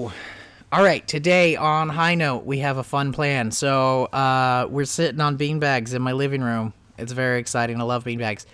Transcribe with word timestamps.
All 0.00 0.84
right, 0.84 1.04
today 1.08 1.56
on 1.56 1.88
High 1.88 2.14
Note, 2.14 2.44
we 2.44 2.60
have 2.60 2.76
a 2.76 2.84
fun 2.84 3.10
plan. 3.10 3.50
So 3.50 4.04
uh, 4.04 4.68
we're 4.70 4.84
sitting 4.84 5.20
on 5.20 5.36
beanbags 5.36 5.92
in 5.92 6.02
my 6.02 6.12
living 6.12 6.40
room. 6.40 6.72
It's 6.96 7.10
very 7.10 7.40
exciting. 7.40 7.80
I 7.80 7.82
love 7.82 8.04
beanbags. 8.04 8.46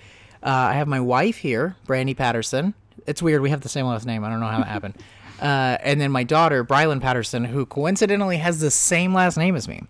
Uh, 0.43 0.49
I 0.49 0.73
have 0.73 0.89
my 0.89 1.01
wife 1.01 1.37
here, 1.37 1.77
Brandy 1.85 2.15
Patterson. 2.15 2.73
It's 3.07 3.21
weird. 3.21 3.43
We 3.43 3.51
have 3.51 3.61
the 3.61 3.69
same 3.69 3.85
last 3.85 4.07
name. 4.07 4.25
I 4.25 4.31
don't 4.31 4.41
know 4.41 4.47
how 4.47 4.57
that 4.59 4.69
happened. 4.69 4.97
Uh, 5.41 5.77
and 5.83 6.01
then 6.01 6.13
my 6.13 6.23
daughter, 6.23 6.65
Brylan 6.65 7.01
Patterson, 7.01 7.45
who 7.45 7.67
coincidentally 7.67 8.37
has 8.37 8.61
the 8.61 8.71
same 8.71 9.13
last 9.13 9.37
name 9.37 9.57
as 9.57 9.67
me. 9.67 9.83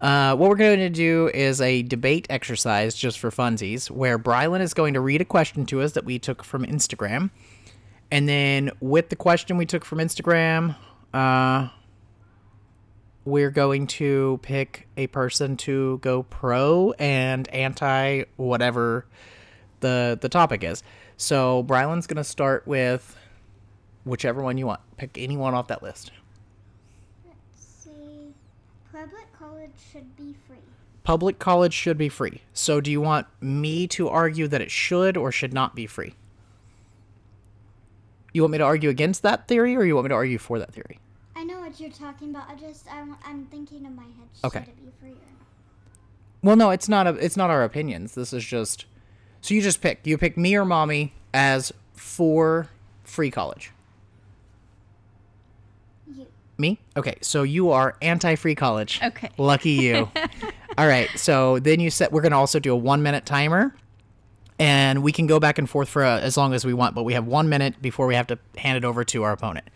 Uh, 0.00 0.36
what 0.36 0.48
we're 0.48 0.54
going 0.54 0.78
to 0.78 0.88
do 0.88 1.28
is 1.34 1.60
a 1.60 1.82
debate 1.82 2.28
exercise 2.30 2.94
just 2.94 3.18
for 3.18 3.30
funsies, 3.30 3.90
where 3.90 4.16
Brylan 4.16 4.60
is 4.60 4.74
going 4.74 4.94
to 4.94 5.00
read 5.00 5.20
a 5.20 5.24
question 5.24 5.66
to 5.66 5.82
us 5.82 5.92
that 5.92 6.04
we 6.04 6.20
took 6.20 6.44
from 6.44 6.64
Instagram. 6.64 7.30
And 8.12 8.28
then 8.28 8.70
with 8.80 9.08
the 9.08 9.16
question 9.16 9.56
we 9.56 9.66
took 9.66 9.84
from 9.84 9.98
Instagram, 9.98 10.76
uh, 11.14 11.68
we're 13.24 13.50
going 13.50 13.86
to 13.88 14.38
pick 14.42 14.88
a 14.96 15.08
person 15.08 15.56
to 15.58 15.98
go 15.98 16.22
pro 16.22 16.92
and 16.98 17.48
anti 17.48 18.24
whatever 18.36 19.06
the 19.80 20.18
the 20.20 20.28
topic 20.28 20.64
is. 20.64 20.82
So 21.16 21.62
Brylan's 21.62 22.06
gonna 22.06 22.24
start 22.24 22.66
with 22.66 23.16
whichever 24.04 24.42
one 24.42 24.56
you 24.56 24.66
want. 24.66 24.80
Pick 24.96 25.18
any 25.18 25.36
one 25.36 25.54
off 25.54 25.68
that 25.68 25.82
list. 25.82 26.12
Let's 27.26 27.36
See, 27.64 28.32
public 28.92 29.26
college 29.38 29.72
should 29.92 30.16
be 30.16 30.36
free. 30.46 30.56
Public 31.02 31.38
college 31.38 31.74
should 31.74 31.98
be 31.98 32.08
free. 32.08 32.42
So 32.52 32.80
do 32.80 32.90
you 32.90 33.00
want 33.00 33.26
me 33.40 33.86
to 33.88 34.08
argue 34.08 34.48
that 34.48 34.60
it 34.60 34.70
should 34.70 35.16
or 35.16 35.30
should 35.30 35.52
not 35.52 35.74
be 35.74 35.86
free? 35.86 36.14
You 38.36 38.42
want 38.42 38.52
me 38.52 38.58
to 38.58 38.64
argue 38.64 38.90
against 38.90 39.22
that 39.22 39.48
theory 39.48 39.74
or 39.76 39.82
you 39.86 39.94
want 39.94 40.04
me 40.04 40.08
to 40.10 40.14
argue 40.14 40.36
for 40.36 40.58
that 40.58 40.70
theory? 40.70 41.00
I 41.34 41.42
know 41.42 41.58
what 41.58 41.80
you're 41.80 41.88
talking 41.88 42.28
about. 42.28 42.46
I 42.50 42.54
just 42.54 42.86
I'm, 42.92 43.16
I'm 43.24 43.46
thinking 43.46 43.86
in 43.86 43.96
my 43.96 44.02
head. 44.02 44.28
Okay. 44.44 44.58
Should 44.58 44.68
it 44.68 44.84
be 44.84 44.92
free 45.00 45.12
or 45.12 45.14
not? 45.14 45.46
Well, 46.42 46.56
no, 46.56 46.68
it's 46.68 46.86
not. 46.86 47.06
A, 47.06 47.14
it's 47.14 47.38
not 47.38 47.48
our 47.48 47.64
opinions. 47.64 48.14
This 48.14 48.34
is 48.34 48.44
just. 48.44 48.84
So 49.40 49.54
you 49.54 49.62
just 49.62 49.80
pick. 49.80 50.06
You 50.06 50.18
pick 50.18 50.36
me 50.36 50.54
or 50.54 50.66
mommy 50.66 51.14
as 51.32 51.72
for 51.94 52.68
free 53.04 53.30
college. 53.30 53.72
You. 56.06 56.26
Me? 56.58 56.78
Okay. 56.94 57.16
So 57.22 57.42
you 57.42 57.70
are 57.70 57.96
anti-free 58.02 58.54
college. 58.54 59.00
Okay. 59.02 59.30
Lucky 59.38 59.70
you. 59.70 60.10
All 60.76 60.86
right. 60.86 61.08
So 61.16 61.58
then 61.58 61.80
you 61.80 61.88
set. 61.88 62.12
We're 62.12 62.20
gonna 62.20 62.38
also 62.38 62.58
do 62.58 62.74
a 62.74 62.76
one-minute 62.76 63.24
timer, 63.24 63.74
and 64.58 65.02
we 65.02 65.12
can 65.12 65.26
go 65.26 65.38
back 65.38 65.58
and 65.58 65.68
forth 65.68 65.88
for 65.88 66.04
uh 66.04 66.20
as 66.20 66.36
long 66.36 66.54
as 66.54 66.64
we 66.64 66.74
want. 66.74 66.94
But 66.94 67.04
we 67.04 67.14
have 67.14 67.26
one 67.26 67.48
minute 67.48 67.80
before 67.80 68.06
we 68.06 68.14
have 68.14 68.26
to 68.28 68.38
hand 68.56 68.76
it 68.76 68.84
over 68.84 69.04
to 69.04 69.22
our 69.22 69.32
opponent. 69.32 69.68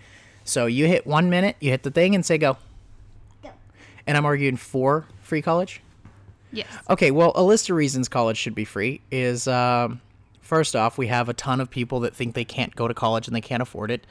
So 0.44 0.66
you 0.66 0.86
hit 0.86 1.06
one 1.06 1.30
minute. 1.30 1.56
You 1.60 1.70
hit 1.70 1.82
the 1.82 1.90
thing 1.90 2.14
and 2.14 2.24
say 2.24 2.38
go. 2.38 2.56
Go. 3.42 3.50
And 4.06 4.16
I'm 4.16 4.24
arguing 4.24 4.56
for 4.56 5.06
free 5.22 5.42
college. 5.42 5.82
Yes. 6.52 6.66
Okay, 6.88 7.10
well, 7.10 7.32
a 7.34 7.42
list 7.42 7.70
of 7.70 7.76
reasons 7.76 8.08
college 8.08 8.36
should 8.36 8.54
be 8.54 8.64
free 8.64 9.00
is 9.10 9.46
um, 9.46 10.00
first 10.40 10.74
off, 10.74 10.98
we 10.98 11.06
have 11.06 11.28
a 11.28 11.34
ton 11.34 11.60
of 11.60 11.70
people 11.70 12.00
that 12.00 12.14
think 12.14 12.34
they 12.34 12.44
can't 12.44 12.74
go 12.74 12.88
to 12.88 12.94
college 12.94 13.28
and 13.28 13.36
they 13.36 13.40
can't 13.40 13.62
afford 13.62 13.90
it. 13.90 14.06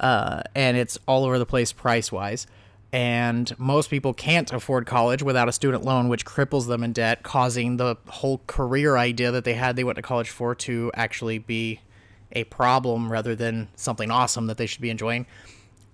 Uh, 0.00 0.42
and 0.54 0.76
it's 0.76 0.98
all 1.06 1.24
over 1.24 1.38
the 1.38 1.46
place 1.46 1.72
price 1.72 2.10
wise. 2.10 2.46
And 2.94 3.52
most 3.58 3.90
people 3.90 4.14
can't 4.14 4.52
afford 4.52 4.86
college 4.86 5.20
without 5.20 5.48
a 5.48 5.52
student 5.52 5.84
loan, 5.84 6.08
which 6.08 6.24
cripples 6.24 6.68
them 6.68 6.84
in 6.84 6.92
debt, 6.92 7.24
causing 7.24 7.76
the 7.76 7.96
whole 8.06 8.40
career 8.46 8.96
idea 8.96 9.32
that 9.32 9.42
they 9.42 9.54
had 9.54 9.74
they 9.74 9.82
went 9.82 9.96
to 9.96 10.02
college 10.02 10.30
for 10.30 10.54
to 10.54 10.92
actually 10.94 11.38
be 11.38 11.80
a 12.30 12.44
problem 12.44 13.10
rather 13.10 13.34
than 13.34 13.66
something 13.74 14.12
awesome 14.12 14.46
that 14.46 14.58
they 14.58 14.66
should 14.66 14.80
be 14.80 14.90
enjoying. 14.90 15.26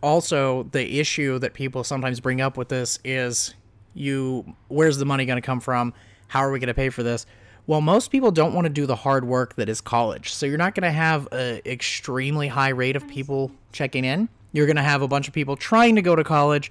Also 0.02 0.64
the 0.72 1.00
issue 1.00 1.38
that 1.38 1.54
people 1.54 1.84
sometimes 1.84 2.20
bring 2.20 2.42
up 2.42 2.58
with 2.58 2.68
this 2.68 2.98
is 3.02 3.54
you 3.94 4.54
where's 4.68 4.98
the 4.98 5.06
money 5.06 5.24
going 5.24 5.40
to 5.40 5.46
come 5.46 5.60
from? 5.60 5.94
How 6.28 6.40
are 6.40 6.52
we 6.52 6.58
going 6.58 6.68
to 6.68 6.74
pay 6.74 6.90
for 6.90 7.02
this? 7.02 7.24
Well 7.66 7.80
most 7.80 8.10
people 8.10 8.30
don't 8.30 8.52
want 8.52 8.66
to 8.66 8.70
do 8.70 8.84
the 8.84 8.96
hard 8.96 9.24
work 9.24 9.56
that 9.56 9.70
is 9.70 9.80
college. 9.80 10.34
So 10.34 10.44
you're 10.44 10.58
not 10.58 10.74
going 10.74 10.82
to 10.82 10.90
have 10.90 11.32
an 11.32 11.62
extremely 11.64 12.48
high 12.48 12.68
rate 12.68 12.94
of 12.94 13.08
people 13.08 13.52
checking 13.72 14.04
in 14.04 14.28
you're 14.52 14.66
going 14.66 14.76
to 14.76 14.82
have 14.82 15.02
a 15.02 15.08
bunch 15.08 15.28
of 15.28 15.34
people 15.34 15.56
trying 15.56 15.96
to 15.96 16.02
go 16.02 16.16
to 16.16 16.24
college 16.24 16.70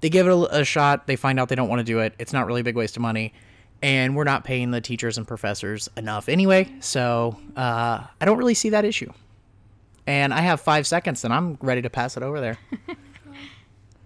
they 0.00 0.08
give 0.08 0.26
it 0.26 0.30
a, 0.30 0.60
a 0.60 0.64
shot 0.64 1.06
they 1.06 1.16
find 1.16 1.40
out 1.40 1.48
they 1.48 1.54
don't 1.54 1.68
want 1.68 1.80
to 1.80 1.84
do 1.84 2.00
it 2.00 2.14
it's 2.18 2.32
not 2.32 2.46
really 2.46 2.60
a 2.60 2.64
big 2.64 2.76
waste 2.76 2.96
of 2.96 3.02
money 3.02 3.32
and 3.82 4.16
we're 4.16 4.24
not 4.24 4.44
paying 4.44 4.70
the 4.70 4.80
teachers 4.80 5.18
and 5.18 5.26
professors 5.28 5.88
enough 5.96 6.28
anyway 6.28 6.68
so 6.80 7.36
uh, 7.56 8.02
i 8.20 8.24
don't 8.24 8.38
really 8.38 8.54
see 8.54 8.70
that 8.70 8.84
issue 8.84 9.12
and 10.06 10.32
I 10.32 10.40
have 10.40 10.60
five 10.60 10.86
seconds, 10.86 11.24
and 11.24 11.34
I'm 11.34 11.58
ready 11.60 11.82
to 11.82 11.90
pass 11.90 12.16
it 12.16 12.22
over 12.22 12.40
there. 12.40 12.58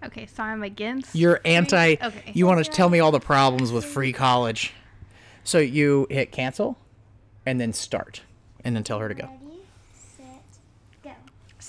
Okay, 0.03 0.25
so 0.25 0.41
I'm 0.41 0.63
against. 0.63 1.13
You're 1.13 1.39
anti. 1.45 1.95
Okay. 2.01 2.31
You 2.33 2.47
want 2.47 2.65
to 2.65 2.71
tell 2.71 2.89
me 2.89 2.99
all 2.99 3.11
the 3.11 3.19
problems 3.19 3.71
with 3.71 3.85
free 3.85 4.11
college. 4.11 4.73
So 5.43 5.59
you 5.59 6.07
hit 6.09 6.31
cancel, 6.31 6.75
and 7.45 7.61
then 7.61 7.71
start, 7.71 8.21
and 8.63 8.75
then 8.75 8.83
tell 8.83 8.97
her 8.97 9.07
to 9.07 9.13
go. 9.13 9.29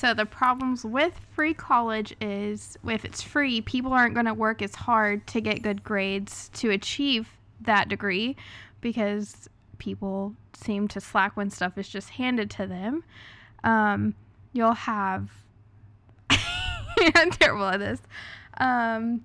So 0.02 0.14
the 0.14 0.26
problems 0.26 0.84
with 0.84 1.20
free 1.30 1.54
college 1.54 2.12
is 2.20 2.76
if 2.84 3.04
it's 3.04 3.22
free, 3.22 3.60
people 3.60 3.92
aren't 3.92 4.14
going 4.14 4.26
to 4.26 4.34
work 4.34 4.60
as 4.60 4.74
hard 4.74 5.24
to 5.28 5.40
get 5.40 5.62
good 5.62 5.84
grades 5.84 6.48
to 6.54 6.70
achieve 6.70 7.28
that 7.60 7.88
degree 7.88 8.34
because 8.80 9.48
people 9.78 10.34
seem 10.54 10.88
to 10.88 11.00
slack 11.00 11.36
when 11.36 11.50
stuff 11.50 11.78
is 11.78 11.88
just 11.88 12.10
handed 12.10 12.50
to 12.50 12.66
them. 12.66 13.04
Um, 13.62 14.16
you'll 14.52 14.72
have 14.72 15.30
I'm 16.30 17.30
terrible 17.30 17.66
at 17.66 17.78
this. 17.78 18.00
Um, 18.56 19.24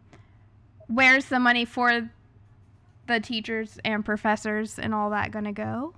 where's 0.86 1.26
the 1.26 1.40
money 1.40 1.66
for 1.66 2.08
the 3.08 3.20
teachers 3.20 3.80
and 3.84 4.06
professors 4.06 4.78
and 4.78 4.94
all 4.94 5.10
that 5.10 5.32
gonna 5.32 5.54
go? 5.54 5.96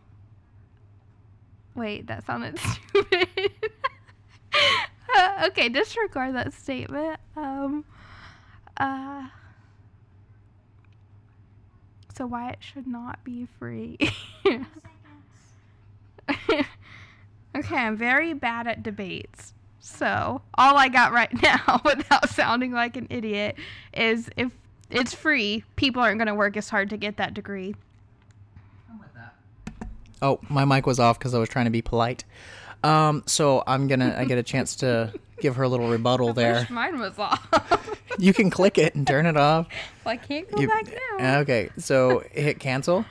Wait, 1.75 2.07
that 2.07 2.25
sounded 2.25 2.57
stupid. 2.93 3.27
Uh, 4.53 5.43
okay, 5.47 5.69
disregard 5.69 6.35
that 6.35 6.53
statement. 6.53 7.19
Um, 7.35 7.85
uh, 8.77 9.27
so 12.15 12.25
why 12.25 12.51
it 12.51 12.59
should 12.59 12.87
not 12.87 13.23
be 13.23 13.47
free? 13.57 13.97
okay, 17.55 17.77
I'm 17.77 17.95
very 17.95 18.33
bad 18.33 18.67
at 18.67 18.83
debates. 18.83 19.53
So 19.79 20.41
all 20.55 20.77
I 20.77 20.89
got 20.89 21.13
right 21.13 21.31
now, 21.43 21.81
without 21.83 22.29
sounding 22.29 22.71
like 22.71 22.97
an 22.97 23.07
idiot, 23.09 23.55
is 23.93 24.29
if 24.37 24.51
it's 24.89 25.13
free, 25.13 25.63
people 25.75 26.01
aren't 26.01 26.17
going 26.17 26.27
to 26.27 26.35
work 26.35 26.57
as 26.57 26.69
hard 26.69 26.89
to 26.91 26.97
get 26.97 27.17
that 27.17 27.33
degree. 27.33 27.75
Oh, 30.21 30.39
my 30.49 30.65
mic 30.65 30.85
was 30.85 30.99
off 30.99 31.17
because 31.17 31.33
I 31.33 31.39
was 31.39 31.47
trying 31.47 31.65
to 31.65 31.71
be 31.71 31.81
polite. 31.81 32.25
Um, 32.83 33.23
so 33.25 33.63
I'm 33.67 33.87
gonna. 33.87 34.15
I 34.17 34.25
get 34.25 34.37
a 34.37 34.43
chance 34.43 34.75
to 34.77 35.13
give 35.39 35.55
her 35.57 35.63
a 35.63 35.67
little 35.69 35.89
rebuttal 35.89 36.33
there. 36.33 36.53
Wish 36.61 36.69
mine 36.69 36.99
was 36.99 37.17
off. 37.19 37.97
You 38.17 38.33
can 38.33 38.49
click 38.49 38.77
it 38.77 38.95
and 38.95 39.05
turn 39.07 39.25
it 39.25 39.37
off. 39.37 39.67
well, 40.05 40.13
I 40.13 40.17
can't 40.17 40.49
go 40.49 40.61
You- 40.61 40.67
back 40.67 40.85
now. 41.19 41.39
Okay, 41.39 41.69
so 41.77 42.23
hit 42.31 42.59
cancel, 42.59 43.05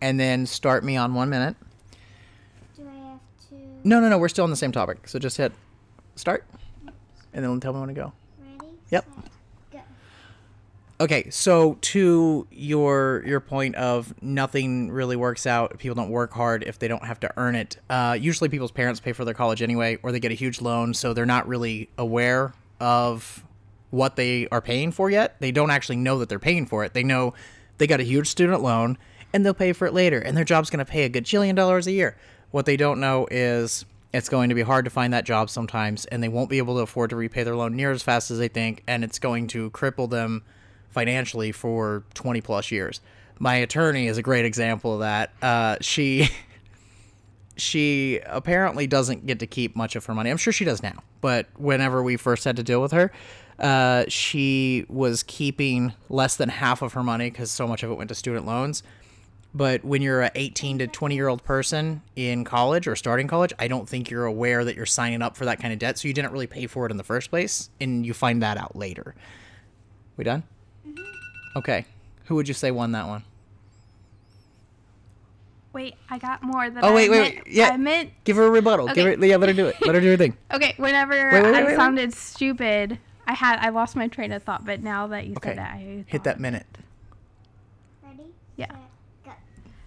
and 0.00 0.18
then 0.20 0.46
start 0.46 0.84
me 0.84 0.96
on 0.96 1.14
one 1.14 1.30
minute. 1.30 1.56
Do 2.76 2.86
I 2.88 2.94
have 3.10 3.20
to? 3.48 3.54
No, 3.84 4.00
no, 4.00 4.08
no. 4.08 4.18
We're 4.18 4.28
still 4.28 4.44
on 4.44 4.50
the 4.50 4.56
same 4.56 4.72
topic. 4.72 5.08
So 5.08 5.18
just 5.18 5.36
hit 5.38 5.52
start, 6.16 6.44
and 7.32 7.44
then 7.44 7.60
tell 7.60 7.72
me 7.72 7.80
when 7.80 7.88
to 7.88 7.94
go. 7.94 8.12
Ready? 8.58 8.72
Yep. 8.90 9.04
Set, 9.04 9.14
go. 9.16 9.22
Okay, 11.00 11.30
so 11.30 11.78
to 11.80 12.46
your 12.50 13.22
your 13.24 13.40
point 13.40 13.74
of 13.76 14.12
nothing 14.22 14.90
really 14.90 15.16
works 15.16 15.46
out. 15.46 15.78
People 15.78 15.94
don't 15.94 16.10
work 16.10 16.34
hard 16.34 16.62
if 16.62 16.78
they 16.78 16.88
don't 16.88 17.06
have 17.06 17.18
to 17.20 17.32
earn 17.38 17.54
it. 17.54 17.78
Uh, 17.88 18.18
usually, 18.20 18.50
people's 18.50 18.70
parents 18.70 19.00
pay 19.00 19.12
for 19.12 19.24
their 19.24 19.32
college 19.32 19.62
anyway, 19.62 19.96
or 20.02 20.12
they 20.12 20.20
get 20.20 20.30
a 20.30 20.34
huge 20.34 20.60
loan, 20.60 20.92
so 20.92 21.14
they're 21.14 21.24
not 21.24 21.48
really 21.48 21.88
aware 21.96 22.52
of 22.80 23.42
what 23.88 24.16
they 24.16 24.46
are 24.48 24.60
paying 24.60 24.92
for 24.92 25.08
yet. 25.08 25.36
They 25.40 25.50
don't 25.50 25.70
actually 25.70 25.96
know 25.96 26.18
that 26.18 26.28
they're 26.28 26.38
paying 26.38 26.66
for 26.66 26.84
it. 26.84 26.92
They 26.92 27.02
know 27.02 27.32
they 27.78 27.86
got 27.86 28.00
a 28.00 28.04
huge 28.04 28.28
student 28.28 28.62
loan, 28.62 28.98
and 29.32 29.44
they'll 29.44 29.54
pay 29.54 29.72
for 29.72 29.86
it 29.86 29.94
later, 29.94 30.18
and 30.18 30.36
their 30.36 30.44
job's 30.44 30.68
going 30.68 30.84
to 30.84 30.90
pay 30.90 31.04
a 31.04 31.10
gajillion 31.10 31.56
dollars 31.56 31.86
a 31.86 31.92
year. 31.92 32.14
What 32.50 32.66
they 32.66 32.76
don't 32.76 33.00
know 33.00 33.26
is 33.30 33.86
it's 34.12 34.28
going 34.28 34.50
to 34.50 34.54
be 34.54 34.62
hard 34.62 34.84
to 34.84 34.90
find 34.90 35.14
that 35.14 35.24
job 35.24 35.48
sometimes, 35.48 36.04
and 36.04 36.22
they 36.22 36.28
won't 36.28 36.50
be 36.50 36.58
able 36.58 36.74
to 36.76 36.82
afford 36.82 37.08
to 37.08 37.16
repay 37.16 37.42
their 37.42 37.56
loan 37.56 37.74
near 37.74 37.90
as 37.90 38.02
fast 38.02 38.30
as 38.30 38.38
they 38.38 38.48
think, 38.48 38.82
and 38.86 39.02
it's 39.02 39.18
going 39.18 39.46
to 39.48 39.70
cripple 39.70 40.10
them 40.10 40.42
financially 40.90 41.52
for 41.52 42.04
20 42.14 42.40
plus 42.40 42.70
years. 42.70 43.00
My 43.38 43.54
attorney 43.56 44.06
is 44.06 44.18
a 44.18 44.22
great 44.22 44.44
example 44.44 44.94
of 44.94 45.00
that. 45.00 45.32
Uh, 45.40 45.76
she 45.80 46.28
she 47.56 48.20
apparently 48.26 48.86
doesn't 48.86 49.26
get 49.26 49.38
to 49.40 49.46
keep 49.46 49.76
much 49.76 49.96
of 49.96 50.04
her 50.06 50.14
money. 50.14 50.30
I'm 50.30 50.36
sure 50.36 50.52
she 50.52 50.64
does 50.64 50.82
now, 50.82 51.02
but 51.20 51.46
whenever 51.56 52.02
we 52.02 52.16
first 52.16 52.44
had 52.44 52.56
to 52.56 52.62
deal 52.62 52.80
with 52.80 52.92
her, 52.92 53.12
uh, 53.58 54.04
she 54.08 54.86
was 54.88 55.22
keeping 55.22 55.92
less 56.08 56.36
than 56.36 56.48
half 56.48 56.82
of 56.82 56.94
her 56.94 57.02
money 57.02 57.30
because 57.30 57.50
so 57.50 57.66
much 57.66 57.82
of 57.82 57.90
it 57.90 57.94
went 57.94 58.08
to 58.08 58.14
student 58.14 58.46
loans. 58.46 58.82
But 59.52 59.84
when 59.84 60.00
you're 60.00 60.22
a 60.22 60.30
18 60.34 60.78
to 60.78 60.86
20 60.86 61.14
year 61.14 61.28
old 61.28 61.42
person 61.42 62.02
in 62.14 62.44
college 62.44 62.86
or 62.86 62.94
starting 62.94 63.26
college, 63.26 63.52
I 63.58 63.68
don't 63.68 63.88
think 63.88 64.08
you're 64.08 64.24
aware 64.24 64.64
that 64.64 64.76
you're 64.76 64.86
signing 64.86 65.22
up 65.22 65.36
for 65.36 65.44
that 65.44 65.60
kind 65.60 65.72
of 65.72 65.78
debt. 65.78 65.98
So 65.98 66.08
you 66.08 66.14
didn't 66.14 66.32
really 66.32 66.46
pay 66.46 66.66
for 66.66 66.86
it 66.86 66.90
in 66.90 66.96
the 66.96 67.04
first 67.04 67.30
place, 67.30 67.68
and 67.80 68.06
you 68.06 68.14
find 68.14 68.42
that 68.42 68.56
out 68.56 68.76
later. 68.76 69.14
We 70.16 70.24
done? 70.24 70.44
Okay. 71.56 71.84
Who 72.26 72.34
would 72.36 72.48
you 72.48 72.54
say 72.54 72.70
won 72.70 72.92
that 72.92 73.06
one? 73.06 73.24
Wait, 75.72 75.94
I 76.08 76.18
got 76.18 76.42
more 76.42 76.68
than 76.68 76.84
Oh, 76.84 76.88
I 76.88 76.94
wait, 76.94 77.10
wait, 77.10 77.20
meant. 77.20 77.34
wait, 77.46 77.54
yeah. 77.54 77.68
I 77.68 77.76
meant 77.76 78.10
Give 78.24 78.36
her 78.36 78.46
a 78.46 78.50
rebuttal. 78.50 78.86
Give 78.88 79.06
Okay. 79.06 79.16
her, 79.16 79.26
yeah, 79.26 79.36
let 79.36 79.48
her 79.48 79.54
do 79.54 79.66
it. 79.68 79.76
Let 79.86 79.94
her 79.94 80.00
do 80.00 80.10
her 80.10 80.16
thing. 80.16 80.36
okay. 80.52 80.74
Whenever 80.78 81.12
Wait, 81.12 81.32
wait, 81.32 81.42
wait, 81.42 81.54
I 81.54 81.58
wait, 81.62 81.66
wait. 81.66 81.76
sounded 81.76 82.12
stupid, 82.12 82.98
I 83.26 83.34
had 83.34 83.58
I 83.60 83.68
lost 83.68 83.94
my 83.94 84.08
train 84.08 84.32
of 84.32 84.42
thought. 84.42 84.64
But 84.64 84.82
now 84.82 85.06
that 85.08 85.26
you 85.26 85.34
Okay. 85.36 85.50
said 85.50 85.58
that, 85.58 85.70
I 85.74 86.04
Hit 86.06 86.24
that 86.24 86.40
minute. 86.40 86.66
Ready? 88.02 88.24
Yeah. 88.56 88.66
set, 88.66 88.78
go. 89.24 89.30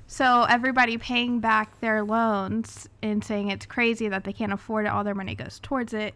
So 0.08 0.44
everybody 0.44 0.98
paying 0.98 1.40
back 1.42 1.80
their 1.82 2.02
loans 2.04 2.88
and 3.02 3.24
saying 3.24 3.50
it's 3.50 3.66
crazy 3.66 4.08
that 4.08 4.24
they 4.24 4.32
can't 4.34 4.54
afford 4.54 4.86
it, 4.86 4.90
all 4.90 5.04
their 5.04 5.16
money 5.16 5.36
goes 5.36 5.60
towards 5.60 5.94
it. 5.94 6.14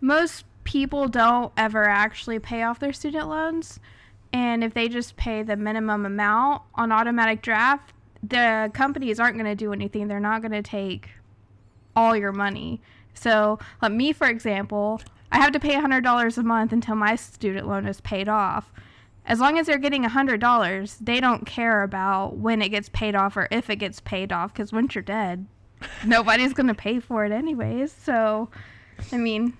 Most 0.00 0.44
people 0.62 1.08
don't 1.08 1.52
ever 1.56 1.88
actually 1.88 2.38
pay 2.38 2.62
off 2.62 2.78
their 2.78 2.92
student 2.92 3.28
loans. 3.28 3.80
And 4.32 4.64
if 4.64 4.74
they 4.74 4.88
just 4.88 5.16
pay 5.16 5.42
the 5.42 5.56
minimum 5.56 6.06
amount 6.06 6.62
on 6.74 6.90
automatic 6.90 7.42
draft, 7.42 7.92
the 8.22 8.70
companies 8.72 9.20
aren't 9.20 9.36
going 9.36 9.46
to 9.46 9.54
do 9.54 9.72
anything. 9.72 10.08
They're 10.08 10.20
not 10.20 10.40
going 10.42 10.52
to 10.52 10.62
take 10.62 11.10
all 11.94 12.16
your 12.16 12.32
money. 12.32 12.80
So, 13.14 13.58
like 13.82 13.92
me, 13.92 14.12
for 14.12 14.26
example, 14.26 15.02
I 15.30 15.38
have 15.38 15.52
to 15.52 15.60
pay 15.60 15.74
$100 15.74 16.38
a 16.38 16.42
month 16.42 16.72
until 16.72 16.94
my 16.94 17.16
student 17.16 17.66
loan 17.66 17.86
is 17.86 18.00
paid 18.00 18.28
off. 18.28 18.72
As 19.24 19.38
long 19.38 19.58
as 19.58 19.66
they're 19.66 19.78
getting 19.78 20.04
$100, 20.04 20.98
they 21.00 21.20
don't 21.20 21.46
care 21.46 21.82
about 21.82 22.36
when 22.36 22.60
it 22.60 22.70
gets 22.70 22.88
paid 22.88 23.14
off 23.14 23.36
or 23.36 23.48
if 23.50 23.70
it 23.70 23.76
gets 23.76 24.00
paid 24.00 24.32
off 24.32 24.52
because 24.52 24.72
once 24.72 24.94
you're 24.94 25.02
dead, 25.02 25.46
nobody's 26.06 26.52
going 26.52 26.66
to 26.66 26.74
pay 26.74 27.00
for 27.00 27.24
it 27.24 27.32
anyways. 27.32 27.92
So, 27.92 28.48
I 29.12 29.18
mean, 29.18 29.56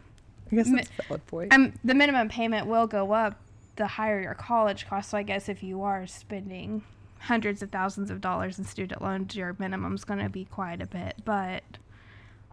I 0.51 0.57
guess 0.57 0.71
that's 0.71 0.91
a 0.99 1.03
valid 1.09 1.27
point. 1.27 1.55
um, 1.55 1.73
the 1.85 1.95
minimum 1.95 2.29
payment 2.29 2.67
will 2.67 2.87
go 2.87 3.13
up 3.13 3.41
the 3.77 3.87
higher 3.87 4.21
your 4.21 4.35
college 4.35 4.87
costs. 4.87 5.11
So 5.11 5.19
I 5.19 5.23
guess 5.23 5.49
if 5.49 5.63
you 5.63 5.83
are 5.83 6.07
spending 6.07 6.83
hundreds 7.21 7.63
of 7.63 7.71
thousands 7.71 8.11
of 8.11 8.21
dollars 8.21 8.59
in 8.59 8.65
student 8.65 9.01
loans, 9.01 9.37
your 9.37 9.55
minimum's 9.59 10.05
going 10.05 10.21
to 10.21 10.29
be 10.29 10.45
quite 10.45 10.83
a 10.83 10.87
bit. 10.87 11.17
But 11.25 11.63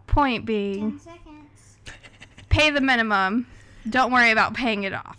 point 0.06 0.44
being, 0.44 1.00
pay 2.48 2.70
the 2.70 2.80
minimum. 2.80 3.46
Don't 3.88 4.12
worry 4.12 4.30
about 4.30 4.54
paying 4.54 4.84
it 4.84 4.92
off. 4.92 5.18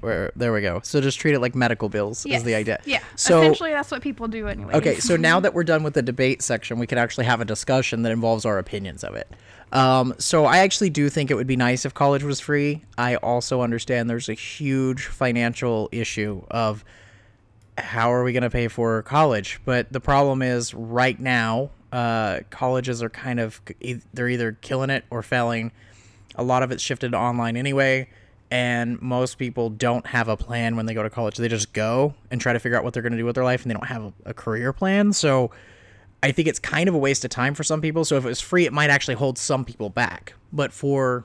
Where, 0.00 0.32
there 0.36 0.52
we 0.52 0.60
go. 0.60 0.80
So 0.82 1.00
just 1.00 1.18
treat 1.18 1.34
it 1.34 1.40
like 1.40 1.54
medical 1.54 1.88
bills 1.88 2.24
is 2.26 2.44
the 2.44 2.54
idea. 2.54 2.80
Yeah. 2.84 3.02
So 3.16 3.40
essentially, 3.40 3.70
that's 3.70 3.90
what 3.90 4.02
people 4.02 4.28
do 4.28 4.48
anyway. 4.48 4.74
Okay, 4.74 4.96
so 4.96 5.16
now 5.30 5.40
that 5.40 5.54
we're 5.54 5.64
done 5.64 5.82
with 5.82 5.94
the 5.94 6.02
debate 6.02 6.42
section, 6.42 6.78
we 6.78 6.86
can 6.86 6.98
actually 6.98 7.24
have 7.26 7.40
a 7.40 7.44
discussion 7.44 8.02
that 8.02 8.12
involves 8.12 8.44
our 8.44 8.58
opinions 8.58 9.04
of 9.04 9.14
it. 9.14 9.28
Um, 9.72 10.14
so 10.18 10.46
I 10.46 10.58
actually 10.58 10.90
do 10.90 11.10
think 11.10 11.30
it 11.30 11.34
would 11.34 11.46
be 11.46 11.56
nice 11.56 11.84
if 11.84 11.92
college 11.92 12.22
was 12.22 12.40
free. 12.40 12.84
I 12.96 13.16
also 13.16 13.60
understand 13.60 14.08
there's 14.08 14.28
a 14.28 14.34
huge 14.34 15.06
financial 15.06 15.88
issue 15.92 16.42
of 16.50 16.84
how 17.76 18.12
are 18.12 18.24
we 18.24 18.32
going 18.32 18.42
to 18.42 18.50
pay 18.50 18.68
for 18.68 19.02
college? 19.02 19.60
But 19.64 19.92
the 19.92 20.00
problem 20.00 20.42
is 20.42 20.74
right 20.74 21.18
now, 21.18 21.70
uh, 21.92 22.40
colleges 22.50 23.02
are 23.02 23.10
kind 23.10 23.40
of 23.40 23.60
they're 24.12 24.28
either 24.28 24.52
killing 24.52 24.90
it 24.90 25.04
or 25.10 25.22
failing. 25.22 25.72
A 26.34 26.42
lot 26.42 26.62
of 26.62 26.70
it's 26.70 26.82
shifted 26.82 27.14
online 27.14 27.56
anyway, 27.56 28.08
and 28.50 29.00
most 29.02 29.36
people 29.38 29.70
don't 29.70 30.06
have 30.06 30.28
a 30.28 30.36
plan 30.36 30.76
when 30.76 30.86
they 30.86 30.94
go 30.94 31.02
to 31.02 31.10
college. 31.10 31.36
They 31.36 31.48
just 31.48 31.72
go 31.72 32.14
and 32.30 32.40
try 32.40 32.52
to 32.52 32.58
figure 32.58 32.78
out 32.78 32.84
what 32.84 32.94
they're 32.94 33.02
going 33.02 33.12
to 33.12 33.18
do 33.18 33.24
with 33.24 33.34
their 33.34 33.44
life, 33.44 33.62
and 33.62 33.70
they 33.70 33.74
don't 33.74 33.86
have 33.86 34.04
a, 34.04 34.12
a 34.26 34.34
career 34.34 34.72
plan. 34.72 35.12
So 35.12 35.50
I 36.22 36.32
think 36.32 36.48
it's 36.48 36.58
kind 36.58 36.88
of 36.88 36.94
a 36.94 36.98
waste 36.98 37.24
of 37.24 37.30
time 37.30 37.54
for 37.54 37.62
some 37.62 37.80
people. 37.80 38.04
So 38.04 38.16
if 38.16 38.24
it 38.24 38.28
was 38.28 38.40
free, 38.40 38.64
it 38.66 38.72
might 38.72 38.90
actually 38.90 39.14
hold 39.14 39.38
some 39.38 39.64
people 39.64 39.90
back. 39.90 40.34
But 40.52 40.72
for 40.72 41.24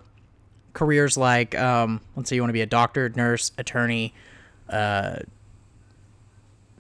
careers 0.74 1.18
like, 1.18 1.56
um, 1.58 2.02
let's 2.16 2.30
say 2.30 2.36
you 2.36 2.42
want 2.42 2.50
to 2.50 2.54
be 2.54 2.62
a 2.62 2.66
doctor, 2.66 3.10
nurse, 3.16 3.52
attorney, 3.58 4.14
uh, 4.70 5.18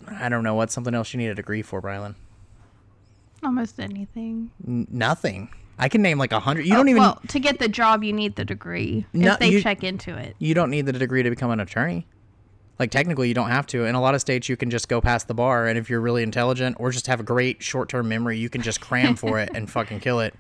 I 0.07 0.29
don't 0.29 0.43
know 0.43 0.55
what's 0.55 0.73
something 0.73 0.93
else 0.93 1.13
you 1.13 1.17
need 1.17 1.29
a 1.29 1.35
degree 1.35 1.61
for, 1.61 1.81
Brylan. 1.81 2.15
almost 3.43 3.79
anything. 3.79 4.51
N- 4.67 4.87
nothing. 4.91 5.49
I 5.79 5.89
can 5.89 6.01
name 6.01 6.17
like 6.17 6.31
a 6.31 6.39
hundred. 6.39 6.65
You 6.65 6.73
oh, 6.73 6.77
don't 6.77 6.87
Oh, 6.87 6.91
even. 6.91 7.01
Well, 7.01 7.21
to 7.27 7.39
get 7.39 7.59
the 7.59 7.67
job, 7.67 8.03
you 8.03 8.13
need 8.13 8.35
the 8.35 8.45
degree. 8.45 9.05
No, 9.13 9.33
if 9.33 9.39
they 9.39 9.49
you- 9.49 9.61
check 9.61 9.83
into 9.83 10.15
it. 10.15 10.35
you 10.39 10.53
don't 10.53 10.69
need 10.69 10.85
the 10.85 10.93
degree 10.93 11.23
to 11.23 11.29
become 11.29 11.51
an 11.51 11.59
attorney. 11.59 12.05
Like 12.79 12.89
technically, 12.91 13.27
you 13.27 13.33
don't 13.33 13.49
have 13.49 13.67
to. 13.67 13.85
In 13.85 13.95
a 13.95 14.01
lot 14.01 14.15
of 14.15 14.21
states, 14.21 14.49
you 14.49 14.57
can 14.57 14.69
just 14.69 14.89
go 14.89 14.99
past 14.99 15.27
the 15.27 15.33
bar, 15.33 15.67
and 15.67 15.77
if 15.77 15.89
you're 15.89 16.01
really 16.01 16.23
intelligent 16.23 16.77
or 16.79 16.91
just 16.91 17.07
have 17.07 17.19
a 17.19 17.23
great 17.23 17.61
short-term 17.61 18.09
memory, 18.09 18.37
you 18.37 18.49
can 18.49 18.61
just 18.61 18.81
cram 18.81 19.15
for 19.15 19.39
it 19.39 19.49
and 19.53 19.69
fucking 19.69 19.99
kill 19.99 20.19
it. 20.19 20.33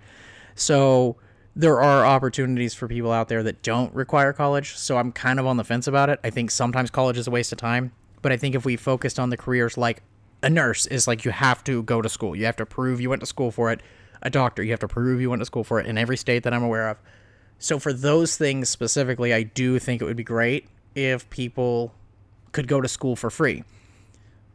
So 0.55 1.15
there 1.55 1.79
are 1.79 2.05
opportunities 2.05 2.73
for 2.73 2.87
people 2.87 3.11
out 3.11 3.27
there 3.27 3.43
that 3.43 3.61
don't 3.61 3.93
require 3.93 4.33
college. 4.33 4.75
So 4.75 4.97
I'm 4.97 5.11
kind 5.11 5.39
of 5.39 5.45
on 5.45 5.57
the 5.57 5.63
fence 5.63 5.87
about 5.87 6.09
it. 6.09 6.19
I 6.23 6.31
think 6.31 6.49
sometimes 6.49 6.89
college 6.89 7.17
is 7.17 7.27
a 7.27 7.31
waste 7.31 7.51
of 7.51 7.59
time, 7.59 7.91
but 8.23 8.31
I 8.31 8.37
think 8.37 8.55
if 8.55 8.65
we 8.65 8.75
focused 8.75 9.19
on 9.19 9.29
the 9.29 9.37
careers 9.37 9.77
like 9.77 10.01
a 10.41 10.49
nurse 10.49 10.87
is 10.87 11.07
like 11.07 11.25
you 11.25 11.31
have 11.31 11.63
to 11.65 11.83
go 11.83 12.01
to 12.01 12.09
school. 12.09 12.35
You 12.35 12.45
have 12.45 12.55
to 12.57 12.65
prove 12.65 12.99
you 12.99 13.09
went 13.09 13.19
to 13.21 13.25
school 13.27 13.51
for 13.51 13.71
it. 13.71 13.81
A 14.23 14.29
doctor, 14.29 14.63
you 14.63 14.71
have 14.71 14.79
to 14.79 14.87
prove 14.87 15.21
you 15.21 15.29
went 15.29 15.41
to 15.41 15.45
school 15.45 15.63
for 15.63 15.79
it 15.79 15.85
in 15.85 15.97
every 15.97 16.17
state 16.17 16.43
that 16.43 16.53
I'm 16.53 16.63
aware 16.63 16.89
of. 16.89 16.97
So 17.59 17.77
for 17.77 17.93
those 17.93 18.35
things 18.35 18.69
specifically, 18.69 19.33
I 19.33 19.43
do 19.43 19.79
think 19.79 20.01
it 20.01 20.05
would 20.05 20.17
be 20.17 20.23
great 20.23 20.67
if 20.95 21.29
people 21.29 21.93
could 22.51 22.67
go 22.67 22.81
to 22.81 22.87
school 22.87 23.15
for 23.15 23.29
free. 23.29 23.63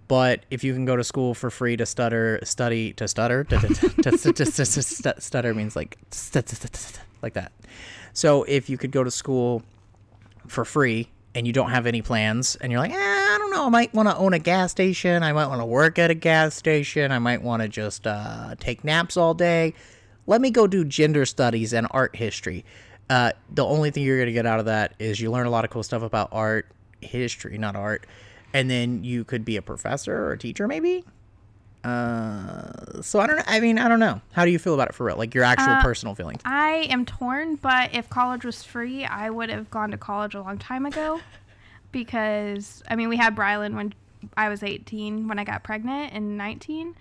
But 0.08 0.46
if 0.50 0.64
you 0.64 0.72
can 0.72 0.86
go 0.86 0.96
to 0.96 1.04
school 1.04 1.34
for 1.34 1.50
free 1.50 1.76
to 1.76 1.84
stutter, 1.84 2.40
study 2.42 2.94
to 2.94 3.06
stutter, 3.06 3.44
to, 3.44 3.58
to, 3.58 3.68
to, 3.68 3.92
to, 4.02 4.32
to, 4.32 4.44
to, 4.44 4.64
stu- 4.64 5.12
stutter 5.18 5.54
means 5.54 5.76
like 5.76 5.98
like 7.22 7.34
that. 7.34 7.52
So 8.14 8.44
if 8.44 8.70
you 8.70 8.78
could 8.78 8.90
go 8.90 9.04
to 9.04 9.10
school 9.10 9.62
for 10.46 10.64
free 10.64 11.10
and 11.34 11.46
you 11.46 11.52
don't 11.52 11.70
have 11.70 11.86
any 11.86 12.00
plans 12.00 12.56
and 12.56 12.72
you're 12.72 12.80
like, 12.80 12.92
eh, 12.92 12.96
I 12.96 13.27
don't 13.48 13.56
know, 13.58 13.66
I 13.66 13.68
might 13.68 13.94
want 13.94 14.08
to 14.08 14.16
own 14.16 14.34
a 14.34 14.38
gas 14.38 14.70
station, 14.70 15.22
I 15.22 15.32
might 15.32 15.46
want 15.46 15.60
to 15.60 15.66
work 15.66 15.98
at 15.98 16.10
a 16.10 16.14
gas 16.14 16.54
station, 16.54 17.12
I 17.12 17.18
might 17.18 17.42
want 17.42 17.62
to 17.62 17.68
just 17.68 18.06
uh, 18.06 18.54
take 18.58 18.84
naps 18.84 19.16
all 19.16 19.34
day. 19.34 19.74
Let 20.26 20.40
me 20.40 20.50
go 20.50 20.66
do 20.66 20.84
gender 20.84 21.24
studies 21.24 21.72
and 21.72 21.86
art 21.90 22.14
history. 22.16 22.64
Uh, 23.08 23.32
the 23.50 23.64
only 23.64 23.90
thing 23.90 24.02
you're 24.02 24.18
going 24.18 24.26
to 24.26 24.32
get 24.32 24.44
out 24.44 24.60
of 24.60 24.66
that 24.66 24.92
is 24.98 25.20
you 25.20 25.30
learn 25.30 25.46
a 25.46 25.50
lot 25.50 25.64
of 25.64 25.70
cool 25.70 25.82
stuff 25.82 26.02
about 26.02 26.28
art, 26.32 26.66
history, 27.00 27.56
not 27.56 27.74
art, 27.76 28.06
and 28.52 28.68
then 28.70 29.02
you 29.04 29.24
could 29.24 29.44
be 29.44 29.56
a 29.56 29.62
professor 29.62 30.14
or 30.14 30.32
a 30.32 30.38
teacher, 30.38 30.68
maybe. 30.68 31.04
Uh, 31.84 33.00
so 33.00 33.20
I 33.20 33.26
don't 33.26 33.36
know. 33.36 33.44
I 33.46 33.60
mean, 33.60 33.78
I 33.78 33.88
don't 33.88 34.00
know. 34.00 34.20
How 34.32 34.44
do 34.44 34.50
you 34.50 34.58
feel 34.58 34.74
about 34.74 34.88
it 34.88 34.94
for 34.94 35.04
real? 35.06 35.16
Like 35.16 35.34
your 35.34 35.44
actual 35.44 35.74
Uh, 35.74 35.82
personal 35.82 36.14
feelings? 36.14 36.42
I 36.44 36.86
am 36.90 37.06
torn, 37.06 37.54
but 37.56 37.94
if 37.94 38.10
college 38.10 38.44
was 38.44 38.62
free, 38.62 39.04
I 39.06 39.30
would 39.30 39.48
have 39.48 39.70
gone 39.70 39.92
to 39.92 39.96
college 39.96 40.34
a 40.34 40.42
long 40.42 40.58
time 40.58 40.84
ago. 40.84 41.20
Because 41.92 42.82
I 42.88 42.96
mean, 42.96 43.08
we 43.08 43.16
had 43.16 43.34
Brylan 43.36 43.74
when 43.74 43.94
I 44.36 44.48
was 44.48 44.62
18 44.62 45.28
when 45.28 45.38
I 45.38 45.44
got 45.44 45.62
pregnant 45.62 46.12
and 46.12 46.36
19, 46.36 46.94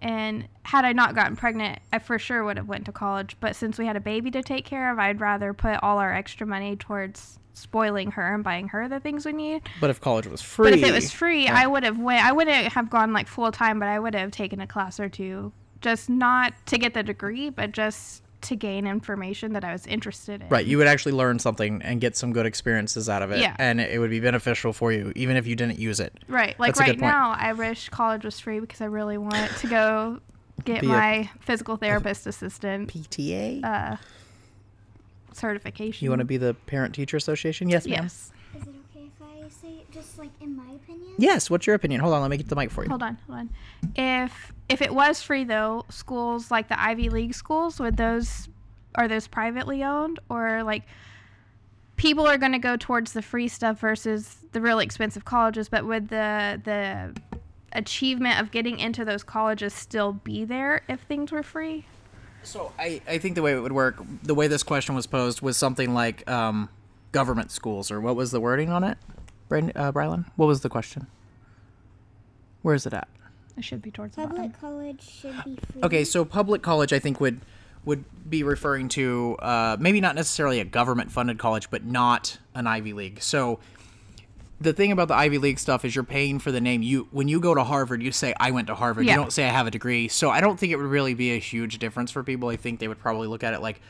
and 0.00 0.48
had 0.64 0.84
I 0.84 0.92
not 0.92 1.14
gotten 1.14 1.36
pregnant, 1.36 1.78
I 1.92 1.98
for 1.98 2.18
sure 2.18 2.44
would 2.44 2.56
have 2.56 2.68
went 2.68 2.86
to 2.86 2.92
college. 2.92 3.36
But 3.40 3.56
since 3.56 3.78
we 3.78 3.86
had 3.86 3.96
a 3.96 4.00
baby 4.00 4.30
to 4.32 4.42
take 4.42 4.64
care 4.64 4.90
of, 4.90 4.98
I'd 4.98 5.20
rather 5.20 5.52
put 5.54 5.78
all 5.82 5.98
our 5.98 6.12
extra 6.12 6.46
money 6.46 6.76
towards 6.76 7.38
spoiling 7.54 8.12
her 8.12 8.34
and 8.34 8.42
buying 8.42 8.68
her 8.68 8.88
the 8.88 8.98
things 8.98 9.26
we 9.26 9.32
need. 9.32 9.62
But 9.80 9.90
if 9.90 10.00
college 10.00 10.26
was 10.26 10.40
free, 10.40 10.70
But 10.70 10.78
if 10.78 10.84
it 10.84 10.92
was 10.92 11.12
free, 11.12 11.48
I 11.48 11.66
would 11.66 11.84
have 11.84 11.98
went. 11.98 12.24
I 12.24 12.32
wouldn't 12.32 12.72
have 12.72 12.90
gone 12.90 13.12
like 13.12 13.28
full 13.28 13.52
time, 13.52 13.78
but 13.78 13.88
I 13.88 13.98
would 13.98 14.14
have 14.14 14.30
taken 14.30 14.60
a 14.60 14.66
class 14.66 14.98
or 14.98 15.08
two, 15.08 15.52
just 15.80 16.08
not 16.08 16.54
to 16.66 16.78
get 16.78 16.94
the 16.94 17.02
degree, 17.02 17.50
but 17.50 17.72
just 17.72 18.22
to 18.42 18.56
gain 18.56 18.86
information 18.86 19.52
that 19.54 19.64
I 19.64 19.72
was 19.72 19.86
interested 19.86 20.42
in. 20.42 20.48
right, 20.48 20.64
you 20.66 20.78
would 20.78 20.86
actually 20.86 21.12
learn 21.12 21.38
something 21.38 21.80
and 21.82 22.00
get 22.00 22.16
some 22.16 22.32
good 22.32 22.46
experiences 22.46 23.08
out 23.08 23.22
of 23.22 23.30
it, 23.30 23.38
Yeah. 23.40 23.54
and 23.58 23.80
it 23.80 23.98
would 24.00 24.10
be 24.10 24.20
beneficial 24.20 24.72
for 24.72 24.92
you, 24.92 25.12
even 25.16 25.36
if 25.36 25.46
you 25.46 25.56
didn't 25.56 25.78
use 25.78 26.00
it. 26.00 26.12
Right. 26.28 26.58
Like 26.58 26.74
That's 26.74 26.80
right 26.88 26.98
now, 26.98 27.34
I 27.38 27.52
wish 27.52 27.88
college 27.88 28.24
was 28.24 28.38
free 28.40 28.60
because 28.60 28.80
I 28.80 28.86
really 28.86 29.18
want 29.18 29.50
to 29.58 29.66
go 29.66 30.20
get 30.64 30.80
Be 30.82 30.86
a- 30.86 30.90
my 30.90 31.30
physical 31.40 31.76
therapist 31.76 32.26
assistant 32.26 32.88
PTA. 32.92 33.62
uh, 33.64 33.96
certification. 35.32 36.04
you 36.04 36.10
want 36.10 36.20
to 36.20 36.24
be 36.26 36.36
the 36.36 36.54
Parent 36.66 36.94
Teacher 36.94 37.16
Association? 37.16 37.68
Yes, 37.68 37.86
ma'am. 37.86 38.02
Yes. 38.04 38.30
Is 38.56 38.62
it 38.62 38.68
okay 38.94 39.06
if 39.06 39.22
I 39.22 39.48
say 39.48 39.84
just 39.92 40.18
like 40.18 40.30
in 40.40 40.56
my 40.56 40.70
opinion? 40.74 41.12
Yes. 41.18 41.48
What's 41.50 41.66
your 41.66 41.74
opinion? 41.74 42.00
Hold 42.00 42.14
on, 42.14 42.20
let 42.22 42.30
me 42.30 42.36
get 42.36 42.48
the 42.48 42.56
mic 42.56 42.70
for 42.70 42.84
you. 42.84 42.90
Hold 42.90 43.02
on, 43.02 43.18
hold 43.26 43.38
on. 43.40 43.50
If 43.96 44.52
if 44.72 44.80
it 44.80 44.94
was 44.94 45.22
free 45.22 45.44
though, 45.44 45.84
schools 45.90 46.50
like 46.50 46.68
the 46.68 46.80
Ivy 46.80 47.10
League 47.10 47.34
schools, 47.34 47.78
would 47.78 47.98
those 47.98 48.48
are 48.94 49.06
those 49.06 49.26
privately 49.26 49.84
owned 49.84 50.18
or 50.30 50.62
like 50.62 50.84
people 51.96 52.26
are 52.26 52.38
going 52.38 52.52
to 52.52 52.58
go 52.58 52.76
towards 52.76 53.12
the 53.12 53.22
free 53.22 53.48
stuff 53.48 53.78
versus 53.78 54.38
the 54.52 54.60
really 54.62 54.84
expensive 54.84 55.26
colleges, 55.26 55.68
but 55.68 55.84
would 55.86 56.08
the 56.08 56.60
the 56.64 57.14
achievement 57.74 58.40
of 58.40 58.50
getting 58.50 58.78
into 58.78 59.04
those 59.04 59.22
colleges 59.22 59.74
still 59.74 60.12
be 60.12 60.44
there 60.44 60.82
if 60.88 61.00
things 61.02 61.30
were 61.30 61.42
free? 61.42 61.84
So 62.42 62.72
I, 62.78 63.02
I 63.06 63.18
think 63.18 63.34
the 63.34 63.42
way 63.42 63.52
it 63.52 63.60
would 63.60 63.72
work, 63.72 64.02
the 64.22 64.34
way 64.34 64.48
this 64.48 64.62
question 64.62 64.94
was 64.94 65.06
posed 65.06 65.42
was 65.42 65.56
something 65.56 65.94
like 65.94 66.28
um, 66.28 66.70
government 67.12 67.50
schools, 67.50 67.90
or 67.90 68.00
what 68.00 68.16
was 68.16 68.30
the 68.30 68.40
wording 68.40 68.70
on 68.70 68.84
it, 68.84 68.98
Brand, 69.48 69.72
uh, 69.76 69.92
Brylan? 69.92 70.24
What 70.36 70.46
was 70.46 70.62
the 70.62 70.68
question? 70.68 71.06
Where 72.62 72.74
is 72.74 72.86
it 72.86 72.94
at? 72.94 73.08
It 73.56 73.64
should 73.64 73.82
be 73.82 73.90
towards 73.90 74.16
the 74.16 74.22
bottom. 74.22 74.36
Public 74.36 74.60
college 74.60 75.08
should 75.08 75.44
be 75.44 75.56
free. 75.72 75.82
Okay, 75.82 76.04
so 76.04 76.24
public 76.24 76.62
college, 76.62 76.92
I 76.92 76.98
think 76.98 77.20
would 77.20 77.40
would 77.84 78.04
be 78.30 78.44
referring 78.44 78.88
to 78.88 79.36
uh, 79.40 79.76
maybe 79.80 80.00
not 80.00 80.14
necessarily 80.14 80.60
a 80.60 80.64
government 80.64 81.10
funded 81.10 81.38
college, 81.38 81.68
but 81.70 81.84
not 81.84 82.38
an 82.54 82.66
Ivy 82.66 82.92
League. 82.92 83.20
So 83.20 83.58
the 84.60 84.72
thing 84.72 84.92
about 84.92 85.08
the 85.08 85.14
Ivy 85.14 85.38
League 85.38 85.58
stuff 85.58 85.84
is 85.84 85.94
you're 85.94 86.04
paying 86.04 86.38
for 86.38 86.52
the 86.52 86.60
name. 86.60 86.82
You 86.82 87.08
when 87.10 87.28
you 87.28 87.40
go 87.40 87.54
to 87.54 87.64
Harvard, 87.64 88.02
you 88.02 88.12
say 88.12 88.34
I 88.38 88.52
went 88.52 88.68
to 88.68 88.74
Harvard. 88.74 89.06
Yeah. 89.06 89.12
You 89.12 89.18
don't 89.18 89.32
say 89.32 89.44
I 89.44 89.50
have 89.50 89.66
a 89.66 89.70
degree. 89.70 90.08
So 90.08 90.30
I 90.30 90.40
don't 90.40 90.58
think 90.58 90.72
it 90.72 90.76
would 90.76 90.86
really 90.86 91.14
be 91.14 91.32
a 91.32 91.38
huge 91.38 91.78
difference 91.78 92.10
for 92.10 92.22
people. 92.22 92.48
I 92.48 92.56
think 92.56 92.80
they 92.80 92.88
would 92.88 93.00
probably 93.00 93.28
look 93.28 93.42
at 93.42 93.54
it 93.54 93.60
like 93.60 93.80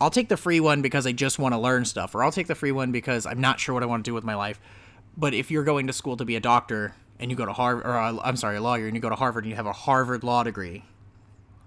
I'll 0.00 0.10
take 0.10 0.28
the 0.28 0.36
free 0.36 0.60
one 0.60 0.82
because 0.82 1.06
I 1.06 1.12
just 1.12 1.38
want 1.38 1.54
to 1.54 1.58
learn 1.58 1.84
stuff, 1.84 2.14
or 2.14 2.24
I'll 2.24 2.32
take 2.32 2.48
the 2.48 2.54
free 2.54 2.72
one 2.72 2.90
because 2.90 3.26
I'm 3.26 3.40
not 3.40 3.60
sure 3.60 3.74
what 3.74 3.82
I 3.82 3.86
want 3.86 4.04
to 4.04 4.08
do 4.08 4.14
with 4.14 4.24
my 4.24 4.34
life. 4.34 4.60
But 5.16 5.34
if 5.34 5.50
you're 5.50 5.64
going 5.64 5.86
to 5.86 5.92
school 5.92 6.16
to 6.16 6.24
be 6.24 6.36
a 6.36 6.40
doctor 6.40 6.94
and 7.22 7.30
you 7.30 7.36
go 7.36 7.46
to 7.46 7.52
Harvard, 7.52 7.86
or 7.86 7.96
uh, 7.96 8.18
I'm 8.24 8.36
sorry, 8.36 8.56
a 8.56 8.60
lawyer, 8.60 8.88
and 8.88 8.96
you 8.96 9.00
go 9.00 9.08
to 9.08 9.14
Harvard 9.14 9.44
and 9.44 9.50
you 9.50 9.56
have 9.56 9.66
a 9.66 9.72
Harvard 9.72 10.24
law 10.24 10.42
degree, 10.42 10.84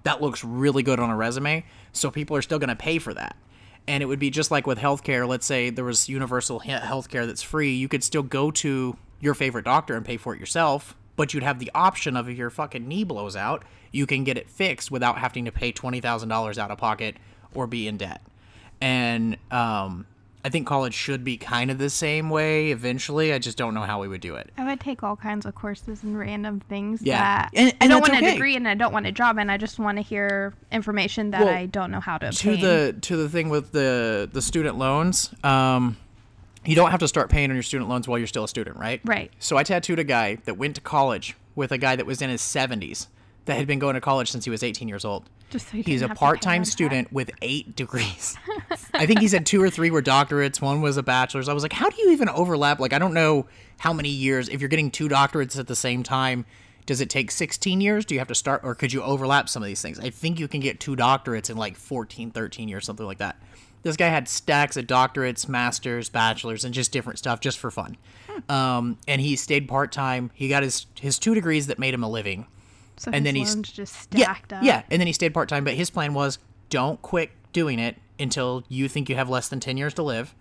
that 0.03 0.21
looks 0.21 0.43
really 0.43 0.83
good 0.83 1.00
on 1.00 1.09
a 1.09 1.15
resume. 1.15 1.65
So 1.93 2.12
people 2.12 2.35
are 2.35 2.41
still 2.41 2.59
going 2.59 2.69
to 2.69 2.75
pay 2.75 3.00
for 3.00 3.13
that. 3.13 3.38
And 3.88 4.03
it 4.03 4.07
would 4.07 4.19
be 4.19 4.29
just 4.29 4.51
like 4.51 4.67
with 4.67 4.77
healthcare. 4.77 5.25
Let's 5.25 5.45
say 5.45 5.69
there 5.69 5.85
was 5.85 6.09
universal 6.09 6.59
healthcare 6.59 7.25
that's 7.25 7.41
free. 7.41 7.74
You 7.74 7.88
could 7.88 8.03
still 8.03 8.21
go 8.21 8.51
to 8.51 8.97
your 9.21 9.33
favorite 9.33 9.63
doctor 9.63 9.95
and 9.95 10.05
pay 10.05 10.17
for 10.17 10.35
it 10.35 10.39
yourself, 10.41 10.93
but 11.15 11.33
you'd 11.33 11.43
have 11.43 11.59
the 11.59 11.71
option 11.74 12.17
of 12.17 12.27
if 12.27 12.38
your 12.38 12.50
fucking 12.50 12.85
knee 12.85 13.05
blows 13.05 13.38
out, 13.38 13.63
you 13.93 14.05
can 14.05 14.25
get 14.25 14.38
it 14.38 14.50
fixed 14.50 14.91
without 14.91 15.19
having 15.19 15.45
to 15.45 15.53
pay 15.53 15.71
$20,000 15.71 16.57
out 16.57 16.69
of 16.69 16.77
pocket 16.77 17.15
or 17.53 17.65
be 17.65 17.88
in 17.88 17.95
debt. 17.95 18.21
And 18.81 19.38
um, 19.51 20.05
I 20.46 20.50
think 20.50 20.68
college 20.68 20.94
should 20.94 21.24
be 21.24 21.38
kind 21.38 21.72
of 21.72 21.80
the 21.80 21.90
same 21.90 22.30
way 22.30 22.70
eventually. 22.70 23.34
I 23.34 23.40
just 23.40 23.58
don't 23.58 23.74
know 23.74 23.82
how 23.82 24.00
we 24.00 24.08
would 24.08 24.22
do 24.22 24.36
it. 24.36 24.52
I 24.60 24.64
would 24.64 24.80
take 24.80 25.02
all 25.02 25.16
kinds 25.16 25.44
of 25.48 25.56
courses 25.56 26.04
and 26.04 26.16
random 26.16 26.60
things 26.70 27.02
Yeah. 27.02 27.18
that 27.18 27.50
And- 27.56 27.74
I 27.82 27.88
don't 27.88 28.02
want 28.02 28.14
okay. 28.14 28.30
a 28.30 28.32
degree 28.34 28.56
and 28.56 28.68
I 28.68 28.75
don't 28.75 28.94
want 28.94 29.08
a 29.08 29.12
job 29.12 29.40
and 29.40 29.50
I 29.52 29.58
just 29.58 29.80
want 29.80 29.98
to 29.98 30.04
hear 30.04 30.54
information 30.72 31.32
that 31.32 31.42
Well, 31.46 31.50
I 31.54 31.66
don't 31.66 31.90
know 31.90 32.00
how 32.00 32.20
to 32.20 32.30
to 32.32 32.58
the 32.58 32.96
to 33.02 33.18
the 33.18 33.28
thing 33.28 33.50
with 33.50 33.72
the 33.72 34.30
the 34.32 34.42
student 34.42 34.78
loans 34.78 35.34
um 35.44 35.98
you 36.64 36.75
don't 36.75 36.92
have 36.92 37.00
to 37.00 37.08
start 37.08 37.30
paying 37.32 37.50
on 37.50 37.56
your 37.56 37.64
student 37.64 37.90
loans 37.90 38.08
while 38.08 38.20
you're 38.20 38.28
still 38.28 38.44
a 38.44 38.48
student 38.48 38.78
right 38.78 39.02
Right. 39.04 39.32
so 39.40 39.58
i 39.58 39.64
tattooed 39.64 39.98
a 40.00 40.04
guy 40.04 40.36
that 40.46 40.58
went 40.58 40.75
to 40.75 40.82
college 40.82 41.36
with 41.56 41.72
a 41.72 41.78
guy 41.80 41.96
that 41.96 42.06
was 42.06 42.22
in 42.22 42.30
his 42.30 42.42
70s 42.42 43.08
that 43.46 43.58
had 43.58 43.68
been 43.68 43.80
going 43.80 43.94
to 43.94 44.02
college 44.02 44.32
since 44.32 44.44
he 44.44 44.52
was 44.52 44.64
18 44.64 44.88
years 44.88 45.06
old. 45.06 45.30
Just 45.50 45.70
so 45.70 45.78
he's 45.78 46.02
a 46.02 46.08
have 46.08 46.16
to 46.18 46.20
pay 46.20 46.25
part-time 46.25 46.66
student 46.66 47.12
with 47.14 47.30
eight 47.42 47.75
degrees. 47.75 48.36
I 48.94 49.06
think 49.06 49.20
he 49.20 49.28
said 49.28 49.46
two 49.46 49.62
or 49.62 49.70
three 49.70 49.92
were 49.92 50.02
doctorates 50.02 50.62
one 50.62 50.82
was 50.82 50.98
a 50.98 51.04
bachelor's. 51.04 51.48
I 51.48 51.54
was 51.54 51.64
like 51.64 51.74
how 51.74 51.90
do 51.90 52.02
you 52.02 52.12
even 52.12 52.30
overlap? 52.30 52.80
Like 52.80 52.94
i 52.94 53.00
don't 53.00 53.14
know 53.14 53.48
how 53.78 53.94
many 53.94 54.10
years 54.10 54.50
if 54.50 54.62
you're 54.62 54.70
getting 54.70 54.92
two 54.92 55.08
doctorates 55.08 55.58
at 55.60 55.68
the 55.68 55.75
same 55.75 56.04
time 56.04 56.46
does 56.86 57.02
it 57.02 57.10
take 57.10 57.32
16 57.32 57.82
years? 57.82 58.06
Do 58.06 58.14
you 58.14 58.20
have 58.20 58.28
to 58.28 58.36
start 58.36 58.62
or 58.64 58.75
could 58.75 58.94
you 58.94 59.02
overlap 59.02 59.50
some 59.50 59.64
of 59.64 59.68
these 59.68 59.82
things? 59.82 60.00
I 60.00 60.12
think 60.12 60.40
you 60.40 60.48
can 60.48 60.60
get 60.60 60.80
two 60.80 60.96
doctorates 60.96 61.50
in 61.50 61.58
like 61.58 61.75
14 61.75 62.32
13 62.32 62.68
years 62.68 62.86
something 62.86 63.06
like 63.06 63.18
that. 63.20 63.38
This 63.84 63.98
guy 63.98 64.08
had 64.08 64.28
stacks 64.28 64.78
of 64.78 64.86
doctorates 64.86 65.48
masters 65.48 66.10
bachelors 66.10 66.66
and 66.66 66.74
just 66.74 66.92
different 66.92 67.20
stuff 67.20 67.40
just 67.40 67.60
for 67.60 67.70
fun. 67.70 67.98
Um, 68.50 68.98
and 69.08 69.22
he 69.22 69.36
stayed 69.36 69.68
part-time. 69.68 70.32
He 70.34 70.50
got 70.50 70.64
his 70.64 70.88
his 71.00 71.20
two 71.20 71.36
degrees 71.36 71.68
that 71.68 71.80
made 71.80 71.94
him 71.94 72.04
a 72.04 72.10
living 72.10 72.48
So 72.98 73.12
and 73.12 73.16
his 73.16 73.24
then 73.25 73.36
he's- 73.36 73.54
loans 73.56 73.72
just 73.72 74.14
yeah, 74.14 74.32
up. 74.32 74.64
Yeah, 74.64 74.84
and 74.90 75.00
then 75.00 75.08
he 75.08 75.14
stayed 75.14 75.34
part 75.34 75.50
time, 75.50 75.64
but 75.64 75.74
his 75.74 75.90
plan 75.90 76.14
was 76.14 76.40
don't 76.70 77.02
quit 77.02 77.32
doing 77.54 77.80
it 77.80 77.98
until 78.20 78.64
you 78.70 78.88
think 78.88 79.10
you 79.10 79.16
have 79.16 79.30
less 79.30 79.50
than 79.50 79.60
10 79.60 79.78
years 79.78 79.94
to 79.96 80.04
live 80.04 80.34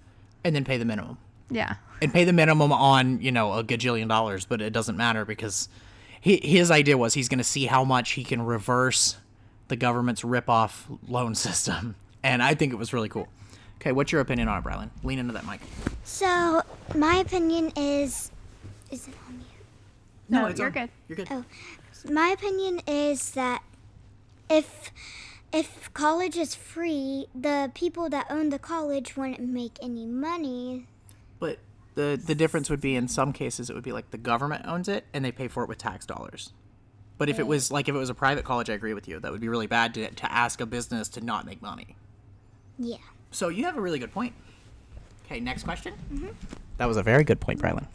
and 0.44 0.54
then 0.54 0.64
pay 0.64 0.76
the 0.78 0.84
minimum. 0.84 1.18
Yeah. 1.50 1.74
And 2.00 2.12
pay 2.12 2.24
the 2.24 2.32
minimum 2.32 2.72
on, 2.72 3.20
you 3.20 3.32
know, 3.32 3.52
a 3.52 3.64
gajillion 3.64 4.08
dollars, 4.08 4.44
but 4.46 4.60
it 4.60 4.72
doesn't 4.72 4.96
matter 4.96 5.24
because 5.24 5.68
he, 6.20 6.36
his 6.42 6.70
idea 6.70 6.96
was 6.96 7.14
he's 7.14 7.28
going 7.28 7.38
to 7.38 7.44
see 7.44 7.66
how 7.66 7.84
much 7.84 8.12
he 8.12 8.24
can 8.24 8.42
reverse 8.42 9.16
the 9.68 9.76
government's 9.76 10.24
rip-off 10.24 10.86
loan 11.08 11.34
system. 11.46 11.96
And 12.22 12.42
I 12.42 12.54
think 12.54 12.72
it 12.72 12.76
was 12.76 12.92
really 12.92 13.08
cool. 13.08 13.28
Okay, 13.80 13.92
what's 13.92 14.12
your 14.12 14.20
opinion 14.20 14.48
on 14.48 14.58
it, 14.58 14.64
Brylan? 14.64 14.90
Lean 15.02 15.18
into 15.18 15.32
that 15.34 15.46
mic. 15.46 15.60
So 16.04 16.62
my 16.94 17.16
opinion 17.16 17.72
is, 17.76 18.30
is 18.90 19.08
it 19.08 19.14
on 19.28 19.34
mute? 19.36 19.46
No, 20.28 20.46
it's 20.46 20.58
you're 20.58 20.68
on. 20.68 20.72
good. 20.72 20.90
You're 21.08 21.16
good. 21.16 21.28
Oh. 21.30 21.44
My 22.10 22.28
opinion 22.28 22.80
is 22.86 23.30
that 23.32 23.62
if 24.50 24.92
if 25.52 25.92
college 25.94 26.36
is 26.36 26.54
free, 26.54 27.26
the 27.34 27.70
people 27.74 28.10
that 28.10 28.26
own 28.28 28.50
the 28.50 28.58
college 28.58 29.16
wouldn't 29.16 29.40
make 29.40 29.78
any 29.80 30.06
money. 30.06 30.86
But 31.38 31.58
the 31.94 32.20
the 32.22 32.34
difference 32.34 32.68
would 32.68 32.80
be 32.80 32.96
in 32.96 33.08
some 33.08 33.32
cases 33.32 33.70
it 33.70 33.74
would 33.74 33.84
be 33.84 33.92
like 33.92 34.10
the 34.10 34.18
government 34.18 34.66
owns 34.66 34.88
it 34.88 35.04
and 35.14 35.24
they 35.24 35.32
pay 35.32 35.48
for 35.48 35.62
it 35.62 35.68
with 35.68 35.78
tax 35.78 36.04
dollars. 36.04 36.52
But 37.16 37.28
if 37.28 37.38
it 37.38 37.46
was 37.46 37.70
like 37.70 37.88
if 37.88 37.94
it 37.94 37.98
was 37.98 38.10
a 38.10 38.14
private 38.14 38.44
college, 38.44 38.68
I 38.68 38.74
agree 38.74 38.94
with 38.94 39.06
you. 39.06 39.20
That 39.20 39.30
would 39.30 39.40
be 39.40 39.48
really 39.48 39.68
bad 39.68 39.94
to 39.94 40.10
to 40.10 40.32
ask 40.32 40.60
a 40.60 40.66
business 40.66 41.08
to 41.10 41.20
not 41.20 41.46
make 41.46 41.62
money. 41.62 41.96
Yeah. 42.78 42.96
So 43.30 43.48
you 43.48 43.64
have 43.64 43.76
a 43.76 43.80
really 43.80 43.98
good 43.98 44.12
point. 44.12 44.34
Okay, 45.26 45.40
next 45.40 45.62
question. 45.62 45.94
Mm-hmm. 46.12 46.28
That 46.76 46.86
was 46.86 46.96
a 46.96 47.02
very 47.02 47.24
good 47.24 47.40
point, 47.40 47.60
Brylan. 47.60 47.86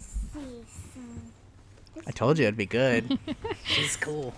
See, 2.10 2.18
so 2.18 2.26
I 2.26 2.26
told 2.26 2.38
you 2.40 2.46
it'd 2.46 2.58
be 2.58 2.66
good. 2.66 3.20
She's 3.64 3.96
cool. 3.96 4.34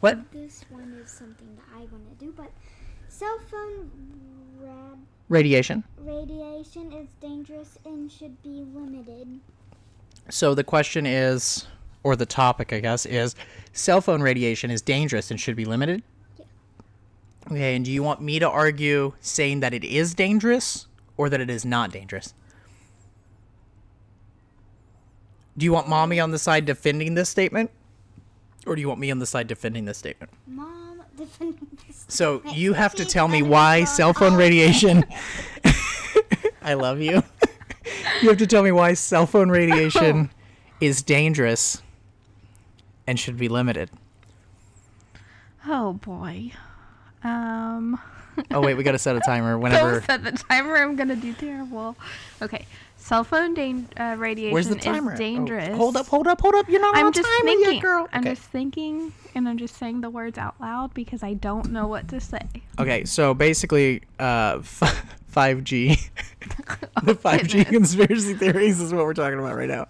What 0.00 0.30
this 0.32 0.64
one 0.70 0.92
is 1.02 1.10
something 1.10 1.48
that 1.56 1.64
I 1.74 1.80
want 1.80 2.18
to 2.18 2.24
do, 2.24 2.32
but 2.36 2.50
cell 3.08 3.38
phone 3.50 3.90
rad- 4.60 4.98
radiation? 5.28 5.84
radiation 5.98 6.92
is 6.92 7.08
dangerous 7.20 7.78
and 7.84 8.10
should 8.10 8.42
be 8.42 8.64
limited. 8.74 9.40
So 10.30 10.54
the 10.54 10.64
question 10.64 11.04
is, 11.06 11.66
or 12.02 12.16
the 12.16 12.26
topic, 12.26 12.72
I 12.72 12.80
guess, 12.80 13.04
is 13.04 13.34
cell 13.72 14.00
phone 14.00 14.22
radiation 14.22 14.70
is 14.70 14.80
dangerous 14.80 15.30
and 15.30 15.40
should 15.40 15.56
be 15.56 15.64
limited. 15.64 16.02
Yeah. 16.38 16.44
Okay, 17.50 17.76
and 17.76 17.84
do 17.84 17.92
you 17.92 18.02
want 18.02 18.22
me 18.22 18.38
to 18.38 18.48
argue 18.48 19.12
saying 19.20 19.60
that 19.60 19.74
it 19.74 19.84
is 19.84 20.14
dangerous 20.14 20.86
or 21.16 21.28
that 21.28 21.40
it 21.40 21.50
is 21.50 21.64
not 21.64 21.90
dangerous? 21.90 22.32
Do 25.56 25.64
you 25.64 25.72
want 25.72 25.88
mommy 25.88 26.20
on 26.20 26.30
the 26.30 26.38
side 26.38 26.64
defending 26.64 27.14
this 27.14 27.28
statement? 27.28 27.70
Or 28.66 28.74
do 28.74 28.80
you 28.80 28.88
want 28.88 29.00
me 29.00 29.10
on 29.10 29.18
the 29.18 29.26
side 29.26 29.46
defending 29.46 29.84
this 29.84 29.98
statement? 29.98 30.32
Mom, 30.46 31.02
defend 31.16 31.58
this. 31.86 32.04
So 32.08 32.42
Wait, 32.44 32.56
you 32.56 32.72
have 32.74 32.94
to 32.96 33.04
tell 33.04 33.28
me 33.28 33.42
why 33.42 33.84
cell 33.84 34.12
phone 34.12 34.34
radiation. 34.34 35.04
I 36.62 36.74
love 36.74 37.00
you. 37.00 37.22
you 38.22 38.28
have 38.28 38.38
to 38.38 38.46
tell 38.46 38.62
me 38.62 38.72
why 38.72 38.94
cell 38.94 39.26
phone 39.26 39.50
radiation 39.50 40.30
is 40.80 41.02
dangerous 41.02 41.82
and 43.06 43.18
should 43.18 43.38
be 43.38 43.48
limited. 43.48 43.90
Oh 45.66 45.94
boy. 45.94 46.52
Um. 47.22 47.98
Oh 48.50 48.60
wait, 48.60 48.74
we 48.74 48.82
got 48.82 48.92
to 48.92 48.98
set 48.98 49.16
a 49.16 49.20
timer 49.20 49.58
whenever. 49.58 49.92
Don't 50.00 50.04
set 50.04 50.24
the 50.24 50.32
timer. 50.32 50.76
I'm 50.76 50.96
gonna 50.96 51.16
do 51.16 51.32
terrible. 51.34 51.96
Okay. 52.42 52.66
Cell 52.96 53.24
phone 53.24 53.54
dan- 53.54 53.88
uh, 53.96 54.14
radiation 54.18 54.52
Where's 54.52 54.68
the 54.68 54.74
timer? 54.76 55.14
is 55.14 55.18
Oh, 55.18 55.22
dangerous. 55.22 55.76
hold 55.76 55.96
up, 55.96 56.06
hold 56.06 56.26
up, 56.26 56.38
hold 56.40 56.54
up. 56.54 56.68
You're 56.68 56.82
not 56.82 56.94
I'm 56.96 57.06
on 57.06 57.12
just 57.12 57.26
timer 57.26 57.44
thinking. 57.50 57.74
yet, 57.74 57.82
girl. 57.82 58.08
I'm 58.12 58.20
okay. 58.20 58.30
just 58.34 58.42
thinking, 58.42 59.12
and 59.34 59.48
I'm 59.48 59.56
just 59.56 59.76
saying 59.76 60.02
the 60.02 60.10
words 60.10 60.36
out 60.36 60.54
loud 60.60 60.92
because 60.92 61.22
I 61.22 61.32
don't 61.34 61.70
know 61.72 61.86
what 61.88 62.08
to 62.08 62.20
say. 62.20 62.42
okay, 62.78 63.04
so 63.06 63.32
basically, 63.32 64.02
uh, 64.18 64.58
5G, 65.32 66.10
the 67.04 67.14
5G 67.14 67.66
Oh, 67.66 67.70
conspiracy 67.70 68.34
theories 68.34 68.80
is 68.80 68.92
what 68.92 69.04
we're 69.04 69.14
talking 69.14 69.38
about 69.38 69.56
right 69.56 69.68
now. 69.68 69.86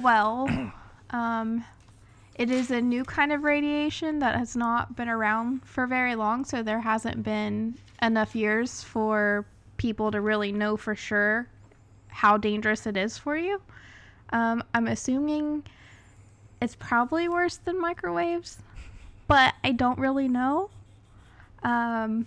Well, 0.00 0.48
um, 1.10 1.64
it 2.42 2.50
is 2.50 2.72
a 2.72 2.80
new 2.80 3.04
kind 3.04 3.30
of 3.30 3.44
radiation 3.44 4.18
that 4.18 4.34
has 4.34 4.56
not 4.56 4.96
been 4.96 5.08
around 5.08 5.64
for 5.64 5.86
very 5.86 6.16
long, 6.16 6.44
so 6.44 6.60
there 6.60 6.80
hasn't 6.80 7.22
been 7.22 7.72
enough 8.02 8.34
years 8.34 8.82
for 8.82 9.46
people 9.76 10.10
to 10.10 10.20
really 10.20 10.50
know 10.50 10.76
for 10.76 10.96
sure 10.96 11.46
how 12.08 12.36
dangerous 12.36 12.84
it 12.84 12.96
is 12.96 13.16
for 13.16 13.36
you. 13.36 13.62
Um, 14.30 14.64
I'm 14.74 14.88
assuming 14.88 15.62
it's 16.60 16.74
probably 16.74 17.28
worse 17.28 17.58
than 17.58 17.80
microwaves, 17.80 18.58
but 19.28 19.54
I 19.62 19.70
don't 19.70 20.00
really 20.00 20.26
know. 20.26 20.68
Um, 21.62 22.26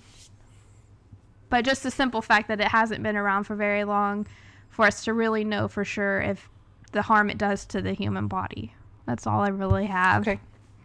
but 1.49 1.65
just 1.65 1.83
the 1.83 1.91
simple 1.91 2.21
fact 2.21 2.47
that 2.47 2.61
it 2.61 2.69
hasn't 2.69 3.03
been 3.03 3.17
around 3.17 3.43
for 3.43 3.57
very 3.57 3.83
long 3.83 4.27
for 4.69 4.85
us 4.85 5.03
to 5.03 5.13
really 5.13 5.43
know 5.43 5.67
for 5.67 5.83
sure 5.83 6.21
if 6.21 6.47
the 6.93 7.01
harm 7.01 7.29
it 7.29 7.37
does 7.37 7.65
to 7.65 7.81
the 7.81 7.91
human 7.91 8.29
body. 8.29 8.74
That's 9.05 9.27
all 9.27 9.41
I 9.41 9.49
really 9.49 9.85
have. 9.85 10.27
Okay. 10.27 10.39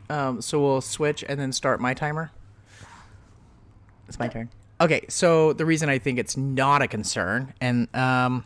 Um, 0.08 0.42
so 0.42 0.60
we'll 0.60 0.80
switch 0.80 1.24
and 1.28 1.38
then 1.38 1.52
start 1.52 1.80
my 1.80 1.94
timer. 1.94 2.32
It's 4.08 4.18
my 4.18 4.28
turn. 4.28 4.50
Okay, 4.80 5.04
so 5.08 5.52
the 5.52 5.64
reason 5.64 5.88
I 5.88 5.98
think 5.98 6.18
it's 6.18 6.36
not 6.36 6.82
a 6.82 6.88
concern, 6.88 7.52
and 7.60 7.94
um, 7.94 8.44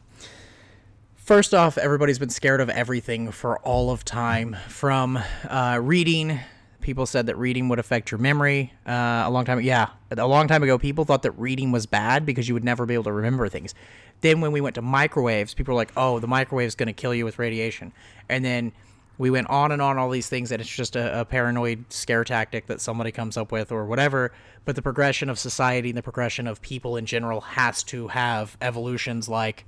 first 1.14 1.54
off, 1.54 1.78
everybody's 1.78 2.18
been 2.18 2.28
scared 2.28 2.60
of 2.60 2.68
everything 2.68 3.30
for 3.30 3.58
all 3.60 3.90
of 3.90 4.04
time. 4.04 4.56
From 4.68 5.18
uh, 5.48 5.78
reading, 5.80 6.40
people 6.80 7.06
said 7.06 7.26
that 7.26 7.38
reading 7.38 7.68
would 7.68 7.78
affect 7.78 8.10
your 8.10 8.18
memory. 8.18 8.72
Uh, 8.84 9.22
a 9.24 9.30
long 9.30 9.44
time, 9.44 9.60
yeah, 9.60 9.90
a 10.10 10.26
long 10.26 10.48
time 10.48 10.62
ago, 10.64 10.76
people 10.76 11.04
thought 11.04 11.22
that 11.22 11.32
reading 11.32 11.70
was 11.70 11.86
bad 11.86 12.26
because 12.26 12.48
you 12.48 12.54
would 12.54 12.64
never 12.64 12.84
be 12.84 12.94
able 12.94 13.04
to 13.04 13.12
remember 13.12 13.48
things. 13.48 13.72
Then 14.20 14.40
when 14.40 14.50
we 14.50 14.60
went 14.60 14.74
to 14.74 14.82
microwaves, 14.82 15.54
people 15.54 15.72
were 15.72 15.80
like, 15.80 15.92
"Oh, 15.96 16.18
the 16.18 16.28
microwave's 16.28 16.74
going 16.74 16.88
to 16.88 16.92
kill 16.92 17.14
you 17.14 17.24
with 17.24 17.38
radiation," 17.38 17.92
and 18.28 18.44
then 18.44 18.72
We 19.16 19.30
went 19.30 19.49
on 19.49 19.71
and 19.71 19.80
on 19.80 19.99
all 19.99 20.11
these 20.11 20.28
things, 20.28 20.50
and 20.50 20.61
it's 20.61 20.71
just 20.71 20.97
a, 20.97 21.21
a 21.21 21.25
paranoid 21.25 21.92
scare 21.92 22.25
tactic 22.25 22.66
that 22.66 22.80
somebody 22.80 23.12
comes 23.12 23.37
up 23.37 23.52
with 23.52 23.71
or 23.71 23.85
whatever. 23.85 24.33
But 24.64 24.76
the 24.76 24.83
progression 24.83 25.30
of 25.30 25.38
society 25.38 25.90
and 25.90 25.99
the 25.99 26.02
progression 26.02 26.47
of 26.47 26.61
people 26.62 26.97
in 26.97 27.06
general 27.06 27.40
has 27.40 27.83
to 27.85 28.09
have 28.09 28.56
evolutions 28.61 29.28
like 29.28 29.64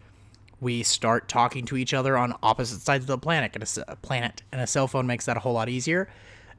we 0.61 0.83
start 0.83 1.29
talking 1.29 1.65
to 1.67 1.77
each 1.77 1.95
other 1.95 2.17
on 2.17 2.35
opposite 2.43 2.81
sides 2.81 3.05
of 3.05 3.09
the 3.09 3.19
planet 3.19 3.53
and 3.55 3.85
a, 3.89 3.97
planet 3.97 4.43
and 4.51 4.61
a 4.61 4.67
cell 4.67 4.89
phone 4.89 5.07
makes 5.07 5.27
that 5.27 5.37
a 5.37 5.41
whole 5.41 5.53
lot 5.53 5.69
easier. 5.69 6.09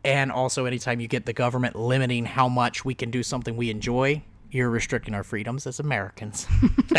And 0.05 0.31
also 0.31 0.65
anytime 0.65 0.99
you 0.99 1.07
get 1.07 1.25
the 1.25 1.33
government 1.33 1.75
limiting 1.75 2.25
how 2.25 2.47
much 2.47 2.85
we 2.85 2.93
can 2.93 3.11
do 3.11 3.23
something 3.23 3.57
we 3.57 3.69
enjoy 3.69 4.23
you're 4.51 4.69
restricting 4.69 5.13
our 5.13 5.23
freedoms 5.23 5.67
as 5.67 5.79
americans. 5.79 6.47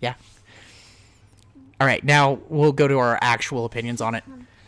Yeah 0.00 0.14
all 1.80 1.86
right 1.86 2.02
now 2.04 2.38
we'll 2.48 2.72
go 2.72 2.88
to 2.88 2.98
our 2.98 3.18
actual 3.20 3.64
opinions 3.64 4.00
on 4.00 4.14
it. 4.14 4.24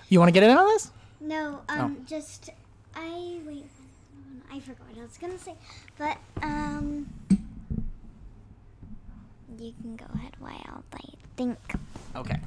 You 0.08 0.18
want 0.18 0.28
to 0.28 0.32
get 0.32 0.42
in 0.42 0.56
on 0.56 0.66
this? 0.66 0.90
No, 1.20 1.60
um, 1.68 2.04
just 2.06 2.50
I 2.94 3.38
wait. 3.46 3.66
I 4.52 4.58
forgot 4.58 4.86
what 4.88 4.98
I 4.98 5.02
was 5.02 5.18
gonna 5.18 5.38
say, 5.38 5.54
but 5.98 6.18
um, 6.42 7.08
you 9.58 9.72
can 9.80 9.96
go 9.96 10.06
ahead 10.14 10.32
while 10.38 10.84
I 10.94 11.00
think. 11.36 11.58
okay. 12.16 12.40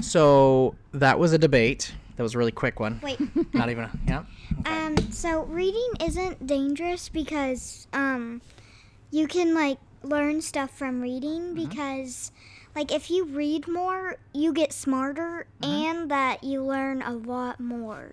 So 0.00 0.76
that 0.92 1.18
was 1.18 1.32
a 1.32 1.38
debate. 1.38 1.92
That 2.16 2.22
was 2.22 2.34
a 2.34 2.38
really 2.38 2.52
quick 2.52 2.78
one. 2.80 3.00
Wait. 3.02 3.18
not 3.54 3.70
even 3.70 3.84
a, 3.84 3.90
yeah? 4.06 4.24
Um, 4.66 4.96
so 5.12 5.44
reading 5.44 5.90
isn't 6.04 6.46
dangerous 6.46 7.08
because 7.08 7.86
um, 7.92 8.42
you 9.10 9.28
can 9.28 9.54
like 9.54 9.78
learn 10.02 10.40
stuff 10.40 10.76
from 10.76 11.00
reading 11.00 11.54
because 11.54 12.32
like 12.78 12.92
if 12.92 13.10
you 13.10 13.24
read 13.24 13.66
more, 13.66 14.18
you 14.32 14.52
get 14.52 14.72
smarter 14.72 15.48
mm-hmm. 15.60 15.72
and 15.72 16.10
that 16.12 16.44
you 16.44 16.62
learn 16.62 17.02
a 17.02 17.12
lot 17.12 17.58
more. 17.58 18.12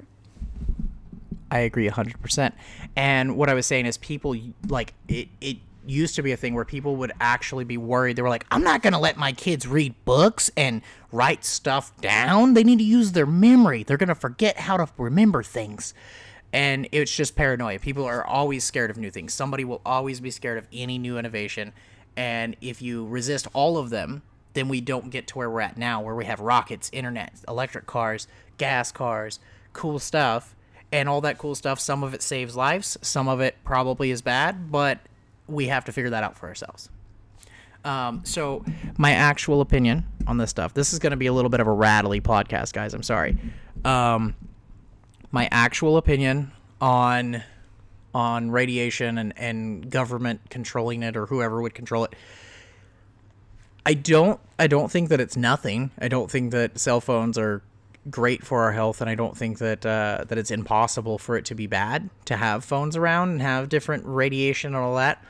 I 1.52 1.60
agree 1.60 1.88
100%. 1.88 2.52
And 2.96 3.38
what 3.38 3.48
I 3.48 3.54
was 3.54 3.68
saying 3.68 3.86
is 3.86 3.98
people 4.00 4.36
like 4.68 4.96
it 5.08 5.28
it 5.40 5.58
used 5.86 6.16
to 6.16 6.24
be 6.24 6.32
a 6.32 6.38
thing 6.38 6.56
where 6.56 6.66
people 6.66 6.96
would 6.96 7.12
actually 7.22 7.64
be 7.64 7.78
worried. 7.78 8.16
They 8.16 8.24
were 8.24 8.30
like, 8.30 8.48
"I'm 8.50 8.64
not 8.64 8.82
going 8.82 8.94
to 8.94 9.00
let 9.00 9.18
my 9.18 9.34
kids 9.34 9.68
read 9.68 9.94
books 10.04 10.50
and 10.58 10.82
write 11.12 11.46
stuff 11.46 11.96
down. 12.02 12.56
They 12.56 12.64
need 12.64 12.80
to 12.80 12.84
use 12.84 13.12
their 13.12 13.28
memory. 13.28 13.84
They're 13.84 13.98
going 13.98 14.10
to 14.10 14.16
forget 14.16 14.58
how 14.58 14.78
to 14.78 14.88
remember 14.98 15.44
things." 15.44 15.94
And 16.52 16.88
it's 16.92 17.16
just 17.16 17.36
paranoia. 17.36 17.78
People 17.78 18.06
are 18.06 18.26
always 18.26 18.64
scared 18.64 18.90
of 18.90 18.98
new 18.98 19.12
things. 19.12 19.32
Somebody 19.32 19.64
will 19.64 19.82
always 19.86 20.20
be 20.22 20.32
scared 20.32 20.58
of 20.58 20.68
any 20.74 20.98
new 20.98 21.20
innovation. 21.20 21.72
And 22.18 22.56
if 22.62 22.82
you 22.82 23.06
resist 23.06 23.48
all 23.54 23.78
of 23.78 23.92
them, 23.92 24.24
then 24.56 24.68
we 24.68 24.82
don't 24.82 25.12
get 25.12 25.28
to 25.28 25.38
where 25.38 25.50
we're 25.50 25.62
at 25.62 25.78
now, 25.78 26.02
where 26.02 26.16
we 26.16 26.26
have 26.26 26.40
rockets, 26.40 26.90
internet, 26.92 27.34
electric 27.48 27.86
cars, 27.86 28.28
gas 28.58 28.92
cars, 28.92 29.40
cool 29.74 30.00
stuff 30.00 30.56
and 30.92 31.10
all 31.10 31.22
that 31.22 31.38
cool 31.38 31.56
stuff. 31.56 31.80
Some 31.80 32.04
of 32.04 32.14
it 32.14 32.22
saves 32.22 32.56
lives, 32.56 32.98
some 33.02 33.28
of 33.28 33.42
it 33.42 33.56
probably 33.64 34.12
is 34.12 34.22
bad, 34.22 34.72
but 34.72 35.00
we 35.48 35.68
have 35.68 35.86
to 35.86 35.92
figure 35.92 36.10
that 36.12 36.24
out 36.24 36.38
for 36.38 36.48
ourselves. 36.48 36.90
Um, 37.84 38.22
so, 38.26 38.66
my 38.98 39.12
actual 39.12 39.62
opinion 39.62 40.06
on 40.26 40.38
this 40.38 40.50
stuff. 40.50 40.74
This 40.74 40.92
is 40.92 40.98
going 40.98 41.12
to 41.12 41.18
be 41.18 41.28
a 41.28 41.34
little 41.34 41.50
bit 41.50 41.60
of 41.60 41.68
a 41.68 41.72
rattly 41.72 42.20
podcast, 42.20 42.74
guys. 42.74 42.96
I'm 42.96 43.04
sorry. 43.04 43.38
Um, 43.84 44.36
my 45.32 45.48
actual 45.52 45.98
opinion 45.98 46.52
on 46.82 47.44
on 48.14 48.50
radiation 48.50 49.18
and, 49.18 49.34
and 49.38 49.90
government 49.90 50.40
controlling 50.50 51.04
it 51.04 51.18
or 51.18 51.26
whoever 51.26 51.62
would 51.62 51.74
control 51.74 52.06
it. 52.06 52.16
I 53.86 53.94
don't 53.94 54.40
I 54.58 54.68
don't 54.68 54.90
think 54.90 55.10
that 55.10 55.20
it's 55.20 55.38
nothing. 55.38 55.92
I 56.00 56.08
don't 56.08 56.32
think 56.32 56.52
that 56.52 56.80
cell 56.80 57.02
phones 57.02 57.38
are 57.38 57.62
great 58.10 58.46
for 58.46 58.64
our 58.64 58.72
health, 58.72 59.02
and 59.02 59.10
I 59.10 59.16
don't 59.16 59.38
think 59.38 59.60
that 59.60 59.86
uh, 59.86 60.26
that 60.28 60.38
it's 60.38 60.52
impossible 60.52 61.18
for 61.18 61.38
it 61.38 61.46
to 61.46 61.56
be 61.56 61.68
bad 61.68 62.10
to 62.26 62.36
have 62.36 62.64
phones 62.64 62.96
around 62.96 63.30
and 63.30 63.42
have 63.42 63.70
different 63.70 64.04
radiation 64.06 64.74
and 64.76 64.84
all 64.84 64.96
that. 64.96 65.24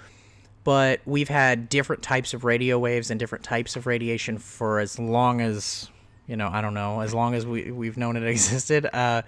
But 0.63 1.01
we've 1.05 1.29
had 1.29 1.69
different 1.69 2.01
types 2.01 2.33
of 2.33 2.43
radio 2.43 2.79
waves 2.79 3.11
and 3.11 3.19
different 3.19 3.43
types 3.43 3.75
of 3.75 3.85
radiation 3.85 4.37
for 4.37 4.79
as 4.79 4.97
long 4.97 5.41
as 5.41 5.89
you 6.27 6.35
know. 6.35 6.49
I 6.51 6.61
don't 6.61 6.73
know 6.73 7.01
as 7.01 7.13
long 7.13 7.35
as 7.35 7.45
we 7.45 7.71
we've 7.71 7.97
known 7.97 8.15
it 8.15 8.23
existed. 8.27 8.85
Uh, 8.85 9.23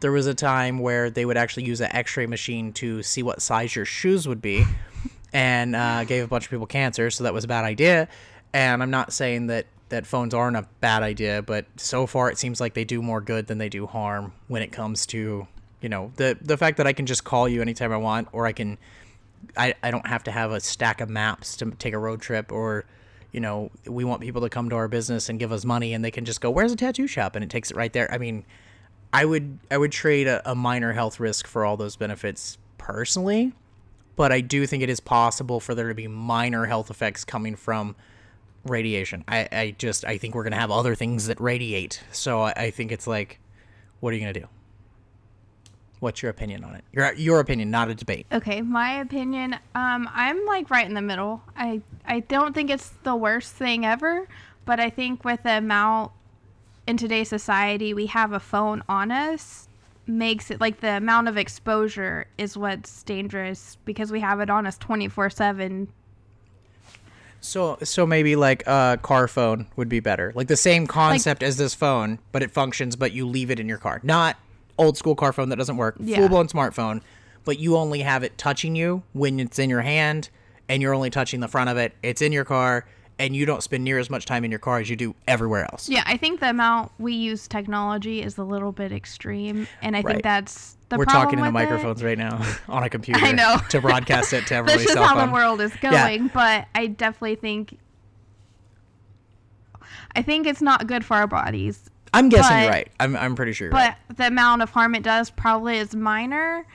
there 0.00 0.12
was 0.12 0.26
a 0.26 0.34
time 0.34 0.78
where 0.78 1.10
they 1.10 1.26
would 1.26 1.36
actually 1.36 1.64
use 1.64 1.82
an 1.82 1.94
X-ray 1.94 2.26
machine 2.26 2.72
to 2.72 3.02
see 3.02 3.22
what 3.22 3.42
size 3.42 3.76
your 3.76 3.84
shoes 3.84 4.26
would 4.26 4.40
be, 4.40 4.64
and 5.32 5.76
uh, 5.76 6.04
gave 6.04 6.24
a 6.24 6.28
bunch 6.28 6.46
of 6.46 6.50
people 6.50 6.66
cancer. 6.66 7.10
So 7.10 7.24
that 7.24 7.34
was 7.34 7.44
a 7.44 7.48
bad 7.48 7.64
idea. 7.64 8.08
And 8.52 8.82
I'm 8.82 8.90
not 8.90 9.12
saying 9.12 9.46
that 9.48 9.66
that 9.90 10.06
phones 10.06 10.34
aren't 10.34 10.56
a 10.56 10.66
bad 10.80 11.02
idea, 11.02 11.42
but 11.42 11.66
so 11.76 12.06
far 12.06 12.30
it 12.30 12.38
seems 12.38 12.60
like 12.60 12.74
they 12.74 12.84
do 12.84 13.02
more 13.02 13.20
good 13.20 13.46
than 13.46 13.58
they 13.58 13.68
do 13.68 13.86
harm 13.86 14.32
when 14.48 14.62
it 14.62 14.72
comes 14.72 15.06
to 15.06 15.46
you 15.80 15.88
know 15.88 16.12
the 16.16 16.36
the 16.40 16.56
fact 16.56 16.76
that 16.76 16.86
I 16.86 16.92
can 16.92 17.06
just 17.06 17.24
call 17.24 17.48
you 17.48 17.62
anytime 17.62 17.92
I 17.92 17.96
want, 17.96 18.28
or 18.32 18.46
I 18.46 18.52
can 18.52 18.78
I, 19.56 19.74
I 19.82 19.90
don't 19.90 20.06
have 20.06 20.24
to 20.24 20.30
have 20.30 20.52
a 20.52 20.60
stack 20.60 21.00
of 21.00 21.08
maps 21.08 21.56
to 21.56 21.70
take 21.72 21.94
a 21.94 21.98
road 21.98 22.20
trip 22.20 22.52
or 22.52 22.84
you 23.32 23.40
know 23.40 23.70
we 23.86 24.04
want 24.04 24.20
people 24.20 24.42
to 24.42 24.48
come 24.48 24.68
to 24.70 24.76
our 24.76 24.88
business 24.88 25.28
and 25.28 25.38
give 25.38 25.52
us 25.52 25.64
money 25.64 25.92
and 25.94 26.04
they 26.04 26.10
can 26.10 26.24
just 26.24 26.40
go 26.40 26.50
where's 26.50 26.72
a 26.72 26.76
tattoo 26.76 27.06
shop? 27.06 27.34
And 27.34 27.44
it 27.44 27.50
takes 27.50 27.70
it 27.70 27.76
right 27.76 27.92
there. 27.92 28.12
I 28.12 28.18
mean 28.18 28.44
i 29.12 29.24
would 29.24 29.58
i 29.70 29.76
would 29.76 29.92
trade 29.92 30.26
a, 30.26 30.50
a 30.50 30.54
minor 30.54 30.92
health 30.92 31.20
risk 31.20 31.46
for 31.46 31.64
all 31.64 31.76
those 31.76 31.96
benefits 31.96 32.58
personally 32.78 33.52
but 34.16 34.32
i 34.32 34.40
do 34.40 34.66
think 34.66 34.82
it 34.82 34.88
is 34.88 35.00
possible 35.00 35.60
for 35.60 35.74
there 35.74 35.88
to 35.88 35.94
be 35.94 36.06
minor 36.06 36.66
health 36.66 36.90
effects 36.90 37.24
coming 37.24 37.56
from 37.56 37.94
radiation 38.64 39.24
i, 39.28 39.48
I 39.50 39.74
just 39.78 40.04
i 40.04 40.18
think 40.18 40.34
we're 40.34 40.42
to 40.52 40.58
have 40.58 40.70
other 40.70 40.94
things 40.94 41.26
that 41.28 41.40
radiate 41.40 42.02
so 42.12 42.42
I, 42.42 42.52
I 42.56 42.70
think 42.70 42.92
it's 42.92 43.06
like 43.06 43.40
what 44.00 44.12
are 44.12 44.16
you 44.16 44.20
to 44.32 44.40
do 44.40 44.46
what's 46.00 46.22
your 46.22 46.30
opinion 46.30 46.64
on 46.64 46.74
it 46.74 46.84
your, 46.92 47.12
your 47.14 47.40
opinion 47.40 47.70
not 47.70 47.88
a 47.90 47.94
debate 47.94 48.26
Okay, 48.32 48.62
my 48.62 49.00
opinion, 49.00 49.54
um, 49.74 50.08
I'm 50.12 50.44
like 50.46 50.70
right 50.70 50.86
in 50.86 50.94
the 50.94 51.02
middle. 51.02 51.42
I 51.56 51.82
I 52.06 52.20
don't 52.20 52.54
think 52.54 52.70
it's 52.70 52.90
the 53.02 53.14
worst 53.14 53.52
thing 53.52 53.84
ever, 53.84 54.26
but 54.64 54.80
I 54.80 54.88
think 54.90 55.24
with 55.24 55.42
the 55.42 55.58
amount 55.58 56.12
in 56.86 56.96
today's 56.96 57.28
society 57.28 57.92
we 57.94 58.06
have 58.06 58.32
a 58.32 58.40
phone 58.40 58.82
on 58.88 59.10
us 59.10 59.68
makes 60.06 60.50
it 60.50 60.60
like 60.60 60.80
the 60.80 60.96
amount 60.96 61.28
of 61.28 61.36
exposure 61.36 62.26
is 62.38 62.56
what's 62.56 63.02
dangerous 63.02 63.76
because 63.84 64.10
we 64.10 64.20
have 64.20 64.40
it 64.40 64.48
on 64.50 64.66
us 64.66 64.78
24/7. 64.78 65.88
So 67.40 67.78
so 67.82 68.06
maybe 68.06 68.36
like 68.36 68.66
a 68.66 68.98
car 69.02 69.28
phone 69.28 69.66
would 69.76 69.88
be 69.88 70.00
better. 70.00 70.32
Like 70.34 70.48
the 70.48 70.56
same 70.56 70.86
concept 70.86 71.42
as 71.42 71.56
this 71.56 71.74
phone, 71.74 72.18
but 72.32 72.42
it 72.42 72.50
functions 72.50 72.96
but 72.96 73.12
you 73.12 73.26
leave 73.26 73.50
it 73.50 73.58
in 73.60 73.68
your 73.68 73.78
car. 73.78 74.00
Not 74.02 74.36
old 74.78 74.96
school 74.96 75.14
car 75.14 75.32
phone 75.32 75.48
that 75.50 75.56
doesn't 75.56 75.76
work. 75.76 75.96
Yeah. 76.00 76.18
Full 76.18 76.28
blown 76.28 76.48
smartphone, 76.48 77.00
but 77.44 77.58
you 77.58 77.76
only 77.76 78.00
have 78.00 78.22
it 78.22 78.36
touching 78.38 78.76
you 78.76 79.02
when 79.12 79.40
it's 79.40 79.58
in 79.58 79.70
your 79.70 79.82
hand 79.82 80.28
and 80.68 80.80
you're 80.82 80.94
only 80.94 81.10
touching 81.10 81.40
the 81.40 81.48
front 81.48 81.70
of 81.70 81.76
it. 81.76 81.94
It's 82.02 82.22
in 82.22 82.32
your 82.32 82.44
car 82.44 82.86
and 83.18 83.36
you 83.36 83.44
don't 83.44 83.62
spend 83.62 83.84
near 83.84 83.98
as 83.98 84.08
much 84.08 84.24
time 84.24 84.44
in 84.44 84.50
your 84.50 84.60
car 84.60 84.78
as 84.78 84.88
you 84.88 84.96
do 84.96 85.14
everywhere 85.28 85.64
else. 85.70 85.88
Yeah, 85.90 86.02
I 86.06 86.16
think 86.16 86.40
the 86.40 86.48
amount 86.50 86.92
we 86.98 87.12
use 87.12 87.46
technology 87.48 88.22
is 88.22 88.38
a 88.38 88.44
little 88.44 88.72
bit 88.72 88.92
extreme 88.92 89.66
and 89.82 89.94
I 89.96 90.00
Right. 90.00 90.12
think 90.14 90.22
that's 90.22 90.76
the 90.90 90.96
We're 90.98 91.04
talking 91.06 91.38
into 91.38 91.42
with 91.42 91.48
it. 91.50 91.52
microphones 91.52 92.02
right 92.04 92.18
now 92.18 92.44
on 92.68 92.82
a 92.82 92.90
computer 92.96 93.24
I 93.24 93.32
know. 93.32 93.56
to 93.70 93.80
broadcast 93.80 94.32
it 94.32 94.46
to 94.48 94.54
everybody's 94.56 94.86
That's 94.86 94.96
just 94.98 95.08
how 95.08 95.14
phone. 95.16 95.28
the 95.28 95.32
world 95.32 95.60
is 95.60 95.72
Yeah. 95.82 95.90
going. 96.08 96.28
But 96.28 96.66
I 96.74 96.86
definitely 96.88 97.36
think 97.36 97.78
I 100.14 100.22
think 100.22 100.46
it's 100.46 100.60
not 100.62 100.86
good 100.86 101.04
for 101.04 101.14
our 101.16 101.26
bodies. 101.26 101.88
I'm 102.12 102.28
guessing 102.28 102.58
you're 102.60 102.68
right. 102.70 102.88
I'm 102.98 103.16
I'm 103.16 103.36
pretty 103.36 103.52
sure 103.52 103.66
you're 103.68 103.72
But 103.72 103.94
right. 104.08 104.16
the 104.16 104.26
amount 104.26 104.62
of 104.62 104.70
harm 104.70 104.94
it 104.94 105.02
does 105.04 105.30
probably 105.30 105.78
is 105.78 105.94
minor, 105.94 106.66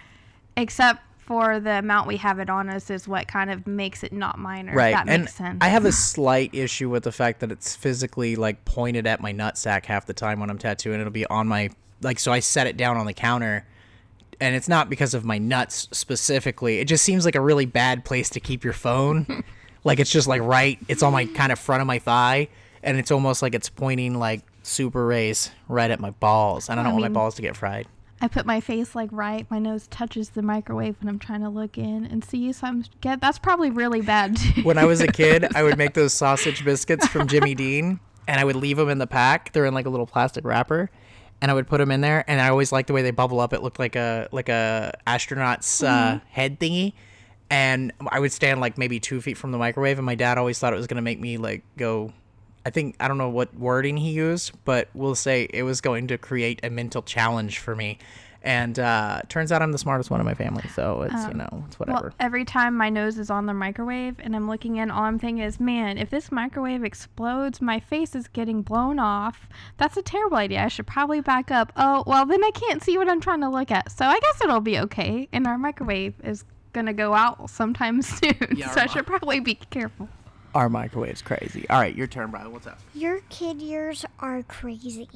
except 0.55 1.01
for 1.17 1.59
the 1.59 1.79
amount 1.79 2.07
we 2.07 2.17
have 2.17 2.39
it 2.39 2.49
on 2.49 2.69
us 2.69 2.89
is 2.89 3.07
what 3.07 3.27
kind 3.27 3.49
of 3.49 3.65
makes 3.67 4.03
it 4.03 4.13
not 4.13 4.37
minor. 4.39 4.71
if 4.71 4.77
Right. 4.77 4.93
that 4.93 5.09
and 5.09 5.23
makes 5.23 5.33
sense. 5.35 5.57
I 5.59 5.69
have 5.69 5.83
a 5.83 5.91
slight 5.91 6.53
issue 6.53 6.89
with 6.89 7.03
the 7.03 7.11
fact 7.11 7.39
that 7.41 7.51
it's 7.51 7.75
physically 7.75 8.35
like 8.35 8.63
pointed 8.63 9.07
at 9.07 9.19
my 9.21 9.33
nutsack 9.33 9.85
half 9.85 10.05
the 10.05 10.13
time 10.13 10.39
when 10.39 10.49
I'm 10.49 10.57
tattooing. 10.59 10.99
It'll 11.01 11.11
be 11.11 11.25
on 11.25 11.47
my 11.47 11.69
like 12.01 12.19
so 12.19 12.31
I 12.31 12.39
set 12.39 12.67
it 12.67 12.77
down 12.77 12.95
on 12.95 13.05
the 13.05 13.13
counter 13.13 13.65
and 14.39 14.55
it's 14.55 14.67
not 14.67 14.89
because 14.89 15.13
of 15.13 15.23
my 15.25 15.37
nuts 15.37 15.87
specifically. 15.91 16.79
It 16.79 16.85
just 16.85 17.03
seems 17.03 17.25
like 17.25 17.35
a 17.35 17.41
really 17.41 17.65
bad 17.65 18.05
place 18.05 18.29
to 18.31 18.39
keep 18.39 18.63
your 18.63 18.73
phone. 18.73 19.43
like 19.83 19.99
it's 19.99 20.11
just 20.11 20.27
like 20.27 20.41
right, 20.41 20.79
it's 20.87 21.03
on 21.03 21.13
my 21.13 21.25
kind 21.25 21.51
of 21.51 21.59
front 21.59 21.81
of 21.81 21.87
my 21.87 21.99
thigh 21.99 22.47
and 22.83 22.97
it's 22.97 23.11
almost 23.11 23.41
like 23.41 23.55
it's 23.55 23.69
pointing 23.69 24.17
like 24.19 24.41
super 24.63 25.05
rays 25.05 25.51
right 25.67 25.89
at 25.91 25.99
my 25.99 26.11
balls. 26.11 26.69
And 26.69 26.79
I 26.79 26.83
don't 26.83 26.91
I 26.91 26.93
want 26.93 27.03
mean- 27.03 27.13
my 27.13 27.19
balls 27.19 27.35
to 27.35 27.41
get 27.41 27.55
fried. 27.55 27.87
I 28.21 28.29
put 28.29 28.45
my 28.45 28.61
face 28.61 28.95
like 28.95 29.09
right. 29.11 29.45
My 29.51 29.59
nose 29.59 29.87
touches 29.87 30.29
the 30.29 30.41
microwave 30.41 30.95
when 31.01 31.09
I'm 31.09 31.19
trying 31.19 31.41
to 31.41 31.49
look 31.49 31.77
in 31.77 32.05
and 32.05 32.23
see. 32.23 32.51
So 32.53 32.65
I'm 32.65 32.85
get 33.01 33.19
that's 33.19 33.37
probably 33.37 33.69
really 33.71 34.01
bad. 34.01 34.37
Too. 34.37 34.61
when 34.63 34.77
I 34.77 34.85
was 34.85 35.01
a 35.01 35.07
kid, 35.07 35.45
I 35.53 35.63
would 35.63 35.77
make 35.77 35.93
those 35.95 36.13
sausage 36.13 36.63
biscuits 36.63 37.05
from 37.07 37.27
Jimmy 37.27 37.53
Dean, 37.55 37.99
and 38.25 38.39
I 38.39 38.45
would 38.45 38.55
leave 38.55 38.77
them 38.77 38.87
in 38.89 38.99
the 38.99 39.05
pack. 39.05 39.51
They're 39.51 39.65
in 39.65 39.73
like 39.73 39.85
a 39.85 39.89
little 39.89 40.07
plastic 40.07 40.45
wrapper, 40.45 40.89
and 41.41 41.51
I 41.51 41.53
would 41.53 41.67
put 41.67 41.79
them 41.79 41.91
in 41.91 42.01
there. 42.01 42.23
And 42.27 42.41
I 42.41 42.49
always 42.49 42.71
liked 42.71 42.87
the 42.87 42.93
way 42.93 43.01
they 43.01 43.11
bubble 43.11 43.39
up. 43.39 43.53
It 43.53 43.61
looked 43.61 43.79
like 43.79 43.95
a 43.95 44.27
like 44.31 44.49
a 44.49 44.93
astronaut's 45.07 45.83
uh, 45.83 46.19
head 46.29 46.59
thingy. 46.59 46.93
And 47.49 47.93
I 48.09 48.19
would 48.19 48.31
stand 48.31 48.59
like 48.59 48.77
maybe 48.77 48.99
two 48.99 49.21
feet 49.21 49.37
from 49.37 49.51
the 49.51 49.59
microwave, 49.59 49.99
and 49.99 50.05
my 50.05 50.15
dad 50.15 50.39
always 50.39 50.57
thought 50.57 50.73
it 50.73 50.77
was 50.77 50.87
gonna 50.87 51.03
make 51.03 51.19
me 51.19 51.37
like 51.37 51.63
go 51.77 52.11
I 52.65 52.71
think 52.71 52.95
I 52.99 53.07
don't 53.07 53.19
know 53.19 53.29
what 53.29 53.53
wording 53.55 53.95
he 53.97 54.11
used, 54.11 54.51
but 54.65 54.89
we'll 54.95 55.15
say 55.15 55.47
it 55.53 55.63
was 55.63 55.81
going 55.81 56.07
to 56.07 56.17
create 56.17 56.59
a 56.63 56.69
mental 56.69 57.03
challenge 57.03 57.59
for 57.59 57.75
me. 57.75 57.99
And 58.45 58.77
uh, 58.77 59.21
turns 59.27 59.51
out 59.51 59.63
I'm 59.63 59.71
the 59.71 59.79
smartest 59.79 60.11
one 60.11 60.19
in 60.19 60.25
my 60.25 60.35
family, 60.35 60.63
so 60.75 61.01
it's 61.01 61.27
you 61.27 61.33
know 61.33 61.63
it's 61.67 61.79
whatever. 61.79 62.09
Well, 62.09 62.13
every 62.19 62.45
time 62.45 62.77
my 62.77 62.91
nose 62.91 63.17
is 63.17 63.31
on 63.31 63.47
the 63.47 63.55
microwave 63.55 64.17
and 64.19 64.35
I'm 64.35 64.47
looking 64.47 64.75
in, 64.75 64.91
all 64.91 65.01
I'm 65.01 65.17
thinking 65.17 65.43
is, 65.43 65.59
man, 65.59 65.97
if 65.97 66.11
this 66.11 66.31
microwave 66.31 66.83
explodes, 66.83 67.59
my 67.59 67.79
face 67.79 68.13
is 68.13 68.27
getting 68.27 68.61
blown 68.61 68.99
off. 68.99 69.49
That's 69.77 69.97
a 69.97 70.03
terrible 70.03 70.37
idea. 70.37 70.63
I 70.63 70.67
should 70.67 70.85
probably 70.85 71.21
back 71.21 71.49
up. 71.49 71.73
Oh, 71.75 72.03
well, 72.05 72.27
then 72.27 72.43
I 72.43 72.51
can't 72.51 72.83
see 72.83 72.99
what 72.99 73.09
I'm 73.09 73.19
trying 73.19 73.41
to 73.41 73.49
look 73.49 73.71
at. 73.71 73.91
So 73.91 74.05
I 74.05 74.19
guess 74.19 74.39
it'll 74.41 74.61
be 74.61 74.77
okay. 74.77 75.27
And 75.33 75.47
our 75.47 75.57
microwave 75.57 76.13
is 76.23 76.45
going 76.71 76.85
to 76.85 76.93
go 76.93 77.15
out 77.15 77.49
sometime 77.49 77.99
soon. 78.03 78.37
Yeah, 78.55 78.69
so 78.69 78.81
I 78.81 78.85
should 78.85 79.07
probably 79.07 79.39
be 79.39 79.55
careful. 79.55 80.07
Our 80.53 80.69
microwave's 80.69 81.23
crazy. 81.23 81.67
All 81.69 81.79
right, 81.79 81.95
your 81.95 82.05
turn, 82.05 82.29
Brian. 82.29 82.51
What's 82.51 82.67
up? 82.67 82.79
Your 82.93 83.21
kid 83.29 83.59
years 83.59 84.05
are 84.19 84.43
crazy. 84.43 85.09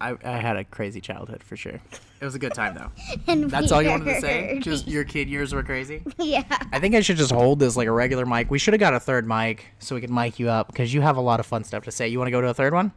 I, 0.00 0.16
I 0.24 0.38
had 0.38 0.56
a 0.56 0.64
crazy 0.64 1.00
childhood 1.00 1.42
for 1.42 1.56
sure. 1.56 1.80
It 2.20 2.24
was 2.24 2.34
a 2.34 2.38
good 2.38 2.54
time 2.54 2.74
though. 2.74 2.90
And 3.26 3.50
That's 3.50 3.70
all 3.70 3.82
you 3.82 3.90
wanted 3.90 4.06
to 4.14 4.20
say? 4.20 4.52
weird. 4.52 4.62
Just 4.62 4.88
your 4.88 5.04
kid 5.04 5.28
years 5.28 5.52
were 5.52 5.62
crazy? 5.62 6.02
yeah. 6.18 6.44
I 6.72 6.80
think 6.80 6.94
I 6.94 7.00
should 7.00 7.16
just 7.16 7.30
hold 7.32 7.58
this 7.58 7.76
like 7.76 7.86
a 7.88 7.92
regular 7.92 8.24
mic. 8.26 8.50
We 8.50 8.58
should 8.58 8.72
have 8.74 8.80
got 8.80 8.94
a 8.94 9.00
third 9.00 9.26
mic 9.28 9.66
so 9.78 9.94
we 9.94 10.00
could 10.00 10.10
mic 10.10 10.38
you 10.38 10.48
up 10.48 10.68
because 10.68 10.92
you 10.94 11.00
have 11.02 11.16
a 11.16 11.20
lot 11.20 11.38
of 11.40 11.46
fun 11.46 11.64
stuff 11.64 11.84
to 11.84 11.90
say. 11.90 12.08
You 12.08 12.18
want 12.18 12.28
to 12.28 12.32
go 12.32 12.40
to 12.40 12.48
a 12.48 12.54
third 12.54 12.72
one? 12.72 12.92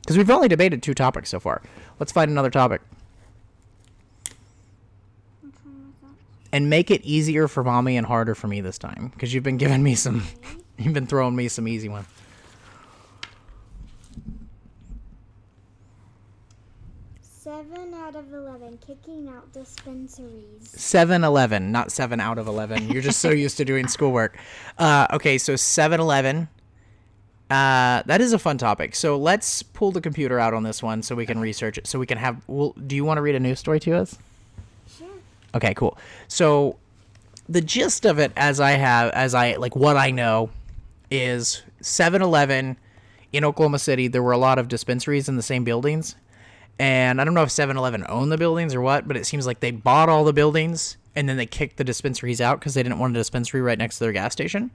Because 0.00 0.16
we've 0.16 0.30
only 0.30 0.46
debated 0.48 0.82
two 0.82 0.94
topics 0.94 1.30
so 1.30 1.40
far. 1.40 1.62
Let's 1.98 2.12
find 2.12 2.30
another 2.30 2.50
topic. 2.50 2.80
And 6.52 6.70
make 6.70 6.90
it 6.90 7.02
easier 7.02 7.48
for 7.48 7.64
mommy 7.64 7.96
and 7.96 8.06
harder 8.06 8.34
for 8.34 8.46
me 8.46 8.60
this 8.60 8.78
time 8.78 9.10
because 9.12 9.34
you've 9.34 9.42
been 9.44 9.56
giving 9.58 9.82
me 9.82 9.94
some, 9.94 10.22
you've 10.78 10.94
been 10.94 11.06
throwing 11.06 11.34
me 11.36 11.48
some 11.48 11.66
easy 11.68 11.88
ones. 11.88 12.06
Seven 17.56 17.94
out 17.94 18.14
of 18.16 18.34
eleven 18.34 18.78
kicking 18.86 19.30
out 19.30 19.50
dispensaries. 19.50 20.68
7 20.68 21.24
Eleven, 21.24 21.72
not 21.72 21.90
7 21.90 22.20
out 22.20 22.36
of 22.36 22.48
11. 22.48 22.90
You're 22.90 23.00
just 23.00 23.18
so 23.18 23.30
used 23.30 23.56
to 23.56 23.64
doing 23.64 23.88
schoolwork. 23.88 24.36
Uh, 24.76 25.06
okay, 25.14 25.38
so 25.38 25.56
7 25.56 25.98
Eleven. 25.98 26.48
Uh, 27.48 28.02
that 28.04 28.20
is 28.20 28.34
a 28.34 28.38
fun 28.38 28.58
topic. 28.58 28.94
So 28.94 29.16
let's 29.16 29.62
pull 29.62 29.90
the 29.90 30.02
computer 30.02 30.38
out 30.38 30.52
on 30.52 30.64
this 30.64 30.82
one 30.82 31.02
so 31.02 31.14
we 31.14 31.24
can 31.24 31.38
research 31.38 31.78
it. 31.78 31.86
So 31.86 31.98
we 31.98 32.04
can 32.04 32.18
have. 32.18 32.42
Well, 32.46 32.74
do 32.86 32.94
you 32.94 33.06
want 33.06 33.16
to 33.16 33.22
read 33.22 33.36
a 33.36 33.40
news 33.40 33.58
story 33.58 33.80
to 33.80 33.92
us? 33.92 34.18
Sure. 34.98 35.08
Okay, 35.54 35.72
cool. 35.72 35.96
So 36.28 36.76
the 37.48 37.62
gist 37.62 38.04
of 38.04 38.18
it 38.18 38.32
as 38.36 38.60
I 38.60 38.72
have 38.72 39.12
as 39.12 39.34
I 39.34 39.54
like 39.54 39.74
what 39.74 39.96
I 39.96 40.10
know 40.10 40.50
is 41.10 41.62
7-Eleven 41.80 42.76
in 43.32 43.44
Oklahoma 43.46 43.78
City 43.78 44.08
there 44.08 44.22
were 44.22 44.32
a 44.32 44.38
lot 44.38 44.58
of 44.58 44.68
dispensaries 44.68 45.26
in 45.26 45.36
the 45.36 45.42
same 45.42 45.64
buildings. 45.64 46.16
And 46.78 47.20
I 47.20 47.24
don't 47.24 47.34
know 47.34 47.42
if 47.42 47.48
7-Eleven 47.48 48.04
owned 48.08 48.30
the 48.30 48.36
buildings 48.36 48.74
or 48.74 48.80
what, 48.82 49.08
but 49.08 49.16
it 49.16 49.24
seems 49.26 49.46
like 49.46 49.60
they 49.60 49.70
bought 49.70 50.08
all 50.08 50.24
the 50.24 50.32
buildings 50.32 50.96
and 51.14 51.26
then 51.28 51.36
they 51.38 51.46
kicked 51.46 51.78
the 51.78 51.84
dispensaries 51.84 52.40
out 52.40 52.60
cuz 52.60 52.74
they 52.74 52.82
didn't 52.82 52.98
want 52.98 53.16
a 53.16 53.18
dispensary 53.18 53.62
right 53.62 53.78
next 53.78 53.96
to 53.98 54.04
their 54.04 54.12
gas 54.12 54.32
station. 54.32 54.70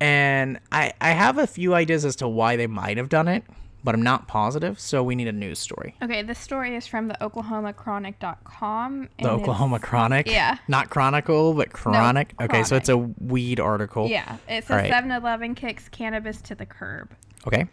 And 0.00 0.58
I 0.72 0.92
I 1.00 1.10
have 1.12 1.38
a 1.38 1.46
few 1.46 1.74
ideas 1.74 2.04
as 2.04 2.16
to 2.16 2.28
why 2.28 2.56
they 2.56 2.66
might 2.66 2.96
have 2.98 3.08
done 3.08 3.28
it, 3.28 3.44
but 3.84 3.94
I'm 3.94 4.02
not 4.02 4.28
positive, 4.28 4.78
so 4.80 5.02
we 5.02 5.14
need 5.14 5.28
a 5.28 5.32
news 5.32 5.58
story. 5.58 5.94
Okay, 6.02 6.22
this 6.22 6.38
story 6.38 6.74
is 6.76 6.86
from 6.86 7.08
the 7.08 7.16
OklahomaChronic.com. 7.20 9.08
The 9.18 9.30
Oklahoma 9.30 9.78
Chronic. 9.78 10.26
Yeah. 10.26 10.58
Not 10.68 10.90
Chronicle, 10.90 11.54
but 11.54 11.72
Chronic. 11.72 12.34
okay, 12.40 12.62
so 12.62 12.76
it's 12.76 12.88
a 12.88 12.98
weed 12.98 13.60
article. 13.60 14.08
Yeah, 14.08 14.36
it 14.48 14.64
says 14.64 14.70
Alright. 14.70 14.90
7 14.90 15.10
Eleven 15.10 15.54
kicks 15.54 15.88
cannabis 15.88 16.40
to 16.42 16.54
the 16.54 16.66
curb. 16.66 17.10
Okay. 17.46 17.66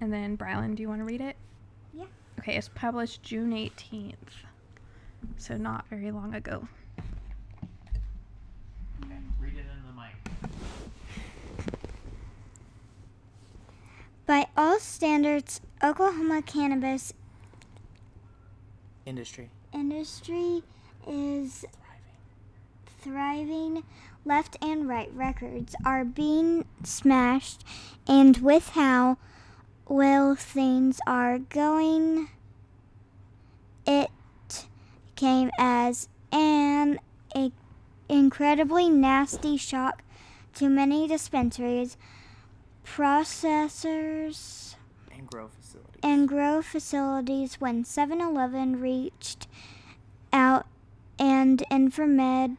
And 0.00 0.12
then, 0.12 0.36
Brylan, 0.36 0.74
do 0.74 0.82
you 0.82 0.88
want 0.88 1.00
to 1.00 1.04
read 1.04 1.20
it? 1.20 1.36
Yeah. 2.48 2.52
Okay, 2.52 2.56
it's 2.56 2.68
published 2.68 3.22
June 3.22 3.52
18th. 3.52 4.14
So, 5.36 5.58
not 5.58 5.86
very 5.90 6.10
long 6.10 6.34
ago. 6.34 6.66
Read 9.38 9.52
it 9.54 9.66
in 9.66 9.82
the 9.86 9.92
mic. 9.94 10.14
By 14.24 14.46
all 14.56 14.78
standards, 14.80 15.60
Oklahoma 15.82 16.40
cannabis 16.40 17.12
Industry. 19.04 19.50
industry 19.74 20.62
is 21.06 21.66
thriving. 23.02 23.44
thriving. 23.44 23.84
Left 24.24 24.56
and 24.62 24.88
right 24.88 25.10
records 25.12 25.74
are 25.84 26.04
being 26.04 26.64
smashed, 26.82 27.62
and 28.06 28.38
with 28.38 28.70
how 28.70 29.18
well 29.86 30.34
things 30.34 30.98
are 31.06 31.38
going, 31.38 32.28
it 33.88 34.10
came 35.16 35.50
as 35.58 36.08
an 36.30 37.00
incredibly 38.08 38.88
nasty 38.90 39.56
shock 39.56 40.02
to 40.54 40.68
many 40.68 41.08
dispensaries, 41.08 41.96
processors, 42.84 44.74
And 45.10 45.26
grow 45.26 45.48
facility. 45.48 45.98
and 46.02 46.28
grow 46.28 46.62
facilities 46.62 47.54
when 47.60 47.84
7-Eleven 47.84 48.80
reached 48.80 49.46
out 50.32 50.66
and 51.18 51.62
informed 51.70 52.56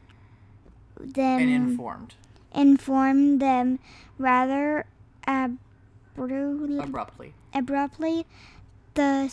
them 0.99 1.39
and 1.41 1.49
informed. 1.49 2.15
informed 2.53 3.41
them 3.41 3.79
rather 4.17 4.85
abruptly, 5.27 6.79
Abruptly. 6.79 7.33
abruptly 7.53 8.25
the 8.95 9.29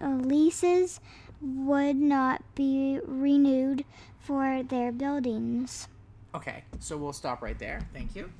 leases 0.00 1.00
would 1.40 1.96
not 1.96 2.42
be 2.54 3.00
renewed 3.04 3.84
for 4.18 4.62
their 4.62 4.90
buildings. 4.92 5.88
Okay, 6.34 6.64
so 6.80 6.96
we'll 6.96 7.12
stop 7.12 7.42
right 7.42 7.58
there. 7.58 7.80
Thank 7.92 8.16
you. 8.16 8.30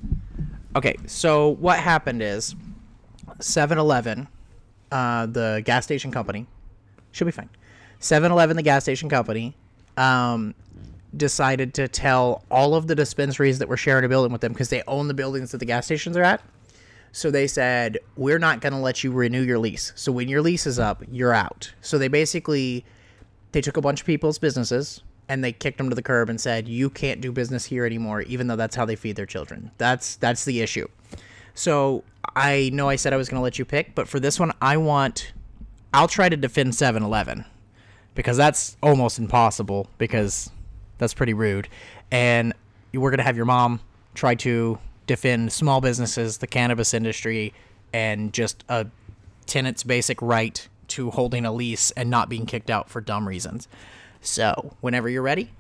Okay, 0.75 0.97
so 1.07 1.51
what 1.51 1.79
happened 1.79 2.23
is 2.23 2.57
7 3.41 3.79
Eleven, 3.79 4.27
uh, 4.91 5.27
the 5.27 5.63
gas 5.65 5.85
station 5.85 6.11
company, 6.11 6.47
should 7.13 7.27
be 7.27 7.31
fine. 7.31 7.51
7 8.01 8.33
Eleven, 8.33 8.57
the 8.57 8.63
gas 8.63 8.83
station 8.83 9.09
company, 9.09 9.55
um, 9.97 10.55
decided 11.17 11.75
to 11.75 11.87
tell 11.87 12.45
all 12.51 12.75
of 12.75 12.89
the 12.89 12.95
dispensaries 12.95 13.61
that 13.61 13.69
were 13.69 13.77
sharing 13.77 14.05
a 14.05 14.09
building 14.09 14.33
with 14.33 14.41
them 14.41 14.53
because 14.53 14.71
they 14.71 14.83
own 14.89 15.07
the 15.07 15.15
buildings 15.15 15.53
that 15.53 15.59
the 15.59 15.67
gas 15.67 15.85
stations 15.85 16.17
are 16.17 16.25
at. 16.25 16.43
So 17.15 17.31
they 17.31 17.47
said, 17.47 17.99
We're 18.17 18.41
not 18.41 18.61
going 18.61 18.73
to 18.73 18.79
let 18.79 19.05
you 19.05 19.13
renew 19.13 19.43
your 19.43 19.61
lease. 19.61 19.93
So 19.95 20.11
when 20.11 20.29
your 20.29 20.43
lease 20.43 20.67
is 20.67 20.81
up, 20.81 21.01
you're 21.09 21.33
out. 21.33 21.73
So 21.81 21.97
they 21.97 22.09
basically 22.09 22.85
they 23.53 23.61
took 23.61 23.77
a 23.77 23.81
bunch 23.81 24.01
of 24.01 24.07
people's 24.07 24.37
businesses 24.37 25.01
and 25.29 25.45
they 25.45 25.53
kicked 25.53 25.79
them 25.79 25.89
to 25.89 25.95
the 25.95 26.03
curb 26.03 26.29
and 26.29 26.41
said 26.41 26.67
you 26.67 26.91
can't 26.91 27.21
do 27.21 27.31
business 27.31 27.67
here 27.67 27.87
anymore 27.87 28.23
even 28.23 28.49
though 28.49 28.57
that's 28.57 28.75
how 28.75 28.85
they 28.85 28.97
feed 28.97 29.15
their 29.15 29.27
children 29.27 29.71
that's 29.79 30.17
that's 30.17 30.45
the 30.45 30.61
issue 30.61 30.87
so 31.55 32.03
i 32.35 32.69
know 32.73 32.89
i 32.89 32.97
said 32.97 33.13
i 33.13 33.17
was 33.17 33.29
going 33.29 33.39
to 33.39 33.43
let 33.43 33.59
you 33.59 33.65
pick 33.65 33.95
but 33.95 34.09
for 34.09 34.19
this 34.19 34.41
one 34.41 34.53
i 34.61 34.77
want 34.77 35.33
i'll 35.95 36.09
try 36.09 36.29
to 36.29 36.37
defend 36.37 36.73
7-eleven 36.73 37.45
because 38.17 38.37
that's 38.37 38.77
almost 38.83 39.21
impossible 39.21 39.89
because 39.99 40.51
that's 40.99 41.15
pretty 41.15 41.33
rude 41.33 41.69
and 42.11 42.53
we're 42.93 43.11
going 43.11 43.19
to 43.19 43.25
have 43.25 43.37
your 43.37 43.47
mom 43.47 43.81
try 44.15 44.35
to 44.35 44.79
defend 45.07 45.53
small 45.53 45.81
businesses 45.81 46.39
the 46.39 46.47
cannabis 46.47 46.95
industry 46.95 47.53
and 47.93 48.33
just 48.33 48.65
a 48.69 48.87
tenant's 49.47 49.83
basic 49.83 50.21
right 50.23 50.69
to 50.89 51.11
holding 51.11 51.45
a 51.45 51.53
lease 51.53 51.91
and 51.93 52.11
not 52.11 52.29
being 52.29 52.47
kicked 52.47 52.71
out 52.71 52.89
for 52.89 53.01
dumb 53.01 53.27
reasons. 53.27 53.69
So, 54.21 54.75
whenever 54.81 55.09
you're 55.09 55.23
ready, 55.23 55.51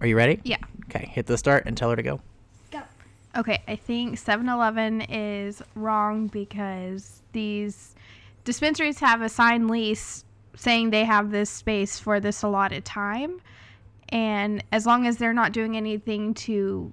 are 0.00 0.06
you 0.06 0.16
ready? 0.16 0.40
Yeah. 0.44 0.58
Okay, 0.86 1.10
hit 1.12 1.26
the 1.26 1.38
start 1.38 1.64
and 1.66 1.76
tell 1.76 1.90
her 1.90 1.96
to 1.96 2.02
go. 2.02 2.20
Go. 2.70 2.82
Okay, 3.36 3.62
I 3.68 3.76
think 3.76 4.18
7 4.18 4.48
Eleven 4.48 5.02
is 5.02 5.62
wrong 5.74 6.26
because 6.28 7.22
these 7.32 7.94
dispensaries 8.44 8.98
have 9.00 9.22
a 9.22 9.28
signed 9.28 9.70
lease 9.70 10.24
saying 10.56 10.90
they 10.90 11.04
have 11.04 11.30
this 11.30 11.50
space 11.50 11.98
for 11.98 12.18
this 12.18 12.42
allotted 12.42 12.84
time. 12.84 13.40
And 14.08 14.64
as 14.72 14.86
long 14.86 15.06
as 15.06 15.18
they're 15.18 15.34
not 15.34 15.52
doing 15.52 15.76
anything 15.76 16.34
to, 16.34 16.92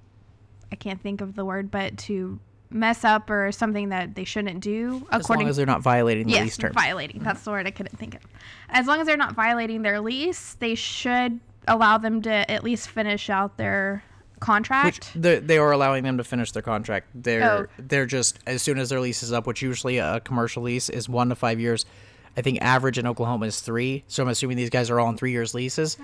I 0.76 0.78
can't 0.78 1.00
think 1.00 1.22
of 1.22 1.34
the 1.36 1.44
word, 1.44 1.70
but 1.70 1.96
to 1.98 2.38
mess 2.68 3.02
up 3.02 3.30
or 3.30 3.50
something 3.50 3.88
that 3.88 4.14
they 4.14 4.24
shouldn't 4.24 4.60
do, 4.60 4.96
according 4.96 5.08
As 5.14 5.20
according 5.24 5.44
long 5.46 5.50
as 5.50 5.56
they're 5.56 5.64
not 5.66 5.80
violating 5.80 6.26
the 6.26 6.32
yes, 6.32 6.42
lease 6.42 6.56
terms. 6.58 6.74
violating. 6.74 7.22
That's 7.22 7.42
the 7.44 7.50
word 7.50 7.66
I 7.66 7.70
couldn't 7.70 7.96
think 7.96 8.14
of. 8.14 8.20
As 8.68 8.86
long 8.86 9.00
as 9.00 9.06
they're 9.06 9.16
not 9.16 9.34
violating 9.34 9.80
their 9.82 10.00
lease, 10.00 10.54
they 10.60 10.74
should 10.74 11.40
allow 11.66 11.96
them 11.96 12.20
to 12.22 12.50
at 12.50 12.62
least 12.62 12.90
finish 12.90 13.30
out 13.30 13.56
their 13.56 14.02
contract. 14.38 15.12
they 15.14 15.38
they 15.38 15.56
are 15.56 15.72
allowing 15.72 16.04
them 16.04 16.18
to 16.18 16.24
finish 16.24 16.52
their 16.52 16.60
contract. 16.62 17.08
They're 17.14 17.42
Oh. 17.62 17.66
they're 17.78 18.04
just 18.04 18.38
as 18.46 18.60
soon 18.60 18.78
as 18.78 18.90
their 18.90 19.00
lease 19.00 19.22
is 19.22 19.32
up, 19.32 19.46
which 19.46 19.62
usually 19.62 19.96
a 19.96 20.20
commercial 20.20 20.62
lease 20.62 20.90
is 20.90 21.08
one 21.08 21.30
to 21.30 21.34
five 21.34 21.58
years. 21.58 21.86
I 22.36 22.42
think 22.42 22.60
average 22.60 22.98
in 22.98 23.06
Oklahoma 23.06 23.46
is 23.46 23.60
three, 23.60 24.04
so 24.08 24.22
I'm 24.22 24.28
assuming 24.28 24.58
these 24.58 24.68
guys 24.68 24.90
are 24.90 25.00
all 25.00 25.06
on 25.06 25.16
three 25.16 25.30
years 25.30 25.54
leases. 25.54 25.96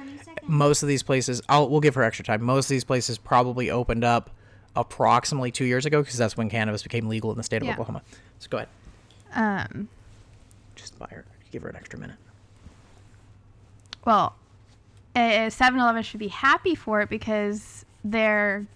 Most 0.46 0.82
of 0.82 0.88
these 0.88 1.02
places, 1.02 1.42
I'll 1.50 1.68
we'll 1.68 1.80
give 1.82 1.94
her 1.96 2.02
extra 2.02 2.24
time. 2.24 2.42
Most 2.42 2.66
of 2.66 2.70
these 2.70 2.84
places 2.84 3.18
probably 3.18 3.70
opened 3.70 4.02
up 4.04 4.30
approximately 4.76 5.50
two 5.50 5.64
years 5.64 5.84
ago 5.86 6.00
because 6.02 6.16
that's 6.16 6.36
when 6.36 6.48
cannabis 6.48 6.82
became 6.82 7.08
legal 7.08 7.30
in 7.30 7.36
the 7.36 7.42
state 7.42 7.60
of 7.62 7.66
Yeah. 7.66 7.72
Oklahoma. 7.74 8.02
So 8.38 8.48
go 8.50 8.56
ahead. 8.58 8.68
Um, 9.34 9.88
Just 10.74 10.98
buy 10.98 11.08
her. 11.10 11.24
Give 11.50 11.62
her 11.62 11.68
an 11.68 11.76
extra 11.76 11.98
minute. 11.98 12.16
well, 14.04 14.34
uh, 15.14 15.48
7-Eleven 15.50 16.02
should 16.02 16.20
be 16.20 16.28
happy 16.28 16.74
for 16.74 17.00
it 17.02 17.08
because 17.10 17.84
their 18.04 18.66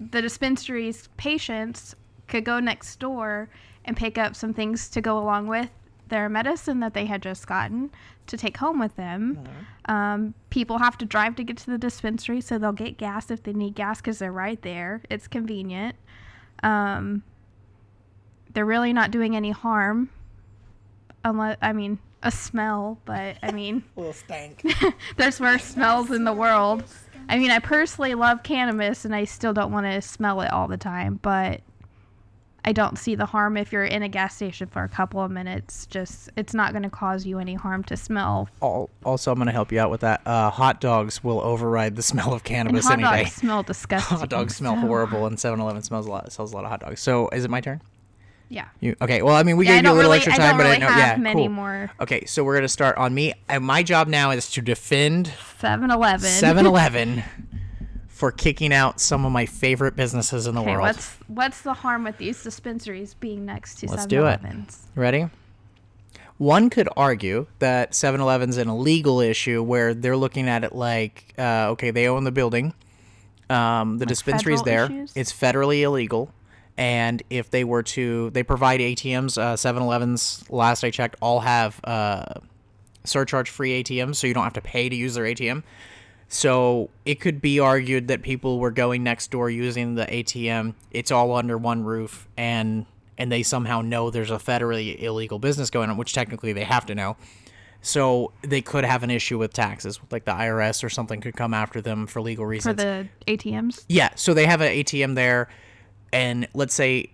the 0.00 0.20
dispensary's 0.22 1.08
patients 1.16 1.94
could 2.26 2.44
go 2.44 2.58
next 2.58 2.98
door 2.98 3.48
and 3.84 3.96
pick 3.96 4.18
up 4.18 4.34
some 4.34 4.52
things 4.54 4.88
to 4.88 5.00
go 5.00 5.18
along 5.18 5.46
with 5.46 5.68
their 6.08 6.28
medicine 6.28 6.80
that 6.80 6.94
they 6.94 7.06
had 7.06 7.22
just 7.22 7.46
gotten 7.46 7.90
to 8.26 8.36
take 8.36 8.56
home 8.56 8.78
with 8.78 8.96
them. 8.96 9.38
Um, 9.86 10.34
people 10.50 10.78
have 10.78 10.96
to 10.98 11.04
drive 11.04 11.36
to 11.36 11.44
get 11.44 11.56
to 11.58 11.70
the 11.70 11.78
dispensary, 11.78 12.40
so 12.40 12.58
they'll 12.58 12.72
get 12.72 12.98
gas 12.98 13.30
if 13.30 13.42
they 13.42 13.52
need 13.52 13.74
gas 13.74 14.00
because 14.00 14.18
they're 14.18 14.32
right 14.32 14.60
there. 14.62 15.02
It's 15.10 15.26
convenient. 15.26 15.96
Um, 16.62 17.22
they're 18.54 18.66
really 18.66 18.92
not 18.92 19.10
doing 19.10 19.34
any 19.34 19.50
harm, 19.50 20.10
unless 21.24 21.56
I 21.60 21.72
mean 21.72 21.98
a 22.22 22.30
smell. 22.30 22.98
But 23.04 23.36
I 23.42 23.52
mean, 23.52 23.82
little 23.96 24.12
stank. 24.12 24.62
there's 25.16 25.40
worse 25.40 25.64
smells 25.74 26.10
in 26.10 26.24
the 26.24 26.32
world. 26.32 26.84
I 27.28 27.38
mean, 27.38 27.50
I 27.50 27.60
personally 27.60 28.14
love 28.14 28.42
cannabis, 28.42 29.04
and 29.04 29.14
I 29.14 29.24
still 29.24 29.52
don't 29.52 29.72
want 29.72 29.86
to 29.86 30.02
smell 30.02 30.40
it 30.40 30.50
all 30.52 30.68
the 30.68 30.76
time, 30.76 31.18
but. 31.22 31.60
I 32.64 32.72
don't 32.72 32.96
see 32.96 33.16
the 33.16 33.26
harm 33.26 33.56
if 33.56 33.72
you're 33.72 33.84
in 33.84 34.02
a 34.04 34.08
gas 34.08 34.36
station 34.36 34.68
for 34.68 34.84
a 34.84 34.88
couple 34.88 35.20
of 35.20 35.30
minutes. 35.32 35.86
Just, 35.86 36.30
it's 36.36 36.54
not 36.54 36.70
going 36.72 36.84
to 36.84 36.90
cause 36.90 37.26
you 37.26 37.38
any 37.40 37.54
harm 37.54 37.82
to 37.84 37.96
smell. 37.96 38.48
Also, 38.60 39.32
I'm 39.32 39.38
going 39.38 39.46
to 39.46 39.52
help 39.52 39.72
you 39.72 39.80
out 39.80 39.90
with 39.90 40.02
that. 40.02 40.20
Uh, 40.24 40.48
hot 40.48 40.80
dogs 40.80 41.24
will 41.24 41.40
override 41.40 41.96
the 41.96 42.02
smell 42.04 42.28
of 42.28 42.34
And 42.34 42.44
cannabis 42.44 42.84
hot 42.86 42.92
any 42.94 43.02
day. 43.02 43.22
dogs 43.24 43.32
smell 43.34 43.62
disgusting. 43.64 44.18
Hot 44.18 44.28
dogs 44.28 44.54
smell 44.56 44.76
horrible, 44.76 45.26
and 45.26 45.36
7-Eleven 45.36 45.82
smells 45.82 46.06
a 46.06 46.10
lot. 46.10 46.32
Sells 46.32 46.52
a 46.52 46.54
lot 46.54 46.64
of 46.64 46.70
hot 46.70 46.80
dogs. 46.80 47.00
So, 47.00 47.28
is 47.30 47.44
it 47.44 47.50
my 47.50 47.60
turn? 47.60 47.80
Yeah. 48.48 48.68
You 48.80 48.94
okay? 49.00 49.22
Well, 49.22 49.34
I 49.34 49.42
mean, 49.44 49.56
we 49.56 49.64
Yeah, 49.66 49.72
I 49.72 49.74
gave 49.76 49.84
you 49.84 49.90
a 49.90 49.94
little 49.94 50.10
really- 50.10 50.16
extra 50.18 50.34
I 50.34 50.36
time, 50.36 50.48
don't 50.50 50.58
but 50.58 50.64
really 50.64 50.76
I 50.76 50.78
know. 50.78 50.86
have 50.88 51.16
yeah, 51.16 51.22
many 51.22 51.42
cool. 51.46 51.48
more. 51.48 51.90
Okay, 52.00 52.26
so 52.26 52.44
we're 52.44 52.54
gonna 52.54 52.68
start 52.68 52.96
on 52.98 53.14
me. 53.14 53.32
And 53.48 53.64
my 53.64 53.82
job 53.82 54.08
now 54.08 54.30
is 54.30 54.50
to 54.52 54.60
defend 54.60 55.32
7-Eleven. 55.58 56.20
7-Eleven 56.30 57.24
for 58.22 58.30
kicking 58.30 58.72
out 58.72 59.00
some 59.00 59.26
of 59.26 59.32
my 59.32 59.44
favorite 59.44 59.96
businesses 59.96 60.46
in 60.46 60.54
the 60.54 60.60
Okay, 60.60 60.70
world. 60.70 60.82
what's 60.82 61.16
what's 61.26 61.62
the 61.62 61.74
harm 61.74 62.04
with 62.04 62.18
these 62.18 62.40
dispensaries 62.40 63.14
being 63.14 63.44
next 63.44 63.80
to 63.80 63.88
Let's 63.88 64.06
do 64.06 64.26
it. 64.26 64.38
Ready? 64.94 65.28
One 66.38 66.70
could 66.70 66.88
argue 66.96 67.48
that 67.58 67.96
7 67.96 68.20
Eleven's 68.20 68.58
an 68.58 68.68
illegal 68.68 69.18
issue 69.20 69.60
where 69.60 69.92
they're 69.92 70.16
looking 70.16 70.48
at 70.48 70.62
it 70.62 70.72
like, 70.72 71.34
uh, 71.36 71.70
okay, 71.70 71.90
they 71.90 72.06
own 72.06 72.22
the 72.22 72.30
building, 72.30 72.74
um, 73.50 73.98
the 73.98 74.06
dispensary's 74.06 74.60
federal 74.60 74.86
there, 74.88 74.96
issues? 74.98 75.12
it's 75.16 75.32
federally 75.32 75.80
illegal. 75.80 76.32
And 76.76 77.24
if 77.28 77.50
they 77.50 77.64
were 77.64 77.82
to, 77.82 78.30
they 78.30 78.44
provide 78.44 78.78
ATMs. 78.78 79.36
Uh, 79.36 79.56
7 79.56 79.82
Eleven's, 79.82 80.48
last 80.48 80.84
I 80.84 80.90
checked, 80.92 81.16
all 81.20 81.40
have 81.40 81.80
uh, 81.82 82.34
surcharge 83.02 83.50
free 83.50 83.82
ATMs, 83.82 84.14
so 84.14 84.28
you 84.28 84.34
don't 84.34 84.44
have 84.44 84.52
to 84.52 84.60
pay 84.60 84.88
to 84.88 84.94
use 84.94 85.14
their 85.14 85.24
ATM. 85.24 85.64
So 86.32 86.88
it 87.04 87.20
could 87.20 87.42
be 87.42 87.60
argued 87.60 88.08
that 88.08 88.22
people 88.22 88.58
were 88.58 88.70
going 88.70 89.02
next 89.02 89.30
door 89.30 89.50
using 89.50 89.96
the 89.96 90.06
ATM. 90.06 90.72
It's 90.90 91.10
all 91.10 91.34
under 91.34 91.58
one 91.58 91.84
roof, 91.84 92.26
and 92.38 92.86
and 93.18 93.30
they 93.30 93.42
somehow 93.42 93.82
know 93.82 94.08
there's 94.08 94.30
a 94.30 94.38
federally 94.38 94.98
illegal 95.02 95.38
business 95.38 95.68
going 95.68 95.90
on, 95.90 95.98
which 95.98 96.14
technically 96.14 96.54
they 96.54 96.64
have 96.64 96.86
to 96.86 96.94
know. 96.94 97.18
So 97.82 98.32
they 98.40 98.62
could 98.62 98.86
have 98.86 99.02
an 99.02 99.10
issue 99.10 99.36
with 99.36 99.52
taxes, 99.52 100.00
like 100.10 100.24
the 100.24 100.32
IRS 100.32 100.82
or 100.82 100.88
something 100.88 101.20
could 101.20 101.36
come 101.36 101.52
after 101.52 101.82
them 101.82 102.06
for 102.06 102.22
legal 102.22 102.46
reasons. 102.46 102.80
For 102.80 102.86
the 102.86 103.08
ATMs? 103.26 103.84
Yeah, 103.90 104.08
so 104.14 104.32
they 104.32 104.46
have 104.46 104.62
an 104.62 104.72
ATM 104.72 105.14
there, 105.14 105.48
and 106.14 106.48
let's 106.54 106.72
say 106.72 107.10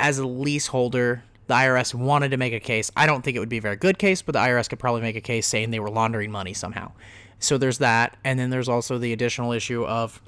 as 0.00 0.18
a 0.18 0.26
leaseholder, 0.26 1.22
the 1.46 1.54
IRS 1.54 1.94
wanted 1.94 2.32
to 2.32 2.36
make 2.36 2.52
a 2.52 2.58
case. 2.58 2.90
I 2.96 3.06
don't 3.06 3.22
think 3.22 3.36
it 3.36 3.40
would 3.40 3.48
be 3.48 3.58
a 3.58 3.62
very 3.62 3.76
good 3.76 3.96
case, 3.96 4.22
but 4.22 4.32
the 4.32 4.40
IRS 4.40 4.68
could 4.68 4.80
probably 4.80 5.02
make 5.02 5.14
a 5.14 5.20
case 5.20 5.46
saying 5.46 5.70
they 5.70 5.78
were 5.78 5.90
laundering 5.90 6.32
money 6.32 6.52
somehow. 6.52 6.90
So 7.38 7.58
there's 7.58 7.78
that, 7.78 8.16
and 8.24 8.38
then 8.38 8.50
there's 8.50 8.68
also 8.68 8.98
the 8.98 9.12
additional 9.12 9.52
issue 9.52 9.84
of 9.84 10.20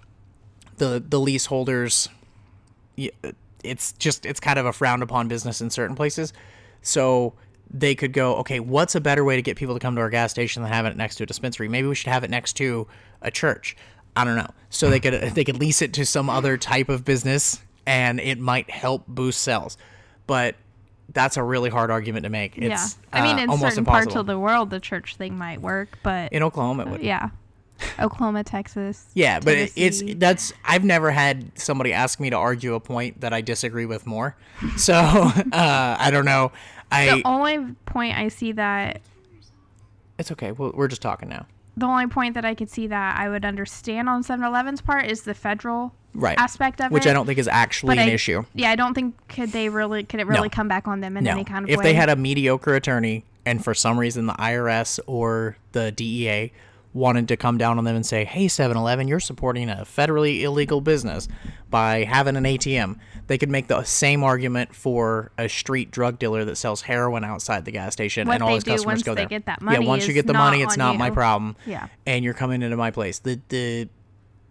the 0.76 1.02
the 1.06 1.18
leaseholders. 1.18 2.08
It's 3.64 3.92
just 3.92 4.26
it's 4.26 4.40
kind 4.40 4.58
of 4.58 4.66
a 4.66 4.72
frowned 4.72 5.02
upon 5.02 5.28
business 5.28 5.60
in 5.60 5.70
certain 5.70 5.96
places, 5.96 6.32
so 6.82 7.34
they 7.70 7.94
could 7.94 8.12
go, 8.12 8.36
okay, 8.36 8.60
what's 8.60 8.94
a 8.94 9.00
better 9.00 9.24
way 9.24 9.36
to 9.36 9.42
get 9.42 9.56
people 9.56 9.74
to 9.74 9.80
come 9.80 9.94
to 9.94 10.00
our 10.00 10.10
gas 10.10 10.30
station 10.30 10.62
than 10.62 10.72
having 10.72 10.90
it 10.90 10.96
next 10.96 11.16
to 11.16 11.24
a 11.24 11.26
dispensary? 11.26 11.68
Maybe 11.68 11.86
we 11.88 11.94
should 11.94 12.08
have 12.08 12.24
it 12.24 12.30
next 12.30 12.54
to 12.54 12.86
a 13.20 13.30
church. 13.30 13.76
I 14.16 14.24
don't 14.24 14.36
know. 14.36 14.50
So 14.70 14.90
they 14.90 15.00
could 15.00 15.14
they 15.34 15.44
could 15.44 15.58
lease 15.58 15.82
it 15.82 15.92
to 15.94 16.06
some 16.06 16.28
other 16.28 16.56
type 16.56 16.88
of 16.88 17.04
business, 17.04 17.60
and 17.86 18.20
it 18.20 18.38
might 18.38 18.70
help 18.70 19.06
boost 19.06 19.40
sales. 19.42 19.76
But 20.26 20.56
that's 21.12 21.36
a 21.36 21.42
really 21.42 21.70
hard 21.70 21.90
argument 21.90 22.24
to 22.24 22.30
make. 22.30 22.56
It's 22.58 22.98
yeah. 23.12 23.20
I 23.20 23.22
mean, 23.22 23.38
uh, 23.38 23.52
in 23.52 23.58
certain 23.58 23.78
impossible. 23.78 23.84
parts 23.84 24.16
of 24.16 24.26
the 24.26 24.38
world, 24.38 24.70
the 24.70 24.80
church 24.80 25.16
thing 25.16 25.36
might 25.36 25.60
work, 25.60 25.98
but 26.02 26.32
in 26.32 26.42
Oklahoma, 26.42 26.84
it 26.84 26.88
would. 26.90 27.02
yeah. 27.02 27.30
Oklahoma, 28.00 28.42
Texas. 28.42 29.06
Yeah, 29.14 29.38
but 29.38 29.54
it, 29.56 29.72
it's 29.76 30.02
that's 30.16 30.52
I've 30.64 30.84
never 30.84 31.10
had 31.10 31.56
somebody 31.58 31.92
ask 31.92 32.18
me 32.18 32.30
to 32.30 32.36
argue 32.36 32.74
a 32.74 32.80
point 32.80 33.20
that 33.20 33.32
I 33.32 33.40
disagree 33.40 33.86
with 33.86 34.06
more. 34.06 34.36
So 34.76 34.94
uh, 34.94 35.32
I 35.52 36.10
don't 36.10 36.24
know. 36.24 36.50
I 36.90 37.16
the 37.16 37.22
only 37.24 37.74
point 37.86 38.16
I 38.18 38.28
see 38.28 38.52
that 38.52 39.00
it's 40.18 40.32
okay. 40.32 40.50
We're 40.52 40.88
just 40.88 41.02
talking 41.02 41.28
now. 41.28 41.46
The 41.78 41.86
only 41.86 42.06
point 42.06 42.34
that 42.34 42.44
I 42.44 42.54
could 42.54 42.70
see 42.70 42.86
that 42.88 43.18
I 43.18 43.28
would 43.28 43.44
understand 43.44 44.08
on 44.08 44.22
7-Eleven's 44.22 44.80
part 44.80 45.06
is 45.06 45.22
the 45.22 45.34
federal 45.34 45.94
Right. 46.14 46.38
aspect 46.38 46.80
of 46.80 46.90
Which 46.90 47.02
it. 47.02 47.06
Which 47.06 47.10
I 47.10 47.12
don't 47.12 47.26
think 47.26 47.38
is 47.38 47.48
actually 47.48 47.96
but 47.96 48.02
an 48.02 48.08
I- 48.08 48.12
issue. 48.12 48.42
Yeah, 48.54 48.70
I 48.70 48.76
don't 48.76 48.94
think 48.94 49.14
could 49.28 49.50
they 49.52 49.68
really 49.68 50.02
could 50.04 50.20
it 50.20 50.26
really 50.26 50.48
No. 50.48 50.54
come 50.54 50.66
back 50.68 50.88
on 50.88 51.00
them 51.00 51.16
in 51.16 51.24
No. 51.24 51.30
any 51.32 51.44
kind 51.44 51.64
of 51.64 51.70
if 51.70 51.78
way. 51.78 51.84
If 51.84 51.84
they 51.84 51.94
had 51.94 52.08
a 52.08 52.16
mediocre 52.16 52.74
attorney 52.74 53.24
and 53.46 53.62
for 53.62 53.74
some 53.74 53.98
reason 53.98 54.26
the 54.26 54.34
IRS 54.34 54.98
or 55.06 55.56
the 55.72 55.92
DEA 55.92 56.50
wanted 56.94 57.28
to 57.28 57.36
come 57.36 57.58
down 57.58 57.78
on 57.78 57.84
them 57.84 57.94
and 57.94 58.04
say, 58.04 58.24
"Hey 58.24 58.46
7-Eleven, 58.48 59.06
you're 59.06 59.20
supporting 59.20 59.68
a 59.68 59.84
federally 59.84 60.40
illegal 60.42 60.80
business 60.80 61.28
by 61.70 62.04
having 62.04 62.34
an 62.36 62.44
ATM." 62.46 62.96
They 63.28 63.38
could 63.38 63.50
make 63.50 63.68
the 63.68 63.84
same 63.84 64.24
argument 64.24 64.74
for 64.74 65.30
a 65.38 65.48
street 65.48 65.90
drug 65.90 66.18
dealer 66.18 66.44
that 66.46 66.56
sells 66.56 66.82
heroin 66.82 67.24
outside 67.24 67.64
the 67.64 67.70
gas 67.70 67.92
station 67.92 68.26
What 68.26 68.34
and 68.34 68.42
all 68.42 68.54
his 68.54 68.64
customers 68.64 69.02
go 69.02 69.14
they 69.14 69.20
there. 69.22 69.28
get 69.28 69.46
that 69.46 69.62
money. 69.62 69.78
yeah, 69.80 69.86
once 69.86 70.08
you 70.08 70.14
get 70.14 70.26
the 70.26 70.32
money, 70.32 70.62
it's 70.62 70.76
not 70.76 70.96
my 70.96 71.10
problem. 71.10 71.54
Yeah. 71.66 71.88
And 72.06 72.24
you're 72.24 72.34
coming 72.34 72.62
into 72.62 72.76
my 72.76 72.90
place. 72.90 73.20
The 73.20 73.40
the 73.50 73.88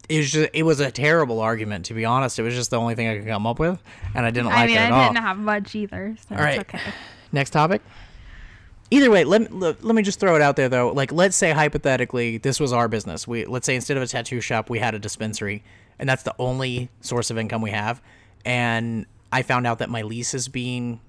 it 0.10 0.18
was 0.20 0.32
just 0.32 0.50
it 0.54 0.63
was 0.63 0.80
a 0.80 0.90
terrible 0.92 1.42
argument 1.42 1.86
to 1.88 1.94
be 1.94 2.06
honest. 2.06 2.40
It 2.40 2.44
was 2.44 2.54
just 2.56 2.70
the 2.70 2.80
only 2.80 2.96
thing 2.96 3.08
I 3.10 3.18
could 3.18 3.28
come 3.28 3.46
up 3.46 3.60
with, 3.60 3.82
and 4.16 4.26
I 4.26 4.32
didn't 4.32 4.52
I 4.52 4.56
like 4.62 4.68
mean, 4.68 4.78
it 4.78 4.80
at 4.80 4.92
I 4.94 4.96
all. 5.04 5.13
didn't 5.13 5.24
have 5.26 5.38
much 5.38 5.76
either, 5.76 6.16
so 6.30 6.36
All 6.36 6.42
right. 6.42 6.62
it's 6.62 6.74
okay. 6.74 6.80
Next 7.34 7.50
topic. 7.50 7.82
Either 8.90 9.12
way, 9.12 9.26
let, 9.26 9.52
let, 9.52 9.84
let 9.84 9.96
me 9.96 10.02
just 10.02 10.18
throw 10.18 10.38
it 10.38 10.42
out 10.42 10.56
there 10.56 10.70
though. 10.70 10.94
Like, 10.94 11.12
let's 11.12 11.36
say 11.36 11.52
hypothetically, 11.52 12.38
this 12.38 12.58
was 12.58 12.72
our 12.72 12.88
business. 12.88 13.28
We 13.28 13.44
let's 13.46 13.66
say 13.66 13.76
instead 13.76 13.98
of 13.98 14.04
a 14.04 14.08
tattoo 14.08 14.40
shop, 14.40 14.70
we 14.70 14.80
had 14.80 14.96
a 14.96 15.00
dispensary, 15.00 15.62
and 16.00 16.08
that's 16.08 16.24
the 16.24 16.34
only 16.40 16.90
source 17.02 17.30
of 17.30 17.38
income 17.38 17.62
we 17.62 17.72
have. 17.72 18.02
And 18.45 19.06
I 19.32 19.41
found 19.41 19.67
out 19.67 19.80
that 19.80 19.89
my 19.89 20.02
lease 20.04 20.34
is 20.34 20.47
being 20.47 21.02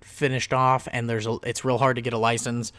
finished 0.00 0.52
off, 0.52 0.86
and 0.92 1.08
there's 1.08 1.26
a, 1.26 1.38
it's 1.44 1.64
real 1.64 1.78
hard 1.78 1.96
to 1.96 2.02
get 2.02 2.12
a 2.12 2.18
license 2.18 2.72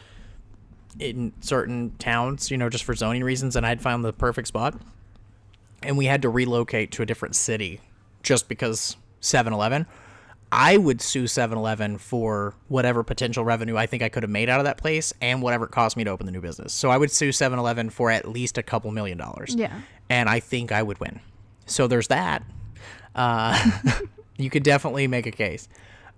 in 0.98 1.32
certain 1.40 1.92
towns, 1.98 2.50
you 2.50 2.56
know, 2.56 2.68
just 2.68 2.84
for 2.84 2.94
zoning 2.94 3.24
reasons. 3.24 3.56
And 3.56 3.66
I'd 3.66 3.82
found 3.82 4.04
the 4.04 4.12
perfect 4.12 4.48
spot, 4.48 4.80
and 5.82 5.98
we 5.98 6.06
had 6.06 6.22
to 6.22 6.28
relocate 6.28 6.92
to 6.92 7.02
a 7.02 7.06
different 7.06 7.36
city 7.36 7.80
just 8.22 8.48
because 8.48 8.96
7-Eleven. 9.20 9.86
I 10.52 10.76
would 10.76 11.00
sue 11.00 11.24
7-Eleven 11.24 11.98
for 11.98 12.54
whatever 12.68 13.02
potential 13.02 13.44
revenue 13.44 13.76
I 13.76 13.86
think 13.86 14.02
I 14.02 14.08
could 14.08 14.22
have 14.22 14.30
made 14.30 14.48
out 14.48 14.60
of 14.60 14.64
that 14.64 14.78
place 14.78 15.12
and 15.20 15.42
whatever 15.42 15.64
it 15.64 15.72
cost 15.72 15.96
me 15.96 16.04
to 16.04 16.10
open 16.10 16.24
the 16.24 16.32
new 16.32 16.40
business. 16.40 16.72
So 16.72 16.88
I 16.88 16.96
would 16.96 17.10
sue 17.10 17.30
7-Eleven 17.30 17.90
for 17.90 18.12
at 18.12 18.28
least 18.28 18.56
a 18.56 18.62
couple 18.62 18.92
million 18.92 19.18
dollars. 19.18 19.56
Yeah. 19.56 19.80
And 20.08 20.28
I 20.28 20.38
think 20.38 20.70
I 20.70 20.82
would 20.82 21.00
win. 21.00 21.20
So 21.66 21.88
there's 21.88 22.08
that. 22.08 22.44
Uh, 23.16 23.58
you 24.36 24.50
could 24.50 24.62
definitely 24.62 25.08
make 25.08 25.26
a 25.26 25.32
case. 25.32 25.68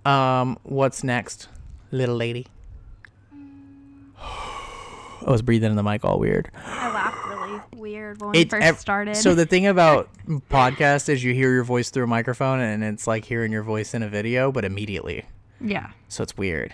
Um, 0.05 0.59
what's 0.65 1.03
next, 1.03 1.49
little 1.91 2.17
lady? 2.17 2.47
I 4.21 5.31
was 5.31 5.43
breathing 5.43 5.71
in 5.71 5.77
the 5.77 5.83
mic 5.83 6.05
all 6.05 6.19
weird. 6.19 6.51
I 6.55 6.93
laughed 6.93 7.27
really 7.27 7.61
weird 7.77 8.21
when 8.21 8.31
we 8.31 8.45
first 8.45 8.81
started. 8.81 9.17
So 9.17 9.35
the 9.35 9.47
thing 9.47 9.67
about 9.67 10.09
podcast 10.51 11.09
is 11.09 11.23
you 11.25 11.35
hear 11.35 11.53
your 11.53 11.65
voice 11.65 11.91
through 11.91 12.05
a 12.05 12.09
microphone 12.09 12.61
and 12.61 12.85
it's 12.85 13.07
like 13.07 13.25
hearing 13.25 13.53
your 13.53 13.63
voice 13.63 13.95
in 13.95 14.03
a 14.03 14.09
video, 14.09 14.53
but 14.53 14.65
immediately. 14.65 15.25
yeah, 15.61 15.91
So 16.09 16.23
it's 16.23 16.37
weird. 16.37 16.73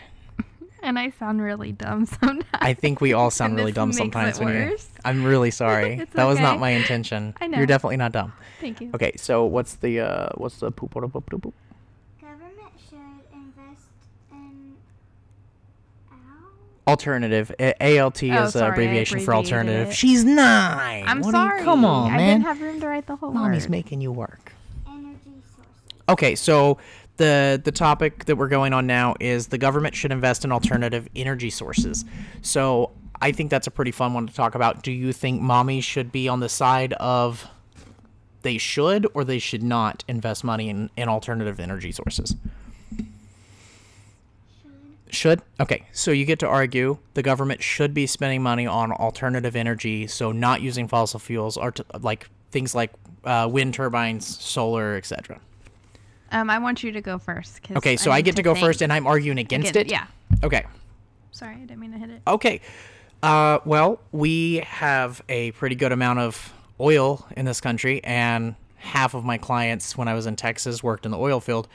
And 0.84 0.98
I 0.98 1.10
sound 1.10 1.42
really 1.42 1.72
dumb 1.72 2.06
sometimes. 2.20 2.44
I 2.54 2.74
think 2.74 3.00
we 3.00 3.12
all 3.12 3.30
sound 3.30 3.56
really 3.56 3.72
dumb 3.72 3.92
sometimes 3.92 4.38
when 4.38 4.54
you're. 4.54 4.76
I'm 5.04 5.24
really 5.24 5.50
sorry. 5.62 5.94
It's 6.00 6.12
that 6.12 6.24
was 6.24 6.38
not 6.38 6.60
my 6.60 6.70
intention. 6.70 7.34
I 7.40 7.46
know. 7.48 7.58
You're 7.58 7.66
definitely 7.66 7.96
not 7.96 8.12
dumb. 8.12 8.32
Thank 8.60 8.80
you. 8.80 8.90
Okay, 8.94 9.12
so 9.16 9.44
what's 9.44 9.74
the 9.76 10.00
uh 10.00 10.28
what's 10.36 10.58
the 10.58 10.70
poop 10.70 10.90
poop 10.92 11.10
poop 11.12 11.26
poop 11.26 11.42
poop? 11.42 11.54
Government 12.20 12.52
should 12.88 12.98
invest 13.32 13.82
in 14.32 14.74
owl. 16.12 16.16
Alternative. 16.86 17.52
A- 17.58 17.98
ALT 18.00 18.22
Oh, 18.22 18.44
is 18.44 18.52
sorry, 18.52 18.64
I 18.64 18.68
uh, 18.68 18.72
abbreviation 18.72 19.20
for 19.20 19.34
alternative. 19.34 19.88
it. 19.88 19.94
She's 19.94 20.24
nine. 20.24 21.04
I'm 21.06 21.20
What 21.20 21.32
do 21.32 21.38
you- 21.38 21.44
sorry. 21.48 21.62
come 21.62 21.84
on, 21.84 22.12
I 22.12 22.16
man. 22.16 22.40
didn't 22.40 22.46
have 22.46 22.60
room 22.60 22.80
to 22.80 22.86
write 22.86 23.06
the 23.06 23.16
whole 23.16 23.32
Mommy's 23.32 23.64
word. 23.64 23.70
making 23.70 24.00
you 24.00 24.12
work. 24.12 24.52
Energy 24.86 25.18
sources. 25.54 26.04
Okay, 26.08 26.34
so 26.34 26.78
the 27.16 27.60
the 27.62 27.72
topic 27.72 28.24
that 28.24 28.36
we're 28.36 28.48
going 28.48 28.72
on 28.72 28.86
now 28.86 29.14
is 29.20 29.48
the 29.48 29.58
government 29.58 29.94
should 29.94 30.12
invest 30.12 30.44
in 30.44 30.52
alternative 30.52 31.08
energy 31.14 31.50
sources. 31.50 32.04
So 32.42 32.90
I 33.20 33.32
think 33.32 33.50
that's 33.50 33.66
a 33.66 33.70
pretty 33.70 33.92
fun 33.92 34.14
one 34.14 34.26
to 34.26 34.34
talk 34.34 34.54
about. 34.54 34.82
Do 34.82 34.92
you 34.92 35.12
think 35.12 35.40
mommy 35.40 35.80
should 35.80 36.12
be 36.12 36.28
on 36.28 36.40
the 36.40 36.48
side 36.48 36.92
of 36.94 37.46
they 38.42 38.58
should 38.58 39.06
or 39.14 39.24
they 39.24 39.38
should 39.38 39.62
not 39.62 40.04
invest 40.08 40.44
money 40.44 40.68
in, 40.68 40.90
in 40.96 41.08
alternative 41.08 41.60
energy 41.60 41.92
sources? 41.92 42.36
Should? 45.08 45.42
Okay, 45.60 45.86
so 45.92 46.10
you 46.10 46.24
get 46.24 46.40
to 46.40 46.48
argue 46.48 46.98
the 47.14 47.22
government 47.22 47.62
should 47.62 47.94
be 47.94 48.06
spending 48.06 48.42
money 48.42 48.66
on 48.66 48.90
alternative 48.90 49.54
energy, 49.54 50.08
so 50.08 50.32
not 50.32 50.60
using 50.60 50.88
fossil 50.88 51.20
fuels, 51.20 51.56
or 51.56 51.72
like 52.00 52.28
things 52.50 52.74
like 52.74 52.92
uh, 53.22 53.48
wind 53.50 53.74
turbines, 53.74 54.26
solar, 54.26 54.96
etc. 54.96 55.40
Um, 56.34 56.50
I 56.50 56.58
want 56.58 56.82
you 56.82 56.92
to 56.92 57.00
go 57.00 57.18
first. 57.18 57.62
'cause 57.62 57.76
Okay, 57.78 57.96
so 57.96 58.10
I, 58.10 58.16
need 58.16 58.24
get 58.24 58.36
to 58.36 58.42
go 58.42 58.54
think. 58.54 58.66
first, 58.66 58.82
and 58.82 58.92
I'm 58.92 59.06
arguing 59.06 59.38
against 59.38 59.70
Again- 59.70 59.86
it. 59.86 59.90
Yeah. 59.90 60.06
Okay. 60.42 60.64
Sorry, 61.30 61.54
I 61.54 61.58
didn't 61.60 61.78
mean 61.78 61.92
to 61.92 61.98
hit 61.98 62.10
it. 62.10 62.22
Okay. 62.26 62.60
Uh, 63.22 63.58
well, 63.64 64.00
we 64.12 64.56
have 64.66 65.22
a 65.28 65.52
pretty 65.52 65.76
good 65.76 65.92
amount 65.92 66.18
of 66.18 66.52
oil 66.80 67.24
in 67.36 67.44
this 67.46 67.60
country, 67.60 68.02
and 68.04 68.54
half 68.76 69.14
of 69.14 69.24
my 69.24 69.38
clients 69.38 69.96
when 69.96 70.08
I 70.08 70.14
was 70.14 70.26
in 70.26 70.36
Texas 70.36 70.82
worked 70.82 71.06
in 71.06 71.12
the 71.12 71.18
oil 71.18 71.40
field. 71.40 71.68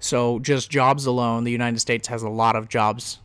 So, 0.00 0.38
just 0.40 0.70
jobs 0.70 1.06
alone, 1.06 1.44
the 1.44 1.52
United 1.52 1.78
States 1.78 2.08
has 2.08 2.22
a 2.22 2.28
lot 2.28 2.56
of 2.56 2.68
jobs 2.68 3.20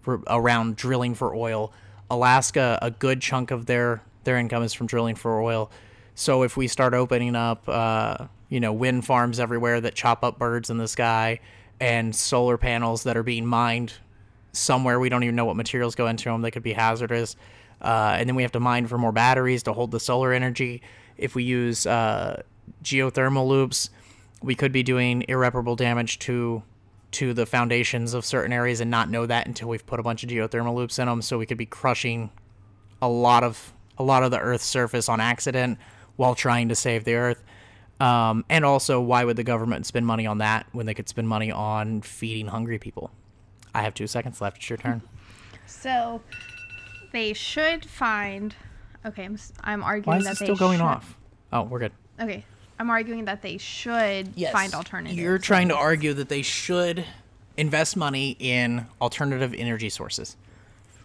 for, 0.00 0.20
around 0.26 0.76
drilling 0.76 1.14
for 1.14 1.34
oil. 1.34 1.72
Alaska, 2.10 2.78
a 2.82 2.90
good 2.90 3.20
chunk 3.20 3.50
of 3.50 3.66
their 3.66 4.02
their 4.24 4.36
income 4.36 4.62
is 4.62 4.74
from 4.74 4.86
drilling 4.86 5.14
for 5.14 5.40
oil. 5.40 5.70
So, 6.14 6.42
if 6.42 6.56
we 6.56 6.66
start 6.66 6.92
opening 6.94 7.36
up, 7.36 7.62
uh, 7.68 8.26
you 8.50 8.60
know, 8.60 8.72
wind 8.72 9.06
farms 9.06 9.40
everywhere 9.40 9.80
that 9.80 9.94
chop 9.94 10.22
up 10.22 10.38
birds 10.38 10.68
in 10.68 10.76
the 10.76 10.88
sky, 10.88 11.40
and 11.80 12.14
solar 12.14 12.58
panels 12.58 13.04
that 13.04 13.16
are 13.16 13.22
being 13.22 13.46
mined 13.46 13.94
somewhere. 14.52 15.00
We 15.00 15.08
don't 15.08 15.22
even 15.22 15.36
know 15.36 15.46
what 15.46 15.56
materials 15.56 15.94
go 15.94 16.06
into 16.06 16.24
them 16.24 16.42
they 16.42 16.50
could 16.50 16.62
be 16.62 16.74
hazardous. 16.74 17.36
Uh, 17.80 18.16
and 18.18 18.28
then 18.28 18.36
we 18.36 18.42
have 18.42 18.52
to 18.52 18.60
mine 18.60 18.86
for 18.86 18.98
more 18.98 19.12
batteries 19.12 19.62
to 19.62 19.72
hold 19.72 19.90
the 19.90 20.00
solar 20.00 20.34
energy. 20.34 20.82
If 21.16 21.34
we 21.34 21.44
use 21.44 21.86
uh, 21.86 22.42
geothermal 22.84 23.48
loops 23.48 23.88
we 24.42 24.54
could 24.54 24.72
be 24.72 24.82
doing 24.82 25.24
irreparable 25.28 25.76
damage 25.76 26.18
to 26.20 26.62
to 27.12 27.34
the 27.34 27.44
foundations 27.44 28.14
of 28.14 28.24
certain 28.24 28.52
areas 28.52 28.80
and 28.80 28.90
not 28.90 29.10
know 29.10 29.26
that 29.26 29.46
until 29.46 29.68
we've 29.68 29.84
put 29.84 29.98
a 29.98 30.02
bunch 30.02 30.22
of 30.22 30.30
geothermal 30.30 30.74
loops 30.74 30.98
in 30.98 31.06
them 31.06 31.20
so 31.20 31.38
we 31.38 31.46
could 31.46 31.58
be 31.58 31.66
crushing 31.66 32.30
a 33.02 33.08
lot 33.08 33.42
of 33.42 33.72
a 33.98 34.02
lot 34.02 34.22
of 34.22 34.30
the 34.30 34.38
earth's 34.38 34.64
surface 34.64 35.08
on 35.08 35.20
accident 35.20 35.78
while 36.16 36.34
trying 36.34 36.68
to 36.68 36.74
save 36.74 37.04
the 37.04 37.14
earth 37.14 37.42
um, 38.00 38.44
and 38.48 38.64
also 38.64 39.00
why 39.00 39.24
would 39.24 39.36
the 39.36 39.44
government 39.44 39.86
spend 39.86 40.06
money 40.06 40.26
on 40.26 40.38
that 40.38 40.66
when 40.72 40.86
they 40.86 40.94
could 40.94 41.08
spend 41.08 41.28
money 41.28 41.50
on 41.52 42.00
feeding 42.02 42.46
hungry 42.48 42.78
people 42.78 43.10
I 43.74 43.82
have 43.82 43.94
two 43.94 44.06
seconds 44.08 44.40
left. 44.40 44.56
It's 44.58 44.68
your 44.70 44.76
turn. 44.78 45.02
So 45.66 46.20
they 47.12 47.32
should 47.32 47.84
find. 47.84 48.56
Okay, 49.06 49.24
I'm, 49.24 49.38
I'm 49.62 49.84
arguing 49.84 50.16
Why 50.16 50.18
is 50.18 50.24
that 50.24 50.32
it 50.32 50.38
they 50.40 50.44
still 50.46 50.56
going 50.56 50.78
should- 50.78 50.84
off? 50.84 51.16
Oh, 51.52 51.62
we're 51.62 51.78
good. 51.78 51.92
Okay, 52.20 52.44
I'm 52.80 52.90
arguing 52.90 53.26
that 53.26 53.40
they 53.42 53.56
should 53.56 54.34
find 54.50 54.74
alternatives. 54.74 55.16
You're 55.16 55.38
trying 55.38 55.68
to 55.68 55.76
argue 55.76 56.12
that 56.14 56.28
they 56.28 56.42
should 56.42 57.04
invest 57.56 57.96
money 57.96 58.36
in 58.40 58.84
alternative 59.00 59.54
energy 59.56 59.88
sources. 59.90 60.36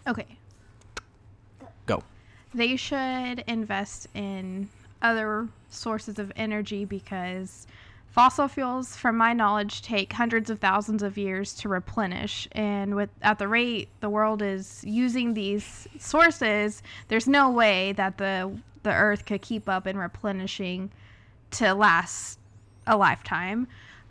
Okay, 0.08 0.26
Go. 1.86 2.02
they 2.52 2.74
should 2.74 3.44
invest 3.46 4.08
in 4.14 4.68
other 5.06 5.48
sources 5.68 6.18
of 6.18 6.32
energy 6.36 6.84
because 6.84 7.66
fossil 8.08 8.48
fuels 8.48 8.96
from 8.96 9.16
my 9.16 9.32
knowledge 9.32 9.82
take 9.82 10.12
hundreds 10.12 10.50
of 10.50 10.58
thousands 10.58 11.02
of 11.02 11.16
years 11.18 11.54
to 11.54 11.68
replenish 11.68 12.48
and 12.52 12.94
with 12.94 13.10
at 13.22 13.38
the 13.38 13.46
rate 13.46 13.88
the 14.00 14.08
world 14.08 14.42
is 14.42 14.82
using 14.84 15.34
these 15.34 15.86
sources 15.98 16.82
there's 17.08 17.28
no 17.28 17.50
way 17.50 17.92
that 17.92 18.18
the 18.18 18.50
the 18.82 18.92
earth 18.92 19.26
could 19.26 19.42
keep 19.42 19.68
up 19.68 19.86
in 19.86 19.96
replenishing 19.96 20.90
to 21.50 21.74
last 21.74 22.38
a 22.86 22.96
lifetime 22.96 23.66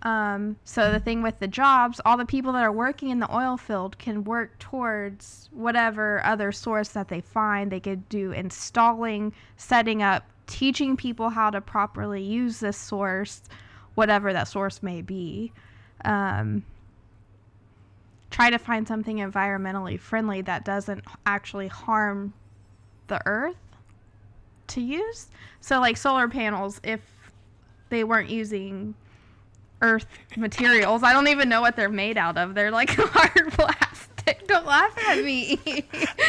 um, 0.05 0.57
so 0.63 0.91
the 0.91 0.99
thing 0.99 1.23
with 1.23 1.39
the 1.39 1.47
jobs, 1.47 1.99
all 2.05 2.15
the 2.15 2.27
people 2.27 2.53
that 2.53 2.61
are 2.61 2.71
working 2.71 3.09
in 3.09 3.19
the 3.19 3.35
oil 3.35 3.57
field 3.57 3.97
can 3.97 4.23
work 4.23 4.57
towards 4.59 5.49
whatever 5.51 6.23
other 6.23 6.51
source 6.51 6.89
that 6.89 7.07
they 7.07 7.21
find. 7.21 7.71
They 7.71 7.79
could 7.79 8.07
do 8.07 8.31
installing, 8.31 9.33
setting 9.57 10.03
up, 10.03 10.23
teaching 10.47 10.97
people 10.97 11.29
how 11.29 11.49
to 11.49 11.61
properly 11.61 12.21
use 12.21 12.59
this 12.59 12.77
source, 12.77 13.41
whatever 13.95 14.33
that 14.33 14.47
source 14.47 14.83
may 14.83 15.01
be. 15.01 15.51
Um, 16.03 16.63
try 18.29 18.49
to 18.49 18.57
find 18.57 18.87
something 18.87 19.17
environmentally 19.17 19.99
friendly 19.99 20.41
that 20.41 20.65
doesn't 20.65 21.03
actually 21.25 21.67
harm 21.67 22.33
the 23.07 23.21
earth 23.25 23.55
to 24.67 24.81
use. 24.81 25.27
So, 25.61 25.79
like 25.79 25.97
solar 25.97 26.27
panels, 26.27 26.81
if 26.83 27.01
they 27.89 28.03
weren't 28.03 28.29
using 28.29 28.95
earth 29.81 30.05
materials. 30.35 31.03
I 31.03 31.13
don't 31.13 31.27
even 31.27 31.49
know 31.49 31.61
what 31.61 31.75
they're 31.75 31.89
made 31.89 32.17
out 32.17 32.37
of. 32.37 32.55
They're 32.55 32.71
like 32.71 32.89
hard 32.95 33.51
plastic. 33.53 34.14
Don't 34.47 34.65
laugh 34.65 34.97
at 35.09 35.23
me. 35.23 35.59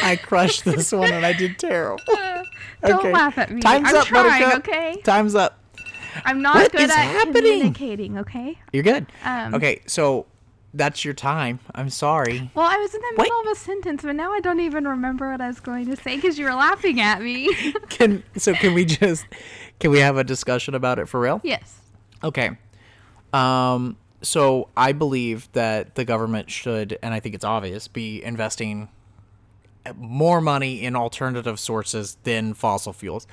I 0.03 0.15
crushed 0.15 0.65
this 0.65 0.91
one 0.91 1.11
and 1.11 1.25
I 1.25 1.33
did 1.33 1.57
terrible. 1.59 2.03
Don't 2.83 2.99
Okay. 2.99 3.11
laugh 3.13 3.37
at 3.37 3.51
me. 3.51 3.61
Time's 3.61 3.89
I'm 3.89 3.95
up, 3.97 4.05
trying, 4.05 4.41
Buttercup. 4.43 4.67
okay? 4.67 5.01
Time's 5.03 5.35
up. 5.35 5.59
I'm 6.25 6.41
not 6.41 6.55
What 6.55 6.71
good 6.71 6.81
is 6.81 6.89
at 6.91 6.95
happening? 6.97 7.33
communicating, 7.43 8.17
okay? 8.19 8.57
You're 8.73 8.83
good. 8.83 9.05
Um, 9.23 9.53
okay, 9.55 9.81
so 9.85 10.25
that's 10.73 11.05
your 11.05 11.13
time. 11.13 11.59
I'm 11.75 11.89
sorry. 11.89 12.49
Well, 12.55 12.65
I 12.65 12.77
was 12.77 12.93
in 12.93 13.01
the 13.01 13.13
Wait. 13.17 13.25
middle 13.25 13.39
of 13.41 13.47
a 13.51 13.55
sentence, 13.55 14.01
but 14.03 14.15
now 14.15 14.31
I 14.33 14.39
don't 14.39 14.59
even 14.59 14.87
remember 14.87 15.31
what 15.31 15.41
I 15.41 15.47
was 15.47 15.59
going 15.59 15.85
to 15.87 15.95
say 15.95 16.15
because 16.15 16.37
you 16.39 16.45
were 16.45 16.53
laughing 16.55 16.99
at 17.01 17.21
me. 17.21 17.53
Can 17.89 18.23
so 18.35 18.53
can 18.53 18.73
we 18.73 18.83
just 18.85 19.25
can 19.79 19.91
we 19.91 19.99
have 19.99 20.17
a 20.17 20.23
discussion 20.23 20.73
about 20.75 20.97
it 20.99 21.07
for 21.07 21.19
real? 21.19 21.39
yes. 21.43 21.81
Okay. 22.23 22.57
Um, 23.33 23.95
so 24.21 24.69
I 24.75 24.91
believe 24.91 25.51
that 25.53 25.95
the 25.95 26.05
government 26.05 26.49
should, 26.49 26.97
and 27.01 27.13
I 27.13 27.19
think 27.19 27.35
it's 27.35 27.45
obvious, 27.45 27.87
be 27.87 28.23
investing 28.23 28.89
more 29.95 30.41
money 30.41 30.83
in 30.83 30.95
alternative 30.95 31.59
sources 31.59 32.17
than 32.23 32.53
fossil 32.53 32.93
fuels. 32.93 33.27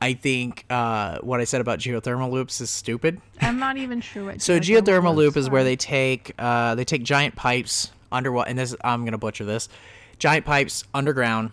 I 0.00 0.12
think 0.12 0.66
uh, 0.68 1.18
what 1.20 1.40
I 1.40 1.44
said 1.44 1.60
about 1.60 1.78
geothermal 1.78 2.30
loops 2.30 2.60
is 2.60 2.68
stupid. 2.68 3.20
I'm 3.40 3.58
not 3.58 3.76
even 3.78 4.00
sure 4.00 4.24
what. 4.26 4.40
So 4.42 4.60
geothermal 4.60 5.14
loop 5.14 5.34
loops 5.34 5.36
is 5.36 5.50
where 5.50 5.64
they 5.64 5.76
take 5.76 6.32
uh, 6.38 6.74
they 6.74 6.84
take 6.84 7.02
giant 7.02 7.34
pipes 7.34 7.92
underwater, 8.12 8.50
and 8.50 8.58
this 8.58 8.76
I'm 8.84 9.04
gonna 9.04 9.18
butcher 9.18 9.44
this, 9.44 9.68
giant 10.18 10.44
pipes 10.44 10.84
underground, 10.92 11.52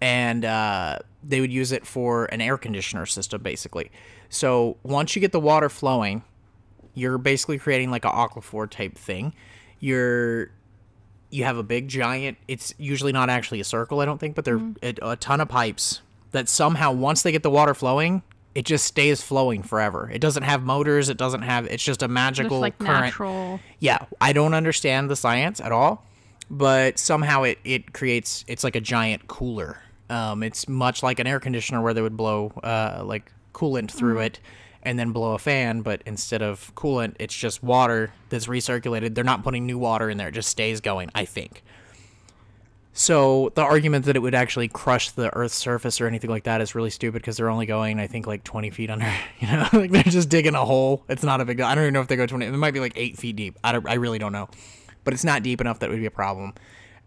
and 0.00 0.44
uh, 0.44 0.98
they 1.22 1.40
would 1.40 1.52
use 1.52 1.72
it 1.72 1.86
for 1.86 2.24
an 2.26 2.40
air 2.40 2.56
conditioner 2.56 3.04
system, 3.04 3.42
basically. 3.42 3.90
So 4.30 4.78
once 4.82 5.14
you 5.14 5.20
get 5.20 5.32
the 5.32 5.40
water 5.40 5.68
flowing, 5.68 6.22
you're 6.94 7.18
basically 7.18 7.58
creating 7.58 7.90
like 7.90 8.04
a 8.04 8.10
aquifer 8.10 8.68
type 8.68 8.96
thing. 8.96 9.34
You're 9.80 10.50
you 11.30 11.44
have 11.44 11.56
a 11.56 11.62
big 11.64 11.88
giant. 11.88 12.38
It's 12.46 12.74
usually 12.78 13.10
not 13.12 13.28
actually 13.28 13.60
a 13.60 13.64
circle, 13.64 14.00
I 14.00 14.04
don't 14.04 14.18
think, 14.18 14.36
but 14.36 14.44
they're 14.44 14.58
Mm-hmm. 14.58 15.04
a, 15.04 15.10
a 15.10 15.16
ton 15.16 15.40
of 15.40 15.48
pipes 15.48 16.00
that 16.30 16.48
somehow 16.48 16.92
once 16.92 17.22
they 17.22 17.32
get 17.32 17.42
the 17.42 17.50
water 17.50 17.74
flowing, 17.74 18.22
it 18.54 18.64
just 18.64 18.84
stays 18.84 19.20
flowing 19.20 19.62
forever. 19.62 20.08
It 20.12 20.20
doesn't 20.20 20.44
have 20.44 20.62
motors. 20.62 21.08
It 21.08 21.16
doesn't 21.16 21.42
have. 21.42 21.66
It's 21.66 21.82
just 21.82 22.02
a 22.02 22.06
just 22.06 22.12
magical 22.12 22.60
like 22.60 22.78
current. 22.78 23.06
natural. 23.06 23.58
Yeah, 23.80 24.06
I 24.20 24.32
don't 24.32 24.54
understand 24.54 25.10
the 25.10 25.16
science 25.16 25.60
at 25.60 25.72
all, 25.72 26.04
but 26.48 26.98
somehow 27.00 27.42
it 27.42 27.58
it 27.64 27.92
creates. 27.92 28.44
It's 28.46 28.62
like 28.62 28.76
a 28.76 28.80
giant 28.80 29.26
cooler. 29.26 29.78
Um, 30.10 30.42
it's 30.44 30.68
much 30.68 31.02
like 31.02 31.18
an 31.18 31.26
air 31.26 31.40
conditioner 31.40 31.80
where 31.82 31.94
they 31.94 32.02
would 32.02 32.16
blow 32.16 32.52
uh 32.62 33.02
like 33.04 33.32
coolant 33.54 33.90
through 33.90 34.18
it 34.20 34.38
and 34.84 34.98
then 34.98 35.12
blow 35.12 35.34
a 35.34 35.38
fan, 35.38 35.82
but 35.82 36.02
instead 36.06 36.42
of 36.42 36.74
coolant, 36.74 37.16
it's 37.18 37.34
just 37.34 37.62
water 37.62 38.12
that's 38.28 38.46
recirculated. 38.46 39.14
They're 39.14 39.24
not 39.24 39.42
putting 39.42 39.66
new 39.66 39.78
water 39.78 40.10
in 40.10 40.18
there; 40.18 40.28
it 40.28 40.32
just 40.34 40.48
stays 40.48 40.80
going. 40.80 41.10
I 41.14 41.24
think. 41.24 41.62
So 42.96 43.50
the 43.56 43.62
argument 43.62 44.04
that 44.04 44.14
it 44.14 44.20
would 44.20 44.36
actually 44.36 44.68
crush 44.68 45.10
the 45.10 45.34
Earth's 45.34 45.56
surface 45.56 46.00
or 46.00 46.06
anything 46.06 46.30
like 46.30 46.44
that 46.44 46.60
is 46.60 46.76
really 46.76 46.90
stupid 46.90 47.22
because 47.22 47.36
they're 47.36 47.50
only 47.50 47.66
going, 47.66 47.98
I 47.98 48.06
think, 48.06 48.28
like 48.28 48.44
20 48.44 48.70
feet 48.70 48.88
under. 48.88 49.12
You 49.40 49.48
know, 49.48 49.68
like 49.72 49.90
they're 49.90 50.04
just 50.04 50.28
digging 50.28 50.54
a 50.54 50.64
hole. 50.64 51.04
It's 51.08 51.24
not 51.24 51.40
a 51.40 51.44
big. 51.44 51.60
I 51.60 51.74
don't 51.74 51.82
even 51.84 51.92
know 51.92 52.00
if 52.00 52.06
they 52.06 52.16
go 52.16 52.24
20. 52.24 52.46
It 52.46 52.52
might 52.52 52.70
be 52.70 52.80
like 52.80 52.92
eight 52.94 53.18
feet 53.18 53.34
deep. 53.36 53.58
I. 53.64 53.72
I 53.84 53.94
really 53.94 54.18
don't 54.18 54.32
know, 54.32 54.48
but 55.02 55.12
it's 55.12 55.24
not 55.24 55.42
deep 55.42 55.60
enough 55.60 55.80
that 55.80 55.90
it 55.90 55.90
would 55.90 56.00
be 56.00 56.06
a 56.06 56.10
problem. 56.10 56.54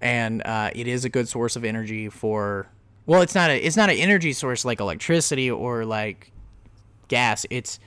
And 0.02 0.46
uh, 0.46 0.72
it 0.76 0.88
is 0.88 1.06
a 1.06 1.10
good 1.10 1.30
source 1.30 1.56
of 1.56 1.64
energy 1.64 2.10
for. 2.10 2.68
Well, 3.06 3.22
it's 3.22 3.34
not 3.34 3.50
a. 3.50 3.58
It's 3.58 3.78
not 3.78 3.90
an 3.90 3.96
energy 3.96 4.34
source 4.34 4.66
like 4.66 4.82
electricity 4.82 5.50
or 5.50 5.86
like 5.86 6.34
gas. 7.08 7.46
It's 7.50 7.80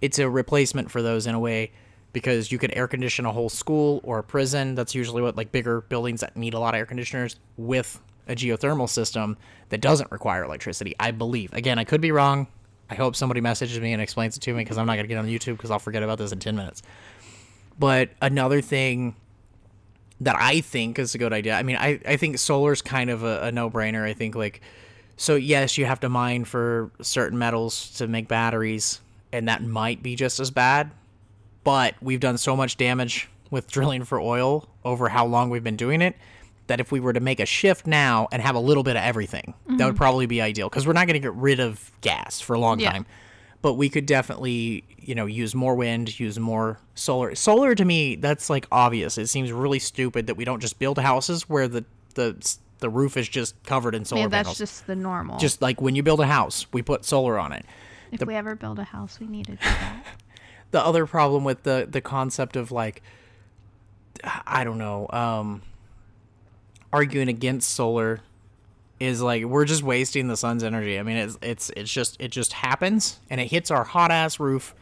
it's 0.00 0.18
a 0.18 0.28
replacement 0.28 0.90
for 0.90 1.02
those 1.02 1.26
in 1.26 1.34
a 1.34 1.40
way 1.40 1.72
because 2.12 2.50
you 2.50 2.58
could 2.58 2.74
air 2.76 2.88
condition 2.88 3.26
a 3.26 3.32
whole 3.32 3.48
school 3.48 4.00
or 4.02 4.18
a 4.18 4.22
prison. 4.22 4.74
That's 4.74 4.94
usually 4.94 5.22
what 5.22 5.36
like 5.36 5.52
bigger 5.52 5.82
buildings 5.82 6.20
that 6.20 6.36
need 6.36 6.54
a 6.54 6.58
lot 6.58 6.74
of 6.74 6.78
air 6.78 6.86
conditioners 6.86 7.36
with 7.56 8.00
a 8.26 8.34
geothermal 8.34 8.88
system 8.88 9.36
that 9.70 9.80
doesn't 9.80 10.10
require 10.10 10.44
electricity. 10.44 10.94
I 11.00 11.10
believe. 11.10 11.52
Again, 11.52 11.78
I 11.78 11.84
could 11.84 12.00
be 12.00 12.12
wrong. 12.12 12.46
I 12.90 12.94
hope 12.94 13.16
somebody 13.16 13.40
messages 13.40 13.78
me 13.80 13.92
and 13.92 14.00
explains 14.00 14.36
it 14.36 14.40
to 14.40 14.52
me 14.52 14.62
because 14.64 14.78
I'm 14.78 14.86
not 14.86 14.96
gonna 14.96 15.08
get 15.08 15.18
on 15.18 15.26
YouTube 15.26 15.56
because 15.56 15.70
I'll 15.70 15.78
forget 15.78 16.02
about 16.02 16.18
this 16.18 16.32
in 16.32 16.38
ten 16.38 16.56
minutes. 16.56 16.82
But 17.78 18.10
another 18.20 18.60
thing 18.60 19.14
that 20.20 20.36
I 20.36 20.60
think 20.60 20.98
is 20.98 21.14
a 21.14 21.18
good 21.18 21.32
idea. 21.32 21.54
I 21.54 21.62
mean, 21.62 21.76
I, 21.76 22.00
I 22.04 22.16
think 22.16 22.38
solar's 22.38 22.82
kind 22.82 23.10
of 23.10 23.22
a, 23.22 23.42
a 23.44 23.52
no 23.52 23.70
brainer. 23.70 24.02
I 24.02 24.14
think 24.14 24.34
like 24.34 24.60
so 25.18 25.34
yes, 25.34 25.76
you 25.76 25.84
have 25.84 26.00
to 26.00 26.08
mine 26.08 26.44
for 26.44 26.90
certain 27.02 27.38
metals 27.38 27.90
to 27.96 28.06
make 28.06 28.28
batteries, 28.28 29.00
and 29.32 29.48
that 29.48 29.62
might 29.62 30.02
be 30.02 30.16
just 30.16 30.40
as 30.40 30.50
bad. 30.50 30.90
But 31.64 31.96
we've 32.00 32.20
done 32.20 32.38
so 32.38 32.56
much 32.56 32.76
damage 32.78 33.28
with 33.50 33.66
drilling 33.70 34.04
for 34.04 34.18
oil 34.20 34.68
over 34.84 35.08
how 35.10 35.26
long 35.26 35.50
we've 35.50 35.64
been 35.64 35.76
doing 35.76 36.00
it 36.00 36.16
that 36.68 36.80
if 36.80 36.92
we 36.92 37.00
were 37.00 37.12
to 37.12 37.20
make 37.20 37.40
a 37.40 37.46
shift 37.46 37.86
now 37.86 38.28
and 38.30 38.40
have 38.40 38.54
a 38.54 38.60
little 38.60 38.82
bit 38.82 38.94
of 38.94 39.02
everything, 39.02 39.54
that 39.66 39.84
would 39.84 39.94
mm-hmm. 39.94 39.96
probably 39.96 40.26
be 40.26 40.40
ideal 40.40 40.68
because 40.68 40.86
we're 40.86 40.92
not 40.92 41.06
going 41.06 41.14
to 41.14 41.20
get 41.20 41.34
rid 41.34 41.60
of 41.60 41.90
gas 42.02 42.40
for 42.40 42.54
a 42.54 42.58
long 42.58 42.78
Yeah. 42.78 42.92
time. 42.92 43.06
But 43.60 43.74
we 43.74 43.88
could 43.88 44.06
definitely, 44.06 44.84
you 44.98 45.16
know, 45.16 45.26
use 45.26 45.54
more 45.54 45.74
wind, 45.74 46.20
use 46.20 46.38
more 46.38 46.78
solar. 46.94 47.34
Solar 47.34 47.74
to 47.74 47.84
me, 47.84 48.14
that's 48.14 48.48
like 48.48 48.66
obvious. 48.70 49.18
It 49.18 49.26
seems 49.26 49.50
really 49.50 49.80
stupid 49.80 50.28
that 50.28 50.36
we 50.36 50.44
don't 50.44 50.60
just 50.60 50.78
build 50.78 50.98
houses 50.98 51.48
where 51.48 51.66
the 51.66 51.84
the 52.14 52.36
the 52.78 52.88
roof 52.90 53.16
is 53.16 53.28
just 53.28 53.60
covered 53.64 53.94
in 53.94 54.04
solar 54.04 54.22
Yeah, 54.22 54.28
that's 54.28 54.46
panels. 54.48 54.58
just 54.58 54.86
the 54.86 54.96
normal. 54.96 55.38
just 55.38 55.60
like 55.62 55.80
when 55.80 55.94
you 55.94 56.02
build 56.02 56.20
a 56.20 56.26
house, 56.26 56.66
we 56.72 56.82
put 56.82 57.04
solar 57.04 57.38
on 57.38 57.52
it. 57.52 57.64
if 58.12 58.22
we 58.26 58.34
ever 58.34 58.54
build 58.54 58.78
a 58.78 58.84
house, 58.84 59.18
we 59.20 59.26
need 59.26 59.46
to 59.46 59.52
do 59.52 59.58
that. 59.62 60.04
the 60.70 60.84
other 60.84 61.06
problem 61.06 61.44
with 61.44 61.62
the 61.62 61.86
the 61.90 62.00
concept 62.00 62.56
of 62.56 62.70
like 62.72 63.02
I 64.46 64.64
don't 64.64 64.78
know, 64.78 65.06
um 65.10 65.62
arguing 66.92 67.28
against 67.28 67.70
solar 67.70 68.20
is 69.00 69.22
like 69.22 69.44
we're 69.44 69.64
just 69.64 69.82
wasting 69.82 70.28
the 70.28 70.36
sun's 70.36 70.64
energy. 70.64 70.98
I 70.98 71.02
mean, 71.02 71.16
it's 71.16 71.38
it's 71.42 71.70
it's 71.76 71.92
just 71.92 72.20
it 72.20 72.28
just 72.28 72.52
happens 72.52 73.20
and 73.30 73.40
it 73.40 73.46
hits 73.46 73.70
our 73.70 73.84
hot 73.84 74.10
ass 74.10 74.40
roof 74.40 74.74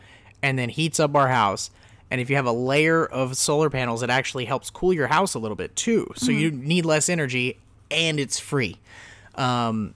and 0.43 0.59
then 0.59 0.69
heats 0.69 0.99
up 1.01 1.15
our 1.15 1.29
house. 1.29 1.71
And 2.11 2.21
if 2.21 2.31
you 2.31 2.37
have 2.37 2.47
a 2.47 2.53
layer 2.53 3.05
of 3.05 3.37
solar 3.37 3.69
panels, 3.69 4.03
it 4.03 4.11
actually 4.11 4.45
helps 4.45 4.71
cool 4.71 4.93
your 4.93 5.09
house 5.09 5.35
a 5.35 5.41
little 5.41 5.57
bit 5.57 5.75
too. 5.75 6.07
So 6.15 6.31
you 6.31 6.53
need 6.53 6.85
less 6.85 7.09
energy 7.09 7.59
and 7.91 8.19
it's 8.21 8.39
free. 8.39 8.79
Um 9.35 9.95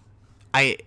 I 0.55 0.79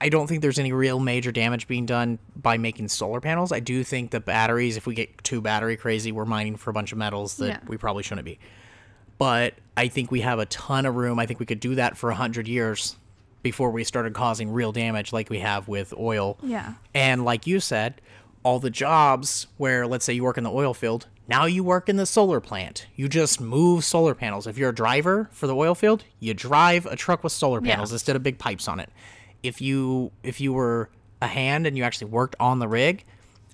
I 0.00 0.08
don't 0.08 0.26
think 0.26 0.40
there's 0.40 0.58
any 0.58 0.72
real 0.72 0.98
major 0.98 1.30
damage 1.30 1.68
being 1.68 1.84
done 1.84 2.18
by 2.34 2.56
making 2.56 2.88
solar 2.88 3.20
panels. 3.20 3.52
I 3.52 3.60
do 3.60 3.84
think 3.84 4.10
the 4.12 4.20
batteries, 4.20 4.78
if 4.78 4.86
we 4.86 4.94
get 4.94 5.22
too 5.22 5.42
battery 5.42 5.76
crazy, 5.76 6.10
we're 6.10 6.24
mining 6.24 6.56
for 6.56 6.70
a 6.70 6.72
bunch 6.72 6.92
of 6.92 6.98
metals 6.98 7.36
that 7.36 7.48
Yeah. 7.48 7.58
we 7.66 7.76
probably 7.76 8.02
shouldn't 8.02 8.24
be. 8.24 8.38
But 9.18 9.54
I 9.76 9.88
think 9.88 10.10
we 10.10 10.22
have 10.22 10.38
a 10.38 10.46
ton 10.46 10.86
of 10.86 10.94
room. 10.96 11.18
I 11.18 11.26
think 11.26 11.38
we 11.38 11.44
could 11.44 11.60
do 11.60 11.74
that 11.74 11.98
for 11.98 12.08
a 12.10 12.14
hundred 12.14 12.48
years 12.48 12.96
before 13.42 13.70
we 13.70 13.84
started 13.84 14.14
causing 14.14 14.50
real 14.50 14.72
damage 14.72 15.12
like 15.12 15.28
we 15.28 15.40
have 15.40 15.68
with 15.68 15.92
oil. 15.98 16.38
Yeah. 16.42 16.74
And 16.94 17.24
like 17.24 17.46
you 17.46 17.60
said, 17.60 18.00
all 18.42 18.58
the 18.58 18.70
jobs 18.70 19.46
where 19.58 19.86
let's 19.86 20.06
say 20.06 20.14
you 20.14 20.24
work 20.24 20.38
in 20.38 20.44
the 20.44 20.50
oil 20.50 20.72
field, 20.72 21.06
now 21.30 21.44
you 21.46 21.62
work 21.64 21.88
in 21.88 21.96
the 21.96 22.04
solar 22.06 22.40
plant. 22.40 22.86
You 22.96 23.08
just 23.08 23.40
move 23.40 23.84
solar 23.84 24.14
panels. 24.14 24.46
If 24.48 24.58
you're 24.58 24.70
a 24.70 24.74
driver 24.74 25.28
for 25.32 25.46
the 25.46 25.54
oil 25.54 25.74
field, 25.76 26.04
you 26.18 26.34
drive 26.34 26.84
a 26.86 26.96
truck 26.96 27.22
with 27.24 27.32
solar 27.32 27.60
Yeah. 27.62 27.70
panels 27.74 27.92
instead 27.92 28.16
of 28.16 28.22
big 28.22 28.38
pipes 28.38 28.66
on 28.68 28.80
it. 28.80 28.90
If 29.42 29.60
you 29.62 30.10
if 30.22 30.40
you 30.40 30.52
were 30.52 30.90
a 31.22 31.28
hand 31.28 31.66
and 31.66 31.76
you 31.78 31.84
actually 31.84 32.10
worked 32.10 32.34
on 32.40 32.58
the 32.58 32.68
rig, 32.68 33.04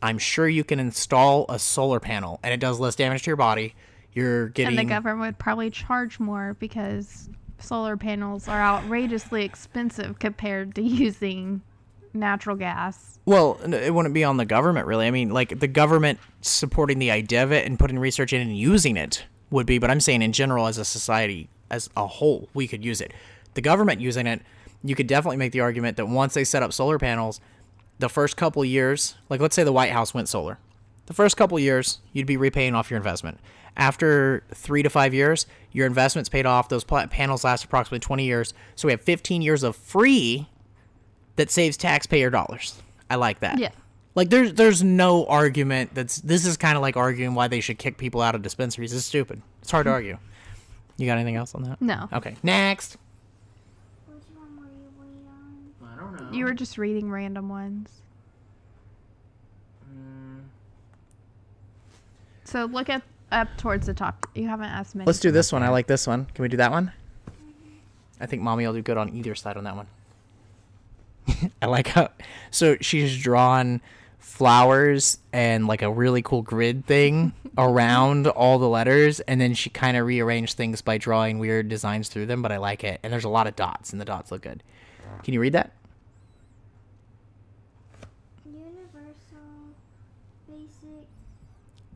I'm 0.02 0.18
sure 0.18 0.48
you 0.48 0.64
can 0.64 0.80
install 0.80 1.44
a 1.48 1.58
solar 1.58 2.00
panel 2.00 2.40
and 2.42 2.52
it 2.52 2.60
does 2.60 2.80
less 2.80 2.96
damage 2.96 3.22
to 3.24 3.30
your 3.30 3.36
body. 3.36 3.74
You're 4.12 4.48
getting 4.48 4.78
And 4.78 4.88
the 4.88 4.90
government 4.94 5.20
would 5.20 5.38
probably 5.38 5.68
charge 5.70 6.18
more 6.18 6.56
because 6.58 7.28
solar 7.58 7.96
panels 7.96 8.48
are 8.48 8.60
outrageously 8.60 9.44
expensive 9.44 10.18
compared 10.18 10.74
to 10.76 10.82
using 11.06 11.60
natural 12.16 12.56
gas. 12.56 13.18
Well, 13.24 13.58
it 13.64 13.92
wouldn't 13.92 14.14
be 14.14 14.24
on 14.24 14.36
the 14.36 14.44
government, 14.44 14.86
really. 14.86 15.06
I 15.06 15.10
mean, 15.10 15.30
like 15.30 15.58
the 15.58 15.68
government 15.68 16.18
supporting 16.40 16.98
the 16.98 17.10
idea 17.10 17.42
of 17.42 17.52
it 17.52 17.66
and 17.66 17.78
putting 17.78 17.98
research 17.98 18.32
in 18.32 18.40
and 18.40 18.56
using 18.56 18.96
it 18.96 19.26
would 19.50 19.66
be, 19.66 19.78
but 19.78 19.90
I'm 19.90 20.00
saying 20.00 20.22
in 20.22 20.32
general, 20.32 20.66
as 20.66 20.78
a 20.78 20.84
society 20.84 21.48
as 21.70 21.90
a 21.96 22.06
whole, 22.06 22.48
we 22.54 22.68
could 22.68 22.84
use 22.84 23.00
it. 23.00 23.12
The 23.54 23.60
government 23.60 24.00
using 24.00 24.26
it, 24.26 24.42
you 24.84 24.94
could 24.94 25.06
definitely 25.06 25.38
make 25.38 25.52
the 25.52 25.60
argument 25.60 25.96
that 25.96 26.06
once 26.06 26.34
they 26.34 26.44
set 26.44 26.62
up 26.62 26.72
solar 26.72 26.98
panels, 26.98 27.40
the 27.98 28.08
first 28.08 28.36
couple 28.36 28.64
years, 28.64 29.16
like 29.28 29.40
let's 29.40 29.56
say 29.56 29.64
the 29.64 29.72
White 29.72 29.92
House 29.92 30.14
went 30.14 30.28
solar, 30.28 30.58
the 31.06 31.14
first 31.14 31.36
couple 31.36 31.58
years, 31.58 32.00
you'd 32.12 32.26
be 32.26 32.36
repaying 32.36 32.74
off 32.74 32.90
your 32.90 32.98
investment. 32.98 33.38
After 33.76 34.42
three 34.54 34.82
to 34.82 34.90
five 34.90 35.14
years, 35.14 35.46
your 35.72 35.86
investment's 35.86 36.28
paid 36.28 36.46
off. 36.46 36.68
Those 36.68 36.84
panels 36.84 37.44
last 37.44 37.64
approximately 37.64 38.00
20 38.00 38.24
years. 38.24 38.54
So 38.74 38.88
we 38.88 38.92
have 38.92 39.02
15 39.02 39.42
years 39.42 39.62
of 39.62 39.76
free 39.76 40.48
that 41.36 41.50
saves 41.50 41.76
taxpayer 41.76 42.30
dollars. 42.30 42.80
I 43.08 43.16
like 43.16 43.40
that. 43.40 43.58
Yeah. 43.58 43.70
Like 44.14 44.30
there's 44.30 44.54
there's 44.54 44.82
no 44.82 45.26
argument 45.26 45.94
that's 45.94 46.20
this 46.22 46.46
is 46.46 46.56
kind 46.56 46.76
of 46.76 46.82
like 46.82 46.96
arguing 46.96 47.34
why 47.34 47.48
they 47.48 47.60
should 47.60 47.78
kick 47.78 47.98
people 47.98 48.22
out 48.22 48.34
of 48.34 48.42
dispensaries. 48.42 48.92
It's 48.92 49.04
stupid. 49.04 49.42
It's 49.60 49.70
hard 49.70 49.84
to 49.84 49.90
hmm. 49.90 49.94
argue. 49.94 50.18
You 50.96 51.06
got 51.06 51.18
anything 51.18 51.36
else 51.36 51.54
on 51.54 51.62
that? 51.64 51.80
No. 51.82 52.08
Okay. 52.12 52.36
Next. 52.42 52.96
Which 54.06 54.24
one 54.34 54.56
were 54.56 54.64
you? 54.64 55.86
I 55.86 56.00
don't 56.00 56.18
know. 56.18 56.36
You 56.36 56.46
were 56.46 56.54
just 56.54 56.78
reading 56.78 57.10
random 57.10 57.50
ones. 57.50 57.90
Mm. 59.92 60.44
So 62.44 62.64
look 62.64 62.88
at 62.88 63.02
up 63.30 63.48
towards 63.58 63.86
the 63.86 63.94
top. 63.94 64.26
You 64.34 64.48
haven't 64.48 64.66
asked 64.70 64.94
me. 64.94 65.04
Let's 65.04 65.20
do 65.20 65.30
this 65.30 65.52
one. 65.52 65.62
I 65.62 65.68
like 65.68 65.86
this 65.86 66.06
one. 66.06 66.24
Can 66.34 66.42
we 66.42 66.48
do 66.48 66.56
that 66.56 66.70
one? 66.70 66.92
I 68.18 68.24
think 68.24 68.40
mommy 68.40 68.66
will 68.66 68.72
do 68.72 68.80
good 68.80 68.96
on 68.96 69.14
either 69.14 69.34
side 69.34 69.58
on 69.58 69.64
that 69.64 69.76
one. 69.76 69.88
I 71.62 71.66
like 71.66 71.88
how 71.88 72.10
so 72.50 72.76
she's 72.80 73.16
drawn 73.20 73.80
flowers 74.18 75.18
and 75.32 75.66
like 75.66 75.82
a 75.82 75.90
really 75.90 76.22
cool 76.22 76.42
grid 76.42 76.86
thing 76.86 77.32
around 77.58 78.26
all 78.26 78.58
the 78.58 78.68
letters 78.68 79.20
and 79.20 79.40
then 79.40 79.54
she 79.54 79.70
kind 79.70 79.96
of 79.96 80.06
rearranged 80.06 80.56
things 80.56 80.82
by 80.82 80.98
drawing 80.98 81.38
weird 81.38 81.68
designs 81.68 82.08
through 82.08 82.26
them 82.26 82.42
but 82.42 82.52
I 82.52 82.58
like 82.58 82.84
it 82.84 83.00
and 83.02 83.12
there's 83.12 83.24
a 83.24 83.28
lot 83.30 83.46
of 83.46 83.56
dots 83.56 83.92
and 83.92 84.00
the 84.00 84.04
dots 84.04 84.30
look 84.30 84.42
good. 84.42 84.62
Can 85.22 85.32
you 85.34 85.40
read 85.40 85.54
that? 85.54 85.72
Universal 88.44 89.38
basic 90.48 91.06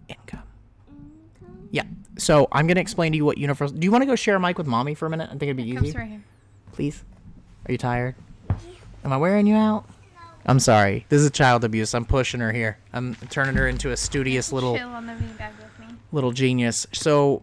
Income. 0.08 0.42
income. 0.88 1.68
Yeah. 1.70 1.84
So 2.18 2.48
I'm 2.52 2.66
gonna 2.66 2.80
explain 2.80 3.12
to 3.12 3.16
you 3.16 3.24
what 3.24 3.38
universal. 3.38 3.76
Do 3.76 3.84
you 3.84 3.90
want 3.92 4.02
to 4.02 4.06
go 4.06 4.16
share 4.16 4.36
a 4.36 4.40
mic 4.40 4.58
with 4.58 4.66
mommy 4.66 4.94
for 4.94 5.06
a 5.06 5.10
minute? 5.10 5.26
I 5.28 5.32
think 5.32 5.42
it'd 5.44 5.56
be 5.56 5.72
Comes 5.74 5.88
easy. 5.88 5.98
right 5.98 6.08
here. 6.08 6.22
Please. 6.72 7.04
Are 7.66 7.72
you 7.72 7.78
tired? 7.78 8.14
Am 9.04 9.12
I 9.12 9.16
wearing 9.16 9.46
you 9.46 9.54
out? 9.56 9.84
I'm 10.46 10.60
sorry. 10.60 11.06
This 11.08 11.22
is 11.22 11.30
child 11.30 11.64
abuse. 11.64 11.94
I'm 11.94 12.04
pushing 12.04 12.40
her 12.40 12.52
here. 12.52 12.78
I'm 12.92 13.14
turning 13.30 13.54
her 13.56 13.68
into 13.68 13.90
a 13.90 13.96
studious 13.96 14.52
little 14.52 14.76
Chill 14.76 14.88
on 14.88 15.06
the 15.06 15.12
beanbag 15.12 15.52
with 15.58 15.78
me. 15.88 15.94
little 16.12 16.32
genius. 16.32 16.86
So, 16.92 17.42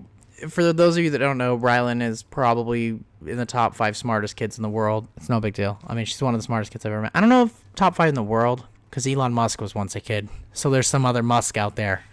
for 0.49 0.73
those 0.73 0.97
of 0.97 1.03
you 1.03 1.09
that 1.11 1.19
don't 1.19 1.37
know, 1.37 1.57
Rylan 1.57 2.01
is 2.01 2.23
probably 2.23 2.99
in 3.25 3.37
the 3.37 3.45
top 3.45 3.75
five 3.75 3.95
smartest 3.97 4.35
kids 4.35 4.57
in 4.57 4.61
the 4.63 4.69
world. 4.69 5.07
It's 5.17 5.29
no 5.29 5.39
big 5.39 5.53
deal. 5.53 5.79
I 5.87 5.93
mean, 5.95 6.05
she's 6.05 6.21
one 6.21 6.33
of 6.33 6.39
the 6.39 6.43
smartest 6.43 6.71
kids 6.71 6.85
I've 6.85 6.91
ever 6.91 7.01
met. 7.01 7.11
I 7.15 7.19
don't 7.19 7.29
know 7.29 7.43
if 7.43 7.63
top 7.75 7.95
five 7.95 8.09
in 8.09 8.15
the 8.15 8.23
world, 8.23 8.65
because 8.89 9.07
Elon 9.07 9.33
Musk 9.33 9.61
was 9.61 9.73
once 9.75 9.95
a 9.95 9.99
kid. 9.99 10.29
So 10.53 10.69
there's 10.69 10.87
some 10.87 11.05
other 11.05 11.23
Musk 11.23 11.57
out 11.57 11.75
there. 11.75 12.03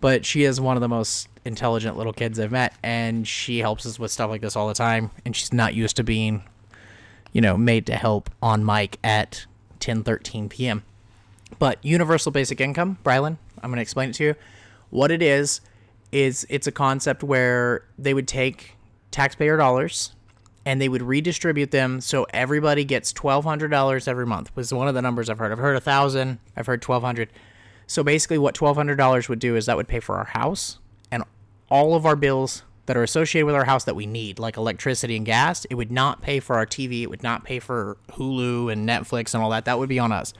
But 0.00 0.24
she 0.24 0.44
is 0.44 0.60
one 0.60 0.76
of 0.76 0.80
the 0.80 0.88
most 0.88 1.28
intelligent 1.44 1.96
little 1.98 2.12
kids 2.14 2.40
I've 2.40 2.50
met, 2.52 2.74
and 2.82 3.26
she 3.28 3.58
helps 3.58 3.84
us 3.84 3.98
with 3.98 4.10
stuff 4.10 4.30
like 4.30 4.40
this 4.40 4.56
all 4.56 4.68
the 4.68 4.74
time. 4.74 5.10
And 5.26 5.36
she's 5.36 5.52
not 5.52 5.74
used 5.74 5.96
to 5.96 6.04
being, 6.04 6.42
you 7.32 7.40
know, 7.40 7.56
made 7.56 7.86
to 7.86 7.94
help 7.94 8.30
on 8.42 8.64
mic 8.64 8.98
at 9.04 9.46
10:13 9.80 10.48
p.m. 10.48 10.82
But 11.58 11.78
universal 11.84 12.32
basic 12.32 12.60
income, 12.60 12.98
Brylan, 13.04 13.36
I'm 13.62 13.70
going 13.70 13.76
to 13.76 13.82
explain 13.82 14.10
it 14.10 14.14
to 14.14 14.24
you. 14.24 14.34
What 14.90 15.10
it 15.10 15.22
is 15.22 15.60
is 16.12 16.46
it's 16.48 16.66
a 16.66 16.72
concept 16.72 17.22
where 17.22 17.84
they 17.98 18.14
would 18.14 18.26
take 18.26 18.76
taxpayer 19.10 19.56
dollars 19.56 20.14
and 20.66 20.80
they 20.80 20.88
would 20.88 21.02
redistribute 21.02 21.70
them 21.70 22.00
so 22.00 22.26
everybody 22.30 22.84
gets 22.84 23.12
$1200 23.12 24.06
every 24.06 24.26
month 24.26 24.54
was 24.54 24.72
one 24.72 24.88
of 24.88 24.94
the 24.94 25.02
numbers 25.02 25.28
i've 25.28 25.38
heard 25.38 25.50
i've 25.52 25.58
heard 25.58 25.76
a 25.76 25.80
thousand 25.80 26.38
i've 26.56 26.66
heard 26.66 26.84
1200 26.84 27.28
so 27.86 28.04
basically 28.04 28.38
what 28.38 28.54
$1200 28.54 29.28
would 29.28 29.38
do 29.38 29.56
is 29.56 29.66
that 29.66 29.76
would 29.76 29.88
pay 29.88 30.00
for 30.00 30.16
our 30.16 30.26
house 30.26 30.78
and 31.10 31.24
all 31.70 31.94
of 31.94 32.06
our 32.06 32.14
bills 32.14 32.62
that 32.90 32.96
are 32.96 33.04
associated 33.04 33.46
with 33.46 33.54
our 33.54 33.64
house 33.64 33.84
that 33.84 33.94
we 33.94 34.04
need 34.04 34.40
like 34.40 34.56
electricity 34.56 35.16
and 35.16 35.24
gas 35.24 35.64
it 35.66 35.76
would 35.76 35.92
not 35.92 36.20
pay 36.20 36.40
for 36.40 36.56
our 36.56 36.66
tv 36.66 37.02
it 37.02 37.10
would 37.10 37.22
not 37.22 37.44
pay 37.44 37.60
for 37.60 37.96
hulu 38.10 38.72
and 38.72 38.88
netflix 38.88 39.32
and 39.32 39.42
all 39.42 39.50
that 39.50 39.64
that 39.64 39.78
would 39.78 39.88
be 39.88 39.98
on 39.98 40.10
us 40.10 40.34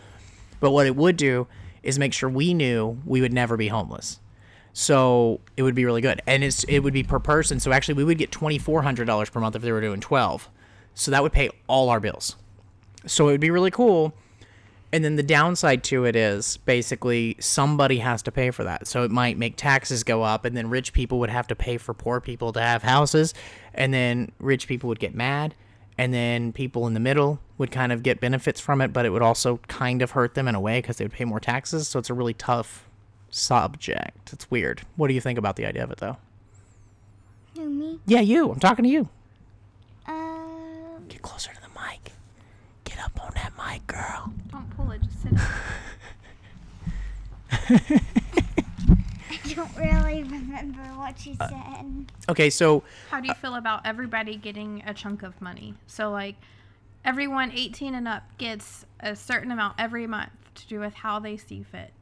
but 0.61 0.72
what 0.72 0.86
it 0.86 0.96
would 0.96 1.16
do 1.16 1.46
is 1.82 1.98
make 1.98 2.12
sure 2.12 2.28
we 2.28 2.55
knew 2.55 2.98
we 3.05 3.20
would 3.20 3.32
never 3.32 3.57
be 3.57 3.68
homeless. 3.68 4.20
So 4.72 5.40
it 5.57 5.62
would 5.62 5.74
be 5.74 5.84
really 5.84 6.01
good, 6.01 6.22
and 6.26 6.44
it's 6.44 6.62
it 6.64 6.80
would 6.80 6.92
be 6.92 7.03
per 7.03 7.18
person. 7.18 7.59
So 7.59 7.72
actually, 7.72 7.94
we 7.94 8.05
would 8.05 8.18
get 8.18 8.30
twenty 8.30 8.59
four 8.59 8.82
hundred 8.82 9.07
dollars 9.07 9.30
per 9.30 9.40
month 9.40 9.57
if 9.57 9.62
they 9.62 9.72
were 9.72 9.80
doing 9.80 10.01
twelve. 10.01 10.48
So 10.94 11.11
that 11.11 11.22
would 11.22 11.32
pay 11.32 11.51
all 11.66 11.88
our 11.88 11.98
bills. 11.98 12.36
So 13.07 13.28
it 13.28 13.32
would 13.32 13.40
be 13.40 13.51
really 13.51 13.70
cool. 13.70 14.14
And 14.93 15.05
then 15.05 15.14
the 15.14 15.22
downside 15.22 15.84
to 15.84 16.05
it 16.05 16.16
is 16.16 16.57
basically 16.57 17.36
somebody 17.38 17.99
has 17.99 18.22
to 18.22 18.32
pay 18.32 18.51
for 18.51 18.64
that. 18.64 18.88
So 18.88 19.05
it 19.05 19.11
might 19.11 19.38
make 19.38 19.57
taxes 19.57 20.03
go 20.03 20.22
up, 20.22 20.45
and 20.45 20.57
then 20.57 20.68
rich 20.68 20.93
people 20.93 21.20
would 21.20 21.30
have 21.30 21.47
to 21.47 21.55
pay 21.55 21.76
for 21.76 21.95
poor 21.95 22.20
people 22.20 22.53
to 22.53 22.61
have 22.61 22.82
houses, 22.82 23.32
and 23.72 23.95
then 23.95 24.32
rich 24.41 24.66
people 24.66 24.88
would 24.88 24.99
get 24.99 25.14
mad, 25.14 25.55
and 25.97 26.12
then 26.12 26.53
people 26.53 26.88
in 26.88 26.95
the 26.95 27.01
middle 27.01 27.38
would 27.57 27.70
kind 27.70 27.93
of 27.93 28.03
get 28.03 28.20
benefits 28.20 28.59
from 28.59 28.80
it, 28.80 28.93
but 28.93 29.07
it 29.07 29.11
would 29.11 29.22
also 29.22 29.59
kind 29.68 30.03
of 30.03 30.12
hurt 30.12 30.34
them 30.34 30.49
in 30.49 30.55
a 30.57 30.61
way 30.61 30.78
because 30.80 30.97
they 30.97 31.05
would 31.05 31.12
pay 31.12 31.24
more 31.24 31.38
taxes. 31.38 31.86
So 31.86 31.99
it's 31.99 32.11
a 32.11 32.14
really 32.14 32.34
tough 32.34 32.88
subject. 33.28 34.32
It's 34.32 34.51
weird. 34.51 34.82
What 34.97 35.07
do 35.07 35.14
you 35.14 35.20
think 35.20 35.38
about 35.38 35.55
the 35.55 35.66
idea 35.66 35.84
of 35.84 35.93
it, 35.93 35.99
though? 35.99 36.16
Who 37.55 37.68
me? 37.68 38.01
Yeah, 38.07 38.20
you. 38.20 38.51
I'm 38.51 38.59
talking 38.59 38.84
to 38.84 38.88
you. 38.91 39.09
Um, 40.09 41.05
Get 41.09 41.22
closer 41.22 41.53
to 41.53 41.59
the 41.59 41.59
mic. 41.59 41.59
Get 41.59 41.59
up 43.01 43.18
on 43.24 43.32
that 43.34 43.53
mic, 43.57 43.86
girl. 43.86 44.32
Don't 44.51 44.68
pull 44.76 44.90
it. 44.92 45.01
Just 45.03 45.22
sit. 45.22 45.32
It. 45.32 45.40
I 49.30 49.55
don't 49.55 49.76
really 49.76 50.22
remember 50.22 50.82
what 50.96 51.18
she 51.18 51.36
Uh, 51.40 51.48
said. 51.48 52.12
Okay, 52.28 52.51
so 52.51 52.82
How 53.11 53.20
do 53.20 53.28
you 53.28 53.34
feel 53.34 53.55
about 53.57 53.82
everybody 53.84 54.36
getting 54.36 54.82
a 54.86 54.94
chunk 54.94 55.22
of 55.22 55.40
money? 55.40 55.74
So 55.86 56.11
like, 56.11 56.36
everyone 57.05 57.51
18 57.53 57.94
and 57.94 58.07
up 58.09 58.24
gets 58.38 58.84
a 59.01 59.14
certain 59.16 59.51
amount 59.51 59.76
every 59.78 60.07
month 60.07 60.30
to 60.57 60.66
do 60.66 60.80
with 60.80 60.94
how 60.94 61.18
they 61.18 61.36
see 61.36 61.62
fit 61.62 61.92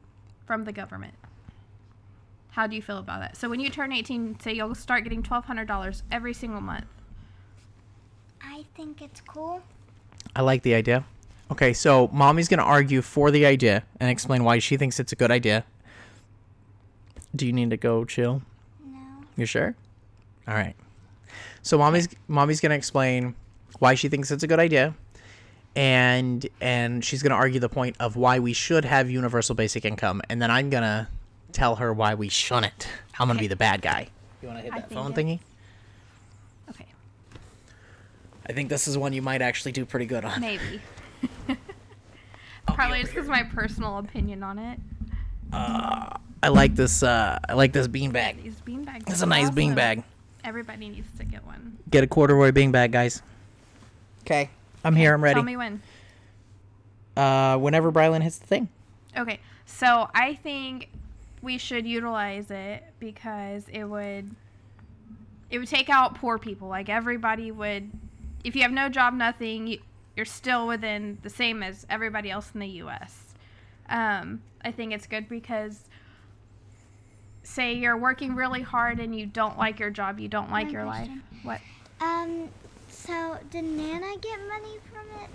from 0.45 0.65
the 0.65 0.71
government. 0.71 1.13
How 2.51 2.67
do 2.67 2.75
you 2.75 2.81
feel 2.81 2.97
about 2.97 3.19
that? 3.21 3.37
So 3.37 3.49
when 3.49 3.59
you 3.59 3.69
turn 3.69 3.91
18, 3.91 4.39
say 4.39 4.53
you'll 4.53 4.75
start 4.75 5.03
getting 5.03 5.23
$1,200 5.23 6.01
every 6.11 6.33
single 6.33 6.61
month. 6.61 6.85
I 8.41 8.65
think 8.75 9.01
it's 9.01 9.21
cool. 9.21 9.61
I 10.35 10.41
like 10.41 10.63
the 10.63 10.73
idea. 10.75 11.05
Okay, 11.51 11.73
so 11.73 12.09
mommy's 12.13 12.47
going 12.47 12.59
to 12.59 12.63
argue 12.65 13.01
for 13.01 13.31
the 13.31 13.45
idea 13.45 13.83
and 13.99 14.09
explain 14.09 14.43
why 14.43 14.59
she 14.59 14.77
thinks 14.77 14.99
it's 14.99 15.11
a 15.11 15.15
good 15.15 15.31
idea. 15.31 15.65
Do 17.35 17.45
you 17.45 17.53
need 17.53 17.71
to 17.71 17.77
go 17.77 18.05
chill? 18.05 18.41
No. 18.85 18.99
You 19.35 19.45
sure? 19.45 19.75
All 20.47 20.53
right. 20.53 20.75
So 21.61 21.77
mommy's 21.77 22.07
mommy's 22.27 22.61
going 22.61 22.71
to 22.71 22.75
explain 22.75 23.35
why 23.79 23.95
she 23.95 24.09
thinks 24.09 24.31
it's 24.31 24.43
a 24.43 24.47
good 24.47 24.59
idea 24.59 24.95
and 25.75 26.47
and 26.59 27.05
she's 27.05 27.21
going 27.21 27.31
to 27.31 27.35
argue 27.35 27.59
the 27.59 27.69
point 27.69 27.95
of 27.99 28.15
why 28.15 28.39
we 28.39 28.53
should 28.53 28.85
have 28.85 29.09
universal 29.09 29.55
basic 29.55 29.85
income 29.85 30.21
and 30.29 30.41
then 30.41 30.49
I'm 30.49 30.69
going 30.69 30.83
to 30.83 31.07
tell 31.51 31.75
her 31.75 31.93
why 31.93 32.15
we 32.15 32.29
shouldn't. 32.29 32.87
I'm 33.19 33.27
going 33.27 33.37
to 33.37 33.41
be 33.41 33.47
the 33.47 33.55
bad 33.55 33.81
guy. 33.81 34.07
You 34.41 34.47
want 34.47 34.59
to 34.59 34.63
hit 34.63 34.73
that 34.73 34.91
phone 34.91 35.13
thingy? 35.13 35.39
Okay, 36.69 36.87
I 38.49 38.53
think 38.53 38.69
this 38.69 38.87
is 38.87 38.97
one 38.97 39.13
you 39.13 39.21
might 39.21 39.41
actually 39.41 39.71
do 39.71 39.85
pretty 39.85 40.07
good 40.07 40.25
on. 40.25 40.41
maybe. 40.41 40.81
I'll 41.47 41.55
be 41.55 42.73
Probably 42.73 43.01
just 43.01 43.13
because 43.13 43.29
my 43.29 43.43
personal 43.43 43.99
opinion 43.99 44.43
on 44.43 44.57
it. 44.59 44.79
I 46.41 46.47
like 46.47 46.75
this 46.75 47.03
uh 47.03 47.37
I 47.47 47.53
like 47.53 47.73
this 47.73 47.87
beanbag. 47.87 48.41
These 48.43 48.61
beanbags. 48.61 49.09
It's 49.09 49.21
a 49.21 49.25
nice 49.25 49.49
awesome. 49.49 49.55
beanbag. 49.55 50.03
Everybody 50.43 50.89
needs 50.89 51.07
to 51.19 51.25
get 51.25 51.45
one. 51.45 51.77
Get 51.89 52.03
a 52.03 52.07
corduroy 52.07 52.51
beanbag, 52.51 52.91
guys. 52.91 53.21
Okay. 54.21 54.49
I'm 54.83 54.95
here. 54.95 55.13
I'm 55.13 55.23
ready. 55.23 55.35
Tell 55.35 55.43
me 55.43 55.57
when. 55.57 55.81
Uh, 57.17 57.57
whenever 57.57 57.91
Brylan 57.91 58.23
hits 58.23 58.37
the 58.37 58.47
thing. 58.47 58.69
Okay, 59.17 59.39
so 59.65 60.09
I 60.13 60.35
think 60.35 60.89
we 61.41 61.57
should 61.57 61.85
utilize 61.85 62.49
it 62.49 62.83
because 62.99 63.65
it 63.67 63.83
would 63.83 64.29
it 65.49 65.59
would 65.59 65.67
take 65.67 65.89
out 65.89 66.15
poor 66.15 66.37
people. 66.37 66.67
Like 66.69 66.87
everybody 66.89 67.51
would, 67.51 67.91
if 68.43 68.55
you 68.55 68.61
have 68.63 68.71
no 68.71 68.89
job, 68.89 69.13
nothing, 69.13 69.67
you, 69.67 69.79
you're 70.15 70.25
still 70.25 70.67
within 70.67 71.17
the 71.23 71.29
same 71.29 71.61
as 71.63 71.85
everybody 71.89 72.29
else 72.31 72.51
in 72.53 72.59
the 72.59 72.67
U.S. 72.67 73.33
Um, 73.89 74.41
I 74.63 74.71
think 74.71 74.93
it's 74.93 75.07
good 75.07 75.27
because 75.29 75.81
say 77.43 77.73
you're 77.73 77.97
working 77.97 78.35
really 78.35 78.61
hard 78.61 78.99
and 78.99 79.17
you 79.17 79.25
don't 79.25 79.57
like 79.57 79.79
your 79.79 79.89
job, 79.89 80.19
you 80.19 80.27
don't 80.27 80.51
like 80.51 80.65
One 80.65 80.73
your 80.73 80.85
question. 80.85 81.23
life. 81.43 81.59
What? 81.99 82.05
Um, 82.05 82.49
so 82.89 83.37
did 83.49 83.63
Nana 83.63 84.15
get 84.21 84.39
money 84.47 84.77
from 84.91 85.21
it? 85.23 85.29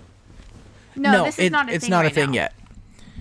No, 0.95 1.25
this 1.25 1.37
is 1.39 1.45
it- 1.47 1.51
not 1.51 1.69
a 1.69 1.73
it's 1.73 1.83
thing 1.85 1.91
not 1.91 2.03
right 2.03 2.11
a 2.11 2.15
thing 2.15 2.27
now. 2.31 2.35
yet. 2.35 2.53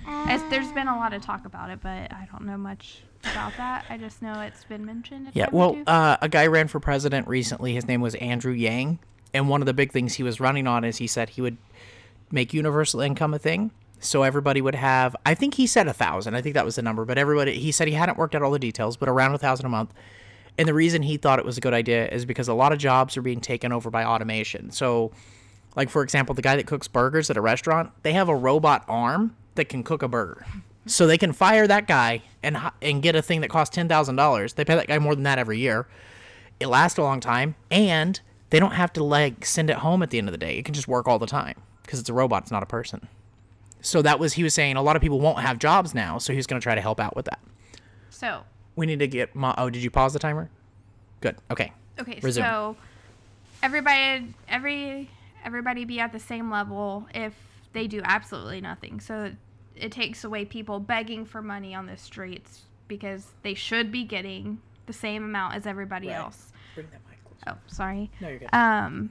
As, 0.07 0.43
there's 0.51 0.71
been 0.73 0.87
a 0.87 0.97
lot 0.97 1.15
of 1.15 1.23
talk 1.23 1.47
about 1.47 1.71
it, 1.71 1.79
but 1.83 2.13
I 2.13 2.29
don't 2.31 2.45
know 2.45 2.59
much 2.59 2.99
about 3.33 3.57
that. 3.57 3.87
I 3.89 3.97
just 3.97 4.21
know 4.21 4.39
it's 4.43 4.63
been 4.65 4.85
mentioned. 4.85 5.31
Yeah. 5.33 5.49
Well, 5.51 5.79
uh, 5.87 6.19
a 6.21 6.29
guy 6.29 6.47
ran 6.47 6.69
for 6.69 6.79
president 6.79 7.27
recently. 7.27 7.73
His 7.75 7.89
name 7.89 8.03
was 8.03 8.15
Andrew 8.17 8.53
Yang, 8.53 8.99
and 9.35 9.49
one 9.49 9.61
of 9.61 9.67
the 9.67 9.75
big 9.75 9.93
things 9.93 10.15
he 10.15 10.23
was 10.23 10.41
running 10.41 10.67
on 10.67 10.85
is 10.85 10.99
he 10.99 11.07
said 11.07 11.31
he 11.31 11.43
would 11.43 11.59
make 12.31 12.55
universal 12.55 13.01
income 13.01 13.35
a 13.35 13.39
thing. 13.39 13.73
So 14.01 14.23
everybody 14.23 14.61
would 14.61 14.75
have. 14.75 15.17
I 15.27 15.35
think 15.35 15.55
he 15.55 15.67
said 15.67 15.89
a 15.89 15.93
thousand. 15.93 16.35
I 16.35 16.43
think 16.43 16.55
that 16.55 16.65
was 16.65 16.77
the 16.77 16.83
number. 16.83 17.05
But 17.05 17.19
everybody, 17.19 17.59
he 17.59 17.73
said 17.73 17.89
he 17.89 17.95
hadn't 17.95 18.19
worked 18.19 18.35
out 18.35 18.43
all 18.43 18.51
the 18.51 18.59
details, 18.59 18.97
but 18.97 19.09
around 19.09 19.35
a 19.35 19.39
thousand 19.39 19.67
a 19.67 19.71
month. 19.71 19.93
And 20.57 20.69
the 20.69 20.75
reason 20.75 21.03
he 21.03 21.17
thought 21.17 21.39
it 21.39 21.45
was 21.45 21.59
a 21.59 21.61
good 21.61 21.75
idea 21.75 22.07
is 22.09 22.25
because 22.25 22.47
a 22.47 22.55
lot 22.55 22.73
of 22.73 22.79
jobs 22.79 23.17
are 23.17 23.23
being 23.23 23.41
taken 23.41 23.73
over 23.73 23.91
by 23.91 24.05
automation. 24.05 24.71
So, 24.71 25.11
like 25.75 25.91
for 25.91 26.03
example, 26.03 26.35
the 26.35 26.43
guy 26.43 26.55
that 26.57 26.67
cooks 26.67 26.87
burgers 26.87 27.29
at 27.31 27.37
a 27.37 27.41
restaurant, 27.41 27.91
they 28.03 28.13
have 28.13 28.29
a 28.29 28.37
robot 28.37 28.85
arm 28.89 29.35
that 29.57 29.69
can 29.69 29.83
cook 29.83 30.03
a 30.03 30.09
burger. 30.09 30.47
So 30.87 31.07
they 31.07 31.19
can 31.19 31.33
fire 31.33 31.67
that 31.67 31.89
guy 31.89 32.23
and 32.43 32.59
and 32.83 33.03
get 33.03 33.17
a 33.17 33.23
thing 33.23 33.41
that 33.41 33.49
costs 33.49 33.75
ten 33.75 33.89
thousand 33.89 34.17
dollars. 34.17 34.53
They 34.53 34.65
pay 34.65 34.75
that 34.75 34.87
guy 34.87 34.99
more 34.99 35.15
than 35.15 35.25
that 35.25 35.39
every 35.39 35.59
year. 35.59 35.89
It 36.61 36.67
lasts 36.67 36.99
a 36.99 37.03
long 37.03 37.21
time, 37.21 37.57
and 37.71 38.21
they 38.55 38.61
don't 38.61 38.75
have 38.75 38.93
to 38.93 39.03
like 39.03 39.45
send 39.45 39.69
it 39.69 39.79
home 39.79 40.01
at 40.01 40.11
the 40.11 40.19
end 40.19 40.29
of 40.29 40.33
the 40.33 40.39
day. 40.39 40.57
It 40.57 40.65
can 40.65 40.75
just 40.75 40.87
work 40.87 41.09
all 41.09 41.19
the 41.19 41.27
time 41.27 41.57
because 41.83 41.99
it's 41.99 42.09
a 42.09 42.13
robot. 42.13 42.45
It's 42.45 42.53
not 42.53 42.63
a 42.63 42.67
person. 42.67 43.09
So 43.81 44.01
that 44.03 44.21
was 44.21 44.35
he 44.35 44.45
was 44.45 44.55
saying 44.55 44.77
a 44.77 44.83
lot 44.83 44.95
of 44.95 45.03
people 45.03 45.19
won't 45.19 45.41
have 45.41 45.59
jobs 45.59 45.93
now. 45.93 46.19
So 46.19 46.33
he's 46.33 46.47
going 46.47 46.61
to 46.61 46.63
try 46.63 46.77
to 46.77 46.81
help 46.81 47.01
out 47.01 47.17
with 47.17 47.25
that. 47.25 47.41
so 48.11 48.43
We 48.77 48.87
need 48.87 49.01
to 49.01 49.09
get. 49.09 49.35
Mo- 49.35 49.55
oh, 49.59 49.71
did 49.71 49.83
you 49.83 49.91
pause 49.91 50.13
the 50.13 50.21
timer? 50.21 50.51
Good. 51.21 51.37
Okay. 51.51 51.73
Okay, 51.99 52.21
Resume. 52.23 52.47
so 52.47 52.77
everybody 53.61 54.33
every 54.49 55.11
everybody 55.45 55.85
be 55.85 55.99
at 55.99 56.13
the 56.13 56.21
same 56.21 56.49
level 56.49 57.09
if 57.13 57.35
they 57.73 57.89
do 57.89 58.01
absolutely 58.05 58.61
nothing. 58.61 59.01
So 59.01 59.33
it 59.75 59.91
takes 59.91 60.23
away 60.23 60.45
people 60.45 60.79
begging 60.79 61.25
for 61.25 61.43
money 61.43 61.75
on 61.75 61.87
the 61.87 61.97
streets 61.97 62.63
because 62.87 63.27
they 63.43 63.55
should 63.55 63.91
be 63.91 64.05
getting 64.05 64.61
the 64.87 64.93
same 64.93 65.25
amount 65.25 65.55
as 65.57 65.67
everybody 65.67 66.07
Right. 66.07 66.19
else. 66.19 66.53
Bring 67.45 67.57
that 67.57 67.59
mic 67.59 67.59
closer. 67.59 67.59
Oh, 67.71 67.75
sorry. 67.75 68.11
No, 68.21 68.29
you're 68.29 68.39
good. 68.39 68.49
Um 68.53 69.11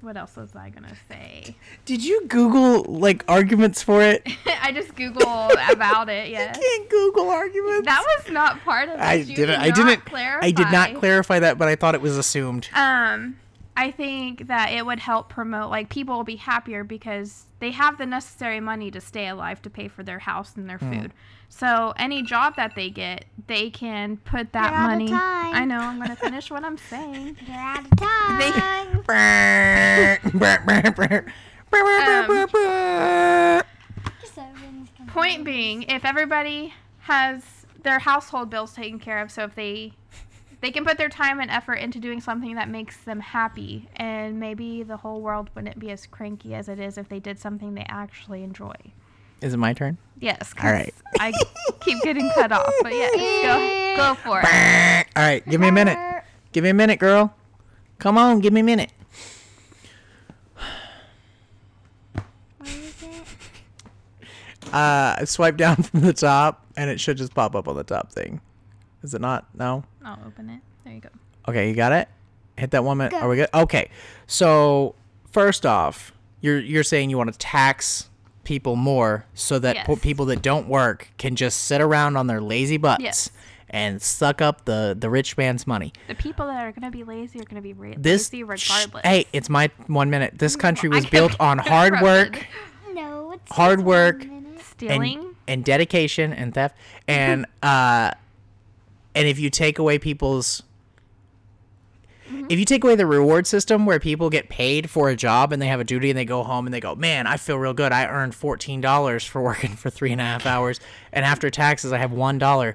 what 0.00 0.16
else 0.16 0.34
was 0.36 0.56
I 0.56 0.68
gonna 0.70 0.96
say? 1.08 1.54
Did 1.84 2.04
you 2.04 2.26
Google 2.26 2.82
like 2.92 3.24
arguments 3.28 3.84
for 3.84 4.02
it? 4.02 4.26
I 4.60 4.72
just 4.72 4.96
googled 4.96 5.72
about 5.72 6.08
it. 6.08 6.28
Yes, 6.30 6.58
Can't 6.58 6.88
Google 6.90 7.30
arguments. 7.30 7.86
that 7.86 8.02
was 8.18 8.32
not 8.32 8.58
part 8.64 8.88
of. 8.88 8.98
I 8.98 9.18
this. 9.18 9.28
You 9.28 9.36
didn't. 9.36 9.60
did 9.60 9.70
I 9.72 9.74
didn't. 9.74 10.04
Clarify. 10.04 10.46
I 10.46 10.50
did 10.50 10.72
not 10.72 10.94
clarify 10.96 11.38
that, 11.38 11.56
but 11.56 11.68
I 11.68 11.76
thought 11.76 11.94
it 11.94 12.00
was 12.00 12.18
assumed. 12.18 12.68
Um, 12.74 13.36
I 13.76 13.92
think 13.92 14.48
that 14.48 14.72
it 14.72 14.84
would 14.84 14.98
help 14.98 15.28
promote 15.28 15.70
like 15.70 15.88
people 15.88 16.16
will 16.16 16.24
be 16.24 16.36
happier 16.36 16.82
because 16.82 17.44
they 17.60 17.70
have 17.70 17.96
the 17.96 18.06
necessary 18.06 18.58
money 18.58 18.90
to 18.90 19.00
stay 19.00 19.28
alive 19.28 19.62
to 19.62 19.70
pay 19.70 19.86
for 19.86 20.02
their 20.02 20.18
house 20.18 20.56
and 20.56 20.68
their 20.68 20.78
Hmm. 20.78 20.92
food. 20.92 21.12
So 21.54 21.92
any 21.98 22.22
job 22.22 22.56
that 22.56 22.74
they 22.74 22.88
get, 22.88 23.26
they 23.46 23.68
can 23.68 24.16
put 24.16 24.54
that 24.54 24.70
You're 24.70 24.80
out 24.80 24.84
of 24.84 24.90
money. 24.90 25.08
time. 25.08 25.54
I 25.54 25.66
know. 25.66 25.80
I'm 25.80 26.00
gonna 26.00 26.16
finish 26.16 26.50
what 26.50 26.64
I'm 26.64 26.78
saying. 26.78 27.36
You're 27.46 27.56
out 27.56 27.84
of 27.84 27.90
time. 27.98 29.04
Um, 29.06 29.12
Point 35.08 35.44
being, 35.44 35.82
if 35.84 36.06
everybody 36.06 36.72
has 37.00 37.42
their 37.82 37.98
household 37.98 38.48
bills 38.48 38.72
taken 38.72 38.98
care 38.98 39.20
of, 39.20 39.30
so 39.30 39.44
if 39.44 39.54
they 39.54 39.92
they 40.62 40.70
can 40.70 40.86
put 40.86 40.96
their 40.96 41.10
time 41.10 41.38
and 41.38 41.50
effort 41.50 41.74
into 41.74 42.00
doing 42.00 42.22
something 42.22 42.54
that 42.54 42.70
makes 42.70 42.96
them 43.04 43.20
happy, 43.20 43.90
and 43.96 44.40
maybe 44.40 44.82
the 44.82 44.96
whole 44.96 45.20
world 45.20 45.50
wouldn't 45.54 45.78
be 45.78 45.90
as 45.90 46.06
cranky 46.06 46.54
as 46.54 46.70
it 46.70 46.80
is 46.80 46.96
if 46.96 47.10
they 47.10 47.20
did 47.20 47.38
something 47.38 47.74
they 47.74 47.84
actually 47.88 48.42
enjoy. 48.42 48.72
Is 49.42 49.52
it 49.52 49.58
my 49.58 49.74
turn? 49.74 49.98
Yes. 50.22 50.52
'cause 50.54 50.64
All 50.64 50.72
right. 50.72 50.94
I 51.18 51.32
keep 51.80 52.00
getting 52.02 52.30
cut 52.34 52.52
off, 52.52 52.72
but 52.82 52.94
yeah, 52.94 53.10
go 53.16 53.94
go 53.96 54.14
for 54.14 54.40
it. 54.42 55.06
All 55.16 55.22
right, 55.22 55.46
give 55.48 55.60
me 55.60 55.68
a 55.68 55.72
minute. 55.72 55.98
Give 56.52 56.62
me 56.64 56.70
a 56.70 56.74
minute, 56.74 56.98
girl. 57.00 57.34
Come 57.98 58.16
on, 58.16 58.38
give 58.40 58.52
me 58.52 58.60
a 58.60 58.64
minute. 58.64 58.92
What 62.58 62.68
is 62.68 63.02
it? 63.02 64.72
Uh, 64.72 65.24
swipe 65.24 65.56
down 65.56 65.76
from 65.82 66.00
the 66.00 66.12
top, 66.12 66.64
and 66.76 66.88
it 66.90 67.00
should 67.00 67.16
just 67.16 67.34
pop 67.34 67.54
up 67.56 67.68
on 67.68 67.76
the 67.76 67.84
top 67.84 68.12
thing. 68.12 68.40
Is 69.02 69.14
it 69.14 69.20
not? 69.20 69.46
No. 69.54 69.84
I'll 70.04 70.18
open 70.26 70.48
it. 70.50 70.60
There 70.84 70.94
you 70.94 71.00
go. 71.00 71.08
Okay, 71.48 71.68
you 71.68 71.74
got 71.74 71.92
it. 71.92 72.08
Hit 72.56 72.70
that 72.70 72.84
one 72.84 72.98
minute. 72.98 73.10
Go. 73.10 73.18
Are 73.18 73.28
we 73.28 73.36
good? 73.36 73.48
Okay. 73.52 73.90
So 74.26 74.94
first 75.32 75.66
off, 75.66 76.12
you're 76.40 76.60
you're 76.60 76.84
saying 76.84 77.10
you 77.10 77.18
want 77.18 77.32
to 77.32 77.38
tax 77.38 78.08
people 78.44 78.76
more 78.76 79.24
so 79.34 79.58
that 79.58 79.86
po- 79.86 79.96
people 79.96 80.26
that 80.26 80.42
don't 80.42 80.68
work 80.68 81.08
can 81.18 81.36
just 81.36 81.62
sit 81.62 81.80
around 81.80 82.16
on 82.16 82.26
their 82.26 82.40
lazy 82.40 82.76
butts 82.76 83.02
Yes. 83.02 83.30
and 83.70 84.02
suck 84.02 84.40
up 84.42 84.64
the 84.64 84.96
the 84.98 85.08
rich 85.08 85.36
man's 85.36 85.66
money. 85.66 85.92
The 86.08 86.14
people 86.14 86.46
that 86.46 86.64
are 86.64 86.72
gonna 86.72 86.90
be 86.90 87.04
lazy 87.04 87.40
are 87.40 87.44
gonna 87.44 87.62
be 87.62 87.72
ra- 87.72 87.94
This 87.96 88.32
lazy 88.32 88.44
sh- 88.56 88.70
regardless. 88.70 89.02
hey, 89.04 89.26
it's 89.32 89.48
my 89.48 89.70
one 89.86 90.10
minute. 90.10 90.34
This 90.38 90.56
country 90.56 90.88
was 90.88 91.06
built 91.06 91.38
on 91.40 91.58
hard 91.72 92.00
work. 92.02 92.44
No, 92.92 93.32
it's 93.32 93.50
Hard 93.52 93.84
work. 93.84 94.26
Stealing. 94.60 95.18
and, 95.18 95.34
and 95.48 95.64
dedication 95.64 96.32
and 96.32 96.52
theft 96.54 96.76
and 97.06 97.46
uh 97.62 98.10
and 99.14 99.28
if 99.28 99.38
you 99.38 99.50
take 99.50 99.78
away 99.78 99.98
people's 99.98 100.62
Mm-hmm. 102.32 102.46
if 102.48 102.58
you 102.58 102.64
take 102.64 102.82
away 102.82 102.94
the 102.94 103.06
reward 103.06 103.46
system 103.46 103.84
where 103.84 104.00
people 104.00 104.30
get 104.30 104.48
paid 104.48 104.88
for 104.88 105.10
a 105.10 105.16
job 105.16 105.52
and 105.52 105.60
they 105.60 105.66
have 105.66 105.80
a 105.80 105.84
duty 105.84 106.08
and 106.10 106.18
they 106.18 106.24
go 106.24 106.42
home 106.42 106.66
and 106.66 106.72
they 106.72 106.80
go, 106.80 106.94
man, 106.94 107.26
I 107.26 107.36
feel 107.36 107.58
real 107.58 107.74
good. 107.74 107.92
I 107.92 108.06
earned 108.06 108.34
fourteen 108.34 108.80
dollars 108.80 109.24
for 109.24 109.42
working 109.50 109.70
for 109.76 109.90
three 109.90 110.12
and 110.12 110.20
a 110.20 110.24
half 110.24 110.46
hours, 110.46 110.80
and 111.12 111.24
after 111.24 111.50
taxes, 111.50 111.92
I 111.92 111.98
have 111.98 112.12
one 112.12 112.38
dollar. 112.38 112.74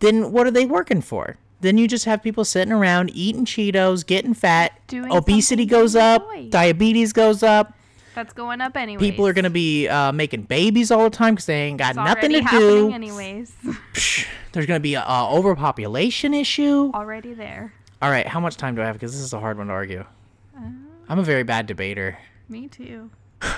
Then 0.00 0.32
what 0.32 0.46
are 0.46 0.50
they 0.50 0.64
working 0.66 1.00
for? 1.02 1.36
Then 1.60 1.76
you 1.76 1.88
just 1.88 2.04
have 2.04 2.22
people 2.22 2.44
sitting 2.44 2.72
around 2.72 3.10
eating 3.14 3.44
Cheetos, 3.44 4.06
getting 4.06 4.32
fat. 4.32 4.78
Doing 4.86 5.10
obesity 5.12 5.66
goes 5.66 5.96
up, 5.96 6.26
diabetes 6.50 7.12
goes 7.12 7.42
up. 7.42 7.74
That's 8.14 8.32
going 8.32 8.60
up 8.60 8.76
anyway. 8.76 9.00
People 9.00 9.26
are 9.26 9.32
gonna 9.32 9.50
be 9.50 9.86
uh, 9.88 10.12
making 10.12 10.42
babies 10.42 10.90
all 10.90 11.04
the 11.04 11.10
time 11.10 11.34
because 11.34 11.46
they 11.46 11.62
ain't 11.66 11.78
got 11.78 11.90
It's 11.90 11.96
nothing 11.96 12.32
to 12.32 12.40
do. 12.50 12.92
anyways. 12.92 13.52
Psh, 13.94 14.26
There's 14.52 14.66
gonna 14.66 14.80
be 14.80 14.94
a, 14.94 15.02
a 15.02 15.28
overpopulation 15.32 16.34
issue. 16.34 16.90
already 16.94 17.32
there. 17.34 17.72
All 18.00 18.10
right, 18.10 18.26
how 18.26 18.40
much 18.40 18.56
time 18.56 18.74
do 18.74 18.82
I 18.82 18.86
have? 18.86 18.94
Because 18.94 19.12
this 19.12 19.20
is 19.22 19.32
a 19.32 19.40
hard 19.40 19.58
one 19.58 19.66
to 19.68 19.72
argue. 19.72 20.04
Uh, 20.56 20.60
I'm 21.08 21.18
a 21.18 21.22
very 21.22 21.42
bad 21.42 21.66
debater. 21.66 22.18
Me 22.48 22.68
too. 22.68 23.10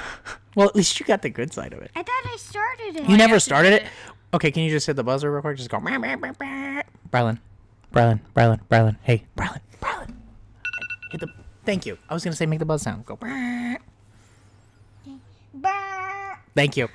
Well, 0.56 0.66
at 0.68 0.74
least 0.74 0.98
you 0.98 1.06
got 1.06 1.22
the 1.22 1.30
good 1.30 1.52
side 1.52 1.72
of 1.72 1.80
it. 1.80 1.92
I 1.94 2.02
thought 2.02 2.22
I 2.26 2.36
started 2.36 2.96
it. 2.96 3.08
You 3.08 3.16
never 3.16 3.38
started 3.38 3.70
did 3.70 3.82
it. 3.82 3.88
Okay, 4.34 4.50
can 4.50 4.64
you 4.64 4.70
just 4.70 4.84
hit 4.84 4.96
the 4.96 5.04
buzzer 5.04 5.30
real 5.30 5.42
quick? 5.42 5.56
Just 5.56 5.70
go. 5.70 5.78
Brylan, 5.78 6.80
Brylan, 7.12 7.38
Brylan, 8.34 8.60
Brylan. 8.68 8.96
Hey, 9.02 9.24
Brylan, 9.36 9.60
Brylan. 9.80 10.12
Hit 11.12 11.20
the. 11.20 11.28
Thank 11.64 11.86
you. 11.86 11.98
I 12.08 12.14
was 12.14 12.24
gonna 12.24 12.34
say 12.34 12.46
make 12.46 12.58
the 12.58 12.64
buzz 12.64 12.82
sound. 12.82 13.06
Go. 13.06 13.16
"Meow." 13.22 13.76
Brr. 15.54 16.38
Thank 16.56 16.76
you. 16.76 16.88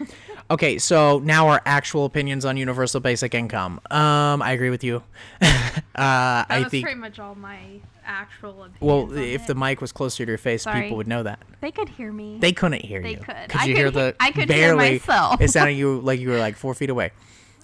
Okay, 0.52 0.78
so 0.78 1.20
now 1.20 1.48
our 1.48 1.62
actual 1.66 2.06
opinions 2.06 2.46
on 2.46 2.56
universal 2.56 3.00
basic 3.00 3.34
income. 3.34 3.80
Um, 3.90 4.42
I 4.44 4.52
agree 4.52 4.70
with 4.70 4.84
you. 4.84 5.02
uh, 5.42 5.48
That 5.96 6.46
I 6.50 6.60
was 6.60 6.68
think. 6.70 6.86
pretty 6.86 7.00
much 7.00 7.18
all 7.20 7.34
my 7.34 7.58
actual 8.06 8.64
opinions. 8.64 8.78
Well, 8.82 9.02
on 9.12 9.18
if 9.18 9.42
it. 9.42 9.48
the 9.48 9.56
mic 9.56 9.82
was 9.82 9.92
closer 9.92 10.24
to 10.24 10.30
your 10.32 10.38
face, 10.38 10.62
Sorry. 10.64 10.84
people 10.84 10.98
would 10.98 11.08
know 11.08 11.24
that. 11.24 11.40
they 11.62 11.72
could 11.72 11.90
hear 11.90 12.12
me. 12.12 12.38
They 12.40 12.52
couldn't 12.52 12.82
hear 12.86 13.02
They 13.02 13.12
you. 13.12 13.18
could. 13.18 13.50
Could 13.50 13.60
I 13.60 13.66
you 13.66 13.74
could 13.74 13.78
hear 13.78 13.86
he- 13.88 13.92
the? 13.92 14.16
I 14.20 14.32
could 14.32 14.50
hear 14.50 14.76
barely, 14.76 14.92
myself. 15.00 15.42
It 15.42 15.50
sounded 15.50 15.74
you 15.74 16.00
like 16.02 16.20
you 16.20 16.30
were 16.30 16.38
like 16.38 16.56
four 16.58 16.76
feet 16.76 16.92
away. 16.92 17.12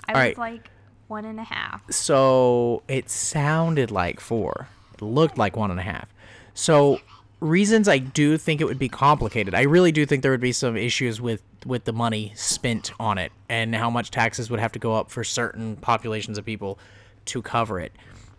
I 0.08 0.14
all 0.14 0.18
was 0.20 0.24
right. 0.24 0.38
like 0.40 0.70
one 1.08 1.26
and 1.26 1.40
a 1.40 1.44
half. 1.44 1.84
So 1.92 2.82
it 2.88 3.12
sounded 3.12 3.92
like 3.92 4.20
four. 4.20 4.70
It 4.96 5.04
looked 5.04 5.38
like 5.38 5.56
one 5.56 5.70
and 5.70 5.80
a 5.80 5.84
half. 5.84 6.08
So 6.56 7.00
reasons 7.42 7.88
I 7.88 7.98
do 7.98 8.38
think 8.38 8.62
it 8.62 8.66
would 8.66 8.80
be 8.80 8.88
complicated. 8.88 9.54
I 9.54 9.64
really 9.64 9.92
do 9.92 10.06
think 10.06 10.22
there 10.22 10.32
would 10.32 10.40
be 10.40 10.54
some 10.54 10.78
issues 10.78 11.20
with 11.20 11.44
with 11.66 11.84
the 11.84 11.94
money 11.94 12.32
spent 12.36 12.92
on 13.00 13.18
it 13.18 13.32
and 13.50 13.76
how 13.76 13.90
much 13.90 14.12
taxes 14.12 14.50
would 14.50 14.60
have 14.60 14.72
to 14.72 14.80
go 14.80 14.96
up 14.96 15.12
for 15.12 15.24
certain 15.24 15.76
populations 15.76 16.38
of 16.38 16.46
people 16.46 16.80
to 17.26 17.42
cover 17.42 17.80
it. 17.80 17.92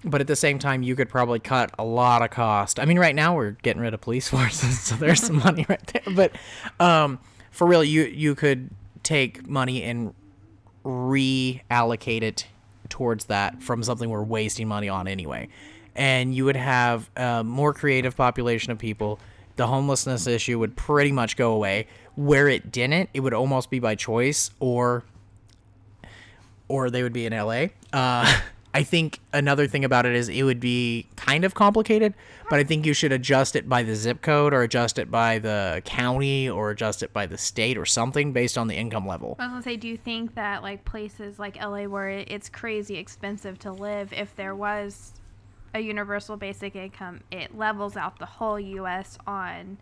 But 0.05 0.21
at 0.21 0.27
the 0.27 0.35
same 0.35 0.59
time, 0.59 0.83
you 0.83 0.97
could 0.97 1.09
probably 1.09 1.39
cut 1.39 1.73
a 1.79 1.85
lot 1.85 2.23
of 2.23 2.31
cost. 2.31 2.81
I 2.81 2.85
mean, 2.85 2.99
right 2.99 3.15
now 3.15 3.37
we're 3.37 3.53
getting 3.63 3.83
rid 3.83 3.95
of 3.95 4.01
police 4.01 4.29
forces, 4.31 4.81
so 4.81 4.95
there's 4.95 5.23
some 5.23 5.37
money 5.37 5.67
right 5.69 5.87
there. 5.89 6.15
But 6.15 6.33
um, 6.81 7.19
for 7.51 7.67
real, 7.67 7.85
you 7.85 8.05
you 8.05 8.35
could 8.35 8.71
take 9.03 9.47
money 9.47 9.83
and 9.83 10.15
reallocate 10.85 12.23
it 12.23 12.47
towards 12.89 13.27
that 13.27 13.63
from 13.63 13.83
something 13.83 14.11
we're 14.11 14.23
wasting 14.23 14.69
money 14.69 14.89
on 14.89 15.09
anyway. 15.09 15.49
And 15.95 16.35
you 16.35 16.45
would 16.45 16.57
have 16.57 17.11
a 17.17 17.45
more 17.45 17.75
creative 17.75 18.17
population 18.17 18.73
of 18.73 18.79
people. 18.79 19.19
The 19.57 19.67
homelessness 19.67 20.27
issue 20.27 20.59
would 20.59 20.77
pretty 20.77 21.13
much 21.13 21.37
go 21.37 21.53
away. 21.53 21.87
Where 22.15 22.49
it 22.49 22.73
didn't, 22.73 23.11
it 23.15 23.21
would 23.21 23.35
almost 23.35 23.71
be 23.71 23.79
by 23.79 23.95
choice 23.95 24.51
or 24.61 25.05
or 26.69 26.89
they 26.89 27.03
would 27.03 27.13
be 27.13 27.27
in 27.27 27.33
LA. 27.35 27.67
Uh, 27.93 28.41
I 28.75 28.83
think 28.83 29.21
another 29.35 29.67
thing 29.67 29.85
about 29.85 30.07
it 30.07 30.15
is 30.15 30.31
it 30.31 30.45
would 30.45 30.61
be 30.61 31.07
kind 31.17 31.45
of 31.45 31.55
complicated, 31.55 32.15
but 32.49 32.59
I 32.59 32.65
think 32.65 32.87
you 32.87 32.95
should 32.95 33.13
adjust 33.13 33.55
it 33.55 33.69
by 33.69 33.83
the 33.83 33.95
zip 33.95 34.23
code 34.23 34.55
or 34.55 34.63
adjust 34.63 34.99
it 34.99 35.11
by 35.11 35.39
the 35.39 35.83
county 35.85 36.49
or 36.49 36.71
adjust 36.71 37.03
it 37.03 37.13
by 37.13 37.27
the 37.27 37.37
state 37.37 37.77
or 37.77 37.85
something 37.85 38.33
based 38.33 38.57
on 38.57 38.69
the 38.69 38.75
income 38.75 39.07
level. 39.07 39.37
I 39.39 39.45
was 39.45 39.51
gonna 39.51 39.63
say, 39.63 39.77
do 39.77 39.89
you 39.89 39.99
think 39.99 40.35
that 40.37 40.63
like 40.63 40.87
places 40.87 41.39
like 41.39 41.63
LA 41.63 41.85
where 41.85 42.09
it's 42.09 42.49
crazy 42.49 42.97
expensive 42.97 43.59
to 43.61 43.73
live, 43.73 44.11
if 44.15 44.35
there 44.37 44.55
was 44.55 45.13
a 45.75 45.81
universal 45.81 46.37
basic 46.37 46.77
income, 46.77 47.21
it 47.31 47.57
levels 47.57 47.97
out 47.97 48.19
the 48.19 48.27
whole 48.27 48.59
U.S. 48.61 49.19
on 49.27 49.79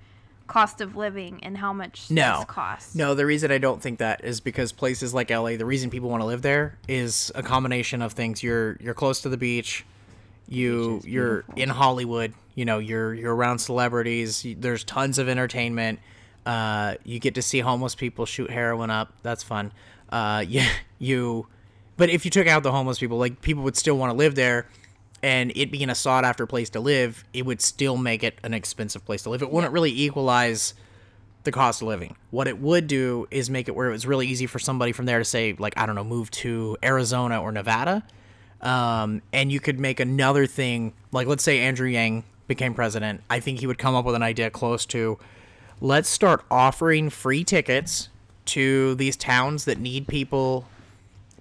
cost 0.47 0.81
of 0.81 0.97
living 0.97 1.39
and 1.45 1.57
how 1.59 1.73
much 1.73 2.11
No. 2.11 2.35
things 2.35 2.45
cost? 2.47 2.97
No, 2.97 3.15
the 3.15 3.25
reason 3.27 3.51
I 3.53 3.59
don't 3.59 3.81
think 3.81 3.99
that 4.01 4.25
is 4.25 4.41
because 4.41 4.73
places 4.73 5.15
like 5.15 5.31
LA, 5.31 5.57
the 5.57 5.65
reason 5.65 5.91
people 5.91 6.11
want 6.11 6.23
to 6.23 6.27
live 6.27 6.43
there 6.43 6.77
is 6.89 7.31
a 7.35 7.43
combination 7.43 8.03
of 8.03 8.13
things. 8.15 8.43
You're 8.43 8.77
you're 8.81 8.95
close 8.95 9.21
to 9.23 9.29
the 9.29 9.37
beach, 9.37 9.85
you 10.49 11.01
you're 11.05 11.45
in 11.57 11.69
Hollywood, 11.69 12.35
you 12.55 12.65
know, 12.65 12.79
you're 12.79 13.15
you're 13.15 13.35
around 13.35 13.61
celebrities, 13.61 14.45
there's 14.59 14.83
tons 14.85 15.19
of 15.19 15.29
entertainment. 15.29 16.01
Uh, 16.47 16.95
you 17.05 17.21
get 17.21 17.35
to 17.37 17.43
see 17.43 17.61
homeless 17.61 17.95
people 17.95 18.27
shoot 18.27 18.51
heroin 18.51 18.91
up. 18.91 19.13
That's 19.23 19.43
fun. 19.43 19.73
Uh, 20.11 20.45
you 20.49 20.63
you 20.99 21.47
but 21.97 22.11
if 22.11 22.25
you 22.25 22.31
took 22.31 22.47
out 22.49 22.63
the 22.63 22.73
homeless 22.73 22.99
people, 22.99 23.19
like 23.19 23.41
people 23.43 23.63
would 23.63 23.77
still 23.77 23.97
want 23.97 24.11
to 24.11 24.17
live 24.17 24.35
there 24.35 24.67
and 25.23 25.53
it 25.55 25.71
being 25.71 25.91
a 25.91 25.95
sought 25.95 26.25
after 26.25 26.47
place 26.47 26.71
to 26.71 26.81
live, 26.81 27.25
it 27.33 27.45
would 27.45 27.61
still 27.61 27.97
make 27.97 28.23
it 28.23 28.39
an 28.43 28.55
expensive 28.55 29.05
place 29.05 29.23
to 29.23 29.31
live. 29.31 29.43
It 29.43 29.51
wouldn't 29.51 29.73
really 29.73 29.93
equalize 29.93 30.75
the 31.45 31.53
cost 31.53 31.83
of 31.83 31.89
living. 31.89 32.17
What 32.31 32.49
it 32.49 32.59
would 32.59 32.87
do 32.87 33.27
is 33.31 33.49
make 33.51 33.69
it 33.69 33.75
where 33.75 33.89
it 33.89 33.93
was 33.93 34.07
really 34.07 34.27
easy 34.27 34.47
for 34.47 34.59
somebody 34.59 34.93
from 34.93 35.07
there 35.07 35.19
to 35.19 35.25
say, 35.25 35.55
like, 35.59 35.75
I 35.77 35.87
don't 35.87 35.95
know, 35.95 36.05
move 36.05 36.31
to 36.33 36.77
Arizona 36.83 37.41
or 37.41 37.53
Nevada. 37.53 38.03
Um, 38.61 39.23
and 39.33 39.51
you 39.51 39.61
could 39.61 39.81
make 39.81 40.01
another 40.01 40.47
thing, 40.47 40.93
like, 41.13 41.27
let's 41.27 41.43
say 41.43 41.61
Andrew 41.61 41.89
Yang 41.89 42.25
became 42.47 42.75
president. 42.75 43.23
I 43.31 43.41
think 43.41 43.61
he 43.61 43.67
would 43.67 43.79
come 43.79 43.95
up 43.95 44.05
with 44.05 44.15
an 44.15 44.23
idea 44.23 44.51
close 44.51 44.85
to 44.87 45.19
let's 45.81 46.11
start 46.11 46.45
offering 46.51 47.09
free 47.09 47.45
tickets 47.45 48.09
to 48.47 48.95
these 48.97 49.17
towns 49.17 49.65
that 49.65 49.79
need 49.79 50.09
people 50.09 50.67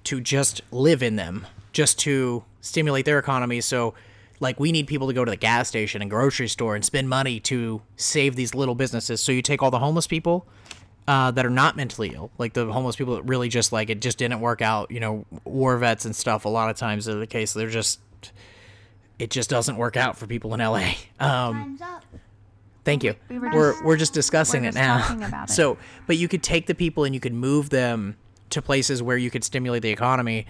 to 0.05 0.21
just 0.21 0.61
live 0.71 1.03
in 1.03 1.17
them, 1.17 1.45
just 1.79 1.97
to 1.99 2.43
stimulate 2.59 3.05
their 3.05 3.19
economy. 3.19 3.61
So, 3.61 3.93
like, 4.41 4.59
we 4.59 4.73
need 4.73 4.85
people 4.85 5.07
to 5.07 5.13
go 5.13 5.23
to 5.23 5.31
the 5.31 5.37
gas 5.37 5.69
station 5.69 6.01
and 6.01 6.11
grocery 6.11 6.49
store 6.49 6.75
and 6.75 6.83
spend 6.83 7.07
money 7.07 7.39
to 7.51 7.81
save 7.95 8.35
these 8.35 8.53
little 8.53 8.75
businesses. 8.75 9.21
So, 9.21 9.31
you 9.31 9.41
take 9.41 9.63
all 9.63 9.71
the 9.71 9.79
homeless 9.79 10.05
people 10.05 10.45
uh, 11.07 11.31
that 11.31 11.45
are 11.45 11.49
not 11.49 11.77
mentally 11.77 12.11
ill, 12.13 12.31
like 12.37 12.51
the 12.51 12.65
homeless 12.69 12.97
people 12.97 13.15
that 13.15 13.23
really 13.23 13.47
just 13.47 13.71
like 13.71 13.89
it 13.89 14.01
just 14.01 14.17
didn't 14.17 14.41
work 14.41 14.61
out. 14.61 14.91
You 14.91 14.99
know, 14.99 15.25
war 15.45 15.77
vets 15.77 16.03
and 16.03 16.13
stuff. 16.13 16.43
A 16.43 16.49
lot 16.49 16.69
of 16.69 16.75
times 16.75 17.07
are 17.07 17.15
the 17.15 17.27
case. 17.27 17.53
They're 17.53 17.69
just 17.69 18.01
it 19.17 19.29
just 19.29 19.49
doesn't 19.49 19.77
work 19.77 19.95
out 19.95 20.17
for 20.17 20.27
people 20.27 20.53
in 20.53 20.59
LA. 20.59 20.91
Um, 21.21 21.79
up. 21.81 22.03
Thank 22.83 23.03
you. 23.05 23.15
We 23.29 23.39
were 23.39 23.49
we're 23.51 23.71
just- 23.71 23.83
we're 23.85 23.97
just 23.97 24.13
discussing 24.13 24.63
we're 24.63 24.69
it 24.69 24.75
now. 24.75 25.43
it. 25.43 25.49
So, 25.49 25.77
but 26.07 26.17
you 26.17 26.27
could 26.27 26.43
take 26.43 26.67
the 26.67 26.75
people 26.75 27.05
and 27.05 27.13
you 27.15 27.21
could 27.21 27.33
move 27.33 27.69
them 27.69 28.17
to 28.49 28.61
places 28.61 29.01
where 29.01 29.17
you 29.17 29.29
could 29.31 29.43
stimulate 29.45 29.81
the 29.81 29.91
economy. 29.91 30.45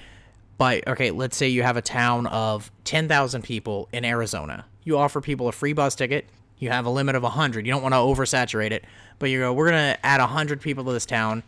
By 0.59 0.83
okay, 0.85 1.09
let's 1.09 1.37
say 1.37 1.47
you 1.47 1.63
have 1.63 1.77
a 1.77 1.81
town 1.81 2.27
of 2.27 2.69
ten 2.83 3.07
thousand 3.07 3.43
people 3.43 3.89
in 3.91 4.05
Arizona. 4.05 4.65
You 4.83 4.97
offer 4.97 5.21
people 5.21 5.47
a 5.47 5.51
free 5.51 5.73
bus 5.73 5.95
ticket. 5.95 6.25
You 6.59 6.69
have 6.69 6.85
a 6.85 6.89
limit 6.89 7.15
of 7.15 7.23
hundred. 7.23 7.65
You 7.65 7.71
don't 7.71 7.81
want 7.81 7.93
to 7.93 7.97
oversaturate 7.97 8.71
it, 8.71 8.83
but 9.17 9.29
you 9.29 9.39
go, 9.39 9.53
we're 9.53 9.69
gonna 9.69 9.97
add 10.03 10.19
hundred 10.19 10.59
people 10.59 10.83
to 10.83 10.91
this 10.91 11.05
town. 11.05 11.43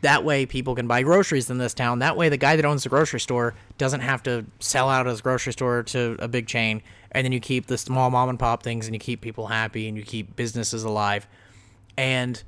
That 0.00 0.24
way, 0.24 0.46
people 0.46 0.74
can 0.74 0.86
buy 0.86 1.02
groceries 1.02 1.50
in 1.50 1.58
this 1.58 1.74
town. 1.74 1.98
That 1.98 2.16
way, 2.16 2.30
the 2.30 2.38
guy 2.38 2.56
that 2.56 2.64
owns 2.64 2.82
the 2.82 2.88
grocery 2.88 3.20
store 3.20 3.54
doesn't 3.78 4.00
have 4.00 4.22
to 4.24 4.46
sell 4.60 4.88
out 4.88 5.06
his 5.06 5.20
grocery 5.20 5.52
store 5.52 5.82
to 5.84 6.16
a 6.18 6.28
big 6.28 6.46
chain. 6.46 6.82
And 7.12 7.24
then 7.24 7.32
you 7.32 7.40
keep 7.40 7.66
the 7.66 7.78
small 7.78 8.10
mom 8.10 8.30
and 8.30 8.38
pop 8.38 8.62
things, 8.62 8.86
and 8.86 8.94
you 8.94 8.98
keep 8.98 9.20
people 9.20 9.46
happy, 9.46 9.88
and 9.88 9.96
you 9.96 10.02
keep 10.02 10.36
businesses 10.36 10.84
alive. 10.84 11.26
And 11.96 12.42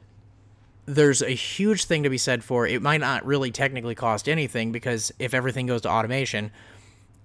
there's 0.86 1.20
a 1.20 1.30
huge 1.30 1.84
thing 1.84 2.04
to 2.04 2.10
be 2.10 2.18
said 2.18 2.44
for 2.44 2.66
it 2.66 2.80
might 2.80 3.00
not 3.00 3.26
really 3.26 3.50
technically 3.50 3.94
cost 3.94 4.28
anything 4.28 4.72
because 4.72 5.12
if 5.18 5.34
everything 5.34 5.66
goes 5.66 5.82
to 5.82 5.90
automation, 5.90 6.50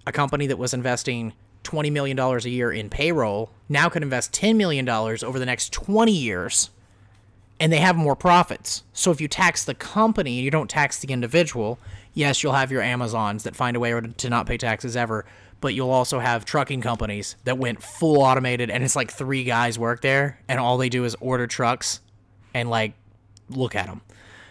a 0.06 0.12
company 0.12 0.48
that 0.48 0.58
was 0.58 0.74
investing 0.74 1.34
$20 1.64 1.92
million 1.92 2.18
a 2.20 2.40
year 2.40 2.72
in 2.72 2.90
payroll 2.90 3.52
now 3.70 3.88
could 3.88 4.02
invest 4.02 4.34
$10 4.34 4.56
million 4.56 4.88
over 4.90 5.38
the 5.38 5.46
next 5.46 5.72
20 5.74 6.12
years 6.12 6.72
and 7.60 7.72
they 7.72 7.78
have 7.78 7.96
more 7.96 8.16
profits. 8.16 8.84
So 8.94 9.12
if 9.12 9.22
you 9.22 9.28
tax 9.28 9.64
the 9.64 9.76
company 9.76 10.38
and 10.38 10.44
you 10.44 10.50
don't 10.50 10.70
tax 10.70 10.98
the 10.98 11.14
individual, 11.14 11.78
yes, 12.16 12.42
you'll 12.42 12.54
have 12.54 12.72
your 12.72 12.82
Amazons 12.82 13.44
that 13.44 13.56
find 13.56 13.78
a 13.78 13.80
way 13.80 13.92
to 14.00 14.30
not 14.30 14.48
pay 14.48 14.58
taxes 14.58 14.98
ever, 14.98 15.26
but 15.60 15.76
you'll 15.76 15.92
also 15.92 16.18
have 16.18 16.44
trucking 16.44 16.82
companies 16.82 17.36
that 17.44 17.60
went 17.60 17.84
full 17.84 18.24
automated 18.24 18.72
and 18.72 18.84
it's 18.84 18.96
like 18.96 19.12
three 19.12 19.44
guys 19.44 19.78
work 19.78 20.02
there 20.02 20.40
and 20.48 20.60
all 20.60 20.80
they 20.80 20.90
do 20.90 21.06
is 21.06 21.16
order 21.20 21.46
trucks 21.46 22.00
and 22.56 22.68
like 22.72 22.94
look 23.56 23.76
at 23.76 23.88
them. 23.88 24.02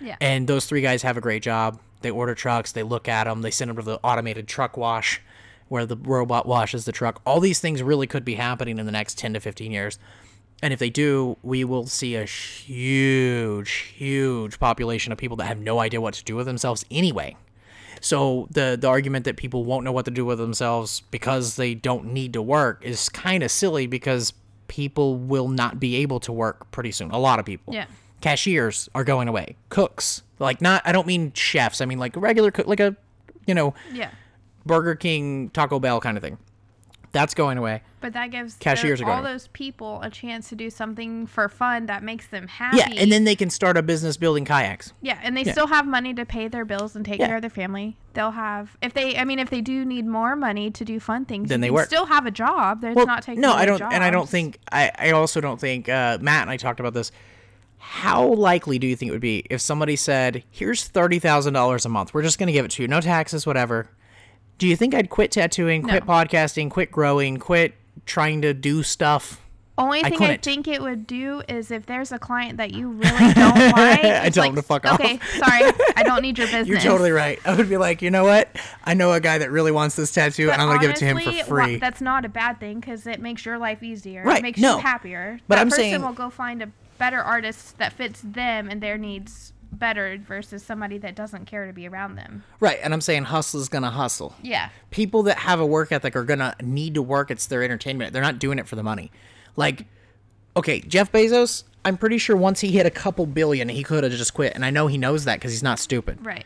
Yeah. 0.01 0.17
And 0.21 0.47
those 0.47 0.67
three 0.67 0.81
guys 0.81 1.03
have 1.03 1.17
a 1.17 1.21
great 1.21 1.43
job. 1.43 1.81
They 2.01 2.11
order 2.11 2.35
trucks, 2.35 2.73
they 2.73 2.83
look 2.83 3.09
at 3.09 3.25
them, 3.25 3.43
they 3.43 3.51
send 3.51 3.69
them 3.69 3.77
to 3.77 3.83
the 3.83 4.01
automated 4.03 4.49
truck 4.49 4.77
wash 4.77 5.21
where 5.69 5.87
the 5.87 5.97
robot 5.97 6.47
washes 6.47 6.85
the 6.85 6.93
truck. 6.93 7.21
All 7.25 7.39
these 7.39 7.61
things 7.61 7.83
really 7.83 8.07
could 8.07 8.25
be 8.25 8.35
happening 8.35 8.79
in 8.79 8.87
the 8.87 8.93
next 8.93 9.19
10 9.19 9.35
to 9.35 9.41
15 9.41 9.71
years. 9.71 9.99
And 10.63 10.73
if 10.73 10.79
they 10.79 10.91
do, 10.91 11.37
we 11.43 11.65
will 11.65 11.87
see 11.87 12.17
a 12.17 12.25
huge, 12.25 13.71
huge 13.71 14.59
population 14.59 15.13
of 15.13 15.19
people 15.19 15.37
that 15.39 15.45
have 15.45 15.59
no 15.59 15.79
idea 15.79 16.01
what 16.01 16.15
to 16.15 16.25
do 16.25 16.37
with 16.37 16.47
themselves 16.47 16.85
anyway. 16.91 17.37
So 18.01 18.49
the 18.51 18.79
the 18.81 18.89
argument 18.89 19.27
that 19.27 19.37
people 19.37 19.65
won't 19.65 19.85
know 19.85 19.93
what 19.93 20.07
to 20.07 20.11
do 20.11 20.25
with 20.25 20.39
themselves 20.39 21.03
because 21.11 21.57
they 21.57 21.75
don't 21.75 22.07
need 22.07 22.33
to 22.33 22.43
work 22.43 22.83
is 22.85 23.09
kind 23.09 23.43
of 23.43 23.51
silly 23.51 23.87
because 23.87 24.33
people 24.69 25.17
will 25.17 25.49
not 25.49 25.79
be 25.79 25.97
able 25.97 26.19
to 26.21 26.33
work 26.33 26.71
pretty 26.71 26.93
soon. 26.93 27.11
A 27.11 27.19
lot 27.19 27.39
of 27.39 27.45
people. 27.45 27.75
Yeah. 27.75 27.87
Cashiers 28.21 28.89
are 28.95 29.05
going 29.05 29.29
away. 29.29 29.57
Cooks, 29.69 30.23
like 30.39 30.61
not. 30.61 30.83
I 30.85 30.93
don't 30.93 31.07
mean 31.07 31.33
chefs. 31.35 31.81
I 31.81 31.87
mean 31.87 31.99
like 31.99 32.17
regular 32.17 32.51
cook, 32.51 32.67
like 32.67 32.81
a, 32.81 32.97
you 33.47 33.55
know, 33.55 33.75
Yeah. 33.93 34.11
Burger 34.67 34.95
King, 34.95 35.51
Taco 35.51 35.79
Bell 35.81 36.01
kind 36.01 36.17
of 36.17 36.23
thing. 36.23 36.39
That's 37.13 37.35
going 37.35 37.59
away. 37.59 37.83
But 38.01 38.13
that 38.13 38.31
gives 38.31 38.55
Cashiers 38.55 39.01
are 39.03 39.11
all 39.11 39.23
those 39.23 39.49
people 39.49 40.01
a 40.01 40.09
chance 40.09 40.49
to 40.51 40.55
do 40.55 40.71
something 40.71 41.27
for 41.27 41.49
fun 41.49 41.87
that 41.87 42.05
makes 42.05 42.29
them 42.29 42.47
happy. 42.47 42.77
Yeah, 42.79 42.89
and 43.03 43.11
then 43.11 43.25
they 43.25 43.35
can 43.35 43.51
start 43.51 43.77
a 43.77 43.83
business 43.83 44.17
building 44.17 44.45
kayaks. 44.45 44.93
yeah, 45.03 45.19
and 45.23 45.37
they 45.37 45.43
Yeah. 45.43 45.51
still 45.53 45.67
have 45.67 45.87
money 45.89 46.15
to 46.15 46.25
pay 46.25 46.47
their 46.47 46.65
bills 46.65 46.95
and 46.95 47.05
take 47.05 47.19
Yeah. 47.19 47.27
care 47.27 47.37
of 47.37 47.43
their 47.43 47.51
family. 47.51 47.97
They'll 48.15 48.31
have 48.31 48.77
if 48.81 48.95
they, 48.95 49.17
I 49.19 49.25
mean, 49.25 49.41
if 49.41 49.51
they 49.51 49.61
do 49.61 49.85
need 49.85 50.07
more 50.07 50.37
money 50.37 50.71
to 50.71 50.85
do 50.85 51.01
fun 51.01 51.25
things, 51.25 51.49
Then 51.49 51.61
they 51.63 51.71
work. 51.71 51.87
Still 51.89 52.07
have 52.07 52.27
a 52.27 52.31
job. 52.31 52.81
They're 52.81 52.93
Well, 52.95 53.07
not 53.07 53.25
taking 53.25 53.41
no, 53.41 53.55
I 53.55 53.67
don't, 53.67 53.83
and 53.83 54.05
I 54.05 54.11
don't 54.11 54.29
think 54.29 54.59
I, 54.71 54.93
I 54.97 55.11
also 55.11 55.41
don't 55.41 55.61
think 55.61 55.89
uh, 55.89 56.19
Matt 56.21 56.43
and 56.43 56.51
I 56.51 56.57
talked 56.59 56.79
about 56.79 56.95
this. 56.95 57.11
How 57.83 58.27
likely 58.27 58.79
do 58.79 58.87
you 58.87 58.95
think 58.95 59.09
it 59.09 59.13
would 59.13 59.21
be 59.21 59.45
if 59.51 59.61
somebody 59.61 59.97
said, 59.97 60.45
"Here's 60.51 60.85
thirty 60.85 61.19
thousand 61.19 61.55
dollars 61.55 61.85
a 61.87 61.89
month. 61.89 62.13
We're 62.15 62.23
just 62.23 62.39
going 62.39 62.47
to 62.49 62.53
give 62.53 62.65
it 62.65 62.71
to 62.73 62.83
you, 62.83 62.89
no 62.89 63.01
taxes, 63.01 63.47
whatever." 63.47 63.89
Do 64.59 64.69
you 64.69 64.77
think 64.77 64.95
I'd 64.95 65.09
quit 65.09 65.33
tattooing, 65.33 65.83
quit 65.83 66.07
No. 66.07 66.13
podcasting, 66.13 66.71
quit 66.71 66.91
growing, 66.93 67.39
quit 67.39 67.75
trying 68.05 68.43
to 68.43 68.53
do 68.53 68.83
stuff? 68.83 69.41
Only 69.79 70.01
I 70.01 70.11
thing 70.11 70.13
I, 70.13 70.17
couldn't. 70.19 70.43
think 70.43 70.69
it 70.69 70.83
would 70.83 71.07
do 71.07 71.41
is 71.49 71.71
if 71.71 71.87
there's 71.87 72.13
a 72.13 72.19
client 72.19 72.59
that 72.59 72.75
you 72.75 72.91
really 72.91 73.33
don't 73.33 73.57
like. 73.73 74.05
I 74.05 74.29
tell 74.29 74.43
like, 74.45 74.51
them 74.51 74.57
to 74.57 74.63
fuck 74.63 74.85
off. 74.85 75.01
Okay, 75.01 75.19
sorry, 75.39 75.73
I 75.97 76.03
don't 76.05 76.21
need 76.21 76.37
your 76.37 76.47
business. 76.49 76.69
You're 76.69 76.81
totally 76.81 77.13
right. 77.13 77.39
I 77.47 77.55
would 77.57 77.71
be 77.71 77.79
like, 77.79 78.03
you 78.03 78.11
know 78.11 78.25
what? 78.25 78.55
I 78.85 78.93
know 78.93 79.13
a 79.15 79.21
guy 79.21 79.39
that 79.39 79.51
really 79.51 79.73
wants 79.73 79.97
this 79.97 80.13
tattoo, 80.13 80.49
But 80.49 80.53
and 80.55 80.63
I'm 80.63 80.69
going 80.69 80.81
to 80.81 80.87
give 80.87 80.91
it 80.95 80.99
to 80.99 81.07
him 81.07 81.19
for 81.19 81.45
free. 81.65 81.77
that's 81.79 82.03
not 82.03 82.27
a 82.27 82.29
bad 82.29 82.61
thing 82.61 82.79
because 82.81 83.07
it 83.07 83.21
makes 83.21 83.47
your 83.47 83.57
life 83.57 83.83
easier. 83.83 84.23
Right, 84.23 84.41
It 84.41 84.43
makes 84.43 84.61
no. 84.61 84.77
you 84.77 84.83
happier. 84.83 85.41
But 85.49 85.55
that 85.55 85.61
I'm 85.63 85.71
person 85.71 85.79
saying- 85.85 86.03
will 86.03 86.13
go 86.13 86.29
find 86.29 86.61
a 86.63 86.71
better 87.01 87.21
artists 87.21 87.73
that 87.73 87.93
fits 87.93 88.21
them 88.23 88.69
and 88.69 88.81
their 88.81 88.97
needs 88.97 89.53
better 89.73 90.19
versus 90.19 90.63
somebody 90.63 90.99
that 90.99 91.15
doesn't 91.15 91.47
care 91.47 91.67
to 91.67 91.73
be 91.73 91.89
around 91.89 92.15
them. 92.17 92.45
right, 92.61 92.79
and 92.83 92.93
I'm 92.93 93.01
saying 93.01 93.25
hustle 93.25 93.61
is 93.61 93.69
going 93.69 93.85
to 93.85 93.91
hustle. 93.91 94.35
Yeah. 94.43 94.69
people 94.91 95.23
that 95.25 95.39
have 95.39 95.61
a 95.61 95.67
work 95.67 95.93
ethic 95.93 96.15
are 96.17 96.25
gonna 96.25 96.55
need 96.63 96.95
to 96.95 97.03
work. 97.03 97.31
It's 97.31 97.47
their 97.47 97.63
entertainment. 97.63 98.13
They're 98.13 98.23
not 98.23 98.39
doing 98.39 98.59
it 98.59 98.69
for 98.69 98.77
the 98.77 98.83
money. 98.83 99.11
Like, 99.57 99.87
okay, 100.57 100.81
Jeff 100.81 101.11
Bezos. 101.11 101.65
I'm 101.83 101.97
pretty 101.97 102.19
sure 102.19 102.37
once 102.37 102.61
he 102.61 102.73
hit 102.73 102.85
a 102.85 102.91
couple 102.91 103.25
billion, 103.25 103.71
he 103.71 103.83
could 103.83 104.05
have 104.05 104.13
just 104.13 104.35
quit, 104.35 104.55
and 104.55 104.67
I 104.67 104.71
know 104.71 104.87
he 104.87 104.99
knows 104.99 105.25
that 105.25 105.37
because 105.39 105.53
he's 105.53 105.63
not 105.63 105.79
stupid. 105.79 106.25
Right. 106.25 106.45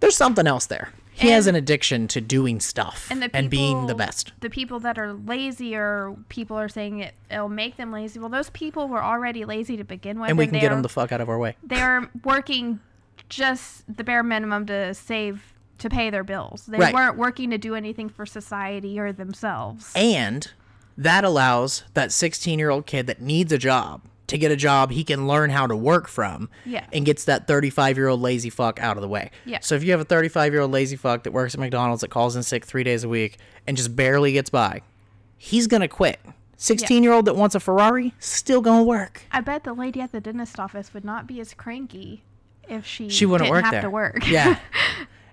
There's 0.00 0.16
something 0.16 0.46
else 0.46 0.66
there. 0.66 0.90
He 1.12 1.28
has 1.30 1.46
an 1.46 1.54
addiction 1.54 2.08
to 2.08 2.20
doing 2.20 2.60
stuff 2.60 3.08
And 3.10 3.30
and, 3.32 3.48
being 3.48 3.86
the 3.86 3.94
best. 3.94 4.32
The 4.40 4.50
people 4.50 4.78
that 4.80 4.98
are 4.98 5.14
lazy 5.14 5.74
or 5.74 6.14
people 6.28 6.58
are 6.58 6.68
saying 6.68 6.98
it, 6.98 7.14
it'll 7.30 7.48
make 7.48 7.78
them 7.78 7.90
lazy. 7.90 8.20
Well, 8.20 8.28
those 8.28 8.50
people 8.50 8.86
were 8.86 9.02
already 9.02 9.46
lazy 9.46 9.78
to 9.78 9.84
begin 9.84 10.20
with. 10.20 10.28
And 10.28 10.36
we 10.36 10.46
can 10.46 10.60
get 10.60 10.70
him 10.70 10.82
the 10.82 10.90
fuck 10.90 11.12
out 11.12 11.22
of 11.22 11.30
our 11.30 11.38
way. 11.38 11.56
they're 11.62 12.10
working 12.22 12.80
just 13.30 13.84
the 13.96 14.04
bare 14.04 14.22
minimum 14.22 14.66
to 14.66 14.92
save 14.92 15.54
to 15.78 15.88
pay 15.88 16.10
their 16.10 16.22
bills. 16.24 16.66
They 16.66 16.78
Right. 16.78 16.94
weren't 16.94 17.16
working 17.16 17.50
to 17.50 17.58
do 17.58 17.74
anything 17.74 18.08
for 18.10 18.26
society 18.26 18.98
or 19.00 19.10
themselves. 19.12 19.92
And 19.96 20.50
that 20.98 21.24
allows 21.24 21.84
that 21.94 22.12
16 22.12 22.58
year 22.58 22.68
old 22.70 22.84
kid 22.86 23.06
that 23.06 23.20
needs 23.22 23.52
a 23.52 23.58
job 23.58 24.02
to 24.28 24.38
get 24.38 24.50
a 24.50 24.56
job 24.56 24.90
he 24.90 25.04
can 25.04 25.28
learn 25.28 25.50
how 25.50 25.66
to 25.66 25.76
work 25.76 26.08
from 26.08 26.48
Yeah. 26.64 26.84
and 26.92 27.04
gets 27.06 27.24
that 27.26 27.46
35 27.46 27.96
year 27.96 28.08
old 28.08 28.20
lazy 28.20 28.50
fuck 28.50 28.80
out 28.80 28.96
of 28.96 29.00
the 29.02 29.08
way. 29.08 29.30
Yeah. 29.44 29.60
So 29.60 29.74
if 29.74 29.84
you 29.84 29.92
have 29.92 30.00
a 30.00 30.04
35 30.04 30.52
year 30.52 30.62
old 30.62 30.72
lazy 30.72 30.96
fuck 30.96 31.22
that 31.24 31.32
works 31.32 31.54
at 31.54 31.60
McDonald's 31.60 32.00
that 32.00 32.08
calls 32.10 32.34
in 32.36 32.42
sick 32.42 32.64
three 32.64 32.82
days 32.84 33.04
a 33.04 33.08
week 33.08 33.38
and 33.66 33.76
just 33.76 33.94
barely 33.96 34.32
gets 34.32 34.50
by, 34.50 34.82
he's 35.38 35.66
going 35.66 35.82
to 35.82 35.88
quit. 35.88 36.18
16 36.58 37.02
year 37.02 37.12
old 37.12 37.26
that 37.26 37.36
wants 37.36 37.54
a 37.54 37.60
Ferrari, 37.60 38.14
still 38.18 38.60
going 38.62 38.78
to 38.80 38.84
work. 38.84 39.22
I 39.30 39.40
bet 39.42 39.64
the 39.64 39.74
lady 39.74 40.00
at 40.00 40.10
the 40.12 40.20
dentist 40.20 40.58
office 40.58 40.94
would 40.94 41.04
not 41.04 41.26
be 41.26 41.38
as 41.40 41.52
cranky 41.54 42.22
if 42.68 42.86
she 42.86 43.08
She 43.10 43.26
wouldn't 43.26 43.46
didn't 43.46 43.54
work 43.56 43.64
have 43.64 43.72
there. 43.72 43.82
to 43.82 43.90
work. 43.90 44.26
Yeah. 44.28 44.58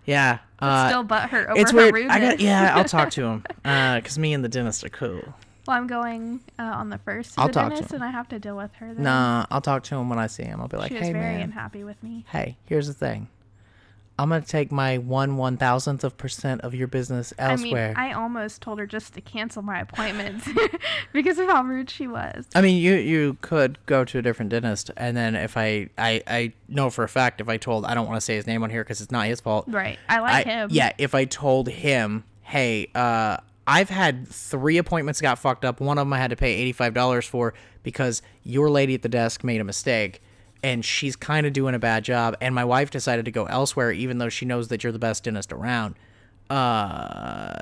Yeah. 0.06 0.40
Uh, 0.60 0.90
Still 0.90 1.04
butt 1.04 1.30
hurt 1.30 1.50
over 1.50 1.58
it's 1.62 1.72
her 1.72 1.78
weird. 1.78 1.94
rudeness. 1.96 2.14
I 2.16 2.20
got, 2.20 2.40
yeah, 2.42 2.76
I'll 2.76 2.84
talk 2.84 3.10
to 3.12 3.24
him 3.26 3.44
because 3.64 4.20
me 4.20 4.34
and 4.34 4.44
the 4.44 4.50
dentist 4.50 4.84
are 4.84 4.90
cool. 4.90 5.34
Well, 5.68 5.78
I'm 5.78 5.88
going 5.88 6.42
uh, 6.60 6.64
on 6.64 6.90
the 6.90 6.98
first 7.00 7.36
to 7.36 7.42
I'll 7.42 7.48
the 7.48 7.54
talk 7.54 7.70
to 7.70 7.76
dentist, 7.76 7.92
him. 7.92 8.02
and 8.02 8.04
I 8.04 8.12
have 8.12 8.28
to 8.30 8.40
deal 8.40 8.58
with 8.58 8.74
her. 8.76 8.94
Then. 8.94 9.04
Nah, 9.04 9.46
I'll 9.52 9.62
talk 9.62 9.84
to 9.84 9.96
him 9.96 10.10
when 10.10 10.20
I 10.20 10.28
see 10.28 10.44
him. 10.44 10.60
I'll 10.62 10.68
be 10.68 10.78
like, 10.78 10.90
she 10.90 10.96
was 10.98 11.04
hey, 11.08 11.14
very 11.14 11.36
man. 11.36 11.42
unhappy 11.42 11.84
with 11.84 12.02
me. 12.04 12.26
hey, 12.30 12.58
here's 12.66 12.88
the 12.88 12.94
thing. 12.94 13.28
I'm 14.20 14.30
gonna 14.30 14.42
take 14.44 14.72
my 14.72 15.00
one 15.00 15.38
one 15.38 15.58
thousandth 15.58 16.04
of 16.04 16.18
percent 16.20 16.62
of 16.62 16.76
your 16.76 16.86
business 16.88 17.34
elsewhere. 17.40 17.96
I 17.98 18.04
mean, 18.04 18.14
I 18.14 18.14
almost 18.14 18.62
told 18.62 18.78
her 18.78 18.86
just 18.86 19.16
to 19.16 19.22
cancel 19.22 19.64
my 19.64 19.80
appointments 19.80 20.48
because 21.14 21.40
of 21.40 21.48
how 21.48 21.64
rude 21.64 21.90
she 21.90 22.06
was. 22.08 22.46
I 22.54 22.62
mean, 22.62 22.78
you 22.80 22.94
you 22.94 23.38
could 23.42 23.84
go 23.88 24.06
to 24.06 24.20
a 24.20 24.22
different 24.22 24.52
dentist, 24.52 24.92
and 24.98 25.18
then 25.18 25.34
if 25.36 25.58
I 25.58 25.90
I 25.98 26.22
I 26.28 26.54
know 26.68 26.92
for 26.92 27.04
a 27.04 27.10
fact 27.10 27.42
if 27.42 27.50
I 27.50 27.58
told 27.58 27.86
I 27.86 27.96
don't 27.96 28.06
want 28.06 28.18
to 28.18 28.22
say 28.22 28.36
his 28.36 28.46
name 28.46 28.62
on 28.62 28.70
here 28.70 28.84
because 28.84 29.02
it's 29.02 29.12
not 29.12 29.26
his 29.26 29.42
fault. 29.42 29.66
Right. 29.68 29.98
I 30.08 30.20
like 30.20 30.46
I- 30.46 30.50
him. 30.50 30.70
Yeah, 30.72 30.92
if 31.00 31.16
I 31.16 31.26
told 31.26 31.68
him, 31.70 32.24
hey, 32.44 32.90
uh, 32.94 33.38
I've 33.66 33.90
had 33.90 34.28
three 34.28 34.78
appointments 34.78 35.22
got 35.22 35.40
fucked 35.40 35.64
up. 35.66 35.80
One 35.80 35.98
of 35.98 36.06
them 36.06 36.14
I 36.14 36.18
had 36.18 36.32
to 36.32 36.36
pay 36.36 36.54
eighty 36.54 36.72
five 36.74 36.94
dollars 36.94 37.26
for 37.26 37.54
because 37.84 38.22
your 38.44 38.70
lady 38.70 38.94
at 38.94 39.02
the 39.02 39.10
desk 39.10 39.44
made 39.44 39.62
a 39.62 39.64
mistake. 39.64 40.22
And 40.62 40.86
she's 40.86 41.18
kind 41.18 41.46
of 41.46 41.52
doing 41.52 41.76
a 41.76 41.80
bad 41.80 42.06
job. 42.06 42.38
And 42.40 42.56
my 42.56 42.64
wife 42.64 42.90
decided 42.90 43.26
to 43.26 43.32
go 43.32 43.46
elsewhere, 43.48 43.92
even 43.92 44.18
though 44.18 44.30
she 44.30 44.46
knows 44.46 44.70
that 44.70 44.82
you're 44.82 44.94
the 44.94 45.00
best 45.00 45.26
dentist 45.26 45.52
around. 45.52 45.96
Uh, 46.50 47.54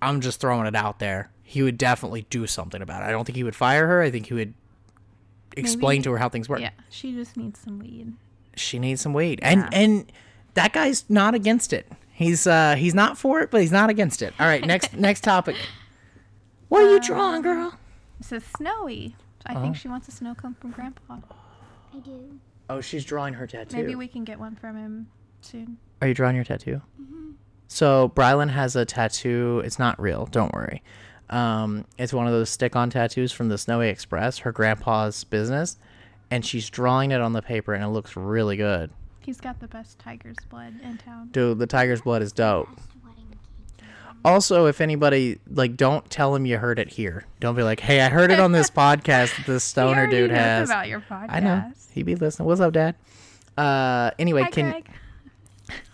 I'm 0.00 0.20
just 0.20 0.40
throwing 0.40 0.66
it 0.66 0.76
out 0.76 0.98
there. 1.00 1.30
He 1.42 1.62
would 1.62 1.78
definitely 1.78 2.26
do 2.30 2.46
something 2.46 2.80
about 2.80 3.02
it. 3.02 3.06
I 3.06 3.10
don't 3.10 3.24
think 3.24 3.36
he 3.36 3.42
would 3.42 3.56
fire 3.56 3.86
her. 3.88 4.02
I 4.02 4.10
think 4.10 4.26
he 4.26 4.34
would 4.34 4.54
explain 5.56 5.98
Maybe- 5.98 6.02
to 6.04 6.10
her 6.12 6.18
how 6.18 6.28
things 6.28 6.48
work. 6.48 6.60
Yeah. 6.60 6.70
She 6.90 7.12
just 7.12 7.36
needs 7.36 7.58
some 7.58 7.78
weed. 7.80 8.12
She 8.56 8.78
needs 8.78 9.00
some 9.02 9.12
weed, 9.12 9.38
and 9.42 9.68
and 9.74 10.10
that 10.54 10.72
guy's 10.72 11.04
not 11.10 11.34
against 11.34 11.72
it. 11.74 11.90
He's 12.16 12.46
uh 12.46 12.76
he's 12.76 12.94
not 12.94 13.18
for 13.18 13.40
it, 13.40 13.50
but 13.50 13.60
he's 13.60 13.70
not 13.72 13.90
against 13.90 14.22
it. 14.22 14.32
All 14.40 14.46
right, 14.46 14.64
next 14.64 14.94
next 14.96 15.20
topic. 15.22 15.54
What 16.68 16.82
are 16.82 16.90
you 16.90 17.00
drawing, 17.00 17.42
girl? 17.42 17.78
It 18.18 18.24
says 18.26 18.42
snowy. 18.56 19.14
I 19.44 19.52
Uh-huh. 19.52 19.60
think 19.62 19.76
she 19.76 19.86
wants 19.88 20.08
a 20.08 20.10
snow 20.12 20.34
cone 20.34 20.54
from 20.60 20.70
Grandpa. 20.72 21.18
I 21.94 21.98
do. 21.98 22.40
Oh, 22.70 22.80
she's 22.80 23.04
drawing 23.04 23.34
her 23.34 23.46
tattoo. 23.46 23.76
Maybe 23.76 23.94
we 23.94 24.08
can 24.08 24.24
get 24.24 24.40
one 24.40 24.56
from 24.56 24.76
him 24.76 25.08
soon. 25.42 25.76
Are 26.02 26.08
you 26.08 26.14
drawing 26.14 26.34
your 26.34 26.44
tattoo? 26.44 26.80
So 27.68 28.08
Brylan 28.16 28.50
has 28.50 28.74
a 28.76 28.84
tattoo. 28.84 29.60
It's 29.64 29.78
not 29.78 30.00
real. 30.00 30.26
Don't 30.26 30.52
worry. 30.54 30.82
Um, 31.30 31.84
it's 31.98 32.12
one 32.12 32.26
of 32.26 32.32
those 32.32 32.48
stick-on 32.50 32.90
tattoos 32.90 33.30
from 33.32 33.48
the 33.48 33.58
Snowy 33.58 33.88
Express, 33.88 34.38
her 34.38 34.52
grandpa's 34.52 35.24
business, 35.24 35.76
and 36.30 36.44
she's 36.46 36.70
drawing 36.70 37.10
it 37.10 37.20
on 37.20 37.32
the 37.32 37.42
paper, 37.42 37.74
and 37.74 37.82
it 37.84 37.88
looks 37.88 38.16
really 38.16 38.56
good. 38.56 38.90
He's 39.26 39.40
got 39.40 39.58
the 39.58 39.66
best 39.66 39.98
tiger's 39.98 40.36
blood 40.48 40.74
in 40.84 40.98
town. 40.98 41.30
Dude, 41.32 41.58
the 41.58 41.66
tiger's 41.66 42.00
blood 42.00 42.22
is 42.22 42.30
dope. 42.30 42.68
Also, 44.24 44.66
if 44.66 44.80
anybody 44.80 45.40
like, 45.50 45.76
don't 45.76 46.08
tell 46.08 46.32
him 46.36 46.46
you 46.46 46.58
heard 46.58 46.78
it 46.78 46.88
here. 46.90 47.24
Don't 47.40 47.56
be 47.56 47.64
like, 47.64 47.80
"Hey, 47.80 48.00
I 48.02 48.08
heard 48.08 48.30
it 48.30 48.38
on 48.38 48.52
this 48.52 48.70
podcast 48.82 49.36
that 49.36 49.46
this 49.46 49.64
stoner 49.64 50.02
already 50.02 50.16
dude 50.16 50.30
knows 50.30 50.38
has." 50.38 50.70
about 50.70 50.86
your 50.88 51.00
podcast. 51.00 51.26
I 51.28 51.40
know 51.40 51.72
he'd 51.92 52.04
be 52.06 52.14
listening. 52.14 52.46
What's 52.46 52.60
up, 52.60 52.72
Dad? 52.72 52.94
Uh, 53.58 54.12
anyway, 54.16 54.42
Hi, 54.42 54.50
can 54.50 54.70
Greg. 54.70 54.90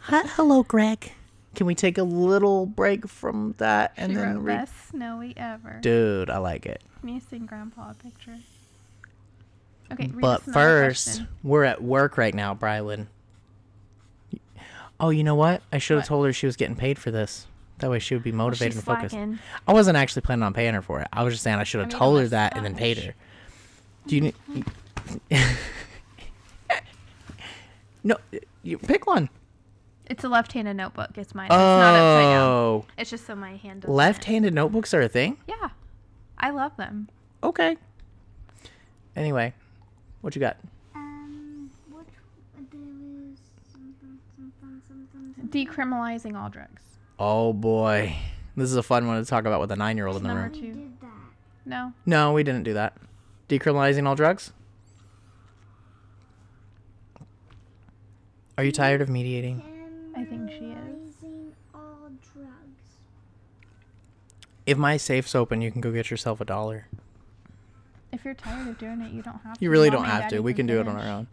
Hi, 0.03 0.23
hello, 0.37 0.63
Greg. 0.63 1.13
Can 1.55 1.67
we 1.67 1.75
take 1.75 1.97
a 1.97 2.03
little 2.03 2.67
break 2.67 3.09
from 3.09 3.55
that 3.57 3.95
and 3.97 4.13
she 4.13 4.17
then 4.17 4.37
wrote 4.37 4.43
read? 4.43 4.57
best 4.59 4.89
snowy 4.91 5.33
ever. 5.39 5.79
Dude, 5.81 6.29
I 6.29 6.37
like 6.37 6.67
it. 6.67 6.83
Me 7.03 7.19
send 7.19 7.49
Grandpa 7.49 7.93
a 7.93 7.95
picture. 7.95 8.39
Okay, 9.91 10.07
But 10.07 10.43
first, 10.43 11.07
question. 11.07 11.29
we're 11.43 11.65
at 11.65 11.83
work 11.83 12.19
right 12.19 12.35
now, 12.35 12.55
Brylan. 12.55 13.07
Oh, 15.03 15.11
you 15.11 15.25
know 15.25 15.35
what? 15.35 15.63
I 15.73 15.79
should 15.79 15.99
have 15.99 16.07
told 16.07 16.25
her 16.27 16.33
she 16.33 16.47
was 16.47 16.57
getting 16.57 16.77
paid 16.77 16.97
for 16.99 17.11
this. 17.11 17.47
That 17.79 17.91
way 17.91 17.99
she 17.99 18.15
would 18.15 18.23
be 18.23 18.31
motivated 18.31 18.77
and 18.77 18.85
focused. 18.85 19.11
slacking. 19.11 19.41
I 19.67 19.73
wasn't 19.73 19.97
actually 19.97 20.23
planning 20.23 20.45
on 20.45 20.55
paying 20.55 20.75
her 20.75 20.83
for 20.83 21.01
it. 21.01 21.09
I 21.13 21.25
was 21.25 21.35
just 21.35 21.43
saying 21.43 21.59
I 21.59 21.65
should 21.65 21.81
have 21.81 21.89
mean, 21.91 21.99
told 21.99 22.15
her 22.15 22.19
unless 22.21 22.31
that 22.31 22.57
and 22.57 22.65
then 22.65 22.77
paid 22.77 22.99
her. 22.99 23.15
Do 24.07 24.15
you 24.15 24.21
need? 24.21 24.35
no, 28.05 28.17
you 28.63 28.79
pick 28.79 29.07
one. 29.09 29.29
It's 30.07 30.23
a 30.23 30.29
left-handed 30.29 30.75
notebook. 30.75 31.11
It's 31.17 31.35
mine. 31.35 31.47
It's 31.47 31.53
not 31.55 31.95
upside 31.95 32.23
down. 32.23 32.49
Oh, 32.49 32.85
It's 32.97 33.11
just 33.11 33.27
so 33.27 33.35
my 33.35 33.57
hand 33.57 33.83
doesn't. 33.83 33.95
left-handed 33.95 34.55
notebooks 34.55 34.95
are 34.95 35.01
a 35.01 35.09
thing. 35.09 35.37
Yeah, 35.49 35.71
I 36.39 36.51
love 36.51 36.77
them. 36.77 37.09
Okay. 37.43 37.77
Anyway, 39.17 39.53
what 40.21 40.37
you 40.37 40.41
got? 40.41 40.59
Decriminalizing 45.53 46.37
all 46.37 46.49
drugs. 46.49 46.83
Oh 47.19 47.53
boy, 47.53 48.17
this 48.57 48.71
is 48.71 48.77
a 48.77 48.83
fun 48.83 49.07
one 49.07 49.23
to 49.23 49.29
talk 49.29 49.45
about 49.45 49.61
with 49.61 49.71
a 49.71 49.77
nine-year-old 49.77 50.17
in 50.17 50.23
the 50.23 50.29
Number 50.29 50.45
room. 50.45 50.53
two. 50.53 50.89
No. 51.65 51.93
No, 52.07 52.33
we 52.33 52.43
didn't 52.43 52.65
do 52.65 52.73
that. 52.75 52.97
Decriminalizing 53.49 54.07
all 54.09 54.17
drugs. 54.17 54.53
Are 58.59 58.65
you 58.65 58.73
tired 58.73 59.01
of 59.01 59.09
mediating? 59.09 59.63
I 60.17 60.25
think 60.25 60.51
she 60.51 60.57
is. 60.67 61.15
all 61.75 62.11
drugs. 62.35 62.83
If 64.67 64.79
my 64.79 64.97
safe's 64.97 65.35
open, 65.35 65.61
you 65.61 65.71
can 65.71 65.81
go 65.81 65.93
get 65.93 66.11
yourself 66.11 66.41
a 66.41 66.45
dollar. 66.45 66.87
If 68.13 68.25
you're 68.25 68.35
tired 68.35 68.69
of 68.69 68.79
doing 68.79 69.01
it, 69.01 69.13
you 69.13 69.23
don't 69.23 69.41
have 69.43 69.59
to. 69.59 69.65
You 69.65 69.71
really 69.71 69.91
don't 69.91 70.05
have 70.05 70.29
to. 70.29 70.41
We 70.41 70.53
can 70.55 70.67
do 70.67 70.81
it 70.81 70.89
on 70.89 70.97
our 70.97 71.09
own. 71.09 71.27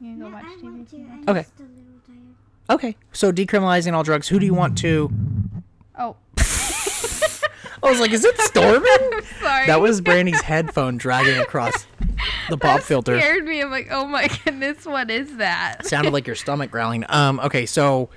You 0.00 0.12
can 0.12 0.20
go 0.20 0.28
watch 0.30 0.44
TV. 0.44 0.82
if 0.86 0.92
you. 0.92 1.06
Okay. 1.28 1.40
Okay 1.40 1.46
just 2.70 2.82
a 2.82 2.86
little 2.86 2.92
tired. 2.92 2.94
Okay. 2.94 2.96
So 3.12 3.32
decriminalizing 3.32 3.92
all 3.92 4.02
drugs. 4.02 4.28
Who 4.28 4.38
do 4.38 4.46
you 4.46 4.54
want 4.54 4.78
to? 4.78 5.10
Oh, 5.98 6.16
I 7.82 7.88
was 7.90 8.00
like, 8.00 8.12
is 8.12 8.24
it 8.24 8.38
storming? 8.38 8.82
sorry. 9.40 9.66
that 9.66 9.80
was 9.80 10.00
Brandy's 10.00 10.40
headphone 10.42 10.98
dragging 10.98 11.38
across 11.38 11.86
the 12.50 12.58
pop 12.58 12.80
filter. 12.82 13.18
scared 13.18 13.44
me. 13.46 13.60
I'm 13.62 13.70
like, 13.70 13.88
oh 13.90 14.06
my 14.06 14.28
goodness, 14.44 14.84
what 14.84 15.10
is 15.10 15.36
that? 15.38 15.86
Sounded 15.86 16.12
like 16.12 16.26
your 16.26 16.36
stomach 16.36 16.70
growling. 16.70 17.04
Um. 17.08 17.40
Okay. 17.40 17.64
So 17.66 18.10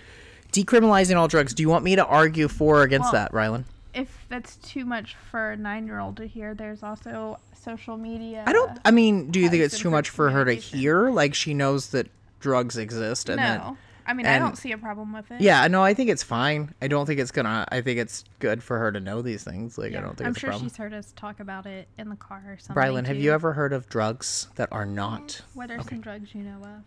decriminalizing 0.52 1.16
all 1.16 1.28
drugs. 1.28 1.54
Do 1.54 1.64
you 1.64 1.70
want 1.70 1.84
me 1.86 1.96
to 1.96 2.06
argue 2.06 2.48
for 2.48 2.80
or 2.80 2.84
against 2.84 3.14
Well- 3.14 3.24
that, 3.24 3.32
Rylan? 3.32 3.64
If 3.96 4.26
that's 4.28 4.56
too 4.56 4.86
much 4.86 5.16
for 5.30 5.52
a 5.52 5.56
nine-year-old 5.56 6.18
to 6.18 6.26
hear, 6.26 6.56
there's 6.56 6.82
also 6.82 7.38
social 7.54 7.96
media. 7.96 8.44
I 8.48 8.52
don't. 8.52 8.80
I 8.84 8.90
mean, 8.90 9.30
do 9.30 9.40
you 9.40 9.50
think 9.50 9.62
has 9.62 9.72
it's 9.74 9.76
been 9.84 9.84
too 9.84 9.92
much 9.92 10.10
for 10.10 10.32
her 10.32 10.40
to 10.46 10.52
communication. 10.56 10.80
hear? 10.80 11.10
Like 11.12 11.36
she 11.36 11.54
knows 11.54 11.90
that 11.90 12.08
drugs 12.40 12.76
exist, 12.76 13.30
and 13.30 13.38
no, 13.38 13.44
that. 13.44 13.76
I 14.06 14.14
mean, 14.14 14.26
I 14.26 14.38
don't 14.40 14.58
see 14.58 14.72
a 14.72 14.78
problem 14.78 15.14
with 15.14 15.32
it. 15.32 15.40
Yeah, 15.42 15.66
no, 15.68 15.82
I 15.84 15.94
think 15.94 16.10
it's 16.10 16.24
fine. 16.24 16.74
I 16.82 16.88
don't 16.88 17.06
think 17.06 17.20
it's 17.20 17.32
gonna. 17.32 17.66
I 17.72 17.82
think 17.82 18.00
it's 18.00 18.24
good 18.40 18.62
for 18.62 18.78
her 18.80 18.92
to 18.92 19.00
know 19.00 19.22
these 19.22 19.44
things. 19.44 19.78
Like, 19.78 19.96
I 19.96 20.02
don't 20.02 20.18
think 20.18 20.28
I'm 20.28 20.32
it's 20.32 20.40
sure 20.40 20.50
a 20.50 20.54
problem. 20.54 20.70
she's 20.70 20.78
heard 20.78 20.94
us 20.94 21.14
talk 21.16 21.40
about 21.40 21.66
it 21.66 21.88
in 21.98 22.10
the 22.10 22.16
car 22.16 22.44
or 22.48 22.58
something. 22.58 22.82
Brylan, 22.84 23.06
have 23.06 23.18
you 23.18 23.32
ever 23.32 23.54
heard 23.54 23.72
of 23.74 23.88
drugs 23.90 24.48
that 24.56 24.70
are 24.72 24.86
not 24.86 25.42
What 25.54 25.72
are 25.72 25.80
Okay. 25.80 25.90
some 25.90 26.02
drugs 26.02 26.36
you 26.36 26.44
know 26.44 26.58
of? 26.62 26.84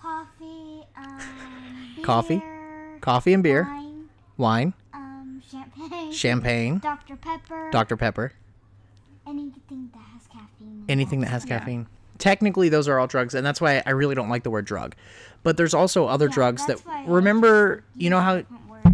Coffee, 0.00 0.82
um, 0.96 2.02
Coffee? 2.02 2.38
beer, 2.38 2.98
coffee 3.00 3.32
and 3.32 3.42
beer, 3.42 3.62
wine, 3.64 4.08
wine, 4.36 4.74
um, 4.92 5.42
champagne, 5.50 6.12
champagne, 6.12 6.78
Dr. 6.78 7.16
Pepper, 7.16 7.70
Dr 7.72 7.96
Pepper, 7.96 8.32
anything 9.26 9.90
that 9.94 10.02
has 10.12 10.26
caffeine. 10.26 10.84
anything 10.88 11.20
that 11.20 11.28
has 11.28 11.44
Yeah. 11.46 11.56
Technically, 12.18 12.68
those 12.68 12.86
are 12.88 12.98
all 12.98 13.06
drugs, 13.06 13.34
and 13.34 13.44
that's 13.44 13.60
why 13.60 13.82
I 13.84 13.90
really 13.90 14.14
don't 14.14 14.28
like 14.28 14.42
the 14.44 14.50
word 14.50 14.64
drug. 14.64 14.94
But 15.42 15.56
there's 15.56 15.74
also 15.74 16.06
other 16.06 16.26
Yeah, 16.26 16.32
drugs 16.34 16.62
that 16.66 16.76
that's 16.76 16.86
why 16.86 17.02
I 17.02 17.06
remember. 17.06 17.82
You 17.96 18.10
know 18.10 18.20
how 18.20 18.42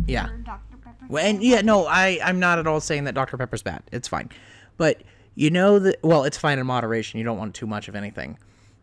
Yeah. 0.06 0.26
for 0.26 0.36
Dr. 0.38 0.76
Pepper. 0.82 1.06
Well, 1.08 1.24
and 1.24 1.42
yeah, 1.42 1.60
no, 1.60 1.86
I 1.86 2.18
I'm 2.24 2.40
not 2.40 2.58
at 2.58 2.66
all 2.66 2.80
saying 2.80 3.04
that 3.04 3.14
Dr 3.14 3.36
Pepper's 3.36 3.62
bad. 3.62 3.82
It's 3.92 4.08
fine, 4.08 4.30
but 4.76 5.02
you 5.34 5.50
know 5.50 5.78
that 5.78 6.02
well, 6.02 6.24
it's 6.24 6.38
fine 6.38 6.58
in 6.58 6.66
moderation. 6.66 7.18
You 7.18 7.24
don't 7.24 7.38
want 7.38 7.54
too 7.54 7.66
much 7.66 7.88
of 7.88 7.94
anything, 7.94 8.38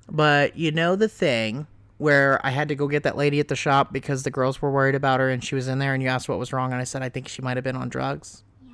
but 0.10 0.56
you 0.58 0.72
know 0.72 0.96
the 0.96 1.08
thing 1.10 1.68
where 1.98 2.40
I 2.46 2.52
had 2.52 2.68
to 2.70 2.76
go 2.76 2.88
get 2.88 3.02
that 3.04 3.18
lady 3.18 3.40
at 3.40 3.48
the 3.48 3.56
shop 3.56 3.92
because 3.92 4.22
the 4.22 4.30
girls 4.30 4.62
were 4.62 4.70
worried 4.70 4.94
about 4.94 5.20
her 5.20 5.30
and 5.30 5.44
she 5.44 5.56
was 5.56 5.68
in 5.68 5.80
there 5.80 5.96
and 5.96 6.04
you 6.04 6.08
asked 6.10 6.30
what 6.30 6.38
was 6.38 6.54
wrong 6.54 6.72
and 6.72 6.80
I 6.80 6.84
said 6.84 7.02
I 7.02 7.10
think 7.10 7.28
she 7.28 7.42
might 7.42 7.58
have 7.58 7.64
been 7.64 7.76
on 7.76 7.90
drugs. 7.90 8.44
Yeah. 8.64 8.74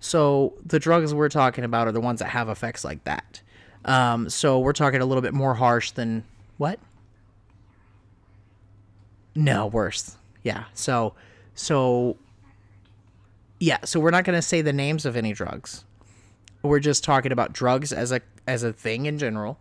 So 0.00 0.54
the 0.66 0.80
drugs 0.80 1.14
we're 1.14 1.28
talking 1.28 1.62
about 1.62 1.86
are 1.86 1.92
the 1.92 2.00
ones 2.00 2.18
that 2.18 2.30
have 2.30 2.48
effects 2.48 2.84
like 2.84 3.04
that. 3.04 3.40
Um, 3.84 4.28
so 4.28 4.58
we're 4.58 4.72
talking 4.72 5.00
a 5.00 5.06
little 5.06 5.22
bit 5.22 5.34
more 5.34 5.54
harsh 5.54 5.90
than 5.92 6.24
what? 6.58 6.78
No, 9.34 9.66
worse. 9.66 10.16
Yeah. 10.42 10.64
So, 10.74 11.14
so, 11.54 12.16
yeah. 13.58 13.78
So 13.84 13.98
we're 14.00 14.10
not 14.10 14.24
going 14.24 14.36
to 14.36 14.42
say 14.42 14.62
the 14.62 14.72
names 14.72 15.04
of 15.04 15.16
any 15.16 15.32
drugs. 15.32 15.84
We're 16.62 16.80
just 16.80 17.04
talking 17.04 17.32
about 17.32 17.52
drugs 17.52 17.92
as 17.92 18.12
a 18.12 18.20
as 18.46 18.62
a 18.62 18.72
thing 18.72 19.06
in 19.06 19.18
general, 19.18 19.58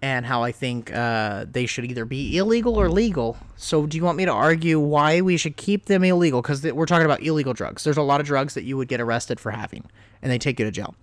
and 0.00 0.24
how 0.24 0.42
I 0.42 0.52
think 0.52 0.94
uh, 0.94 1.44
they 1.50 1.66
should 1.66 1.84
either 1.84 2.04
be 2.04 2.36
illegal 2.38 2.76
or 2.76 2.88
legal. 2.88 3.36
So, 3.56 3.86
do 3.86 3.96
you 3.98 4.04
want 4.04 4.16
me 4.16 4.24
to 4.24 4.32
argue 4.32 4.78
why 4.78 5.20
we 5.20 5.36
should 5.36 5.56
keep 5.56 5.86
them 5.86 6.04
illegal? 6.04 6.40
Because 6.40 6.62
we're 6.62 6.86
talking 6.86 7.04
about 7.04 7.22
illegal 7.22 7.52
drugs. 7.52 7.84
There's 7.84 7.96
a 7.98 8.02
lot 8.02 8.20
of 8.20 8.26
drugs 8.26 8.54
that 8.54 8.64
you 8.64 8.76
would 8.78 8.88
get 8.88 9.00
arrested 9.00 9.40
for 9.40 9.50
having, 9.50 9.84
and 10.22 10.32
they 10.32 10.38
take 10.38 10.58
you 10.58 10.64
to 10.64 10.70
jail, 10.70 10.94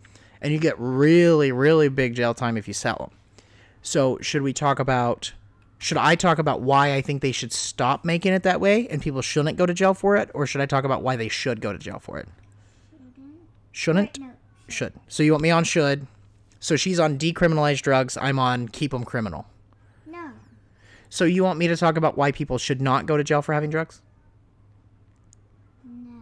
and 0.45 0.53
you 0.53 0.59
get 0.59 0.75
really, 0.77 1.51
really 1.51 1.89
big 1.89 2.13
jail 2.13 2.35
time 2.35 2.55
if 2.55 2.67
you 2.67 2.73
sell 2.75 2.97
them. 2.97 3.09
So, 3.81 4.19
should 4.21 4.43
we 4.43 4.53
talk 4.53 4.77
about? 4.77 5.33
Should 5.79 5.97
I 5.97 6.13
talk 6.13 6.37
about 6.37 6.61
why 6.61 6.93
I 6.93 7.01
think 7.01 7.23
they 7.23 7.31
should 7.31 7.51
stop 7.51 8.05
making 8.05 8.31
it 8.31 8.43
that 8.43 8.61
way 8.61 8.87
and 8.87 9.01
people 9.01 9.23
shouldn't 9.23 9.57
go 9.57 9.65
to 9.65 9.73
jail 9.73 9.95
for 9.95 10.15
it, 10.15 10.29
or 10.35 10.45
should 10.45 10.61
I 10.61 10.67
talk 10.67 10.83
about 10.83 11.01
why 11.01 11.15
they 11.15 11.29
should 11.29 11.61
go 11.61 11.73
to 11.73 11.79
jail 11.79 11.97
for 11.97 12.19
it? 12.19 12.27
Shouldn't? 13.71 14.19
No. 14.19 14.29
Should. 14.69 14.93
So 15.07 15.23
you 15.23 15.31
want 15.31 15.41
me 15.41 15.49
on 15.49 15.63
should? 15.63 16.05
So 16.59 16.75
she's 16.75 16.99
on 16.99 17.17
decriminalized 17.17 17.81
drugs. 17.81 18.15
I'm 18.15 18.37
on 18.37 18.67
keep 18.67 18.91
them 18.91 19.03
criminal. 19.03 19.47
No. 20.05 20.29
So 21.09 21.25
you 21.25 21.43
want 21.43 21.57
me 21.57 21.67
to 21.67 21.75
talk 21.75 21.97
about 21.97 22.17
why 22.17 22.31
people 22.31 22.59
should 22.59 22.81
not 22.81 23.07
go 23.07 23.17
to 23.17 23.23
jail 23.23 23.41
for 23.41 23.53
having 23.53 23.71
drugs? 23.71 24.01
No. 25.83 26.21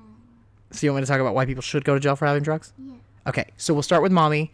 So 0.71 0.88
you 0.88 0.93
want 0.93 1.01
me 1.01 1.05
to 1.07 1.11
talk 1.11 1.19
about 1.19 1.36
why 1.36 1.45
people 1.45 1.61
should 1.61 1.84
go 1.84 1.93
to 1.93 1.99
jail 1.99 2.15
for 2.15 2.26
having 2.26 2.43
drugs? 2.43 2.71
Yeah. 2.78 2.93
Okay. 3.28 3.45
So 3.57 3.74
we'll 3.74 3.84
start 3.84 4.03
with 4.03 4.11
mommy. 4.11 4.51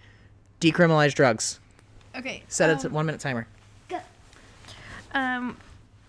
Decriminalize 0.62 1.14
drugs. 1.14 1.60
Okay. 2.16 2.44
Set 2.48 2.70
it 2.70 2.80
to 2.80 2.88
um, 2.88 2.94
one 2.94 3.06
minute 3.06 3.22
timer. 3.22 3.48
Go. 3.88 4.00
Um, 5.14 5.58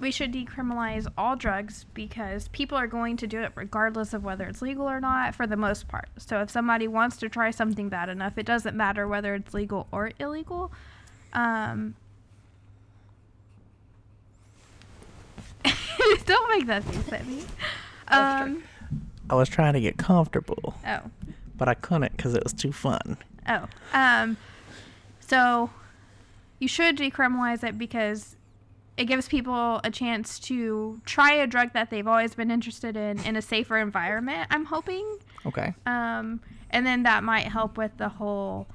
we 0.00 0.10
should 0.10 0.32
decriminalize 0.32 1.06
all 1.16 1.36
drugs 1.36 1.84
because 1.92 2.48
people 2.48 2.76
are 2.76 2.86
going 2.86 3.16
to 3.18 3.26
do 3.26 3.40
it 3.40 3.52
regardless 3.54 4.14
of 4.14 4.24
whether 4.24 4.44
it's 4.44 4.62
legal 4.62 4.88
or 4.88 5.00
not 5.00 5.34
for 5.34 5.46
the 5.46 5.56
most 5.56 5.88
part. 5.88 6.08
So 6.16 6.40
if 6.40 6.50
somebody 6.50 6.88
wants 6.88 7.18
to 7.18 7.28
try 7.28 7.50
something 7.50 7.88
bad 7.88 8.08
enough, 8.08 8.38
it 8.38 8.46
doesn't 8.46 8.74
matter 8.74 9.06
whether 9.06 9.34
it's 9.34 9.52
legal 9.52 9.86
or 9.92 10.12
illegal. 10.18 10.72
Um, 11.34 11.94
don't 16.24 16.48
make 16.48 16.66
that 16.66 16.82
face 16.84 17.12
at 17.12 17.26
me. 17.26 17.42
Um, 18.08 18.62
I 19.28 19.34
was 19.34 19.48
trying 19.48 19.74
to 19.74 19.80
get 19.80 19.96
comfortable, 19.98 20.74
oh. 20.84 21.02
But 21.60 21.68
I 21.68 21.74
couldn't 21.74 22.16
because 22.16 22.34
it 22.34 22.42
was 22.42 22.54
too 22.54 22.72
fun. 22.72 23.18
Oh. 23.46 23.68
Um 23.92 24.38
so 25.20 25.70
you 26.58 26.66
should 26.66 26.96
decriminalize 26.96 27.62
it 27.62 27.78
because 27.78 28.36
it 28.96 29.04
gives 29.04 29.28
people 29.28 29.80
a 29.84 29.90
chance 29.90 30.40
to 30.40 31.00
try 31.04 31.32
a 31.34 31.46
drug 31.46 31.72
that 31.74 31.90
they've 31.90 32.08
always 32.08 32.34
been 32.34 32.50
interested 32.50 32.96
in 32.96 33.20
in 33.20 33.36
a 33.36 33.42
safer 33.42 33.76
environment, 33.76 34.48
I'm 34.50 34.64
hoping. 34.64 35.18
Okay. 35.46 35.74
Um 35.86 36.40
and 36.70 36.86
then 36.86 37.02
that 37.02 37.22
might 37.22 37.46
help 37.46 37.76
with 37.76 37.96
the 37.98 38.08
whole 38.08 38.66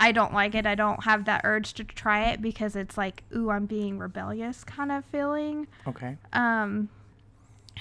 I 0.00 0.10
don't 0.10 0.34
like 0.34 0.56
it. 0.56 0.66
I 0.66 0.74
don't 0.74 1.04
have 1.04 1.26
that 1.26 1.42
urge 1.44 1.74
to 1.74 1.84
try 1.84 2.30
it 2.30 2.42
because 2.42 2.74
it's 2.74 2.98
like, 2.98 3.22
ooh, 3.34 3.50
I'm 3.50 3.66
being 3.66 3.96
rebellious 3.98 4.64
kind 4.64 4.90
of 4.90 5.04
feeling. 5.04 5.68
Okay. 5.86 6.16
Um, 6.32 6.88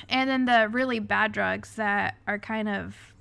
and 0.10 0.30
then 0.30 0.46
the 0.46 0.70
really 0.70 1.00
bad 1.00 1.32
drugs 1.32 1.76
that 1.76 2.16
are 2.28 2.38
kind 2.38 2.70
of 2.70 3.13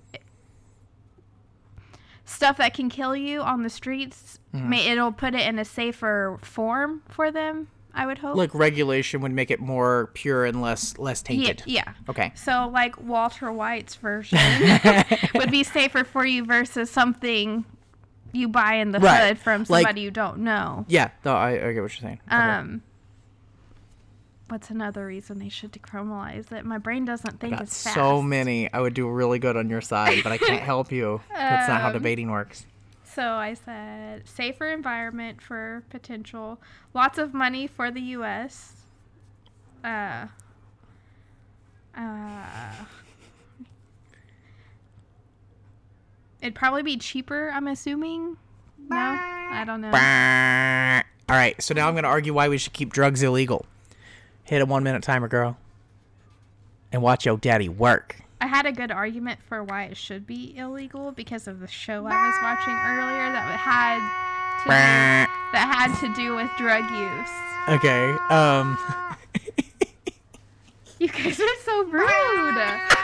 stuff 2.32 2.56
that 2.56 2.74
can 2.74 2.88
kill 2.88 3.14
you 3.14 3.40
on 3.42 3.62
the 3.62 3.70
streets. 3.70 4.38
Mm-hmm. 4.54 4.68
May, 4.70 4.88
it'll 4.88 5.12
put 5.12 5.34
it 5.34 5.46
in 5.46 5.58
a 5.58 5.64
safer 5.64 6.38
form 6.42 7.02
for 7.08 7.30
them. 7.30 7.68
I 7.94 8.06
would 8.06 8.18
hope. 8.18 8.36
Like 8.36 8.54
regulation 8.54 9.20
would 9.20 9.32
make 9.32 9.50
it 9.50 9.60
more 9.60 10.10
pure 10.14 10.46
and 10.46 10.62
less 10.62 10.96
less 10.96 11.20
tainted. 11.20 11.62
yeah. 11.66 11.92
Okay. 12.08 12.32
So 12.34 12.70
like 12.72 12.98
Walter 13.02 13.52
White's 13.52 13.96
version 13.96 14.38
would 15.34 15.50
be 15.50 15.62
safer 15.62 16.02
for 16.02 16.24
you 16.24 16.44
versus 16.46 16.90
something 16.90 17.66
you 18.32 18.48
buy 18.48 18.76
in 18.76 18.92
the 18.92 18.98
Right. 18.98 19.28
hood 19.28 19.38
from 19.38 19.66
Like- 19.68 19.82
somebody 19.82 20.00
you 20.00 20.10
don't 20.10 20.38
know. 20.38 20.86
Yeah. 20.88 21.10
No, 21.22 21.34
I, 21.34 21.50
I 21.50 21.54
get 21.54 21.66
what 21.66 21.74
you're 21.74 21.88
saying. 21.90 22.20
Okay. 22.32 22.80
Um, 24.52 24.56
what's 24.58 24.70
another 24.70 25.06
reason 25.06 25.38
they 25.38 25.48
should 25.48 25.72
decriminalize 25.72 26.52
it? 26.52 26.64
My 26.64 26.78
brain 26.78 27.04
doesn't 27.04 27.40
think 27.40 27.54
as 27.54 27.82
fast. 27.82 27.94
so 27.94 28.20
many. 28.20 28.70
I 28.72 28.80
would 28.80 28.94
do 28.94 29.08
really 29.08 29.38
good 29.38 29.56
on 29.56 29.70
your 29.70 29.80
side, 29.80 30.22
but 30.22 30.30
I 30.32 30.38
can't 30.38 30.62
help 30.62 30.92
you. 30.92 31.20
That's 31.30 31.68
not 31.68 31.80
how 31.80 31.88
Um, 31.88 31.94
debating 31.94 32.30
works. 32.30 32.66
So 33.04 33.22
I 33.22 33.54
said 33.54 34.28
safer 34.28 34.66
environment 34.66 35.42
for 35.42 35.82
potential, 35.90 36.58
lots 36.94 37.18
of 37.18 37.34
money 37.34 37.66
for 37.66 37.90
the 37.90 38.00
U.S. 38.00 38.72
Uh, 39.84 40.26
uh, 41.96 42.74
it'd 46.40 46.54
probably 46.54 46.82
be 46.82 46.96
cheaper. 46.96 47.50
I'm 47.52 47.68
assuming. 47.68 48.36
No, 48.88 48.96
I 48.96 49.64
don't 49.66 49.80
know. 49.80 49.88
All 51.28 51.36
right, 51.38 51.60
so 51.62 51.74
now 51.74 51.88
I'm 51.88 51.94
going 51.94 52.04
to 52.04 52.08
argue 52.08 52.34
why 52.34 52.48
we 52.48 52.58
should 52.58 52.72
keep 52.72 52.92
drugs 52.92 53.22
illegal. 53.22 53.66
Hit 54.44 54.62
a 54.62 54.66
one 54.66 54.82
minute 54.82 55.02
timer, 55.02 55.28
girl. 55.28 55.56
And 56.90 57.02
watch 57.02 57.24
your 57.24 57.36
daddy 57.38 57.68
work. 57.68 58.16
I 58.40 58.46
had 58.46 58.66
a 58.66 58.72
good 58.72 58.90
argument 58.90 59.40
for 59.48 59.62
why 59.62 59.84
it 59.84 59.96
should 59.96 60.26
be 60.26 60.56
illegal 60.56 61.12
because 61.12 61.46
of 61.46 61.60
the 61.60 61.68
show 61.68 62.04
I 62.06 62.26
was 62.26 62.34
watching 62.42 62.74
earlier 62.74 63.32
that 63.32 63.56
had 63.56 64.00
to 64.58 64.64
do, 64.64 64.70
that 65.52 65.70
had 65.72 66.00
to 66.00 66.14
do 66.14 66.34
with 66.34 66.50
drug 66.58 66.84
use. 66.90 67.78
Okay, 67.78 68.16
um. 68.30 68.76
You 71.02 71.08
guys 71.08 71.40
are 71.40 71.48
so 71.64 71.82
rude. 71.86 72.88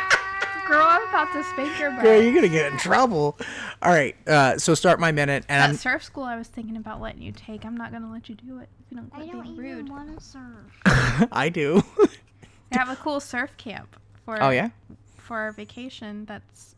Girl, 0.68 0.84
I'm 0.86 1.08
about 1.08 1.32
to 1.32 1.42
spank 1.44 1.78
your 1.80 1.90
butt. 1.92 2.02
Girl, 2.02 2.20
you're 2.20 2.32
going 2.32 2.42
to 2.42 2.48
get 2.50 2.70
in 2.70 2.78
trouble. 2.78 3.38
All 3.80 3.90
right, 3.90 4.14
uh, 4.26 4.58
so 4.58 4.74
start 4.74 5.00
my 5.00 5.12
minute, 5.12 5.46
and 5.48 5.62
That 5.62 5.70
and 5.70 5.78
surf 5.78 6.04
school 6.04 6.24
I 6.24 6.36
was 6.36 6.48
thinking 6.48 6.76
about 6.76 7.00
letting 7.00 7.22
you 7.22 7.32
take, 7.32 7.64
I'm 7.64 7.76
not 7.76 7.90
gonna 7.90 8.10
let 8.12 8.28
you 8.28 8.34
do 8.34 8.58
it. 8.58 8.68
If 8.84 8.90
you 8.90 8.96
don't 8.98 9.10
I 9.14 9.24
don't 9.26 9.42
being 9.42 9.54
even 9.54 9.76
rude. 9.76 9.88
want 9.88 10.18
to 10.18 10.22
surf. 10.24 10.42
I'm. 10.84 11.28
I 11.32 11.48
do. 11.48 11.82
They 11.98 12.78
have 12.78 12.90
a 12.90 12.96
cool 12.96 13.20
surf 13.20 13.56
camp 13.56 13.96
for 14.26 14.42
oh, 14.42 14.50
yeah? 14.50 14.70
for 15.16 15.38
our 15.38 15.52
vacation. 15.52 16.26
That's 16.26 16.74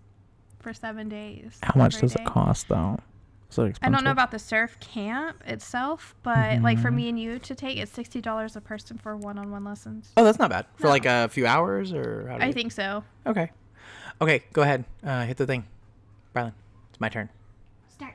for 0.61 0.73
seven 0.73 1.09
days. 1.09 1.59
How 1.63 1.73
much 1.77 2.01
does 2.01 2.15
day. 2.15 2.23
it 2.23 2.27
cost 2.27 2.69
though? 2.69 2.99
Is 3.51 3.59
it 3.59 3.79
I 3.83 3.89
don't 3.89 4.05
know 4.05 4.13
about 4.13 4.31
the 4.31 4.39
surf 4.39 4.79
camp 4.79 5.43
itself, 5.45 6.15
but 6.23 6.63
like 6.63 6.79
for 6.79 6.93
me 6.93 7.09
and 7.09 7.19
you 7.19 7.41
to 7.41 7.55
take, 7.57 7.79
it's 7.79 7.91
sixty 7.91 8.21
dollars 8.21 8.55
a 8.55 8.61
person 8.61 8.99
for 8.99 9.17
one-on-one 9.17 9.65
lessons. 9.65 10.13
Oh, 10.17 10.23
that's 10.23 10.39
not 10.39 10.51
bad 10.51 10.67
for 10.77 10.85
No. 10.85 10.91
like 10.91 11.07
a 11.07 11.29
few 11.29 11.47
hours 11.47 11.93
or. 11.93 12.29
How 12.29 12.39
do 12.39 12.45
I 12.45 12.47
you- 12.49 12.53
think 12.53 12.71
so. 12.71 13.03
Okay. 13.27 13.51
Okay, 14.23 14.43
go 14.53 14.63
ahead. 14.63 14.85
Uh, 15.03 15.25
hit 15.25 15.39
the 15.39 15.47
thing, 15.47 15.65
Brylan. 16.35 16.53
It's 16.91 17.01
my 17.01 17.09
turn. 17.09 17.31
Start. 17.95 18.15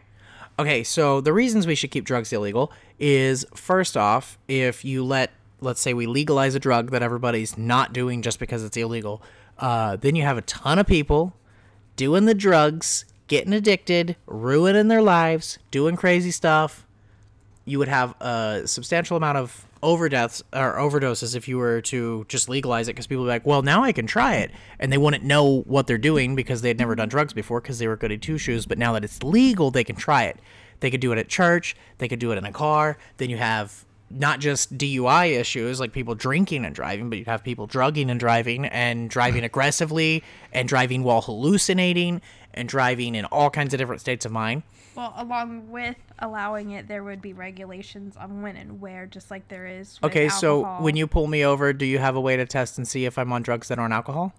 Okay, 0.59 0.83
so 0.83 1.19
the 1.19 1.33
reasons 1.33 1.65
we 1.65 1.73
should 1.73 1.91
keep 1.91 2.05
drugs 2.05 2.31
illegal 2.31 2.71
is 2.99 3.45
first 3.55 3.97
off, 3.97 4.37
if 4.47 4.85
you 4.85 5.03
let, 5.03 5.31
let's 5.61 5.81
say, 5.81 5.93
we 5.93 6.05
legalize 6.05 6.53
a 6.53 6.59
drug 6.59 6.91
that 6.91 7.01
everybody's 7.01 7.57
not 7.57 7.91
doing 7.91 8.21
just 8.21 8.39
because 8.39 8.63
it's 8.63 8.77
illegal, 8.77 9.21
uh, 9.57 9.95
then 9.95 10.15
you 10.15 10.23
have 10.23 10.37
a 10.37 10.43
ton 10.43 10.77
of 10.77 10.85
people 10.85 11.33
doing 11.95 12.25
the 12.25 12.35
drugs, 12.35 13.05
getting 13.27 13.53
addicted, 13.53 14.15
ruining 14.27 14.87
their 14.87 15.01
lives, 15.01 15.57
doing 15.71 15.95
crazy 15.95 16.31
stuff. 16.31 16.85
You 17.65 17.79
would 17.79 17.87
have 17.87 18.13
a 18.21 18.61
substantial 18.65 19.17
amount 19.17 19.39
of 19.39 19.65
overdeaths 19.85 20.41
or 20.51 20.75
overdoses 20.75 21.35
if 21.35 21.47
you 21.47 21.57
were 21.57 21.79
to 21.79 22.25
just 22.27 22.49
legalize 22.49 22.87
it 22.87 22.93
because 22.93 23.05
people 23.05 23.23
would 23.23 23.29
be 23.29 23.33
like, 23.33 23.45
well, 23.45 23.61
now 23.61 23.83
I 23.83 23.91
can 23.91 24.07
try 24.07 24.35
it. 24.35 24.51
And 24.79 24.91
they 24.91 24.97
wouldn't 24.97 25.23
know 25.23 25.61
what 25.61 25.85
they're 25.85 25.97
doing 25.99 26.35
because 26.35 26.61
they 26.61 26.69
had 26.69 26.79
never 26.79 26.95
done 26.95 27.07
drugs 27.07 27.33
before 27.33 27.61
because 27.61 27.77
they 27.77 27.87
were 27.87 27.95
goody 27.95 28.17
two 28.17 28.39
shoes. 28.39 28.65
But 28.65 28.79
now 28.79 28.93
that 28.93 29.03
it's 29.03 29.21
legal, 29.21 29.69
they 29.69 29.83
can 29.83 29.95
try 29.95 30.23
it. 30.23 30.39
They 30.79 30.89
could 30.89 31.01
do 31.01 31.11
it 31.11 31.19
at 31.19 31.29
church, 31.29 31.75
they 31.99 32.07
could 32.07 32.19
do 32.19 32.31
it 32.31 32.37
in 32.37 32.45
a 32.45 32.51
car. 32.51 32.97
Then 33.17 33.29
you 33.29 33.37
have 33.37 33.85
not 34.09 34.39
just 34.39 34.77
DUI 34.77 35.39
issues 35.39 35.79
like 35.79 35.91
people 35.91 36.15
drinking 36.15 36.65
and 36.65 36.75
driving, 36.75 37.09
but 37.09 37.17
you 37.17 37.25
have 37.25 37.43
people 37.43 37.67
drugging 37.67 38.09
and 38.09 38.19
driving 38.19 38.65
and 38.65 39.09
driving 39.09 39.43
aggressively 39.51 40.23
and 40.51 40.67
driving 40.67 41.03
while 41.03 41.21
hallucinating 41.21 42.21
and 42.53 42.67
driving 42.67 43.15
in 43.15 43.25
all 43.25 43.49
kinds 43.49 43.73
of 43.73 43.77
different 43.77 44.01
states 44.01 44.25
of 44.25 44.31
mind. 44.31 44.63
Well, 44.95 45.13
along 45.17 45.69
with 45.71 45.97
allowing 46.19 46.71
it, 46.71 46.87
there 46.87 47.03
would 47.03 47.21
be 47.21 47.33
regulations 47.33 48.15
on 48.17 48.41
when 48.41 48.55
and 48.55 48.79
where, 48.81 49.05
just 49.05 49.29
like 49.31 49.47
there 49.49 49.67
is. 49.67 49.99
With 50.01 50.11
Okay, 50.11 50.29
so 50.29 50.63
when 50.81 50.95
you 50.95 51.07
pull 51.07 51.27
me 51.27 51.43
over, 51.45 51.73
do 51.73 51.85
you 51.85 51.99
have 51.99 52.15
a 52.15 52.21
way 52.21 52.37
to 52.37 52.45
test 52.45 52.77
and 52.77 52.87
see 52.87 53.05
if 53.05 53.17
I'm 53.17 53.31
on 53.33 53.41
drugs 53.41 53.67
that 53.67 53.79
aren't 53.79 53.93
alcohol? 53.93 54.33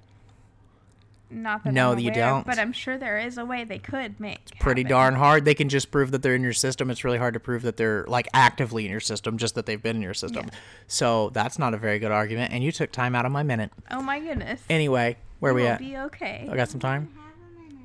not 1.29 1.65
that 1.65 1.73
No, 1.73 1.91
I'm 1.91 1.99
you 1.99 2.11
aware 2.13 2.25
of, 2.25 2.31
don't. 2.37 2.47
but 2.47 2.59
I'm 2.61 2.73
sure 2.73 2.97
there 2.97 3.19
is 3.19 3.37
a 3.37 3.45
way 3.45 3.65
they 3.65 3.81
could 3.81 4.21
make. 4.21 4.39
It's 4.43 4.53
Pretty 4.61 4.83
happen. 4.83 4.91
darn 4.91 5.15
hard. 5.17 5.45
They 5.45 5.55
can 5.55 5.69
just 5.69 5.91
prove 5.91 6.13
that 6.13 6.23
they're 6.23 6.37
in 6.37 6.43
your 6.45 6.53
system. 6.53 6.89
It's 6.89 7.03
really 7.03 7.19
hard 7.19 7.35
to 7.35 7.41
prove 7.41 7.63
that 7.63 7.77
they're 7.77 8.05
like 8.07 8.29
actively 8.33 8.85
in 8.85 8.93
your 8.93 9.01
system, 9.01 9.37
just 9.37 9.57
that 9.57 9.67
they've 9.67 9.83
been 9.83 9.97
in 9.97 10.03
your 10.03 10.15
system. 10.15 10.47
So 10.87 11.31
that's 11.31 11.59
not 11.59 11.75
a 11.75 11.79
very 11.79 11.99
good 11.99 12.13
argument. 12.13 12.53
And 12.53 12.63
you 12.63 12.71
took 12.71 12.93
time 12.93 13.17
out 13.17 13.27
of 13.27 13.33
my 13.33 13.43
minute. 13.43 13.73
Oh 13.91 14.03
my 14.03 14.21
goodness. 14.21 14.63
Anyway, 14.71 15.17
where 15.41 15.51
You 15.51 15.57
we 15.57 15.63
will 15.63 15.69
at? 15.71 15.79
Be 15.81 15.97
okay. 15.97 16.49
I 16.51 16.55
got 16.55 16.69
some 16.69 16.79
time. 16.81 17.11
Have 17.17 17.25
a 17.59 17.63
minute. 17.65 17.85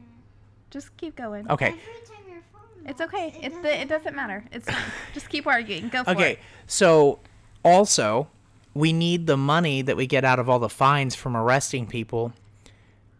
Just 0.69 0.95
keep 0.97 1.15
going. 1.15 1.49
Okay. 1.49 1.69
Every 1.69 1.79
time 1.81 2.31
your 2.31 2.43
phone. 2.53 2.70
It's 2.85 3.01
okay. 3.01 3.39
knocks, 3.43 3.55
It, 3.65 3.65
it 3.65 3.87
doesn't 3.89 4.15
matter. 4.15 4.43
It's 4.51 4.69
fine. 4.69 4.81
Just 5.13 5.29
keep 5.29 5.45
arguing. 5.47 5.89
Go 5.89 6.03
for 6.03 6.11
Okay. 6.11 6.21
it. 6.21 6.31
Okay. 6.33 6.39
So 6.67 7.19
also, 7.63 8.27
we 8.73 8.93
need 8.93 9.27
the 9.27 9.37
money 9.37 9.81
that 9.81 9.97
we 9.97 10.07
get 10.07 10.23
out 10.25 10.39
of 10.39 10.49
all 10.49 10.59
the 10.59 10.69
fines 10.69 11.13
from 11.15 11.35
arresting 11.37 11.87
people, 11.87 12.33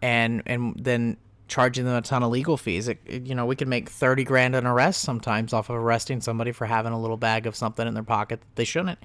and 0.01 0.41
and 0.45 0.73
then 0.77 1.17
charging 1.47 1.83
them 1.85 1.95
a 1.95 2.01
ton 2.01 2.23
of 2.23 2.31
legal 2.31 2.55
fees. 2.57 2.87
It, 2.87 2.99
it- 3.05 3.23
you 3.27 3.35
know, 3.35 3.45
we 3.45 3.55
can 3.55 3.69
make 3.69 3.89
thirty 3.89 4.23
grand 4.23 4.55
an 4.55 4.65
arrest 4.65 5.01
sometimes 5.01 5.53
off 5.53 5.69
of 5.69 5.75
arresting 5.75 6.21
somebody 6.21 6.51
for 6.51 6.65
having 6.65 6.93
a 6.93 6.99
little 6.99 7.17
bag 7.17 7.45
of 7.45 7.55
something 7.55 7.87
in 7.87 7.93
their 7.93 8.03
pocket 8.03 8.39
that 8.41 8.55
they 8.55 8.63
shouldn't, 8.63 8.99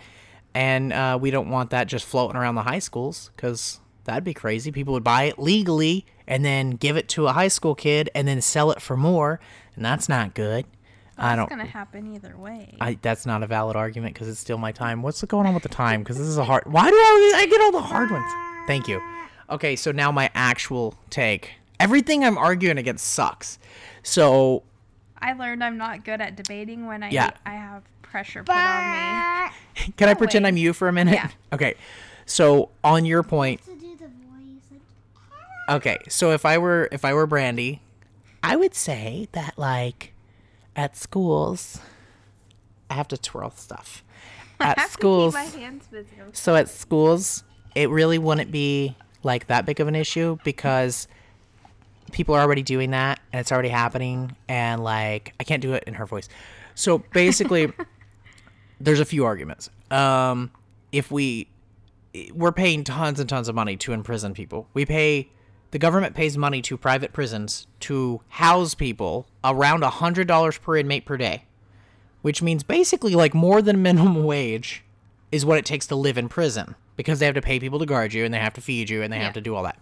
and 0.55 0.93
uh, 0.93 1.19
we 1.21 1.31
don't 1.31 1.51
want 1.51 1.71
that 1.71 1.87
just 1.89 2.07
floating 2.07 2.37
around 2.37 2.55
the 2.55 2.63
high 2.63 2.79
schools 2.79 3.31
because 3.37 3.81
that'd 4.07 4.25
be 4.25 4.35
crazy. 4.35 4.73
People 4.73 4.95
would 4.95 5.05
buy 5.05 5.25
it 5.25 5.39
legally 5.39 6.07
and 6.27 6.45
then 6.45 6.71
give 6.71 6.97
it 6.97 7.09
to 7.11 7.27
a 7.29 7.33
high 7.33 7.49
school 7.49 7.75
kid 7.75 8.11
and 8.15 8.27
then 8.27 8.41
sell 8.41 8.71
it 8.71 8.81
for 8.83 8.97
more, 8.97 9.39
and 9.75 9.85
that's 9.85 10.09
not 10.09 10.35
good. 10.35 10.65
I 11.19 11.35
don't. 11.37 11.45
It's 11.45 11.51
gonna 11.51 11.65
happen 11.65 12.15
either 12.15 12.37
way. 12.37 12.75
I, 12.81 12.99
that's 13.01 13.25
not 13.25 13.43
a 13.43 13.47
valid 13.47 13.77
argument 13.77 14.15
because 14.15 14.29
it's 14.29 14.41
still 14.41 14.59
my 14.59 14.73
time. 14.73 15.03
What's 15.03 15.23
going 15.25 15.47
on 15.47 15.55
with 15.55 15.63
the 15.63 15.69
time? 15.69 16.03
Because 16.03 16.19
this 16.19 16.27
is 16.27 16.37
a 16.37 16.45
hard. 16.45 16.65
Why 16.71 16.89
do 16.91 16.95
I, 16.97 17.33
I 17.37 17.47
get 17.47 17.61
all 17.61 17.73
the 17.73 17.81
hard 17.81 18.11
ones? 18.11 18.31
Thank 18.67 18.89
you. 18.89 19.01
Okay, 19.49 19.77
so 19.77 19.93
now 19.93 20.11
my 20.11 20.31
actual 20.35 20.95
take. 21.11 21.53
Everything 21.79 22.25
I'm 22.25 22.37
arguing 22.37 22.79
against 22.79 23.07
sucks. 23.07 23.59
So 24.03 24.63
I 25.21 25.33
learned 25.35 25.63
I'm 25.63 25.79
not 25.79 26.05
good 26.05 26.21
at 26.21 26.37
debating 26.37 26.87
when 26.87 27.03
I 27.03 27.11
Yeah. 27.11 27.31
I 27.47 27.53
have 27.53 27.83
pressure 28.03 28.43
put 28.43 28.55
on 28.57 28.91
me. 29.87 29.93
can 29.97 30.09
I 30.09 30.15
pretend 30.15 30.45
wait. 30.45 30.49
I'm 30.51 30.57
you 30.57 30.73
for 30.73 30.89
a 30.89 30.93
minute? 30.93 31.15
Yeah. 31.15 31.31
Okay. 31.53 31.75
So 32.25 32.71
on 32.83 33.05
your 33.05 33.23
point, 33.23 33.63
To 33.65 33.71
do 33.75 33.97
the 33.97 34.07
voice. 34.09 34.63
Like, 34.71 34.81
okay. 35.69 35.99
So 36.09 36.33
if 36.33 36.45
I 36.45 36.59
were 36.59 36.89
if 36.93 37.05
I 37.05 37.14
were 37.14 37.27
Brandy, 37.27 37.83
I 38.43 38.57
would 38.57 38.75
say 38.75 39.29
that 39.33 39.59
like 39.59 40.12
at 40.75 40.97
schools, 40.97 41.81
I 42.91 42.95
have 42.95 43.09
to 43.09 43.19
twirl 43.19 43.51
stuff. 43.51 44.03
At 44.61 44.91
schools, 44.91 45.35
to 45.35 45.43
keep 45.43 45.53
my 45.53 45.61
hands 45.61 45.87
busy. 45.87 46.09
So 46.33 46.55
at 46.57 46.71
schools, 46.71 47.45
it 47.75 47.91
really 47.91 48.17
wouldn't 48.17 48.51
be 48.51 48.97
like 49.23 49.49
that 49.49 49.67
big 49.67 49.81
of 49.81 49.89
an 49.89 49.95
issue 49.95 50.39
because 50.45 51.09
people 52.11 52.35
are 52.35 52.41
already 52.41 52.62
doing 52.62 52.93
that 52.93 53.21
and 53.33 53.41
it's 53.41 53.53
already 53.53 53.69
happening 53.69 54.35
and 54.49 54.83
like 54.83 55.35
I 55.39 55.45
can't 55.45 55.61
do 55.61 55.75
it 55.75 55.85
in 55.87 55.93
her 55.95 56.07
voice. 56.07 56.31
So 56.75 56.99
basically 57.12 57.71
there's 58.81 59.01
a 59.01 59.05
few 59.05 59.27
arguments. 59.27 59.69
Um 59.91 60.51
if 60.91 61.11
we 61.11 61.49
we're 62.33 62.53
paying 62.53 62.85
tons 62.85 63.21
and 63.21 63.29
tons 63.29 63.49
of 63.49 63.55
money 63.55 63.77
to 63.77 63.93
imprison 63.93 64.33
people. 64.33 64.69
We 64.73 64.87
pay 64.87 65.29
the 65.73 65.79
government 65.79 66.14
pays 66.14 66.37
money 66.39 66.62
to 66.62 66.77
private 66.77 67.12
prisons 67.12 67.67
to 67.81 68.21
house 68.29 68.75
people 68.75 69.27
around 69.45 69.83
a 69.83 69.91
hundred 69.91 70.27
dollars 70.29 70.59
per 70.59 70.77
inmate 70.77 71.05
per 71.07 71.17
day, 71.17 71.45
which 72.23 72.43
means 72.43 72.62
basically 72.62 73.14
like 73.14 73.35
more 73.35 73.61
than 73.62 73.83
minimum 73.83 74.25
wage 74.33 74.85
is 75.33 75.45
what 75.45 75.59
it 75.59 75.64
takes 75.64 75.87
to 75.89 75.97
live 75.97 76.17
in 76.17 76.29
prison 76.29 76.75
because 76.97 77.19
they 77.19 77.27
have 77.27 77.35
to 77.35 77.43
pay 77.43 77.59
people 77.59 77.79
to 77.79 77.87
guard 77.87 78.14
you 78.14 78.25
and 78.25 78.33
they 78.33 78.39
have 78.39 78.55
to 78.55 78.61
feed 78.61 78.89
you 78.89 79.03
and 79.03 79.12
they 79.12 79.19
Yeah. 79.19 79.25
have 79.25 79.35
to 79.35 79.41
do 79.41 79.55
all 79.55 79.64
that. 79.64 79.79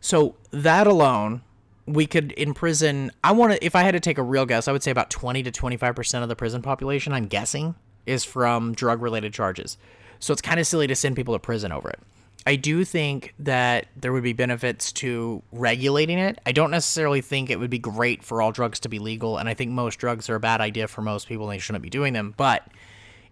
So 0.00 0.36
that 0.50 0.86
alone, 0.86 1.42
we 1.86 2.06
could 2.06 2.32
imprison. 2.36 3.10
I 3.22 3.32
want 3.32 3.52
to. 3.52 3.64
If 3.64 3.74
I 3.74 3.82
had 3.82 3.92
to 3.92 4.00
take 4.00 4.18
a 4.18 4.22
real 4.22 4.46
guess, 4.46 4.68
I 4.68 4.72
would 4.72 4.82
say 4.82 4.90
about 4.90 5.10
twenty 5.10 5.42
to 5.42 5.50
twenty 5.50 5.76
five 5.76 5.94
percent 5.94 6.22
of 6.22 6.28
the 6.28 6.36
prison 6.36 6.62
population. 6.62 7.12
I'm 7.12 7.26
guessing 7.26 7.74
is 8.06 8.24
from 8.24 8.74
drug 8.74 9.00
related 9.02 9.32
charges. 9.34 9.76
So 10.20 10.32
it's 10.32 10.42
kind 10.42 10.60
of 10.60 10.66
silly 10.66 10.86
to 10.86 10.94
send 10.94 11.16
people 11.16 11.34
to 11.34 11.38
prison 11.38 11.72
over 11.72 11.88
it. 11.90 11.98
I 12.46 12.56
do 12.56 12.84
think 12.84 13.34
that 13.38 13.86
there 13.96 14.12
would 14.12 14.22
be 14.22 14.34
benefits 14.34 14.92
to 14.92 15.42
regulating 15.50 16.18
it. 16.18 16.38
I 16.44 16.52
don't 16.52 16.70
necessarily 16.70 17.22
think 17.22 17.48
it 17.48 17.58
would 17.58 17.70
be 17.70 17.78
great 17.78 18.22
for 18.22 18.42
all 18.42 18.52
drugs 18.52 18.80
to 18.80 18.88
be 18.88 18.98
legal, 18.98 19.38
and 19.38 19.48
I 19.48 19.54
think 19.54 19.70
most 19.70 19.96
drugs 19.96 20.28
are 20.28 20.34
a 20.34 20.40
bad 20.40 20.60
idea 20.60 20.86
for 20.86 21.00
most 21.00 21.26
people 21.26 21.48
and 21.48 21.54
they 21.54 21.58
shouldn't 21.58 21.82
be 21.82 21.90
doing 21.90 22.12
them. 22.12 22.34
But 22.36 22.68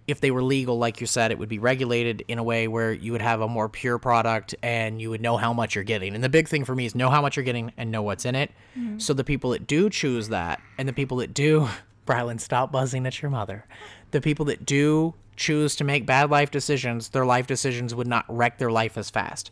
if 0.06 0.20
they 0.20 0.30
were 0.30 0.42
legal, 0.42 0.78
like 0.78 1.00
you 1.00 1.06
said, 1.06 1.30
it 1.30 1.38
would 1.38 1.48
be 1.48 1.58
regulated 1.58 2.24
in 2.26 2.38
a 2.38 2.42
way 2.42 2.66
where 2.68 2.92
you 2.92 3.12
would 3.12 3.22
have 3.22 3.40
a 3.40 3.48
more 3.48 3.68
pure 3.68 3.98
product 3.98 4.54
and 4.62 5.00
you 5.00 5.10
would 5.10 5.20
know 5.20 5.36
how 5.36 5.52
much 5.52 5.74
you're 5.74 5.84
getting. 5.84 6.14
And 6.14 6.24
the 6.24 6.28
big 6.28 6.48
thing 6.48 6.64
for 6.64 6.74
me 6.74 6.86
is 6.86 6.94
know 6.94 7.10
how 7.10 7.22
much 7.22 7.36
you're 7.36 7.44
getting 7.44 7.72
and 7.76 7.90
know 7.90 8.02
what's 8.02 8.24
in 8.24 8.34
it. 8.34 8.50
Mm-hmm. 8.76 8.98
So 8.98 9.14
the 9.14 9.24
people 9.24 9.50
that 9.50 9.66
do 9.66 9.88
choose 9.90 10.28
that 10.30 10.60
and 10.76 10.88
the 10.88 10.92
people 10.92 11.18
that 11.18 11.32
do, 11.34 11.68
Brylan, 12.06 12.40
stop 12.40 12.72
buzzing 12.72 13.06
at 13.06 13.22
your 13.22 13.30
mother. 13.30 13.64
The 14.10 14.20
people 14.20 14.46
that 14.46 14.66
do 14.66 15.14
choose 15.36 15.74
to 15.76 15.84
make 15.84 16.06
bad 16.06 16.30
life 16.30 16.50
decisions, 16.50 17.08
their 17.10 17.24
life 17.26 17.46
decisions 17.46 17.94
would 17.94 18.06
not 18.06 18.24
wreck 18.28 18.58
their 18.58 18.70
life 18.70 18.96
as 18.98 19.10
fast. 19.10 19.50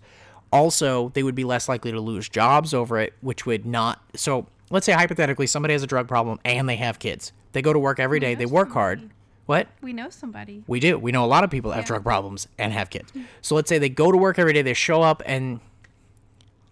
Also, 0.52 1.10
they 1.10 1.22
would 1.22 1.34
be 1.34 1.44
less 1.44 1.68
likely 1.68 1.92
to 1.92 2.00
lose 2.00 2.28
jobs 2.28 2.74
over 2.74 2.98
it, 2.98 3.12
which 3.20 3.46
would 3.46 3.64
not. 3.64 4.00
So 4.14 4.46
let's 4.70 4.84
say 4.86 4.92
hypothetically 4.92 5.46
somebody 5.46 5.72
has 5.74 5.82
a 5.82 5.86
drug 5.86 6.08
problem 6.08 6.38
and 6.44 6.68
they 6.68 6.76
have 6.76 6.98
kids. 6.98 7.32
They 7.52 7.62
go 7.62 7.72
to 7.72 7.78
work 7.78 7.98
every 8.00 8.20
day, 8.20 8.34
they 8.34 8.46
work 8.46 8.70
hard. 8.72 9.10
What? 9.46 9.68
We 9.80 9.92
know 9.92 10.10
somebody. 10.10 10.62
We 10.68 10.78
do. 10.78 10.96
We 10.98 11.10
know 11.10 11.24
a 11.24 11.26
lot 11.26 11.42
of 11.42 11.50
people 11.50 11.70
that 11.70 11.76
have 11.78 11.84
drug 11.84 12.04
problems 12.04 12.46
and 12.58 12.72
have 12.72 12.88
kids. 12.90 13.10
Mm. 13.12 13.24
So 13.42 13.54
let's 13.56 13.68
say 13.68 13.78
they 13.78 13.88
go 13.88 14.12
to 14.12 14.18
work 14.18 14.38
every 14.38 14.52
day, 14.52 14.62
they 14.62 14.74
show 14.74 15.02
up 15.02 15.22
and 15.26 15.58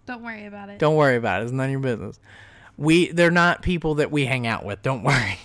Don't 0.05 0.23
worry 0.23 0.45
about 0.45 0.69
it. 0.69 0.79
don't 0.79 0.95
worry 0.95 1.15
about 1.17 1.41
it. 1.41 1.45
It's 1.45 1.51
none 1.51 1.65
of 1.65 1.71
your 1.71 1.79
business. 1.81 2.19
We 2.77 3.11
they're 3.11 3.31
not 3.31 3.61
people 3.61 3.95
that 3.95 4.11
we 4.11 4.25
hang 4.25 4.47
out 4.47 4.63
with. 4.65 4.81
Don't 4.81 5.03
worry. 5.03 5.37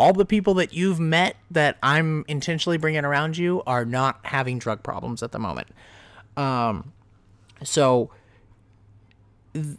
All 0.00 0.14
the 0.14 0.24
people 0.24 0.54
that 0.54 0.72
you've 0.72 0.98
met 0.98 1.36
that 1.50 1.76
I'm 1.82 2.24
intentionally 2.26 2.78
bringing 2.78 3.04
around 3.04 3.36
you 3.36 3.62
are 3.66 3.84
not 3.84 4.20
having 4.22 4.58
drug 4.58 4.82
problems 4.82 5.22
at 5.22 5.30
the 5.30 5.38
moment. 5.38 5.68
Um 6.36 6.92
so 7.62 8.10
th- 9.52 9.76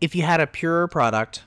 if 0.00 0.14
you 0.14 0.22
had 0.22 0.40
a 0.40 0.46
pure 0.46 0.86
product, 0.88 1.42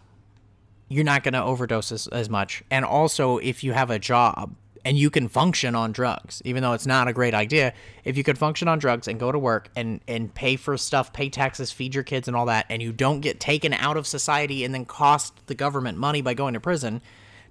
you're 0.90 1.04
not 1.04 1.24
going 1.24 1.34
to 1.36 1.42
overdose 1.42 1.92
as, 1.92 2.08
as 2.08 2.30
much. 2.30 2.64
And 2.70 2.84
also, 2.84 3.38
if 3.38 3.64
you 3.64 3.74
have 3.74 3.90
a 3.92 4.00
job 4.00 4.56
and 4.84 4.98
you 4.98 5.10
can 5.10 5.28
function 5.28 5.76
on 5.76 5.92
drugs, 5.92 6.42
even 6.46 6.64
though 6.64 6.74
it's 6.74 6.88
not 6.88 7.08
a 7.08 7.14
great 7.14 7.34
idea, 7.34 7.74
if 8.04 8.18
you 8.18 8.24
could 8.24 8.38
function 8.38 8.68
on 8.68 8.80
drugs 8.80 9.08
and 9.08 9.20
go 9.20 9.32
to 9.32 9.38
work 9.38 9.70
and, 9.76 10.02
and 10.08 10.34
pay 10.34 10.56
for 10.56 10.78
stuff, 10.78 11.14
pay 11.14 11.30
taxes, 11.30 11.72
feed 11.72 11.94
your 11.94 12.04
kids, 12.04 12.28
and 12.28 12.36
all 12.36 12.48
that, 12.48 12.66
and 12.70 12.82
you 12.82 12.92
don't 12.92 13.20
get 13.20 13.40
taken 13.40 13.74
out 13.74 13.98
of 13.98 14.08
society 14.08 14.64
and 14.64 14.74
then 14.74 14.86
cost 14.86 15.34
the 15.46 15.56
government 15.56 15.98
money 15.98 16.22
by 16.22 16.34
going 16.34 16.56
to 16.56 16.60
prison, 16.60 17.02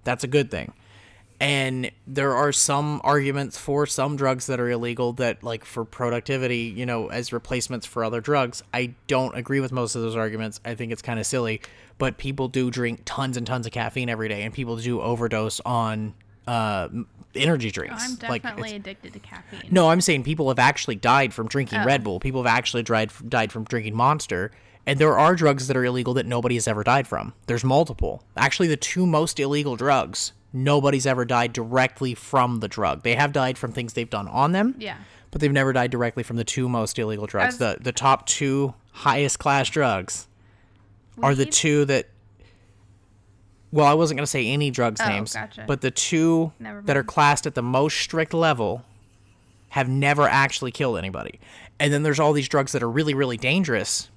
that's 0.09 0.25
a 0.25 0.29
good 0.29 0.51
thing. 0.51 0.73
and 1.41 1.91
there 2.07 2.35
are 2.35 2.51
some 2.53 3.01
arguments 3.05 3.57
for 3.57 3.87
some 3.87 4.17
drugs 4.17 4.47
that 4.47 4.59
are 4.59 4.69
illegal 4.71 5.13
that 5.13 5.43
like 5.45 5.65
for 5.65 5.85
productivity 5.85 6.63
you 6.81 6.85
know 6.85 7.09
as 7.19 7.33
replacements 7.33 7.87
for 7.87 8.03
other 8.03 8.21
drugs 8.21 8.63
i 8.75 8.93
don't 9.07 9.37
agree 9.37 9.61
with 9.61 9.71
most 9.71 9.95
of 9.95 10.03
those 10.03 10.17
arguments 10.17 10.61
i 10.65 10.75
think 10.75 10.91
it's 10.91 11.03
kind 11.03 11.21
of 11.21 11.27
silly 11.27 11.61
but 11.99 12.17
people 12.19 12.49
do 12.49 12.71
drink 12.71 13.03
tons 13.05 13.37
and 13.37 13.47
tons 13.47 13.67
of 13.67 13.73
caffeine 13.73 14.09
every 14.09 14.29
day 14.29 14.43
and 14.43 14.53
people 14.53 14.75
do 14.77 15.01
overdose 15.01 15.61
on 15.65 16.15
uh, 16.49 16.89
energy 17.37 17.71
drinks 17.71 18.03
I'm 18.05 18.17
definitely 18.17 18.71
it's- 18.71 18.81
addicted 18.81 19.13
to 19.13 19.21
caffeine. 19.21 19.69
no 19.71 19.91
i'm 19.91 20.01
saying 20.01 20.25
people 20.25 20.49
have 20.49 20.59
actually 20.59 20.97
died 20.97 21.33
from 21.33 21.47
drinking 21.47 21.81
Oh. 21.83 21.85
red 21.85 22.03
bull 22.03 22.19
people 22.19 22.43
have 22.43 22.53
actually 22.59 22.83
died, 22.83 23.13
died 23.29 23.53
from 23.53 23.63
drinking 23.65 23.95
monster 23.95 24.51
and 24.89 24.99
there 24.99 25.17
are 25.17 25.37
drugs 25.37 25.69
that 25.69 25.77
are 25.77 25.85
illegal 25.85 26.15
that 26.15 26.27
nobody 26.27 26.57
has 26.57 26.67
ever 26.67 26.83
died 26.83 27.07
from. 27.07 27.33
There's 27.47 27.63
multiple. 27.63 28.25
Actually 28.37 28.67
the 28.69 28.77
two 28.77 29.07
most 29.07 29.39
illegal 29.39 29.77
drugs 29.77 30.33
nobody's 30.53 31.07
ever 31.07 31.25
died 31.25 31.53
directly 31.53 32.15
from 32.15 32.61
the 32.61 32.69
drug. 32.69 33.03
They 33.03 33.15
have 33.15 33.33
died 33.33 33.59
from 33.59 33.71
things 33.73 33.93
they've 33.93 34.09
done 34.09 34.27
on 34.29 34.53
them 34.53 34.75
Yeah. 34.79 34.97
but 35.31 35.41
they've 35.43 35.53
never 35.53 35.73
died 35.75 35.91
directly 35.91 36.23
from 36.23 36.37
the 36.37 36.45
two 36.45 36.69
most 36.69 36.99
illegal 36.99 37.27
drugs. 37.27 37.55
Was- 37.55 37.59
the 37.59 37.77
the 37.83 37.93
top 37.93 38.27
two 38.27 38.75
highest 38.93 39.39
class 39.39 39.69
drugs 39.69 40.27
are 41.23 41.35
the 41.35 41.47
two 41.47 41.85
that 41.85 42.07
well 43.71 43.87
i 43.87 43.93
wasn't 43.95 44.17
going 44.17 44.23
to 44.25 44.31
say 44.31 44.47
any 44.49 44.71
drugs 44.71 45.01
Oh, 45.05 45.09
names 45.09 45.35
gotcha. 45.35 45.65
but 45.67 45.81
the 45.83 45.91
two 45.91 46.53
that 46.61 46.97
are 46.97 47.05
classed 47.05 47.47
at 47.47 47.55
the 47.55 47.63
most 47.63 47.99
strict 47.99 48.33
level 48.35 48.85
have 49.71 49.89
never 49.89 50.27
actually 50.27 50.71
killed 50.71 50.97
anybody. 50.97 51.39
And 51.79 51.93
then 51.93 52.03
there's 52.03 52.19
all 52.19 52.33
these 52.33 52.49
drugs 52.49 52.73
that 52.73 52.83
are 52.83 52.89
really 52.91 53.13
really 53.15 53.37
dangerous 53.37 54.09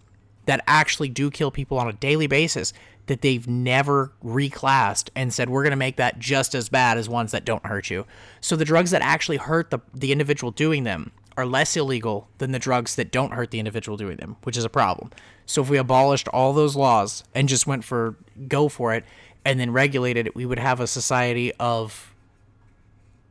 that 0.51 0.61
actually 0.67 1.07
do 1.07 1.31
kill 1.31 1.49
people 1.49 1.77
on 1.77 1.87
a 1.87 1.93
daily 1.93 2.27
basis 2.27 2.73
that 3.07 3.21
they've 3.21 3.47
never 3.47 4.11
reclassed 4.23 5.09
and 5.15 5.33
said 5.33 5.49
we're 5.49 5.63
going 5.63 5.71
to 5.71 5.77
make 5.77 5.95
that 5.95 6.19
just 6.19 6.53
as 6.53 6.67
bad 6.67 6.97
as 6.97 7.07
ones 7.07 7.31
that 7.31 7.45
don't 7.45 7.65
hurt 7.65 7.89
you. 7.89 8.05
So 8.41 8.57
the 8.57 8.65
drugs 8.65 8.91
that 8.91 9.01
actually 9.01 9.37
hurt 9.37 9.71
the, 9.71 9.79
the 9.93 10.11
individual 10.11 10.51
doing 10.51 10.83
them 10.83 11.11
are 11.37 11.45
less 11.45 11.77
illegal 11.77 12.27
than 12.39 12.51
the 12.51 12.59
drugs 12.59 12.95
that 12.95 13.11
don't 13.11 13.31
hurt 13.31 13.51
the 13.51 13.59
individual 13.59 13.97
doing 13.97 14.17
them 14.17 14.35
which 14.43 14.57
is 14.57 14.65
a 14.65 14.69
problem. 14.69 15.09
So 15.45 15.61
if 15.61 15.69
we 15.69 15.77
abolished 15.77 16.27
all 16.27 16.51
those 16.51 16.75
laws 16.75 17.23
and 17.33 17.47
just 17.47 17.65
went 17.65 17.85
for 17.85 18.15
go 18.49 18.67
for 18.67 18.93
it 18.93 19.05
and 19.45 19.57
then 19.57 19.71
regulated 19.71 20.27
it 20.27 20.35
we 20.35 20.45
would 20.45 20.59
have 20.59 20.81
a 20.81 20.87
society 20.87 21.53
of 21.61 22.13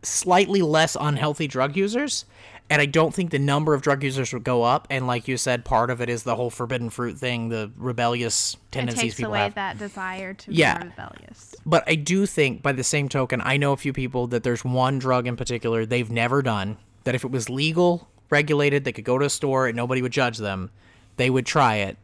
slightly 0.02 0.62
less 0.62 0.96
unhealthy 0.98 1.46
drug 1.46 1.76
users 1.76 2.24
and 2.70 2.80
i 2.80 2.86
don't 2.86 3.12
think 3.14 3.30
the 3.30 3.38
number 3.38 3.74
of 3.74 3.82
drug 3.82 4.02
users 4.02 4.32
would 4.32 4.44
go 4.44 4.62
up 4.62 4.86
and 4.90 5.06
like 5.06 5.28
you 5.28 5.36
said 5.36 5.64
part 5.64 5.90
of 5.90 6.00
it 6.00 6.08
is 6.08 6.22
the 6.22 6.36
whole 6.36 6.48
forbidden 6.50 6.88
fruit 6.88 7.18
thing 7.18 7.48
the 7.50 7.70
rebellious 7.76 8.54
It 8.54 8.60
tendencies 8.72 9.02
takes 9.02 9.14
people 9.16 9.32
away 9.32 9.40
have 9.40 9.54
that 9.56 9.76
desire 9.78 10.32
to 10.34 10.52
Yeah. 10.54 10.78
be 10.78 10.88
rebellious. 10.88 11.54
but 11.66 11.84
i 11.86 11.94
do 11.96 12.24
think 12.26 12.62
by 12.62 12.72
the 12.72 12.84
same 12.84 13.08
token 13.08 13.42
i 13.44 13.56
know 13.56 13.72
a 13.72 13.76
few 13.76 13.92
people 13.92 14.26
that 14.28 14.42
there's 14.44 14.64
one 14.64 14.98
drug 14.98 15.26
in 15.26 15.36
particular 15.36 15.84
they've 15.84 16.10
never 16.10 16.40
done 16.42 16.78
that 17.04 17.14
if 17.14 17.24
it 17.24 17.30
was 17.30 17.50
legal 17.50 18.08
regulated 18.30 18.84
they 18.84 18.92
could 18.92 19.04
go 19.04 19.18
to 19.18 19.26
a 19.26 19.30
store 19.30 19.66
and 19.66 19.76
nobody 19.76 20.00
would 20.00 20.12
judge 20.12 20.38
them 20.38 20.70
they 21.16 21.28
would 21.28 21.44
try 21.44 21.76
it 21.76 21.98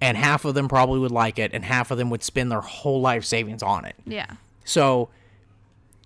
and 0.00 0.16
half 0.16 0.44
of 0.44 0.54
them 0.54 0.68
probably 0.68 0.98
would 0.98 1.12
like 1.12 1.38
it 1.38 1.52
and 1.54 1.64
half 1.64 1.92
of 1.92 1.98
them 1.98 2.10
would 2.10 2.24
spend 2.24 2.50
their 2.50 2.60
whole 2.60 3.00
life 3.00 3.24
savings 3.24 3.62
on 3.62 3.84
it 3.84 3.94
Yeah. 4.04 4.26
so 4.64 5.08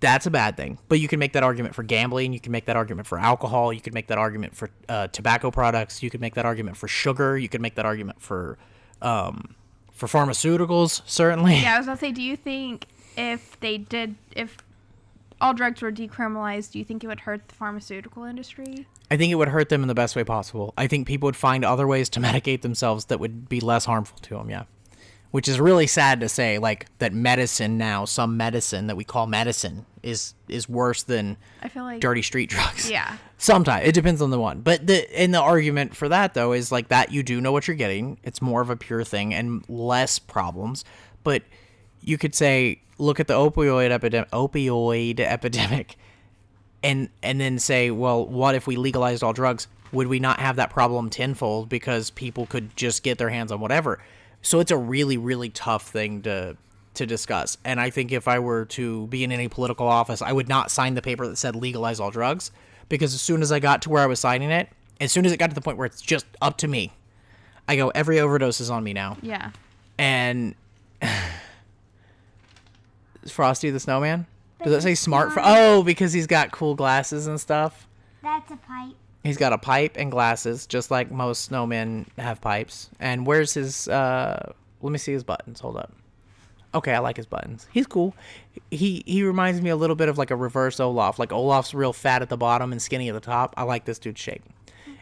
that's 0.01 0.27
a 0.27 0.31
bad 0.31 0.57
thing. 0.57 0.79
But 0.89 1.01
you 1.01 1.09
can 1.09 1.19
make 1.19 1.33
that 1.33 1.43
argument 1.43 1.75
for 1.75 1.83
gambling. 1.83 2.33
You 2.33 2.41
can 2.41 2.53
make 2.53 2.67
that 2.67 2.77
argument 2.77 3.07
for 3.07 3.19
alcohol. 3.19 3.73
You 3.73 3.81
can 3.81 3.95
make 3.95 4.09
that 4.09 4.19
argument 4.19 4.55
for 4.55 4.71
uh, 4.89 5.09
tobacco 5.09 5.51
products. 5.51 6.03
You 6.03 6.11
can 6.11 6.21
make 6.21 6.35
that 6.35 6.45
argument 6.45 6.77
for 6.77 6.89
sugar. 6.89 7.37
You 7.39 7.49
can 7.49 7.63
make 7.63 7.77
that 7.77 7.87
argument 7.87 8.21
for 8.21 8.59
um, 9.03 9.55
for 9.93 10.07
pharmaceuticals. 10.07 11.03
Certainly. 11.07 11.61
Yeah, 11.61 11.75
I 11.75 11.79
was 11.79 11.87
gonna 11.87 11.99
say, 11.99 12.13
do 12.13 12.23
you 12.23 12.37
think 12.37 12.87
if 13.17 13.59
they 13.61 13.79
did, 13.79 14.17
if 14.35 14.59
all 15.41 15.55
drugs 15.55 15.83
were 15.83 15.93
decriminalized, 15.93 16.73
do 16.73 16.79
you 16.79 16.85
think 16.85 17.05
it 17.05 17.07
would 17.07 17.21
hurt 17.21 17.49
the 17.49 17.55
pharmaceutical 17.55 18.25
industry? 18.25 18.87
I 19.11 19.17
think 19.17 19.31
it 19.31 19.37
would 19.37 19.49
hurt 19.49 19.69
them 19.69 19.83
in 19.83 19.89
the 19.89 19.95
best 19.95 20.17
way 20.17 20.25
possible. 20.25 20.75
I 20.77 20.87
think 20.87 21.07
people 21.07 21.27
would 21.27 21.37
find 21.37 21.65
other 21.65 21.87
ways 21.87 22.09
to 22.11 22.21
medicate 22.21 22.63
themselves 22.63 23.07
that 23.07 23.21
would 23.21 23.49
be 23.49 23.61
less 23.61 23.85
harmful 23.85 24.19
to 24.19 24.35
them. 24.35 24.51
Yeah. 24.51 24.65
Which 25.33 25.49
is 25.49 25.61
really 25.61 25.87
sad 25.87 26.21
to 26.21 26.29
say, 26.29 26.59
like 26.59 26.87
that 26.99 27.13
medicine 27.13 27.77
now, 27.77 28.05
some 28.05 28.37
medicine 28.37 28.87
that 28.87 28.97
we 28.97 29.05
call 29.05 29.27
medicine, 29.27 29.85
is 30.03 30.35
is 30.49 30.69
worse 30.69 31.03
than 31.03 31.37
I 31.63 31.69
feel 31.69 31.83
like 31.83 32.01
dirty 32.01 32.23
street 32.23 32.49
drugs. 32.49 32.91
Yeah. 32.91 33.17
Sometimes 33.39 33.87
it 33.87 33.93
depends 33.93 34.23
on 34.23 34.31
the 34.31 34.39
one, 34.39 34.61
but 34.61 34.87
the 34.87 35.19
and 35.19 35.35
the 35.35 35.41
argument 35.41 35.95
for 35.95 36.09
that 36.09 36.33
though 36.33 36.53
is 36.53 36.73
like 36.73 36.89
that 36.89 37.13
you 37.13 37.23
do 37.23 37.41
know 37.41 37.53
what 37.53 37.69
you're 37.69 37.77
getting. 37.77 38.19
It's 38.23 38.41
more 38.41 38.63
of 38.63 38.71
a 38.71 38.77
pure 38.77 39.05
thing 39.05 39.35
and 39.35 39.63
less 39.69 40.19
problems. 40.19 40.85
But 41.23 41.43
you 42.01 42.17
could 42.17 42.35
say, 42.35 42.81
look 42.99 43.21
at 43.21 43.27
the 43.27 43.35
opioid 43.35 43.91
epidemic, 43.91 44.31
opioid 44.31 45.21
epidemic, 45.21 45.97
and 46.83 47.11
and 47.23 47.41
then 47.41 47.59
say, 47.59 47.91
well, 47.91 48.27
what 48.27 48.55
if 48.55 48.67
we 48.67 48.77
legalized 48.77 49.23
all 49.23 49.33
drugs? 49.33 49.67
Would 49.93 50.07
we 50.07 50.19
not 50.19 50.41
have 50.41 50.57
that 50.57 50.71
problem 50.71 51.11
tenfold 51.11 51.69
because 51.69 52.11
people 52.11 52.47
could 52.47 52.77
just 52.77 53.03
get 53.03 53.19
their 53.19 53.31
hands 53.31 53.53
on 53.53 53.61
whatever? 53.61 54.01
So 54.47 54.61
it's 54.61 54.71
a 54.71 54.77
really 54.77 55.17
really 55.17 55.49
tough 55.49 55.89
thing 55.89 56.23
to 56.23 56.57
to 56.95 57.05
discuss. 57.05 57.59
And 57.65 57.81
I 57.81 57.91
think 57.91 58.13
if 58.13 58.29
I 58.29 58.39
were 58.39 58.65
to 58.67 59.09
be 59.09 59.25
in 59.25 59.33
any 59.33 59.49
political 59.49 59.89
office, 59.89 60.23
I 60.23 60.33
would 60.33 60.49
not 60.49 60.71
sign 60.71 60.95
the 60.95 61.03
paper 61.03 61.27
that 61.27 61.37
said 61.37 61.57
legalize 61.57 61.99
all 61.99 62.13
drugs 62.13 62.53
because 62.89 63.13
as 63.13 63.21
soon 63.21 63.43
as 63.43 63.51
I 63.51 63.59
got 63.59 63.83
to 63.83 63.91
where 63.91 64.03
I 64.03 64.07
was 64.07 64.21
signing 64.21 64.53
it, 64.53 64.69
as 65.01 65.11
soon 65.11 65.27
as 65.27 65.33
it 65.33 65.39
got 65.39 65.51
to 65.51 65.55
the 65.55 65.61
point 65.61 65.79
where 65.79 65.87
it's 65.87 66.01
just 66.01 66.27
up 66.41 66.59
to 66.59 66.69
me, 66.69 66.93
I 67.67 67.75
go 67.75 67.89
every 67.89 68.21
overdose 68.21 68.61
is 68.61 68.71
on 68.71 68.85
me 68.85 68.93
now. 68.93 69.19
Yeah. 69.21 69.51
And 69.99 70.55
Frosty 73.29 73.71
the 73.71 73.81
Snowman? 73.81 74.27
Does 74.63 74.73
that 74.73 74.83
say 74.83 74.95
smart? 74.95 75.33
Fro- 75.33 75.43
oh, 75.45 75.83
because 75.83 76.13
he's 76.13 76.29
got 76.29 76.53
cool 76.53 76.77
glasses 76.77 77.27
and 77.27 77.41
stuff. 77.41 77.89
That's 78.23 78.51
a 78.53 78.57
pipe. 78.57 78.95
He's 79.27 79.37
got 79.37 79.53
a 79.53 79.59
pipe 79.59 79.97
and 79.97 80.11
glasses, 80.11 80.67
just 80.67 80.91
like 80.91 81.11
most 81.11 81.51
snowmen 81.51 82.07
have 82.17 82.41
pipes. 82.41 82.89
And 83.01 83.27
where's 83.27 83.55
his? 83.55 83.89
uh 83.89 84.53
Let 84.83 84.91
me 84.93 84.99
see 84.99 85.13
his 85.13 85.25
buttons. 85.25 85.61
Hold 85.61 85.77
up. 85.77 85.93
Okay, 86.75 86.93
I 86.93 86.99
like 86.99 87.17
his 87.17 87.27
buttons. 87.27 87.67
He's 87.73 87.87
cool. 87.87 88.15
He 88.71 89.03
he 89.07 89.23
reminds 89.23 89.61
me 89.61 89.71
a 89.71 89.77
little 89.77 89.97
bit 89.97 90.09
of 90.09 90.19
like 90.19 90.31
a 90.31 90.37
reverse 90.37 90.79
Olaf. 90.79 91.19
Like 91.19 91.33
Olaf's 91.33 91.75
real 91.75 91.93
fat 91.93 92.23
at 92.23 92.29
the 92.29 92.37
bottom 92.37 92.73
and 92.73 92.81
skinny 92.81 93.09
at 93.09 93.15
the 93.15 93.21
top. 93.21 93.55
I 93.57 93.63
like 93.63 93.85
this 93.85 93.99
dude's 93.99 94.21
shape. 94.21 94.43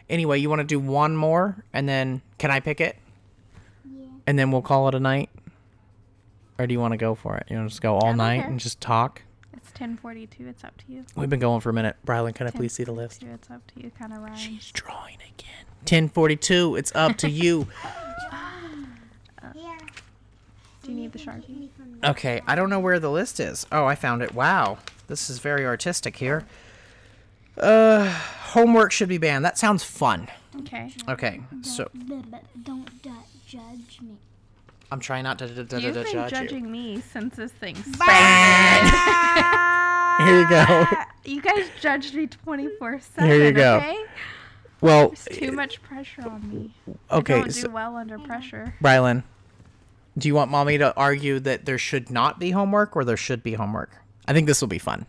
Anyway, 0.09 0.39
you 0.39 0.49
want 0.49 0.59
to 0.59 0.65
do 0.65 0.79
one 0.79 1.15
more, 1.15 1.63
and 1.73 1.89
then 1.89 2.21
can 2.37 2.51
I 2.51 2.59
pick 2.59 2.79
it? 2.79 2.95
Yeah. 3.83 4.05
And 4.27 4.37
then 4.39 4.51
we'll 4.51 4.61
call 4.61 4.87
it 4.87 4.95
a 4.95 4.99
night. 4.99 5.29
Or 6.57 6.67
do 6.67 6.73
you 6.73 6.79
want 6.79 6.93
to 6.93 6.97
go 6.97 7.15
for 7.15 7.35
it? 7.35 7.47
You 7.49 7.57
want 7.57 7.67
to 7.67 7.71
just 7.71 7.81
go 7.81 7.95
all 7.95 8.11
I'm 8.11 8.17
night 8.17 8.45
and 8.45 8.59
just 8.59 8.79
talk? 8.79 9.21
It's 9.55 9.71
ten 9.73 9.97
forty 9.97 10.27
two. 10.27 10.47
It's 10.47 10.63
up 10.63 10.77
to 10.77 10.83
you. 10.91 11.05
We've 11.15 11.29
been 11.29 11.39
going 11.39 11.61
for 11.61 11.69
a 11.69 11.73
minute. 11.73 11.95
Brylan, 12.05 12.35
can 12.35 12.47
I 12.47 12.51
please 12.51 12.73
see 12.73 12.83
the 12.83 12.91
list? 12.91 13.23
It's 13.23 13.49
up 13.49 13.65
to 13.67 13.81
you. 13.83 13.91
Kind 13.97 14.13
of 14.13 14.19
rhymes. 14.19 14.39
She's 14.39 14.71
drawing 14.71 15.15
again. 15.15 15.65
1042. 15.81 16.75
It's 16.77 16.91
up 16.95 17.15
to 17.17 17.29
you. 17.29 17.67
Here. 19.53 19.77
Do 20.83 20.91
you 20.91 20.97
need 20.97 21.11
the 21.13 21.19
sharpie? 21.19 21.47
Give 21.47 21.57
me 21.57 21.69
from 21.75 21.99
there. 22.01 22.11
Okay, 22.11 22.41
I 22.47 22.55
don't 22.55 22.69
know 22.69 22.79
where 22.79 22.99
the 22.99 23.11
list 23.11 23.39
is. 23.39 23.65
Oh, 23.71 23.85
I 23.85 23.95
found 23.95 24.21
it. 24.21 24.33
Wow. 24.33 24.79
This 25.07 25.29
is 25.29 25.39
very 25.39 25.65
artistic 25.65 26.17
here. 26.17 26.45
Uh, 27.57 28.09
homework 28.09 28.91
should 28.91 29.07
be 29.09 29.17
banned. 29.17 29.45
That 29.45 29.57
sounds 29.57 29.83
fun. 29.83 30.27
Okay. 30.61 30.91
Okay, 31.07 31.41
so 31.61 31.89
Don't, 32.07 32.31
don't, 32.31 32.63
don't 32.63 33.03
judge 33.45 33.99
me. 34.01 34.17
I'm 34.91 34.99
trying 34.99 35.23
not 35.23 35.39
to 35.39 35.47
d- 35.47 35.55
d- 35.55 35.63
d- 35.63 35.83
You've 35.83 35.95
d- 35.95 36.03
been 36.03 36.11
judge 36.11 36.29
judging 36.31 36.71
me 36.71 37.01
since 37.11 37.35
this 37.35 37.51
thing 37.53 37.75
you. 37.75 37.83
started. 37.93 38.91
Here 40.25 40.39
you 40.41 40.49
go. 40.49 40.85
You 41.25 41.41
guys 41.41 41.67
judged 41.81 42.13
me 42.13 42.27
twenty 42.27 42.69
four 42.77 42.99
seven. 42.99 43.27
Here 43.31 43.45
you 43.45 43.51
go. 43.51 43.77
Okay. 43.77 44.03
Well, 44.79 45.07
There's 45.09 45.25
too 45.39 45.49
uh, 45.49 45.53
much 45.53 45.81
pressure 45.81 46.21
on 46.21 46.47
me. 46.47 46.71
okay, 47.09 47.33
I 47.33 47.39
don't 47.39 47.51
so, 47.51 47.67
do 47.67 47.73
well 47.73 47.95
under 47.95 48.19
pressure. 48.19 48.75
Brylan, 48.79 49.23
do 50.15 50.27
you 50.27 50.35
want 50.35 50.51
mommy 50.51 50.77
to 50.77 50.95
argue 50.95 51.39
that 51.39 51.65
there 51.65 51.79
should 51.79 52.11
not 52.11 52.37
be 52.39 52.51
homework 52.51 52.95
or 52.95 53.03
there 53.03 53.17
should 53.17 53.41
be 53.41 53.53
homework? 53.55 53.89
I 54.27 54.33
think 54.33 54.45
this 54.45 54.61
will 54.61 54.67
be 54.67 54.77
fun. 54.77 55.07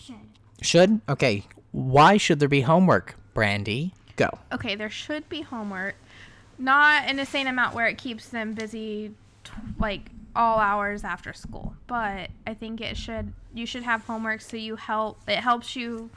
Should. 0.00 0.14
Should? 0.62 1.00
Okay. 1.10 1.44
Why 1.72 2.16
should 2.16 2.38
there 2.40 2.48
be 2.48 2.62
homework? 2.62 3.16
Brandy, 3.34 3.92
go. 4.16 4.30
Okay, 4.50 4.76
there 4.76 4.88
should 4.88 5.28
be 5.28 5.42
homework, 5.42 5.96
not 6.58 7.08
in 7.08 7.16
the 7.16 7.26
same 7.26 7.46
amount 7.46 7.74
where 7.74 7.86
it 7.86 7.98
keeps 7.98 8.28
them 8.28 8.52
busy, 8.54 9.12
t- 9.44 9.52
like 9.78 10.10
all 10.34 10.58
hours 10.58 11.04
after 11.04 11.32
school. 11.32 11.74
But 11.86 12.30
I 12.46 12.54
think 12.54 12.80
it 12.80 12.96
should. 12.96 13.32
You 13.54 13.66
should 13.66 13.82
have 13.84 14.04
homework 14.04 14.40
so 14.42 14.56
you 14.56 14.76
help. 14.76 15.18
It 15.28 15.38
helps 15.38 15.76
you 15.76 16.10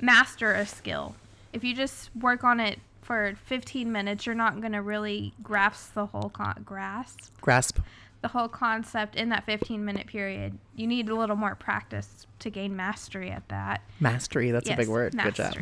master 0.00 0.52
a 0.52 0.66
skill. 0.66 1.14
If 1.52 1.64
you 1.64 1.74
just 1.74 2.10
work 2.16 2.44
on 2.44 2.60
it 2.60 2.78
for 3.02 3.34
15 3.46 3.90
minutes, 3.90 4.26
you're 4.26 4.34
not 4.34 4.60
gonna 4.60 4.82
really 4.82 5.32
grasp 5.42 5.94
the 5.94 6.06
whole 6.06 6.28
con- 6.30 6.62
grasp 6.66 7.30
Grasp. 7.40 7.78
the 8.20 8.28
whole 8.28 8.48
concept 8.48 9.14
in 9.16 9.28
that 9.30 9.44
15 9.46 9.82
minute 9.84 10.06
period. 10.06 10.58
You 10.74 10.86
need 10.86 11.08
a 11.08 11.14
little 11.14 11.36
more 11.36 11.54
practice 11.54 12.26
to 12.40 12.50
gain 12.50 12.76
mastery 12.76 13.30
at 13.30 13.48
that. 13.48 13.80
Mastery. 14.00 14.50
That's 14.50 14.68
a 14.68 14.72
big 14.72 14.80
Yes, 14.80 14.88
word. 14.88 15.16
Good 15.16 15.34
job. 15.36 15.54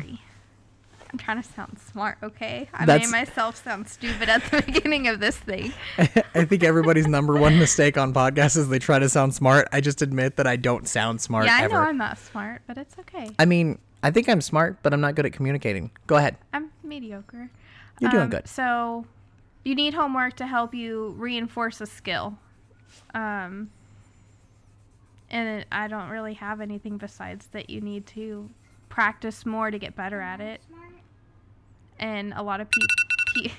I'm 1.15 1.19
trying 1.19 1.41
to 1.41 1.47
sound 1.47 1.79
smart, 1.79 2.17
okay? 2.21 2.67
I 2.73 2.85
That's- 2.85 3.09
made 3.09 3.17
myself 3.25 3.63
sound 3.63 3.87
stupid 3.87 4.27
at 4.27 4.43
the 4.51 4.61
beginning 4.65 5.07
of 5.07 5.21
this 5.21 5.37
thing. 5.37 5.71
I 5.97 6.43
think 6.43 6.61
everybody's 6.61 7.07
number 7.07 7.37
one 7.37 7.57
mistake 7.57 7.97
on 7.97 8.13
podcasts 8.13 8.57
is 8.57 8.67
they 8.67 8.79
try 8.79 8.99
to 8.99 9.07
sound 9.07 9.33
smart. 9.33 9.69
I 9.71 9.79
just 9.79 10.01
admit 10.01 10.35
that 10.35 10.45
I 10.45 10.57
don't 10.57 10.89
sound 10.89 11.21
smart 11.21 11.45
yeah, 11.45 11.55
I 11.55 11.63
ever. 11.63 11.75
know 11.75 11.79
I'm 11.79 11.97
not 11.97 12.17
smart, 12.17 12.63
but 12.67 12.77
it's 12.77 12.99
okay. 12.99 13.29
I 13.39 13.45
mean, 13.45 13.79
I 14.03 14.11
think 14.11 14.27
I'm 14.27 14.41
smart, 14.41 14.79
but 14.83 14.91
I'm 14.93 14.99
not 14.99 15.15
good 15.15 15.25
at 15.25 15.31
communicating. 15.31 15.89
Go 16.05 16.17
ahead. 16.17 16.35
I'm 16.51 16.69
mediocre. 16.83 17.49
You're 18.01 18.11
doing 18.11 18.23
Um, 18.23 18.29
good. 18.31 18.47
So, 18.49 19.05
you 19.63 19.73
need 19.73 19.93
homework 19.93 20.35
to 20.35 20.47
help 20.47 20.73
you 20.75 21.15
reinforce 21.17 21.79
a 21.79 21.85
skill. 21.85 22.37
Um, 23.13 23.69
and 25.29 25.65
I 25.71 25.87
don't 25.87 26.09
really 26.09 26.33
have 26.33 26.59
anything 26.59 26.97
besides 26.97 27.47
that 27.53 27.69
you 27.69 27.79
need 27.79 28.05
to 28.07 28.49
practice 28.89 29.45
more 29.45 29.71
to 29.71 29.79
get 29.79 29.95
better 29.95 30.19
at 30.19 30.41
it. 30.41 30.59
And 31.99 32.33
a 32.35 32.43
lot 32.43 32.61
of 32.61 32.67
people, 32.69 33.51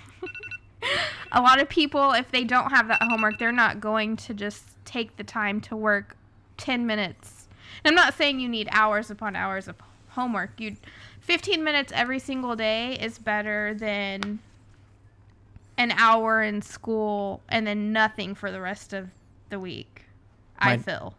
a 1.33 1.41
lot 1.41 1.61
of 1.61 1.69
people, 1.69 2.13
if 2.13 2.31
they 2.31 2.45
don't 2.45 2.71
have 2.71 2.89
that 2.89 3.03
homework, 3.03 3.39
they're 3.39 3.53
not 3.53 3.81
going 3.81 4.17
to 4.17 4.35
just 4.35 4.65
take 4.85 5.17
the 5.17 5.25
time 5.25 5.61
to 5.63 5.77
work 5.77 6.17
10 6.59 6.87
minutes. 6.87 7.49
And 7.85 7.93
I'm 7.93 7.95
not 7.95 8.15
saying 8.15 8.41
you 8.41 8.49
need 8.49 8.69
hours 8.73 9.11
upon 9.11 9.37
hours 9.37 9.69
of 9.69 9.77
homework. 10.09 10.61
You 10.61 10.77
15 11.21 11.63
minutes 11.65 11.93
every 11.95 12.19
single 12.19 12.57
day 12.57 12.95
is 12.95 13.19
better 13.19 13.75
than 13.75 14.39
an 15.79 15.93
hour 15.93 16.43
in 16.43 16.63
school 16.63 17.43
and 17.49 17.67
then 17.67 17.93
nothing 17.93 18.35
for 18.35 18.51
the 18.51 18.61
rest 18.61 18.93
of 18.93 19.09
the 19.51 19.61
week. 19.61 20.03
I 20.59 20.79
feel. 20.79 21.15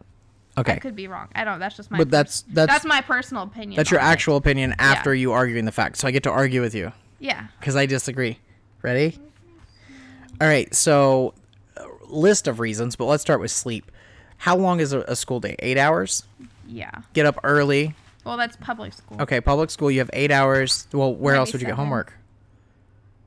Okay. 0.56 0.72
I 0.72 0.78
could 0.78 0.96
be 0.96 1.06
wrong. 1.06 1.28
I 1.34 1.44
don't. 1.44 1.60
That's 1.60 1.76
just 1.76 1.90
my. 1.90 1.98
But 1.98 2.10
that's 2.10 2.42
that's 2.42 2.72
that's 2.72 2.84
my 2.84 3.00
personal 3.00 3.44
opinion. 3.44 3.76
that's 3.76 3.92
your 3.92 4.00
on 4.00 4.06
it. 4.06 4.10
actual 4.10 4.36
opinion 4.36 4.74
after 4.80 5.14
you 5.14 5.30
arguing 5.32 5.64
the 5.64 5.72
facts. 5.72 6.00
So 6.00 6.08
I 6.08 6.10
get 6.10 6.24
to 6.24 6.30
argue 6.30 6.60
with 6.60 6.74
you 6.74 6.92
Yeah. 7.18 7.46
because 7.58 7.76
I 7.76 7.86
disagree. 7.86 8.38
Ready? 8.82 9.18
All 10.40 10.46
right. 10.46 10.72
So, 10.74 11.34
uh, 11.76 11.84
list 12.08 12.46
of 12.46 12.60
reasons, 12.60 12.96
but 12.96 13.06
let's 13.06 13.22
start 13.22 13.40
with 13.40 13.50
sleep. 13.50 13.90
How 14.36 14.56
long 14.56 14.78
is 14.80 14.92
a, 14.92 15.00
a 15.00 15.16
school 15.16 15.40
day? 15.40 15.56
Eight 15.58 15.78
hours. 15.78 16.22
Yeah. 16.66 16.90
Get 17.12 17.26
up 17.26 17.38
early. 17.42 17.94
Well, 18.24 18.36
that's 18.36 18.56
public 18.56 18.92
school. 18.92 19.20
Okay, 19.22 19.40
public 19.40 19.70
school. 19.70 19.90
You 19.90 19.98
have 20.00 20.10
eight 20.12 20.30
hours. 20.30 20.86
Well, 20.92 21.14
where 21.14 21.34
else 21.34 21.52
would 21.52 21.60
you 21.62 21.66
get 21.66 21.72
seven. 21.72 21.84
homework? 21.86 22.12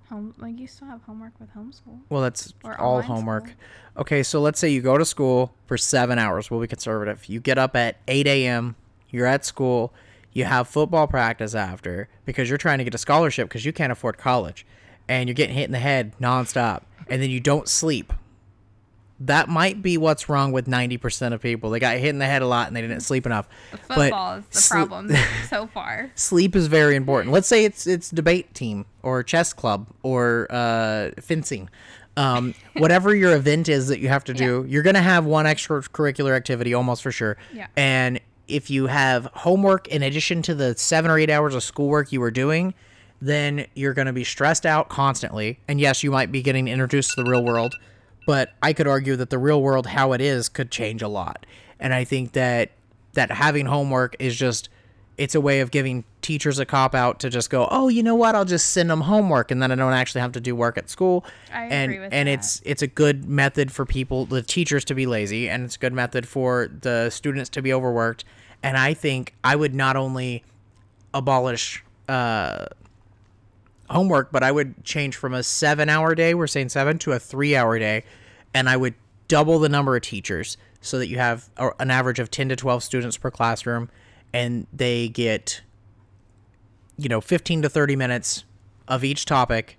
Home, 0.10 0.34
like 0.38 0.60
you 0.60 0.68
still 0.68 0.88
have 0.88 1.02
homework 1.04 1.32
with 1.40 1.54
homeschool. 1.54 2.00
Well, 2.10 2.22
that's 2.22 2.54
Or 2.64 2.80
all 2.80 3.02
homework. 3.02 3.46
school. 3.48 3.56
Okay, 3.98 4.24
so 4.24 4.42
let's 4.42 4.60
say 4.60 4.70
you 4.70 4.82
go 4.82 4.98
to 4.98 5.06
school 5.06 5.54
for 5.68 5.78
seven 5.78 6.20
hours. 6.20 6.52
We'll 6.52 6.60
be 6.62 6.68
conservative. 6.68 7.26
You 7.28 7.40
get 7.40 7.58
up 7.58 7.76
at 7.76 7.98
8 8.08 8.28
a.m., 8.28 8.76
you're 9.10 9.26
at 9.26 9.44
school, 9.46 9.94
you 10.34 10.46
have 10.46 10.68
football 10.68 11.08
practice 11.08 11.54
after 11.56 12.08
because 12.26 12.50
you're 12.50 12.58
trying 12.58 12.78
to 12.78 12.84
get 12.84 12.94
a 12.96 12.98
scholarship 12.98 13.48
because 13.50 13.66
you 13.66 13.74
can't 13.74 13.92
afford 13.92 14.18
college, 14.18 14.66
and 15.08 15.28
you're 15.28 15.34
getting 15.36 15.56
hit 15.56 15.66
in 15.66 15.72
the 15.72 15.80
head 15.80 16.14
nonstop, 16.20 16.84
and 17.10 17.22
then 17.22 17.30
you 17.30 17.40
don't 17.40 17.68
sleep. 17.68 18.14
That 19.20 19.50
might 19.50 19.84
be 19.84 20.00
what's 20.00 20.30
wrong 20.30 20.52
with 20.52 20.66
90% 20.66 21.32
of 21.32 21.42
people. 21.44 21.70
They 21.70 21.78
got 21.78 21.98
hit 21.98 22.10
in 22.10 22.18
the 22.18 22.26
head 22.26 22.42
a 22.42 22.48
lot 22.48 22.66
and 22.66 22.76
they 22.76 22.82
didn't 22.82 23.02
sleep 23.02 23.28
enough. 23.28 23.48
But 23.88 23.96
Football 23.96 24.34
is 24.38 24.46
the 24.48 24.58
sl- 24.58 24.74
problem 24.74 25.12
so 25.48 25.68
far. 25.68 26.10
sleep 26.16 26.56
is 26.56 26.66
very 26.66 26.96
important. 26.96 27.32
Let's 27.32 27.48
say 27.48 27.64
it's 27.64 27.86
it's 27.86 28.10
debate 28.10 28.56
team 28.56 28.88
or 29.04 29.22
chess 29.22 29.54
club 29.54 29.86
or 30.02 30.48
uh, 30.50 31.12
fencing. 31.22 31.70
Um, 32.18 32.56
whatever 32.78 33.14
your 33.14 33.36
event 33.36 33.70
is 33.70 33.90
that 33.90 34.00
you 34.00 34.08
have 34.08 34.24
to 34.24 34.34
do, 34.34 34.66
you're 34.68 34.82
gonna 34.82 35.04
have 35.04 35.24
one 35.26 35.46
extracurricular 35.46 36.36
activity 36.36 36.74
almost 36.74 37.04
for 37.04 37.12
sure. 37.12 37.38
Yeah. 37.54 37.68
And 37.78 38.20
if 38.52 38.70
you 38.70 38.88
have 38.88 39.26
homework 39.34 39.88
in 39.88 40.04
addition 40.04 40.42
to 40.44 40.56
the 40.56 40.78
seven 40.78 41.10
or 41.10 41.18
eight 41.18 41.30
hours 41.30 41.56
of 41.56 41.64
schoolwork 41.64 42.12
you 42.12 42.20
were 42.20 42.32
doing, 42.32 42.74
then 43.22 43.68
you're 43.76 43.94
gonna 43.94 44.14
be 44.14 44.24
stressed 44.24 44.66
out 44.66 44.90
constantly. 44.90 45.60
And 45.68 45.80
yes, 45.80 46.04
you 46.04 46.12
might 46.12 46.32
be 46.32 46.42
getting 46.42 46.68
introduced 46.68 47.16
to 47.16 47.24
the 47.24 47.30
real 47.30 47.44
world, 47.44 47.76
but 48.26 48.54
I 48.62 48.74
could 48.74 48.88
argue 48.88 49.16
that 49.16 49.30
the 49.30 49.40
real 49.40 49.62
world, 49.62 49.88
how 49.88 50.14
it 50.14 50.22
is, 50.22 50.50
could 50.50 50.72
change 50.72 51.02
a 51.02 51.08
lot. 51.08 51.46
And 51.80 51.94
I 51.94 52.04
think 52.04 52.34
that 52.34 52.72
that 53.14 53.32
having 53.32 53.66
homework 53.66 54.16
is 54.20 54.36
just 54.36 54.70
it's 55.18 55.36
a 55.36 55.42
way 55.42 55.60
of 55.60 55.70
giving 55.72 56.04
teachers 56.22 56.58
a 56.58 56.66
cop 56.66 56.96
out 56.96 57.20
to 57.20 57.30
just 57.30 57.50
go, 57.50 57.68
oh, 57.70 57.90
you 57.90 58.02
know 58.02 58.16
what? 58.16 58.34
I'll 58.34 58.46
just 58.46 58.70
send 58.70 58.90
them 58.90 59.02
homework, 59.02 59.52
and 59.52 59.62
then 59.62 59.72
I 59.72 59.76
don't 59.76 59.94
actually 59.94 60.22
have 60.22 60.32
to 60.32 60.40
do 60.40 60.56
work 60.56 60.78
at 60.78 60.90
school. 60.90 61.26
I 61.54 61.66
and 61.66 61.92
agree 61.92 62.00
with 62.00 62.14
and 62.14 62.28
that. 62.28 62.34
it's 62.34 62.62
it's 62.66 62.82
a 62.82 62.88
good 62.88 63.26
method 63.26 63.72
for 63.72 63.86
people, 63.86 64.26
the 64.26 64.42
teachers, 64.42 64.86
to 64.86 64.96
be 64.96 65.06
lazy, 65.06 65.50
and 65.50 65.64
it's 65.64 65.76
a 65.76 65.80
good 65.80 65.94
method 65.94 66.28
for 66.28 66.70
the 66.82 67.10
students 67.10 67.50
to 67.52 67.62
be 67.62 67.74
overworked. 67.74 68.24
And 68.64 68.78
I 68.78 68.94
think 68.94 69.36
I 69.44 69.56
would 69.56 69.74
not 69.74 69.96
only 69.96 70.44
abolish 71.14 71.84
uh, 72.08 72.66
homework, 73.90 74.32
but 74.32 74.44
I 74.44 74.52
would 74.52 74.84
change 74.84 75.16
from 75.16 75.34
a 75.34 75.44
seven 75.44 75.90
hour 75.90 76.16
day, 76.16 76.34
we're 76.34 76.48
saying 76.48 76.70
seven, 76.70 76.98
to 77.00 77.12
a 77.14 77.20
three 77.20 77.56
hour 77.56 77.78
day. 77.80 78.04
And 78.54 78.70
I 78.70 78.78
would 78.78 78.96
double 79.28 79.60
the 79.60 79.70
number 79.70 79.96
of 79.96 80.02
teachers 80.02 80.58
so 80.82 80.98
that 81.00 81.08
you 81.08 81.18
have 81.18 81.50
an 81.80 81.92
average 81.92 82.20
of 82.20 82.32
10 82.32 82.50
to 82.50 82.56
12 82.56 82.84
students 82.84 83.18
per 83.18 83.32
classroom 83.32 83.90
and 84.34 84.68
they 84.74 85.08
get, 85.10 85.62
you 86.98 87.08
know, 87.08 87.22
15 87.22 87.62
to 87.64 87.70
30 87.70 87.96
minutes 87.96 88.44
of 88.88 89.04
each 89.04 89.26
topic. 89.26 89.78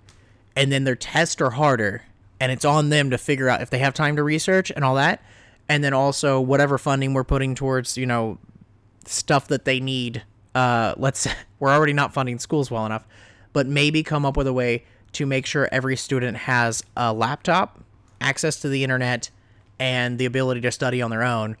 And 0.55 0.71
then 0.71 0.83
their 0.83 0.95
tests 0.95 1.41
are 1.41 1.51
harder. 1.51 2.03
And 2.39 2.51
it's 2.51 2.65
on 2.65 2.89
them 2.89 3.09
to 3.09 3.17
figure 3.17 3.49
out 3.49 3.61
if 3.61 3.69
they 3.69 3.79
have 3.79 3.93
time 3.93 4.15
to 4.17 4.23
research 4.23 4.71
and 4.71 4.83
all 4.83 4.95
that. 4.95 5.23
And 5.69 5.83
then 5.83 5.93
also 5.93 6.41
whatever 6.41 6.77
funding 6.77 7.13
we're 7.13 7.23
putting 7.23 7.55
towards, 7.55 7.97
you 7.97 8.05
know, 8.05 8.37
stuff 9.07 9.47
that 9.47 9.65
they 9.65 9.79
need. 9.79 10.23
Uh, 10.55 10.93
let's 10.97 11.27
we're 11.59 11.71
already 11.71 11.93
not 11.93 12.13
funding 12.13 12.39
schools 12.39 12.69
well 12.69 12.85
enough, 12.85 13.05
but 13.53 13.67
maybe 13.67 14.03
come 14.03 14.25
up 14.25 14.37
with 14.37 14.47
a 14.47 14.53
way 14.53 14.83
to 15.13 15.25
make 15.25 15.45
sure 15.45 15.69
every 15.71 15.95
student 15.95 16.37
has 16.37 16.83
a 16.97 17.13
laptop, 17.13 17.83
access 18.19 18.59
to 18.61 18.69
the 18.69 18.83
internet, 18.83 19.29
and 19.79 20.17
the 20.17 20.25
ability 20.25 20.61
to 20.61 20.71
study 20.71 21.01
on 21.01 21.11
their 21.11 21.23
own, 21.23 21.55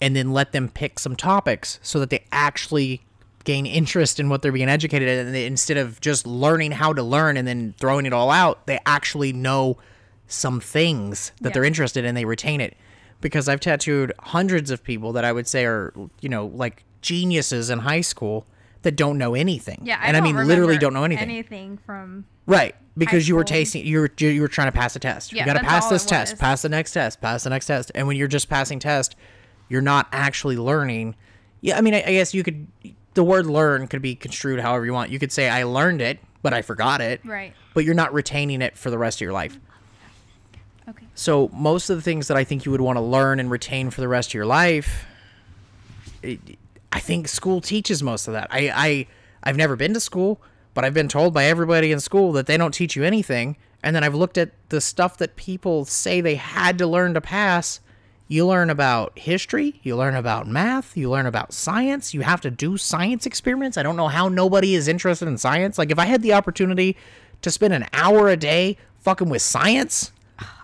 and 0.00 0.16
then 0.16 0.32
let 0.32 0.52
them 0.52 0.68
pick 0.68 0.98
some 0.98 1.14
topics 1.14 1.78
so 1.82 2.00
that 2.00 2.10
they 2.10 2.24
actually 2.32 3.02
gain 3.44 3.66
interest 3.66 4.18
in 4.18 4.28
what 4.30 4.40
they're 4.40 4.52
being 4.52 4.68
educated 4.68 5.08
in. 5.08 5.26
And 5.26 5.36
instead 5.36 5.76
of 5.76 6.00
just 6.00 6.26
learning 6.26 6.72
how 6.72 6.92
to 6.94 7.02
learn 7.02 7.36
and 7.36 7.46
then 7.46 7.74
throwing 7.78 8.06
it 8.06 8.12
all 8.12 8.30
out, 8.30 8.66
they 8.66 8.78
actually 8.86 9.32
know 9.32 9.76
some 10.26 10.60
things 10.60 11.32
that 11.42 11.52
they're 11.52 11.64
interested 11.64 12.04
in. 12.04 12.14
They 12.14 12.24
retain 12.24 12.60
it 12.60 12.74
because 13.24 13.48
I've 13.48 13.58
tattooed 13.58 14.12
hundreds 14.18 14.70
of 14.70 14.84
people 14.84 15.14
that 15.14 15.24
I 15.24 15.32
would 15.32 15.48
say 15.48 15.64
are, 15.64 15.94
you 16.20 16.28
know, 16.28 16.44
like 16.44 16.84
geniuses 17.00 17.70
in 17.70 17.78
high 17.78 18.02
school 18.02 18.46
that 18.82 18.96
don't 18.96 19.16
know 19.16 19.34
anything. 19.34 19.80
Yeah, 19.82 19.98
I 19.98 20.08
and 20.08 20.16
I 20.18 20.20
mean 20.20 20.36
literally 20.36 20.76
don't 20.76 20.92
know 20.92 21.04
anything. 21.04 21.30
Anything 21.30 21.78
from 21.86 22.26
Right, 22.44 22.74
because 22.98 23.26
you 23.26 23.34
were 23.34 23.42
tasting, 23.42 23.86
you 23.86 24.00
were 24.00 24.10
you 24.18 24.42
were 24.42 24.48
trying 24.48 24.68
to 24.68 24.78
pass 24.78 24.94
a 24.94 24.98
test. 24.98 25.32
Yeah, 25.32 25.40
you 25.40 25.46
got 25.46 25.58
to 25.58 25.64
pass 25.64 25.88
this 25.88 26.04
test, 26.04 26.38
pass 26.38 26.60
the 26.60 26.68
next 26.68 26.92
test, 26.92 27.22
pass 27.22 27.44
the 27.44 27.50
next 27.50 27.64
test, 27.64 27.90
and 27.94 28.06
when 28.06 28.18
you're 28.18 28.28
just 28.28 28.50
passing 28.50 28.78
test, 28.78 29.16
you're 29.70 29.80
not 29.80 30.06
actually 30.12 30.58
learning. 30.58 31.16
Yeah, 31.62 31.78
I 31.78 31.80
mean, 31.80 31.94
I, 31.94 32.02
I 32.02 32.12
guess 32.12 32.34
you 32.34 32.42
could. 32.42 32.66
The 33.14 33.24
word 33.24 33.46
"learn" 33.46 33.88
could 33.88 34.02
be 34.02 34.14
construed 34.14 34.60
however 34.60 34.84
you 34.84 34.92
want. 34.92 35.10
You 35.10 35.18
could 35.18 35.32
say, 35.32 35.48
"I 35.48 35.62
learned 35.62 36.02
it, 36.02 36.18
but 36.42 36.52
I 36.52 36.60
forgot 36.60 37.00
it." 37.00 37.24
right. 37.24 37.54
But 37.72 37.86
you're 37.86 37.94
not 37.94 38.12
retaining 38.12 38.60
it 38.60 38.76
for 38.76 38.90
the 38.90 38.98
rest 38.98 39.16
of 39.16 39.22
your 39.22 39.32
life. 39.32 39.58
Okay. 40.88 41.06
So 41.14 41.48
most 41.52 41.90
of 41.90 41.96
the 41.96 42.02
things 42.02 42.28
that 42.28 42.36
I 42.36 42.44
think 42.44 42.64
you 42.64 42.72
would 42.72 42.80
want 42.80 42.96
to 42.96 43.02
learn 43.02 43.40
and 43.40 43.50
retain 43.50 43.90
for 43.90 44.00
the 44.00 44.08
rest 44.08 44.30
of 44.30 44.34
your 44.34 44.46
life, 44.46 45.06
it, 46.22 46.40
I 46.92 47.00
think 47.00 47.28
school 47.28 47.60
teaches 47.60 48.02
most 48.02 48.28
of 48.28 48.34
that. 48.34 48.48
I, 48.50 48.70
I 48.74 49.06
I've 49.42 49.56
never 49.56 49.76
been 49.76 49.94
to 49.94 50.00
school, 50.00 50.40
but 50.72 50.84
I've 50.84 50.94
been 50.94 51.08
told 51.08 51.34
by 51.34 51.44
everybody 51.44 51.92
in 51.92 52.00
school 52.00 52.32
that 52.32 52.46
they 52.46 52.56
don't 52.56 52.72
teach 52.72 52.96
you 52.96 53.04
anything. 53.04 53.56
And 53.82 53.94
then 53.94 54.02
I've 54.02 54.14
looked 54.14 54.38
at 54.38 54.50
the 54.70 54.80
stuff 54.80 55.18
that 55.18 55.36
people 55.36 55.84
say 55.84 56.20
they 56.20 56.36
had 56.36 56.78
to 56.78 56.86
learn 56.86 57.14
to 57.14 57.20
pass. 57.20 57.80
You 58.26 58.46
learn 58.46 58.70
about 58.70 59.18
history, 59.18 59.80
you 59.82 59.96
learn 59.96 60.14
about 60.14 60.48
math, 60.48 60.96
you 60.96 61.10
learn 61.10 61.26
about 61.26 61.52
science. 61.52 62.14
You 62.14 62.22
have 62.22 62.40
to 62.40 62.50
do 62.50 62.78
science 62.78 63.26
experiments. 63.26 63.76
I 63.76 63.82
don't 63.82 63.96
know 63.96 64.08
how 64.08 64.30
nobody 64.30 64.74
is 64.74 64.88
interested 64.88 65.28
in 65.28 65.36
science. 65.36 65.76
Like 65.76 65.90
if 65.90 65.98
I 65.98 66.06
had 66.06 66.22
the 66.22 66.32
opportunity 66.32 66.96
to 67.42 67.50
spend 67.50 67.74
an 67.74 67.86
hour 67.92 68.30
a 68.30 68.36
day 68.38 68.78
fucking 69.00 69.28
with 69.28 69.42
science, 69.42 70.10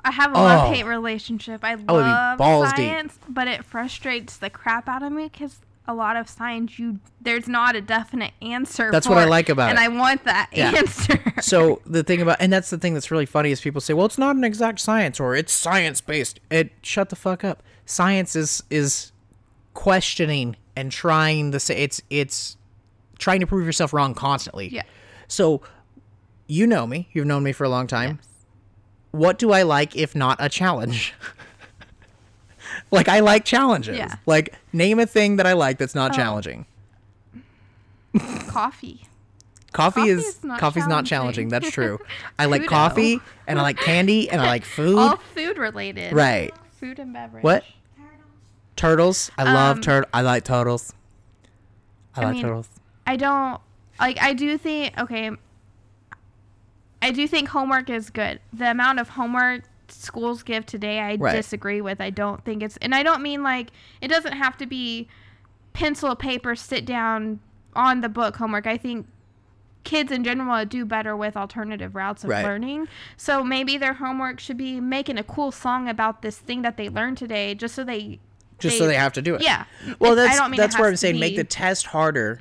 I 0.04 0.10
have 0.12 0.32
a 0.32 0.36
Oh. 0.38 0.42
love 0.42 0.74
hate 0.74 0.84
relationship. 0.86 1.62
I 1.64 1.74
oh, 1.74 1.76
would 1.76 1.86
be 1.86 1.92
love 1.92 2.38
balls 2.38 2.68
deep. 2.72 2.76
science, 2.88 3.18
but 3.28 3.48
it 3.48 3.64
frustrates 3.64 4.36
the 4.36 4.50
crap 4.50 4.88
out 4.88 5.02
of 5.02 5.12
me 5.12 5.24
because 5.28 5.58
a 5.86 5.94
lot 5.94 6.14
of 6.16 6.28
science, 6.28 6.78
you 6.78 7.00
there's 7.20 7.48
not 7.48 7.74
a 7.74 7.80
definite 7.80 8.32
answer. 8.40 8.90
That's 8.92 9.08
what 9.08 9.18
I 9.18 9.24
like 9.24 9.48
about 9.48 9.70
and 9.70 9.78
it. 9.78 9.82
And 9.84 9.94
I 9.94 9.98
want 9.98 10.24
that 10.24 10.48
Yeah. 10.52 10.72
answer. 10.76 11.18
so 11.40 11.82
the 11.84 12.02
thing 12.04 12.20
about 12.22 12.36
and 12.40 12.52
that's 12.52 12.70
the 12.70 12.78
thing 12.78 12.94
that's 12.94 13.10
really 13.10 13.26
funny 13.26 13.50
is 13.50 13.60
people 13.60 13.80
say 13.80 13.92
well 13.94 14.06
it's 14.06 14.18
not 14.18 14.36
an 14.36 14.44
exact 14.44 14.78
science 14.80 15.18
or 15.18 15.34
it's 15.34 15.52
science 15.52 16.00
based 16.00 16.38
it 16.50 16.70
shut 16.82 17.08
the 17.08 17.16
fuck 17.16 17.42
up 17.44 17.62
science 17.86 18.36
is 18.36 18.62
is 18.70 19.10
questioning 19.74 20.56
and 20.76 20.92
trying 20.92 21.50
to 21.52 21.58
say 21.60 21.76
it's 21.82 22.00
it's 22.10 22.56
trying 23.18 23.40
to 23.40 23.46
prove 23.46 23.64
yourself 23.66 23.92
wrong 23.92 24.14
constantly 24.14 24.68
Yeah. 24.68 24.82
so 25.28 25.60
you 26.46 26.66
know 26.66 26.86
me 26.86 27.08
you've 27.12 27.26
known 27.26 27.42
me 27.42 27.52
for 27.52 27.64
a 27.64 27.68
long 27.68 27.86
time 27.86 28.18
what 29.12 29.38
do 29.38 29.52
i 29.52 29.62
like 29.62 29.96
if 29.96 30.14
not 30.14 30.36
a 30.40 30.48
challenge 30.48 31.14
like 32.90 33.08
i 33.08 33.20
like 33.20 33.44
challenges 33.44 33.96
Yeah. 33.98 34.14
like 34.26 34.54
name 34.72 34.98
a 34.98 35.06
thing 35.06 35.36
that 35.36 35.46
i 35.46 35.52
like 35.52 35.78
that's 35.78 35.94
not 35.94 36.12
challenging 36.12 36.66
Coffee. 38.48 39.06
Coffee, 39.72 40.00
Coffee 40.00 40.08
is, 40.08 40.24
is 40.26 40.44
not 40.44 40.58
coffee's 40.58 40.88
not 40.88 41.04
challenging. 41.06 41.48
challenging. 41.48 41.48
That's 41.48 41.70
true. 41.72 42.00
I 42.40 42.46
like 42.46 42.66
coffee 42.66 43.20
and 43.46 43.56
I 43.56 43.62
like 43.62 43.76
candy 43.78 44.28
and 44.28 44.40
I 44.40 44.46
like 44.46 44.64
food. 44.76 44.98
All 44.98 45.16
food 45.32 45.58
related. 45.58 46.12
right. 46.12 46.52
Food 46.80 46.98
and 46.98 47.12
beverage. 47.12 47.44
What? 47.44 47.62
Turtles. 48.74 49.30
I 49.38 49.44
love 49.44 49.76
Um, 49.76 49.82
turtle. 49.82 50.10
I 50.12 50.22
like 50.22 50.42
turtles. 50.42 50.92
I, 52.16 52.22
I 52.22 52.24
like 52.24 52.32
mean, 52.34 52.42
turtles. 52.42 52.68
I 53.06 53.14
don't 53.16 53.60
like. 54.00 54.20
I 54.20 54.32
do 54.32 54.58
think 54.58 54.98
okay. 54.98 55.30
I 57.02 57.10
do 57.10 57.26
think 57.26 57.48
homework 57.48 57.88
is 57.90 58.10
good. 58.10 58.40
The 58.52 58.70
amount 58.70 58.98
of 59.00 59.10
homework 59.10 59.62
schools 59.88 60.42
give 60.42 60.66
today, 60.66 61.00
I 61.00 61.16
Right. 61.16 61.34
disagree 61.34 61.80
with. 61.80 62.00
I 62.00 62.10
don't 62.10 62.44
think 62.44 62.62
it's, 62.62 62.76
and 62.78 62.94
I 62.94 63.02
don't 63.02 63.22
mean 63.22 63.42
like 63.42 63.70
it 64.00 64.08
doesn't 64.08 64.34
have 64.34 64.56
to 64.58 64.66
be 64.66 65.08
pencil, 65.72 66.14
paper, 66.14 66.54
sit 66.54 66.84
down 66.84 67.40
on 67.74 68.00
the 68.00 68.08
book 68.08 68.36
homework. 68.36 68.66
I 68.66 68.76
think 68.76 69.06
kids 69.82 70.12
in 70.12 70.22
general 70.22 70.64
do 70.66 70.84
better 70.84 71.16
with 71.16 71.36
alternative 71.36 71.94
routes 71.94 72.22
of 72.22 72.30
Right. 72.30 72.44
learning. 72.44 72.86
So 73.16 73.42
maybe 73.42 73.78
their 73.78 73.94
homework 73.94 74.38
should 74.38 74.58
be 74.58 74.78
making 74.78 75.16
a 75.18 75.22
cool 75.24 75.50
song 75.50 75.88
about 75.88 76.20
this 76.22 76.38
thing 76.38 76.62
that 76.62 76.76
they 76.76 76.88
learned 76.88 77.16
today, 77.18 77.54
just 77.54 77.74
so 77.74 77.82
they. 77.84 78.20
Just 78.58 78.76
so 78.76 78.86
they 78.86 78.96
have 78.96 79.14
to 79.14 79.22
do 79.22 79.34
it. 79.36 79.42
Yeah. 79.42 79.64
Well, 79.98 80.12
I 80.12 80.14
that's 80.16 80.38
don't 80.38 80.50
mean 80.50 80.58
that's 80.58 80.78
where 80.78 80.86
I'm 80.88 80.96
saying 80.96 81.18
make 81.18 81.34
the 81.36 81.44
test 81.44 81.86
harder, 81.86 82.40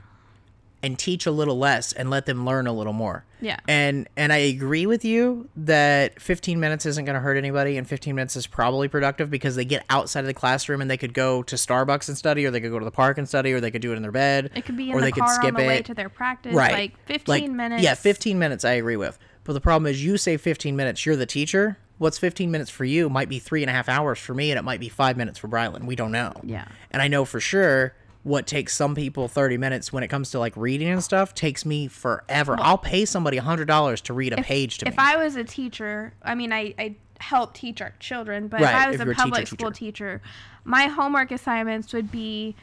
and 0.81 0.97
teach 0.97 1.25
a 1.25 1.31
little 1.31 1.57
less, 1.57 1.91
and 1.93 2.09
let 2.09 2.25
them 2.25 2.45
learn 2.45 2.65
a 2.67 2.73
little 2.73 2.93
more. 2.93 3.25
Yeah. 3.41 3.59
And 3.67 4.07
and 4.17 4.31
I 4.33 4.37
agree 4.37 4.85
with 4.85 5.03
you 5.05 5.49
that 5.55 6.21
15 6.21 6.59
minutes 6.59 6.85
isn't 6.85 7.05
going 7.05 7.13
to 7.15 7.19
hurt 7.19 7.37
anybody, 7.37 7.77
and 7.77 7.87
15 7.87 8.15
minutes 8.15 8.35
is 8.35 8.47
probably 8.47 8.87
productive 8.87 9.29
because 9.29 9.55
they 9.55 9.65
get 9.65 9.85
outside 9.89 10.21
of 10.21 10.25
the 10.27 10.33
classroom 10.33 10.81
and 10.81 10.89
they 10.89 10.97
could 10.97 11.13
go 11.13 11.43
to 11.43 11.55
Starbucks 11.55 12.07
and 12.07 12.17
study, 12.17 12.45
or 12.45 12.51
they 12.51 12.61
could 12.61 12.71
go 12.71 12.79
to 12.79 12.85
the 12.85 12.91
park 12.91 13.17
and 13.17 13.27
study, 13.27 13.51
or 13.53 13.59
they 13.59 13.71
could 13.71 13.81
do 13.81 13.91
it 13.93 13.95
in 13.95 14.01
their 14.01 14.11
bed, 14.11 14.51
It 14.55 14.65
could 14.65 14.77
be 14.77 14.89
in 14.89 14.95
or 14.95 14.99
the 14.99 15.05
they 15.07 15.11
car 15.11 15.27
could 15.27 15.35
skip 15.35 15.55
on 15.55 15.61
the 15.61 15.67
way 15.67 15.77
it. 15.79 15.85
to 15.85 15.93
their 15.93 16.09
practice. 16.09 16.53
right. 16.53 16.71
Like 16.73 17.05
15 17.05 17.25
Like, 17.43 17.51
minutes. 17.51 17.83
Yeah, 17.83 17.93
15 17.95 18.37
minutes. 18.39 18.63
I 18.65 18.71
agree 18.73 18.97
with. 18.97 19.17
But 19.43 19.53
the 19.53 19.61
problem 19.61 19.89
is, 19.89 20.03
you 20.03 20.17
say 20.17 20.37
15 20.37 20.75
minutes. 20.75 21.05
You're 21.05 21.15
the 21.15 21.25
teacher. 21.25 21.77
What's 21.97 22.17
15 22.17 22.49
minutes 22.51 22.69
for 22.69 22.85
you 22.85 23.09
might 23.09 23.27
be 23.27 23.39
three 23.39 23.61
and 23.63 23.69
a 23.69 23.73
half 23.73 23.89
hours 23.89 24.19
for 24.19 24.33
me, 24.33 24.51
and 24.51 24.59
it 24.59 24.61
might 24.63 24.79
be 24.79 24.87
five 24.89 25.17
minutes 25.17 25.37
for 25.39 25.47
Brylan. 25.49 25.85
We 25.85 25.95
don't 25.95 26.11
know. 26.13 26.33
Yeah. 26.43 26.65
And 26.91 27.01
I 27.01 27.07
know 27.09 27.25
for 27.25 27.39
sure 27.41 27.93
what 28.23 28.45
takes 28.45 28.75
some 28.75 28.95
people 28.95 29.27
30 29.27 29.57
minutes 29.57 29.93
when 29.93 30.03
it 30.03 30.09
comes 30.09 30.31
to 30.31 30.39
like 30.39 30.55
reading 30.57 30.89
and 30.89 31.03
stuff 31.03 31.33
takes 31.33 31.65
me 31.65 31.87
forever. 31.87 32.55
I'll 32.59 32.77
pay 32.77 33.05
somebody 33.05 33.39
$100 33.39 34.01
to 34.01 34.13
read 34.13 34.33
a 34.33 34.41
page 34.41 34.79
to 34.79 34.87
if 34.87 34.91
me. 34.91 34.95
If 34.95 34.99
I 34.99 35.17
was 35.17 35.35
a 35.35 35.43
teacher, 35.43 36.13
I 36.21 36.35
mean, 36.35 36.51
I, 36.51 36.73
I 36.77 36.95
help 37.19 37.53
teach 37.53 37.81
our 37.81 37.93
children, 37.99 38.47
but 38.49 38.59
Right, 38.61 38.69
if 38.69 38.75
I 38.75 38.87
was 38.87 38.95
if 38.95 39.01
a 39.01 39.05
you're 39.05 39.13
teacher, 39.13 39.23
public 39.23 39.47
school 39.47 39.71
teacher. 39.71 40.19
teacher, 40.19 40.21
my 40.65 40.87
homework 40.87 41.31
assignments 41.31 41.93
would 41.93 42.11
be 42.11 42.55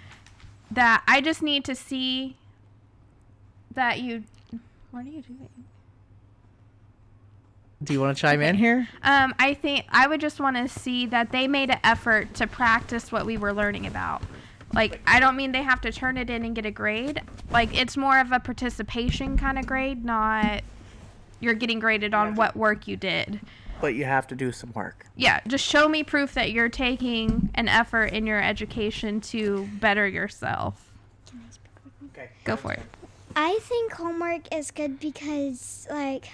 that 0.70 1.03
I 1.09 1.20
just 1.20 1.43
need 1.43 1.65
to 1.65 1.74
see 1.74 2.37
that 3.74 4.01
you. 4.01 4.24
What 4.91 5.07
are 5.07 5.09
you 5.09 5.23
doing? 5.23 5.49
Do 7.83 7.93
you 7.93 8.01
want 8.01 8.16
to 8.16 8.20
chime 8.20 8.41
in 8.41 8.57
here? 8.57 8.89
Um, 9.03 9.35
I 9.39 9.53
think 9.55 9.85
I 9.91 10.07
would 10.07 10.20
just 10.20 10.41
want 10.41 10.57
to 10.57 10.66
see 10.69 11.07
that 11.07 11.31
they 11.31 11.47
made 11.47 11.70
an 11.70 11.78
effort 11.85 12.33
to 12.35 12.47
practice 12.47 13.12
what 13.12 13.27
we 13.27 13.37
were 13.37 13.53
learning 13.53 13.87
about. 13.87 14.23
Like, 14.72 15.01
I 15.06 15.20
don't 15.20 15.36
mean 15.36 15.52
they 15.52 15.62
have 15.62 15.80
to 15.82 15.93
turn 15.93 16.16
it 16.16 16.28
in 16.28 16.44
and 16.44 16.55
get 16.55 16.66
a 16.66 16.70
grade. 16.70 17.22
Like, 17.51 17.78
it's 17.78 17.97
more 17.97 18.18
of 18.18 18.32
a 18.32 18.40
participation 18.40 19.38
kind 19.38 19.59
of 19.59 19.66
grade, 19.66 20.05
not 20.05 20.62
you're 21.40 21.55
getting 21.55 21.78
graded 21.78 22.14
on 22.14 22.34
what 22.34 22.56
work 22.56 22.88
you 22.88 22.97
did. 22.97 23.40
But 23.80 23.94
you 23.94 24.05
have 24.05 24.26
to 24.28 24.34
do 24.34 24.52
some 24.52 24.72
work. 24.72 25.06
Yeah, 25.16 25.40
just 25.47 25.64
show 25.64 25.88
me 25.88 26.02
proof 26.02 26.34
that 26.34 26.51
you're 26.52 26.68
taking 26.68 27.51
an 27.55 27.68
effort 27.68 28.06
in 28.06 28.26
your 28.26 28.43
education 28.43 29.20
to 29.22 29.68
better 29.74 30.09
yourself. 30.09 30.90
Can 31.28 31.43
I 31.47 31.52
speak? 31.52 31.70
Okay. 32.10 32.30
Go 32.44 32.56
for 32.56 32.72
it. 32.72 32.82
I 33.34 33.59
think 33.60 33.93
homework 33.93 34.55
is 34.55 34.70
good 34.70 34.98
because 34.98 35.86
like 35.90 36.30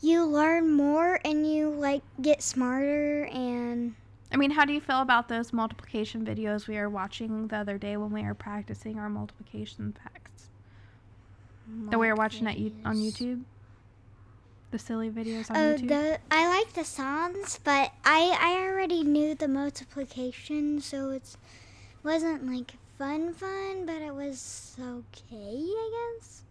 you 0.00 0.24
learn 0.24 0.70
more 0.70 1.18
and 1.24 1.44
you 1.50 1.70
like 1.70 2.02
get 2.22 2.40
smarter 2.40 3.24
and 3.24 3.96
I 4.32 4.36
mean, 4.36 4.50
how 4.50 4.64
do 4.64 4.72
you 4.72 4.80
feel 4.80 5.00
about 5.00 5.28
those 5.28 5.52
multiplication 5.52 6.24
videos 6.24 6.66
we 6.66 6.76
were 6.76 6.90
watching 6.90 7.48
the 7.48 7.56
other 7.56 7.78
day 7.78 7.96
when 7.96 8.10
we 8.10 8.22
were 8.22 8.34
practicing 8.34 8.98
our 8.98 9.08
multiplication 9.08 9.94
facts? 10.02 10.48
That 11.90 11.98
we 11.98 12.08
were 12.08 12.14
watching 12.14 12.46
at 12.46 12.56
on 12.84 12.96
YouTube? 12.96 13.42
The 14.70 14.78
silly 14.78 15.10
videos 15.10 15.50
on 15.50 15.56
Oh, 15.56 15.74
YouTube? 15.74 15.88
the 15.88 16.18
I 16.30 16.48
like 16.48 16.72
the 16.74 16.84
songs, 16.84 17.60
but 17.62 17.92
I 18.04 18.36
I 18.40 18.66
already 18.66 19.02
knew 19.04 19.34
the 19.34 19.48
multiplication, 19.48 20.80
so 20.80 21.10
it 21.10 21.36
wasn't 22.02 22.46
like 22.46 22.74
fun 22.98 23.32
fun, 23.32 23.86
but 23.86 24.02
it 24.02 24.14
was 24.14 24.76
okay, 24.80 25.64
I 25.64 26.16
guess. 26.18 26.42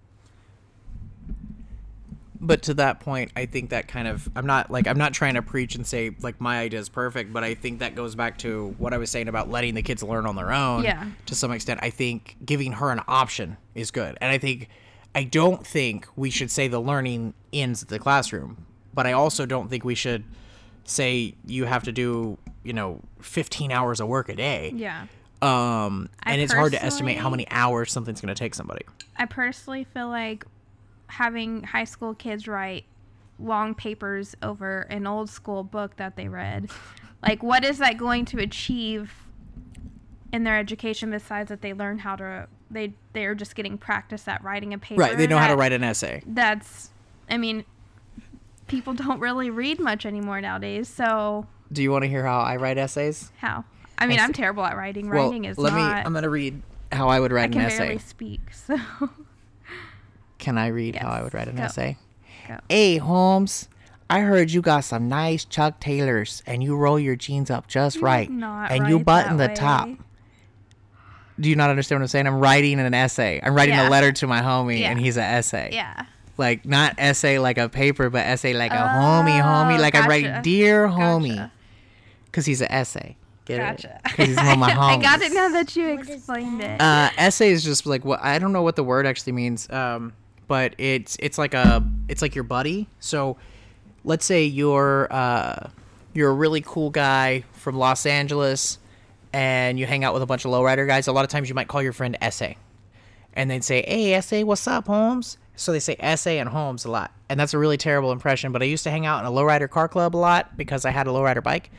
But 2.40 2.64
to 2.64 2.74
that 2.76 3.00
point, 3.00 3.32
I 3.36 3.46
think 3.46 3.70
that 3.70 3.88
kind 3.88 4.08
of 4.08 4.30
I'm 4.36 4.46
not 4.46 4.70
like 4.70 4.88
I'm 4.88 4.98
not 4.98 5.14
trying 5.14 5.36
to 5.36 5.42
preach 5.42 5.76
and 5.76 5.86
say 5.86 6.16
like 6.22 6.40
my 6.42 6.60
idea 6.60 6.80
is 6.80 6.90
perfect, 6.90 7.34
but 7.34 7.44
I 7.44 7.54
think 7.54 7.80
that 7.80 7.96
goes 7.96 8.16
back 8.16 8.38
to 8.40 8.76
what 8.78 8.94
I 8.94 8.98
was 8.98 9.10
saying 9.10 9.28
about 9.28 9.50
letting 9.50 9.74
the 9.74 9.82
kids 9.82 10.04
learn 10.04 10.26
on 10.26 10.36
their 10.36 10.52
own. 10.52 10.84
Yeah. 10.84 11.06
To 11.28 11.36
some 11.36 11.52
extent, 11.52 11.80
I 11.84 11.90
think 11.90 12.38
giving 12.46 12.74
her 12.74 12.92
an 12.92 13.02
option 13.08 13.58
is 13.74 13.92
good, 13.92 14.18
and 14.22 14.32
I 14.32 14.38
think 14.38 14.70
I 15.14 15.24
don't 15.24 15.66
think 15.66 16.08
we 16.16 16.30
should 16.30 16.52
say 16.52 16.68
the 16.68 16.82
learning 16.82 17.34
ends 17.54 17.84
at 17.84 17.90
the 17.90 18.00
classroom, 18.00 18.66
but 18.94 19.08
I 19.08 19.14
also 19.14 19.46
don't 19.46 19.70
think 19.70 19.86
we 19.86 19.96
should 19.96 20.24
say 20.84 21.36
you 21.46 21.66
have 21.66 21.84
to 21.84 21.92
do 21.92 22.38
you 22.64 22.74
know 22.74 23.02
15 23.22 23.72
hours 23.72 24.00
of 24.00 24.08
work 24.08 24.30
a 24.30 24.36
day. 24.36 24.72
yeah. 24.76 25.08
Um, 25.42 26.10
I 26.24 26.32
and 26.32 26.42
it's 26.42 26.54
hard 26.54 26.72
to 26.72 26.84
estimate 26.84 27.18
how 27.18 27.30
many 27.30 27.46
hours 27.52 27.92
something's 27.92 28.20
going 28.20 28.34
to 28.34 28.40
take 28.40 28.56
somebody. 28.56 28.84
I 29.18 29.26
personally 29.26 29.84
feel 29.84 30.08
like 30.08 30.46
having 31.08 31.64
high 31.64 31.84
school 31.84 32.14
kids 32.14 32.48
write 32.48 32.86
long 33.40 33.76
papers 33.76 34.36
over 34.42 34.82
an 34.90 35.06
old 35.08 35.30
school 35.30 35.64
book 35.64 35.98
that 35.98 36.16
they 36.16 36.28
read, 36.28 36.70
like 37.22 37.44
what 37.44 37.64
is 37.66 37.78
that 37.80 37.98
going 37.98 38.26
to 38.26 38.40
achieve 38.40 39.14
in 40.32 40.44
their 40.44 40.58
education 40.58 41.12
besides 41.12 41.50
that 41.50 41.62
they 41.62 41.74
learn 41.74 42.00
how 42.00 42.16
to 42.16 42.48
they 42.70 42.94
they're 43.14 43.36
just 43.36 43.56
getting 43.56 43.78
practice 43.78 44.28
at 44.28 44.44
writing 44.44 44.74
a 44.74 44.78
paper. 44.78 45.02
Right? 45.02 45.18
They 45.18 45.28
know 45.28 45.38
how 45.38 45.48
to 45.48 45.56
write 45.56 45.72
an 45.72 45.84
essay. 45.84 46.24
That's 46.26 46.90
I 47.30 47.38
mean 47.38 47.64
people 48.68 48.94
don't 48.94 49.20
really 49.20 49.50
read 49.50 49.80
much 49.80 50.06
anymore 50.06 50.42
nowadays, 50.42 50.88
so 50.90 51.48
Do 51.72 51.84
you 51.84 51.92
want 51.92 52.04
to 52.04 52.10
hear 52.10 52.26
how 52.26 52.40
I 52.40 52.56
write 52.58 52.78
essays? 52.78 53.32
how? 53.38 53.64
I 53.98 54.08
mean, 54.08 54.20
I 54.20 54.24
I'm 54.24 54.34
terrible 54.34 54.66
at 54.66 54.76
writing. 54.76 55.10
Well, 55.10 55.26
Writing 55.26 55.46
is 55.46 55.58
let 55.58 55.74
me. 55.74 55.80
I'm 55.80 56.14
gonna 56.14 56.30
read 56.30 56.62
how 56.92 57.08
I 57.08 57.20
would 57.20 57.32
I 57.32 57.36
write 57.36 57.52
can 57.54 57.62
an 57.62 57.68
essay. 57.68 57.78
barely 57.78 57.98
speak, 58.00 58.42
so 58.54 58.78
Can 60.38 60.58
I 60.58 60.68
read 60.68 60.96
how 60.96 61.10
I 61.10 61.22
would 61.24 61.34
write 61.34 61.48
an 61.48 61.56
go. 61.56 61.64
essay? 61.64 61.98
Go. 62.48 62.58
Hey, 62.70 62.98
Holmes. 62.98 63.70
I 64.10 64.20
heard 64.20 64.52
you 64.52 64.62
got 64.62 64.84
some 64.84 65.10
nice 65.10 65.46
Chuck 65.46 65.80
Taylors, 65.80 66.44
and 66.46 66.64
you 66.64 66.76
roll 66.76 67.00
your 67.00 67.16
jeans 67.16 67.50
up 67.50 67.68
just 67.68 67.96
You 67.98 68.02
right, 68.04 68.30
not 68.30 68.72
and 68.72 68.88
you 68.88 69.00
button 69.00 69.38
the 69.38 69.48
that 69.48 69.56
top. 69.56 69.90
Do 71.40 71.50
you 71.50 71.56
not 71.56 71.70
understand 71.70 72.00
what 72.00 72.04
I'm 72.04 72.08
saying? 72.10 72.28
I'm 72.28 72.40
writing 72.40 72.80
an 72.80 72.94
essay. 72.94 73.42
I'm 73.44 73.54
writing 73.56 73.76
Yeah. 73.76 73.88
a 73.88 73.90
letter 73.90 74.12
to 74.14 74.28
my 74.28 74.42
homie, 74.42 74.80
Yeah. 74.82 74.92
and 74.92 75.00
he's 75.00 75.18
an 75.18 75.24
essay. 75.24 75.70
Yeah. 75.74 76.06
Like 76.38 76.66
not 76.66 76.96
essay 76.98 77.40
like 77.40 77.58
a 77.58 77.68
paper, 77.68 78.10
but 78.10 78.20
essay 78.26 78.54
like 78.54 78.72
a 78.72 78.76
homie, 78.76 79.42
homie. 79.42 79.78
Oh, 79.78 79.82
Like 79.82 79.96
I'm 79.96 80.08
writing, 80.08 80.30
gotcha. 80.32 80.44
dear 80.44 80.88
homie, 80.88 81.36
Gotcha. 81.36 81.52
because 82.26 82.46
he's 82.46 82.62
an 82.62 82.72
essay. 82.72 83.18
Get 83.46 83.58
Gotcha. 83.60 83.96
it? 83.96 84.02
Because 84.04 84.28
he's 84.28 84.38
one 84.38 84.48
of 84.50 84.60
my 84.60 84.72
homies. 84.72 84.98
I 85.00 85.02
got 85.02 85.22
it 85.22 85.34
now 85.34 85.50
that 85.50 85.76
you 85.76 85.96
What 85.96 86.02
is 86.02 86.10
explained 86.10 86.62
it. 86.62 86.80
uh, 86.82 87.10
essay 87.18 87.52
is 87.52 87.64
just 87.64 87.86
like 87.86 88.06
what 88.06 88.22
I 88.24 88.38
don't 88.40 88.54
know 88.54 88.62
what 88.62 88.76
the 88.76 88.84
word 88.84 89.06
actually 89.08 89.34
means, 89.34 89.70
um, 89.72 90.14
but 90.48 90.76
it's 90.78 91.18
it's 91.20 91.38
like 91.38 91.54
a 91.54 91.84
it's 92.08 92.22
like 92.22 92.36
your 92.36 92.44
buddy. 92.44 92.88
So 93.00 93.38
let's 94.04 94.26
say 94.26 94.46
you're 94.46 95.12
uh, 95.12 95.70
you're 96.14 96.30
a 96.30 96.34
really 96.34 96.62
cool 96.62 96.90
guy 96.90 97.44
from 97.54 97.78
Los 97.78 98.06
Angeles, 98.06 98.78
and 99.34 99.80
you 99.80 99.86
hang 99.86 100.04
out 100.04 100.14
with 100.14 100.24
a 100.24 100.26
bunch 100.26 100.46
of 100.46 100.52
lowrider 100.52 100.88
guys. 100.88 101.08
A 101.08 101.12
lot 101.12 101.26
of 101.26 101.32
times 101.32 101.50
you 101.50 101.56
might 101.56 101.68
call 101.68 101.82
your 101.82 101.94
friend 101.94 102.18
Essay, 102.22 102.58
and 103.34 103.50
they'd 103.50 103.64
say, 103.64 103.84
"Hey, 103.88 104.14
Essay, 104.14 104.44
what's 104.44 104.68
up, 104.68 104.88
Holmes?" 104.88 105.38
So 105.56 105.72
they 105.72 105.80
say 105.80 105.96
Essay 106.00 106.38
and 106.38 106.50
Holmes 106.50 106.86
a 106.86 106.92
lot, 106.92 107.12
and 107.30 107.40
that's 107.40 107.54
a 107.54 107.58
really 107.58 107.78
terrible 107.78 108.12
impression. 108.12 108.52
But 108.52 108.62
I 108.62 108.66
used 108.66 108.84
to 108.84 108.92
hang 108.92 109.06
out 109.06 109.20
in 109.20 109.26
a 109.26 109.32
lowrider 109.32 109.70
car 109.70 109.88
club 109.88 110.16
a 110.16 110.18
lot 110.18 110.58
because 110.58 110.86
I 110.86 110.92
had 110.92 111.08
a 111.08 111.12
lowrider 111.12 111.44
bike. 111.44 111.72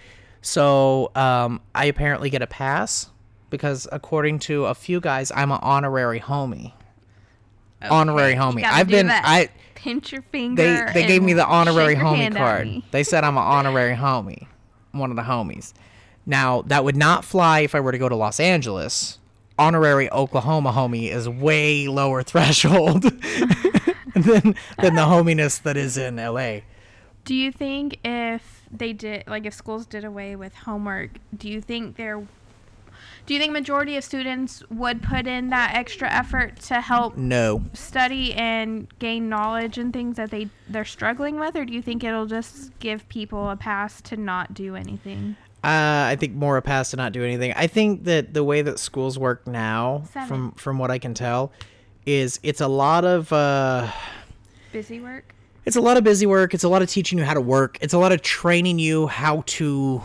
So 0.43 1.11
um, 1.15 1.61
I 1.75 1.87
apparently 1.87 2.31
get 2.31 2.41
a 2.41 2.47
pass 2.47 3.11
because 3.51 3.89
according 3.93 4.39
to 4.41 4.67
a 4.67 4.75
few 4.75 5.01
guys, 5.01 5.33
I'm 5.35 5.51
an 5.51 5.59
honorary 5.63 6.21
homie. 6.21 6.73
Honorary 7.91 8.35
homie. 8.35 8.65
I've 8.65 8.89
been 8.89 9.09
that. 9.09 9.23
I 9.25 9.49
pinch 9.75 10.13
your 10.13 10.23
finger. 10.23 10.91
they 10.93 11.01
they 11.03 11.07
gave 11.07 11.23
me 11.23 11.33
the 11.33 11.47
honorary 11.47 11.95
homie 11.95 12.35
card. 12.35 12.83
They 12.91 13.05
said 13.05 13.25
I'm 13.25 13.37
an 13.37 13.45
honorary 13.45 13.95
homie, 13.97 14.47
one 14.93 15.11
of 15.11 15.17
the 15.17 15.23
homies. 15.23 15.73
Now 16.25 16.63
that 16.63 16.85
would 16.85 16.97
not 16.97 17.25
fly 17.25 17.61
if 17.61 17.75
I 17.75 17.81
were 17.81 17.93
to 17.93 17.99
go 17.99 18.09
to 18.09 18.17
Los 18.17 18.41
Angeles. 18.41 19.19
Honorary 19.59 20.11
Oklahoma 20.11 20.73
homie 20.73 21.11
is 21.11 21.29
way 21.29 21.89
lower 21.89 22.23
threshold 22.25 23.03
than 24.15 24.55
than 24.79 24.95
the 24.95 25.05
hominess 25.07 25.59
that 25.59 25.77
is 25.77 25.97
in 25.97 26.17
LA. 26.17 26.59
Do 27.25 27.35
you 27.35 27.51
think 27.51 27.99
if 28.05 28.63
they 28.71 28.93
did, 28.93 29.25
like, 29.27 29.47
if 29.47 29.55
schools 29.55 29.85
did 29.85 30.05
away 30.05 30.37
with 30.37 30.55
homework, 30.55 31.11
do 31.37 31.49
you 31.49 31.61
think 31.61 31.97
there 31.97 32.25
Do 33.27 33.35
you 33.35 33.41
think 33.41 33.53
majority 33.53 33.97
of 33.97 34.05
students 34.05 34.63
would 34.71 35.03
put 35.03 35.27
in 35.27 35.51
that 35.51 35.75
extra 35.75 36.09
effort 36.11 36.61
to 36.63 36.81
help 36.81 37.17
No. 37.17 37.63
study 37.73 38.33
and 38.35 38.87
gain 39.01 39.29
knowledge 39.29 39.79
and 39.79 39.93
things 39.93 40.17
that 40.17 40.31
they 40.31 40.49
they're 40.69 40.85
struggling 40.85 41.39
with, 41.41 41.57
or 41.57 41.65
do 41.65 41.73
you 41.73 41.83
think 41.83 42.05
it'll 42.05 42.27
just 42.27 42.77
give 42.79 43.09
people 43.09 43.51
a 43.51 43.57
pass 43.57 44.01
to 44.03 44.17
not 44.17 44.55
do 44.55 44.77
anything? 44.77 45.37
Uh, 45.65 46.07
I 46.13 46.17
think 46.21 46.35
more 46.35 46.57
a 46.57 46.63
pass 46.63 46.91
to 46.93 46.97
not 46.97 47.11
do 47.13 47.25
anything. 47.25 47.53
I 47.57 47.67
think 47.67 48.05
that 48.05 48.33
the 48.35 48.45
way 48.45 48.63
that 48.63 48.79
schools 48.79 49.19
work 49.19 49.45
now, 49.47 50.05
Seven. 50.13 50.29
from 50.29 50.53
from 50.53 50.79
what 50.79 50.93
I 50.93 50.99
can 50.99 51.13
tell, 51.13 51.51
is 52.05 52.39
it's 52.45 52.61
a 52.61 52.69
lot 52.69 53.05
of 53.05 53.33
uh, 53.33 53.91
Busy 54.71 55.01
work. 55.01 55.35
it's 55.65 55.75
a 55.77 55.81
lot 55.81 55.97
of 55.97 56.05
busy 56.05 56.27
work. 56.27 56.55
It's 56.55 56.63
a 56.63 56.69
lot 56.69 56.83
of 56.83 56.89
teaching 56.89 57.19
you 57.19 57.25
how 57.25 57.35
to 57.35 57.41
work. 57.41 57.79
It's 57.81 57.95
a 57.95 57.99
lot 57.99 58.13
of 58.13 58.23
training 58.23 58.79
you 58.79 59.09
how 59.09 59.43
to 59.47 60.03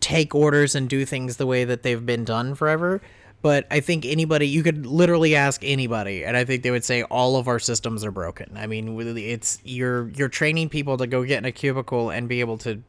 take 0.00 0.34
orders 0.34 0.74
and 0.74 0.88
do 0.88 1.04
things 1.04 1.36
the 1.36 1.46
way 1.46 1.64
that 1.64 1.82
they've 1.82 2.04
been 2.04 2.24
done 2.24 2.54
forever. 2.54 3.00
But 3.42 3.66
I 3.70 3.80
think 3.80 4.04
anybody, 4.04 4.48
you 4.48 4.62
could 4.62 4.84
literally 4.84 5.34
ask 5.34 5.62
anybody, 5.64 6.24
and 6.24 6.36
I 6.36 6.44
think 6.44 6.62
they 6.62 6.70
would 6.70 6.84
say 6.84 7.04
all 7.04 7.36
of 7.36 7.48
our 7.48 7.58
systems 7.58 8.04
are 8.04 8.10
broken. 8.10 8.54
I 8.56 8.66
mean, 8.66 9.00
it's 9.16 9.58
you're 9.64 10.08
you're 10.10 10.28
training 10.28 10.68
people 10.68 10.98
to 10.98 11.06
go 11.06 11.24
get 11.24 11.38
in 11.38 11.46
a 11.46 11.52
cubicle 11.52 12.10
and 12.10 12.28
be 12.28 12.40
able 12.40 12.58
to 12.58 12.82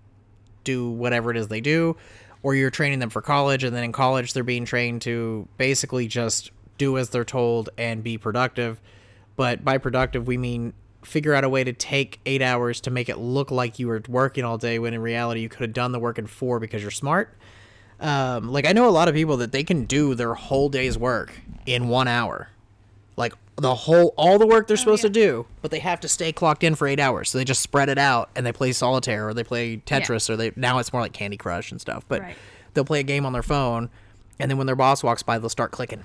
do 0.65 0.89
whatever 0.89 1.31
it 1.31 1.37
is 1.37 1.47
they 1.47 1.61
do, 1.61 1.95
or 2.43 2.53
you're 2.53 2.69
training 2.69 2.99
them 2.99 3.09
for 3.09 3.21
college, 3.21 3.63
and 3.63 3.73
then 3.73 3.85
in 3.85 3.93
college 3.93 4.33
they're 4.33 4.43
being 4.43 4.65
trained 4.65 5.01
to 5.03 5.47
basically 5.57 6.07
just 6.07 6.51
do 6.77 6.97
as 6.97 7.09
they're 7.09 7.23
told 7.23 7.69
and 7.77 8.03
be 8.03 8.17
productive. 8.17 8.81
But 9.37 9.63
by 9.63 9.77
productive, 9.77 10.27
we 10.27 10.37
mean 10.37 10.73
figure 11.03 11.33
out 11.33 11.43
a 11.43 11.49
way 11.49 11.63
to 11.63 11.73
take 11.73 12.19
eight 12.25 12.41
hours 12.41 12.81
to 12.81 12.91
make 12.91 13.09
it 13.09 13.17
look 13.17 13.51
like 13.51 13.79
you 13.79 13.87
were 13.87 14.01
working 14.07 14.43
all 14.43 14.57
day 14.57 14.79
when 14.79 14.93
in 14.93 15.01
reality 15.01 15.41
you 15.41 15.49
could 15.49 15.61
have 15.61 15.73
done 15.73 15.91
the 15.91 15.99
work 15.99 16.19
in 16.19 16.27
four 16.27 16.59
because 16.59 16.81
you're 16.81 16.91
smart. 16.91 17.33
Um, 17.99 18.51
like 18.51 18.65
I 18.65 18.73
know 18.73 18.87
a 18.87 18.91
lot 18.91 19.07
of 19.07 19.13
people 19.13 19.37
that 19.37 19.51
they 19.51 19.63
can 19.63 19.85
do 19.85 20.15
their 20.15 20.33
whole 20.33 20.69
day's 20.69 20.97
work 20.97 21.33
in 21.65 21.87
one 21.87 22.07
hour, 22.07 22.49
like 23.15 23.33
the 23.57 23.75
whole 23.75 24.13
all 24.17 24.39
the 24.39 24.47
work 24.47 24.67
they're 24.67 24.77
supposed 24.77 25.03
yeah. 25.03 25.09
to 25.09 25.13
do, 25.13 25.45
but 25.61 25.69
they 25.69 25.79
have 25.79 25.99
to 25.99 26.07
stay 26.07 26.31
clocked 26.31 26.63
in 26.63 26.73
for 26.73 26.87
eight 26.87 26.99
hours. 26.99 27.29
So 27.29 27.37
they 27.37 27.43
just 27.45 27.61
spread 27.61 27.89
it 27.89 27.99
out 27.99 28.29
and 28.35 28.43
they 28.45 28.51
play 28.51 28.71
solitaire 28.71 29.27
or 29.27 29.33
they 29.35 29.43
play 29.43 29.77
Tetris 29.77 30.29
or 30.29 30.35
they 30.35 30.51
now 30.55 30.79
it's 30.79 30.91
more 30.91 31.01
like 31.01 31.13
Candy 31.13 31.37
Crush 31.37 31.71
and 31.71 31.79
stuff. 31.79 32.03
But 32.07 32.21
Right. 32.21 32.35
they'll 32.73 32.85
play 32.85 33.01
a 33.01 33.03
game 33.03 33.25
on 33.25 33.33
their 33.33 33.43
phone, 33.43 33.89
and 34.39 34.49
then 34.49 34.57
when 34.57 34.65
their 34.65 34.75
boss 34.75 35.03
walks 35.03 35.21
by, 35.21 35.37
they'll 35.37 35.49
start 35.49 35.71
clicking, 35.71 36.01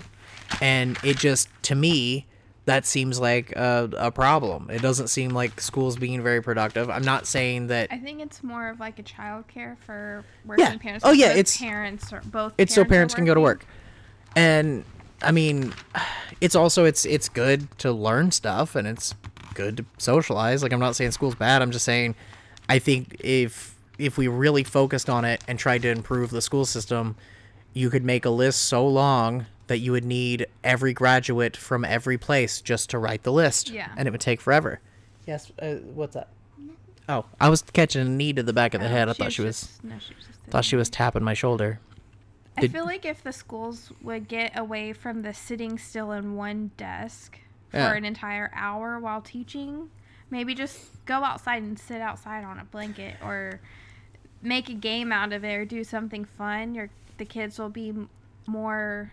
and 0.61 0.99
it 1.03 1.17
just 1.17 1.49
to 1.63 1.75
me 1.75 2.27
that 2.67 2.85
seems 2.85 3.19
like 3.19 3.53
a, 3.57 3.89
a 3.97 4.11
problem. 4.11 4.69
It 4.71 4.83
doesn't 4.83 5.07
seem 5.09 5.31
like 5.31 5.61
schools 5.61 5.97
being 5.97 6.23
very 6.23 6.43
productive. 6.43 6.91
I'm 6.91 7.05
not 7.05 7.27
saying 7.27 7.69
that 7.69 7.89
I 7.93 7.99
think 7.99 8.21
it's 8.21 8.43
more 8.43 8.69
of 8.69 8.79
like 8.81 8.99
a 8.99 9.03
childcare 9.03 9.79
for 9.79 10.25
working 10.45 10.65
Yeah. 10.67 10.77
parents. 10.77 11.05
Oh, 11.05 11.13
yeah, 11.13 11.31
it's- 11.31 11.57
parents 11.57 12.13
or 12.13 12.21
both. 12.27 12.53
it's 12.59 12.75
so 12.75 12.85
parents 12.85 13.15
can 13.15 13.25
go 13.25 13.35
to 13.35 13.41
work 13.41 13.65
and 14.35 14.85
i 15.23 15.33
mean 15.33 15.73
it's 16.43 16.55
also 16.55 16.85
it's 16.85 17.07
it's 17.07 17.29
good 17.31 17.67
to 17.79 17.91
learn 17.91 18.31
stuff 18.31 18.77
and 18.77 18.87
it's 18.87 19.15
good 19.55 19.79
to 19.79 19.85
socialize 19.97 20.63
like 20.63 20.75
i'm 20.75 20.79
not 20.81 20.95
saying 20.95 21.11
school's 21.11 21.35
bad 21.35 21.63
i'm 21.63 21.71
just 21.71 21.87
saying 21.87 22.15
i 22.69 22.79
think 22.79 23.17
if 23.21 23.75
if 23.99 24.19
we 24.19 24.29
really 24.29 24.63
focused 24.63 25.09
on 25.09 25.25
it 25.25 25.43
and 25.49 25.59
tried 25.59 25.81
to 25.81 25.89
improve 25.89 26.29
the 26.29 26.43
school 26.43 26.67
system 26.67 27.17
you 27.73 27.89
could 27.89 28.05
make 28.05 28.27
a 28.27 28.31
list 28.31 28.63
so 28.65 28.87
long 28.87 29.47
that 29.69 29.79
you 29.79 29.93
would 29.93 30.05
need 30.05 30.47
every 30.63 30.93
graduate 30.93 31.57
from 31.57 31.85
every 31.85 32.19
place 32.19 32.61
just 32.61 32.91
to 32.91 32.99
write 32.99 33.23
the 33.25 33.33
list 33.33 33.71
Yeah. 33.71 33.89
and 33.97 34.07
it 34.07 34.11
would 34.11 34.21
take 34.21 34.41
forever 34.41 34.81
yes 35.27 35.51
uh, 35.61 35.75
what's 35.95 36.15
that 36.15 36.29
oh 37.09 37.25
i 37.41 37.49
was 37.49 37.63
catching 37.63 38.03
a 38.03 38.05
knee 38.05 38.33
to 38.33 38.43
the 38.43 38.53
back 38.53 38.75
of 38.75 38.81
the 38.81 38.87
Oh, 38.87 38.91
head 38.91 39.09
i 39.09 39.13
thought 39.13 39.33
she 39.33 39.43
was 39.43 39.61
just- 39.61 39.85
no, 39.85 39.99
she 39.99 40.15
was 40.15 40.25
just 40.27 40.39
thought 40.51 40.65
she 40.65 40.77
was 40.77 40.89
tapping 40.91 41.25
my 41.25 41.35
shoulder 41.35 41.81
I 42.59 42.69
feel 42.69 42.87
like 42.87 43.05
if 43.05 43.23
the 43.23 43.35
schools 43.35 43.93
would 44.01 44.29
get 44.29 44.59
away 44.59 44.95
from 44.95 45.21
the 45.21 45.35
sitting 45.35 45.77
still 45.79 46.13
in 46.13 46.37
one 46.37 46.71
desk 46.79 47.39
for 47.69 47.77
Yeah. 47.77 47.93
an 47.93 48.07
entire 48.07 48.51
hour 48.55 48.99
while 48.99 49.21
teaching, 49.21 49.91
maybe 50.31 50.55
just 50.55 51.05
go 51.05 51.17
outside 51.23 51.63
and 51.63 51.79
sit 51.79 52.01
outside 52.01 52.45
on 52.45 52.59
a 52.59 52.65
blanket 52.65 53.17
or 53.23 53.61
make 54.41 54.71
a 54.71 54.73
game 54.73 55.13
out 55.13 55.35
of 55.35 55.45
it 55.45 55.53
or 55.55 55.67
do 55.67 55.85
something 55.85 56.25
fun. 56.25 56.75
Your 56.75 56.89
the 57.19 57.27
kids 57.27 57.59
will 57.59 57.69
be 57.69 57.93
more 58.47 59.13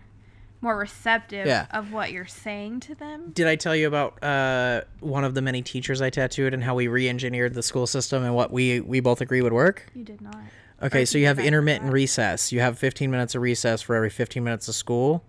more 0.60 0.76
receptive 0.76 1.46
Yeah. 1.46 1.66
of 1.72 1.92
what 1.92 2.10
you're 2.12 2.24
saying 2.26 2.80
to 2.80 2.94
them. 2.94 3.30
did 3.32 3.46
I 3.46 3.56
tell 3.56 3.76
you 3.76 3.86
about 3.86 4.22
uh, 4.24 4.82
one 5.00 5.22
of 5.24 5.34
the 5.34 5.42
many 5.42 5.60
teachers 5.62 6.00
I 6.00 6.08
tattooed 6.10 6.54
and 6.54 6.64
how 6.64 6.74
we 6.74 6.88
re-engineered 6.88 7.52
the 7.54 7.62
school 7.62 7.86
system 7.86 8.22
and 8.24 8.34
what 8.34 8.50
we 8.50 8.80
we 8.80 9.00
both 9.00 9.20
agree 9.20 9.42
would 9.42 9.52
work? 9.52 9.86
You 9.94 10.04
did 10.04 10.20
not. 10.22 10.36
Okay, 10.82 11.02
Or 11.02 11.06
so 11.06 11.18
you 11.18 11.26
have 11.26 11.38
intermittent 11.38 11.92
recess. 11.92 12.50
You 12.52 12.60
have 12.60 12.78
15 12.78 13.10
minutes 13.10 13.34
of 13.34 13.42
recess 13.42 13.80
for 13.82 13.94
every 13.94 14.10
15 14.10 14.42
minutes 14.42 14.66
of 14.68 14.74
school 14.74 15.24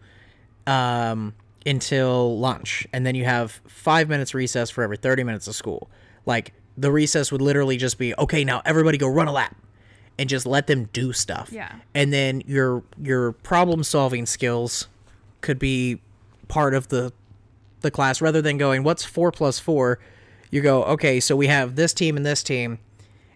um, 0.68 1.34
until 1.66 2.38
lunch, 2.40 2.88
and 2.94 3.06
then 3.06 3.16
you 3.16 3.26
have 3.26 3.62
five 3.68 4.10
minutes 4.10 4.34
recess 4.34 4.70
for 4.70 4.84
every 4.84 4.98
30 4.98 5.24
minutes 5.24 5.48
of 5.48 5.56
school. 5.56 5.90
Like 6.26 6.54
the 6.78 6.92
recess 6.92 7.32
would 7.32 7.42
literally 7.42 7.78
just 7.78 7.98
be 7.98 8.14
okay. 8.18 8.44
Now 8.44 8.62
everybody 8.66 8.98
go 8.98 9.08
run 9.08 9.28
a 9.28 9.32
lap, 9.32 9.56
and 10.18 10.28
just 10.30 10.46
let 10.46 10.68
them 10.68 10.86
do 10.94 11.14
stuff. 11.14 11.50
Yeah. 11.52 11.72
And 11.94 12.12
then 12.12 12.42
your 12.46 12.84
your 13.02 13.32
problem 13.34 13.84
solving 13.84 14.26
skills 14.26 14.88
could 15.46 15.60
be 15.60 16.02
part 16.50 16.74
of 16.74 16.90
the 16.90 17.14
the 17.82 17.92
class 17.92 18.20
rather 18.20 18.42
than 18.42 18.58
going 18.58 18.84
what's 18.84 19.06
four 19.06 19.32
plus 19.32 19.60
four. 19.60 20.00
You 20.52 20.62
go 20.62 20.84
okay, 20.86 21.20
so 21.20 21.36
we 21.36 21.48
have 21.48 21.76
this 21.76 21.94
team 21.94 22.18
and 22.18 22.26
this 22.26 22.44
team 22.44 22.80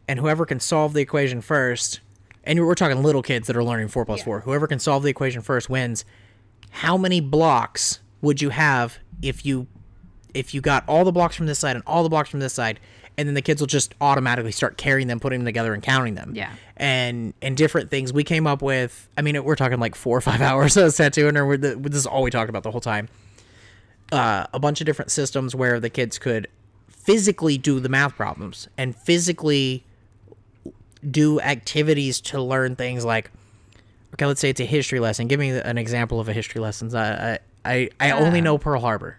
and 0.08 0.20
whoever 0.20 0.46
can 0.46 0.60
solve 0.60 0.94
the 0.94 1.02
equation 1.02 1.40
first, 1.40 2.00
and 2.44 2.60
we're 2.66 2.74
talking 2.76 3.04
little 3.04 3.22
kids 3.22 3.46
that 3.48 3.56
are 3.56 3.64
learning 3.64 3.90
four 3.90 4.06
plus 4.06 4.20
Yeah. 4.20 4.26
four. 4.26 4.40
Whoever 4.42 4.66
can 4.68 4.80
solve 4.80 5.04
the 5.04 5.10
equation 5.10 5.42
first 5.44 5.70
wins. 5.70 6.04
How 6.72 6.98
many 6.98 7.20
blocks 7.22 8.00
would 8.22 8.42
you 8.42 8.50
have 8.50 8.98
if 9.22 9.46
you 9.46 9.68
if 10.34 10.54
you 10.54 10.62
got 10.62 10.84
all 10.88 11.04
the 11.06 11.12
blocks 11.12 11.36
from 11.36 11.46
this 11.48 11.60
side 11.60 11.76
and 11.76 11.84
all 11.88 12.04
the 12.04 12.10
blocks 12.10 12.30
from 12.30 12.40
this 12.40 12.54
side, 12.54 12.80
and 13.20 13.28
then 13.28 13.36
the 13.36 13.42
kids 13.42 13.62
will 13.62 13.68
just 13.68 13.94
automatically 14.02 14.52
start 14.52 14.78
carrying 14.78 15.08
them, 15.08 15.20
putting 15.20 15.40
them 15.42 15.46
together, 15.46 15.74
and 15.74 15.84
counting 15.84 16.16
them. 16.16 16.32
Yeah. 16.34 16.52
And 16.78 17.34
and 17.42 17.56
different 17.58 17.92
things 17.92 18.14
we 18.14 18.24
came 18.24 18.48
up 18.48 18.62
with. 18.62 19.08
I 19.18 19.22
mean, 19.22 19.44
we're 19.44 19.56
talking 19.56 19.80
like 19.80 19.94
four 19.94 20.18
or 20.18 20.22
five 20.22 20.42
hours 20.50 20.78
of 20.78 20.96
tattooing, 20.96 21.38
or 21.38 21.58
the, 21.58 21.76
this 21.76 21.96
is 21.98 22.06
all 22.08 22.24
we 22.24 22.32
talked 22.32 22.50
about 22.50 22.64
the 22.64 22.72
whole 22.72 22.82
time. 22.82 23.10
Uh, 24.12 24.48
a 24.54 24.60
bunch 24.60 24.82
of 24.82 24.86
different 24.86 25.12
systems 25.12 25.54
where 25.54 25.80
the 25.80 25.90
kids 25.90 26.18
could 26.18 26.48
physically 26.88 27.58
do 27.58 27.80
the 27.80 27.90
math 27.90 28.16
problems 28.16 28.68
and 28.78 28.96
physically 28.96 29.84
do 31.10 31.40
activities 31.42 32.20
to 32.22 32.42
learn 32.42 32.76
things 32.76 33.06
like 33.06 33.32
okay 34.14 34.26
let's 34.26 34.42
say 34.42 34.50
it's 34.50 34.60
a 34.60 34.66
history 34.66 35.00
lesson 35.00 35.28
give 35.28 35.40
me 35.40 35.50
an 35.52 35.78
example 35.78 36.20
of 36.20 36.28
a 36.28 36.34
history 36.34 36.60
lesson 36.60 36.94
i 36.96 37.34
i 37.36 37.40
i, 37.66 37.90
I 38.00 38.12
only 38.12 38.40
Uh. 38.40 38.44
know 38.44 38.58
pearl 38.58 38.82
harbor 38.82 39.18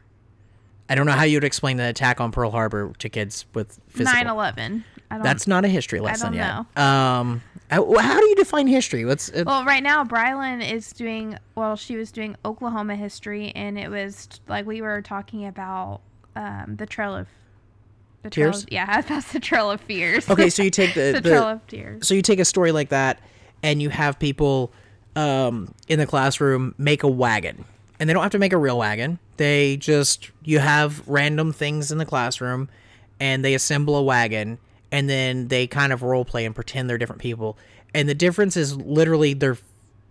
i 0.91 0.95
don't 0.95 1.07
know 1.07 1.13
how 1.13 1.25
you'd 1.25 1.45
explain 1.45 1.79
the 1.79 1.89
attack 1.89 2.21
on 2.21 2.31
pearl 2.31 2.51
harbor 2.51 2.93
to 2.99 3.09
kids 3.09 3.47
with 3.55 3.81
physical 3.89 4.13
9 4.13 4.27
11. 4.27 4.85
That's 5.23 5.47
not 5.49 5.65
a 5.65 5.69
history 5.69 6.01
lesson 6.01 6.35
yet 6.35 6.67
um 6.77 7.43
how, 7.71 7.97
how 7.99 8.21
do 8.21 8.27
you 8.27 8.35
define 8.35 8.67
history 8.67 9.05
what's 9.05 9.31
uh, 9.31 9.45
Well, 9.47 9.65
right 9.65 9.83
now, 9.83 10.03
Brylan 10.03 10.69
is 10.69 10.93
doing, 10.93 11.39
well, 11.55 11.77
she 11.77 11.97
was 11.97 12.11
doing 12.11 12.35
Oklahoma 12.45 12.97
history, 12.97 13.53
and 13.55 13.79
it 13.79 13.89
was 13.89 14.29
like 14.49 14.67
we 14.67 14.83
were 14.83 15.03
talking 15.03 15.47
about 15.47 16.01
um, 16.35 16.77
the 16.77 16.87
Trail 16.87 17.15
of. 17.15 17.29
The 18.23 18.29
trail 18.29 18.51
Tears? 18.51 18.65
Of, 18.65 18.73
yeah, 18.73 19.01
that's 19.09 19.33
the 19.33 19.41
Trail 19.41 19.71
of 19.71 19.81
Fears. 19.81 20.29
okay 20.29 20.51
so 20.51 20.63
you 20.63 20.71
take 20.71 20.93
the, 20.95 21.13
the, 21.15 21.21
the 21.23 21.31
Trail 21.31 21.45
of 21.45 21.67
Tears. 21.67 22.07
so 22.07 22.13
you 22.13 22.21
take 22.21 22.39
a 22.39 22.45
story 22.45 22.71
like 22.71 22.91
that 22.91 23.19
and 23.63 23.81
you 23.81 23.89
have 23.89 24.19
people 24.19 24.73
um, 25.17 25.73
in 25.89 25.99
the 25.99 26.07
classroom 26.07 26.75
make 26.77 27.03
a 27.03 27.09
wagon 27.09 27.65
and 27.99 28.11
they 28.11 28.13
don't 28.13 28.23
have 28.23 28.33
to 28.33 28.39
make 28.39 28.53
a 28.53 28.59
real 28.59 28.77
wagon 28.77 29.19
they 29.41 29.79
just 29.79 30.31
you 30.45 30.59
have 30.59 31.03
random 31.09 31.51
things 31.51 31.91
in 31.91 31.97
the 31.97 32.05
classroom 32.05 32.69
and 33.19 33.43
they 33.43 33.55
assemble 33.55 33.97
a 33.97 34.03
wagon 34.03 34.59
and 34.93 35.09
then 35.09 35.49
they 35.49 35.67
kind 35.67 35.95
of 35.95 36.03
role 36.03 36.27
play 36.27 36.45
and 36.45 36.55
pretend 36.55 36.91
they're 36.91 36.99
different 36.99 37.23
people. 37.23 37.57
And 37.95 38.07
the 38.07 38.15
difference 38.15 38.55
is 38.55 38.77
literally 38.77 39.33
they're 39.33 39.57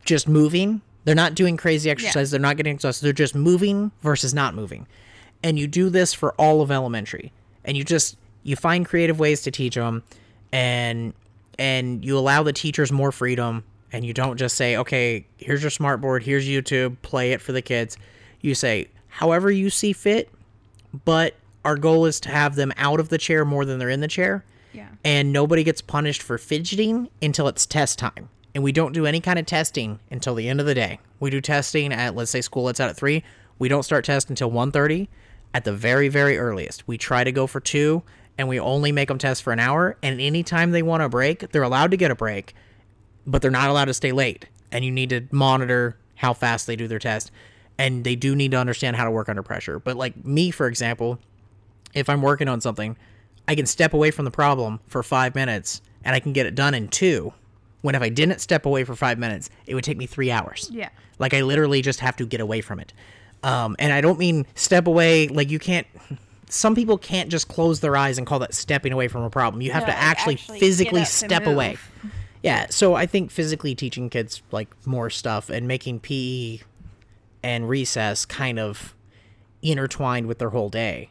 just 0.04 0.28
moving. 0.28 0.82
They're 1.04 1.14
not 1.14 1.36
doing 1.36 1.58
crazy 1.58 1.92
exercise 1.92 2.32
they're 2.32 2.40
not 2.40 2.58
getting 2.58 2.74
exhausted. 2.74 3.06
They're 3.06 3.14
just 3.14 3.36
moving 3.36 3.92
versus 4.02 4.34
not 4.34 4.56
moving. 4.56 4.88
And 5.44 5.60
you 5.60 5.68
do 5.68 5.92
this 5.92 6.12
for 6.12 6.34
all 6.34 6.62
of 6.64 6.72
elementary. 6.72 7.32
And 7.64 7.78
you 7.78 7.84
just 7.84 8.18
you 8.42 8.56
find 8.56 8.84
creative 8.84 9.20
ways 9.20 9.44
to 9.44 9.52
teach 9.52 9.76
them 9.76 10.02
and 10.52 11.14
and 11.60 12.04
you 12.04 12.18
allow 12.18 12.42
the 12.42 12.54
teachers 12.54 12.92
more 12.92 13.12
freedom 13.12 13.64
and 13.94 14.04
you 14.04 14.12
don't 14.12 14.38
just 14.38 14.56
say 14.56 14.76
okay 14.76 15.28
here's 15.38 15.62
your 15.62 15.70
smart 15.70 16.00
board 16.02 16.24
here's 16.24 16.48
youtube 16.48 16.96
play 17.04 17.32
it 17.32 17.42
for 17.42 17.52
the 17.52 17.62
kids. 17.62 17.96
You 18.42 18.56
say 18.56 18.88
however 19.10 19.52
you 19.52 19.70
see 19.70 19.94
fit 19.94 20.30
but 21.06 21.36
our 21.66 21.76
goal 21.76 22.06
is 22.06 22.20
to 22.22 22.30
have 22.30 22.56
them 22.56 22.72
out 22.78 23.00
of 23.00 23.10
the 23.10 23.18
chair 23.18 23.44
more 23.46 23.66
than 23.66 23.78
they're 23.80 23.90
in 23.90 24.00
the 24.02 24.08
chair 24.08 24.44
Yeah. 24.74 24.88
and 25.04 25.32
nobody 25.34 25.64
gets 25.64 25.82
punished 25.82 26.22
for 26.24 26.38
fidgeting 26.38 27.10
until 27.22 27.48
it's 27.48 27.66
test 27.66 28.00
time. 28.00 28.30
And 28.56 28.64
we 28.64 28.72
don't 28.72 28.94
do 28.94 29.06
any 29.06 29.20
kind 29.22 29.38
of 29.38 29.46
testing 29.46 30.00
until 30.10 30.34
the 30.36 30.50
end 30.50 30.60
of 30.60 30.66
the 30.66 30.74
day. 30.74 31.00
We 31.20 31.30
do 31.30 31.42
testing 31.42 31.94
at 31.94 32.16
let's 32.16 32.32
say 32.32 32.42
school 32.42 32.64
lets 32.64 32.80
out 32.80 32.90
at 32.90 32.96
3. 32.98 33.24
We 33.60 33.68
don't 33.70 33.84
start 33.84 34.06
test 34.06 34.30
until 34.30 34.50
1:30 34.50 35.08
at 35.54 35.64
the 35.66 35.74
very 35.74 36.08
very 36.08 36.38
earliest. 36.38 36.88
We 36.88 36.98
try 36.98 37.24
to 37.24 37.32
go 37.32 37.46
for 37.46 37.60
2 37.60 38.02
and 38.38 38.48
we 38.48 38.60
only 38.60 38.92
make 38.92 39.10
them 39.10 39.18
test 39.20 39.44
for 39.44 39.54
an 39.54 39.60
hour 39.60 39.98
and 40.02 40.20
anytime 40.20 40.72
they 40.72 40.82
want 40.82 41.04
a 41.04 41.10
break, 41.10 41.52
they're 41.52 41.62
allowed 41.62 41.92
to 41.92 41.98
get 41.98 42.10
a 42.10 42.16
break, 42.16 42.56
but 43.28 43.42
they're 43.42 43.52
not 43.52 43.70
allowed 43.70 43.86
to 43.86 43.94
stay 43.94 44.12
late. 44.12 44.48
and 44.72 44.86
you 44.86 44.92
need 44.92 45.10
to 45.10 45.22
monitor 45.32 45.98
how 46.16 46.32
fast 46.32 46.68
they 46.68 46.76
do 46.76 46.88
their 46.88 47.00
test. 47.00 47.32
And 47.80 48.04
they 48.04 48.16
do 48.16 48.36
need 48.36 48.52
to 48.52 48.58
understand 48.58 48.96
how 48.96 49.06
to 49.06 49.12
work 49.12 49.30
under 49.30 49.42
pressure. 49.42 49.80
But 49.80 49.96
like 49.96 50.26
me, 50.26 50.52
for 50.52 50.68
example, 50.68 51.18
if 51.94 52.10
I'm 52.10 52.22
working 52.22 52.48
on 52.48 52.62
something, 52.62 52.98
I 53.48 53.56
can 53.56 53.66
step 53.66 53.94
away 53.94 54.12
from 54.12 54.26
the 54.26 54.32
problem 54.32 54.80
for 54.88 55.02
five 55.02 55.34
minutes 55.34 55.82
and 56.04 56.16
I 56.16 56.20
can 56.20 56.34
get 56.34 56.46
it 56.46 56.56
done 56.56 56.74
in 56.74 56.90
two. 56.90 57.34
When 57.82 57.96
if 57.96 58.02
I 58.02 58.10
didn't 58.10 58.40
step 58.40 58.66
away 58.66 58.84
for 58.84 58.96
five 58.96 59.18
minutes, 59.18 59.50
it 59.66 59.74
would 59.74 59.84
take 59.84 59.98
me 59.98 60.06
three 60.06 60.30
hours. 60.30 60.70
Yeah. 60.72 60.90
Like 61.18 61.34
I 61.34 61.42
literally 61.42 61.82
just 61.82 62.02
have 62.02 62.16
to 62.18 62.26
get 62.26 62.42
away 62.42 62.62
from 62.62 62.80
it. 62.80 62.94
Um, 63.42 63.76
and 63.80 63.94
I 63.94 64.02
don't 64.02 64.20
mean 64.20 64.46
step 64.56 64.86
away 64.86 65.30
like 65.30 65.50
you 65.50 65.60
can't. 65.60 65.88
Some 66.50 66.76
people 66.76 66.98
can't 66.98 67.30
just 67.30 67.48
close 67.48 67.80
their 67.80 67.96
eyes 67.96 68.18
and 68.18 68.28
call 68.28 68.40
that 68.40 68.54
stepping 68.54 68.92
away 68.92 69.08
from 69.08 69.24
a 69.24 69.30
problem. 69.30 69.62
You 69.62 69.72
have 69.72 69.84
No, 69.84 69.94
to 69.94 69.98
actually, 69.98 70.34
actually 70.36 70.60
physically 70.60 71.00
get 71.00 71.04
up 71.04 71.08
to 71.08 71.14
step 71.14 71.48
away. 71.48 71.78
Yeah, 72.44 72.68
so 72.70 72.96
I 72.96 73.06
think 73.06 73.32
physically 73.32 73.76
teaching 73.76 74.10
kids 74.10 74.42
like 74.52 74.68
more 74.86 75.10
stuff 75.10 75.50
and 75.50 75.68
making 75.68 76.00
PE 76.02 76.60
and 77.44 77.70
recess 77.70 78.26
kind 78.26 78.60
of 78.60 78.96
intertwined 79.62 80.28
with 80.28 80.40
their 80.40 80.50
whole 80.50 80.70
day 80.70 81.10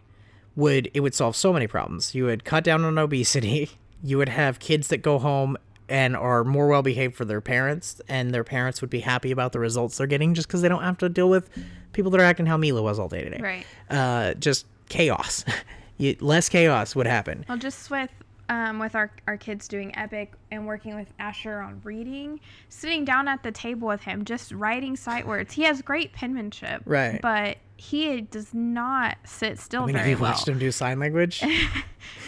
would 0.56 0.90
it 0.92 1.00
would 1.00 1.14
solve 1.14 1.36
so 1.36 1.52
many 1.52 1.66
problems. 1.66 2.14
You 2.14 2.24
would 2.24 2.44
cut 2.44 2.64
down 2.64 2.84
on 2.84 2.98
obesity. 2.98 3.70
You 4.00 4.16
would 4.18 4.28
have 4.28 4.60
kids 4.60 4.86
that 4.88 4.98
go 4.98 5.18
home 5.18 5.56
and 5.88 6.16
are 6.16 6.44
more 6.44 6.68
well 6.68 6.82
behaved 6.82 7.16
for 7.16 7.24
their 7.24 7.40
parents, 7.40 8.00
and 8.09 8.32
their 8.32 8.44
parents 8.44 8.80
would 8.80 8.90
be 8.90 9.00
happy 9.00 9.32
about 9.32 9.50
the 9.50 9.59
results 9.59 9.98
they're 9.98 10.06
getting 10.06 10.34
just 10.34 10.46
because 10.46 10.62
they 10.62 10.68
don't 10.68 10.84
have 10.84 10.98
to 10.98 11.09
deal 11.09 11.28
with 11.28 11.50
people 11.92 12.12
that 12.12 12.20
are 12.20 12.24
acting 12.24 12.46
how 12.46 12.56
Mila 12.56 12.80
was 12.80 13.00
all 13.00 13.09
day 13.09 13.24
today. 13.24 13.40
Right. 13.42 13.66
Uh, 13.90 14.34
just 14.34 14.66
chaos. 14.88 15.44
you, 15.98 16.16
less 16.20 16.48
chaos 16.48 16.94
would 16.94 17.09
happen. 17.09 17.44
Well, 17.48 17.59
just 17.59 17.90
with 17.90 18.10
um, 18.49 18.79
with 18.79 18.95
our, 18.95 19.11
our 19.27 19.37
kids 19.37 19.69
doing 19.69 19.97
epic 19.97 20.33
and 20.51 20.66
working 20.66 20.95
with 20.95 21.12
Asher 21.19 21.61
on 21.61 21.81
reading, 21.85 22.41
sitting 22.69 23.05
down 23.05 23.29
at 23.29 23.43
the 23.43 23.53
table 23.53 23.89
with 23.89 24.03
him, 24.03 24.25
just 24.25 24.53
writing 24.53 24.97
sight 24.97 25.27
words. 25.27 25.53
He 25.55 25.62
has 25.65 25.83
great 25.83 26.12
penmanship, 26.12 26.83
Right. 26.85 27.20
But 27.20 27.59
he 27.77 28.23
does 28.23 28.53
not 28.53 29.19
sit 29.25 29.59
still 29.59 29.83
I 29.83 29.87
mean, 29.87 29.95
very 29.95 30.11
have 30.11 30.19
you 30.19 30.23
well. 30.23 30.33
watched 30.33 30.49
him 30.49 30.59
do 30.59 30.70
sign 30.73 30.99
language? 30.99 31.43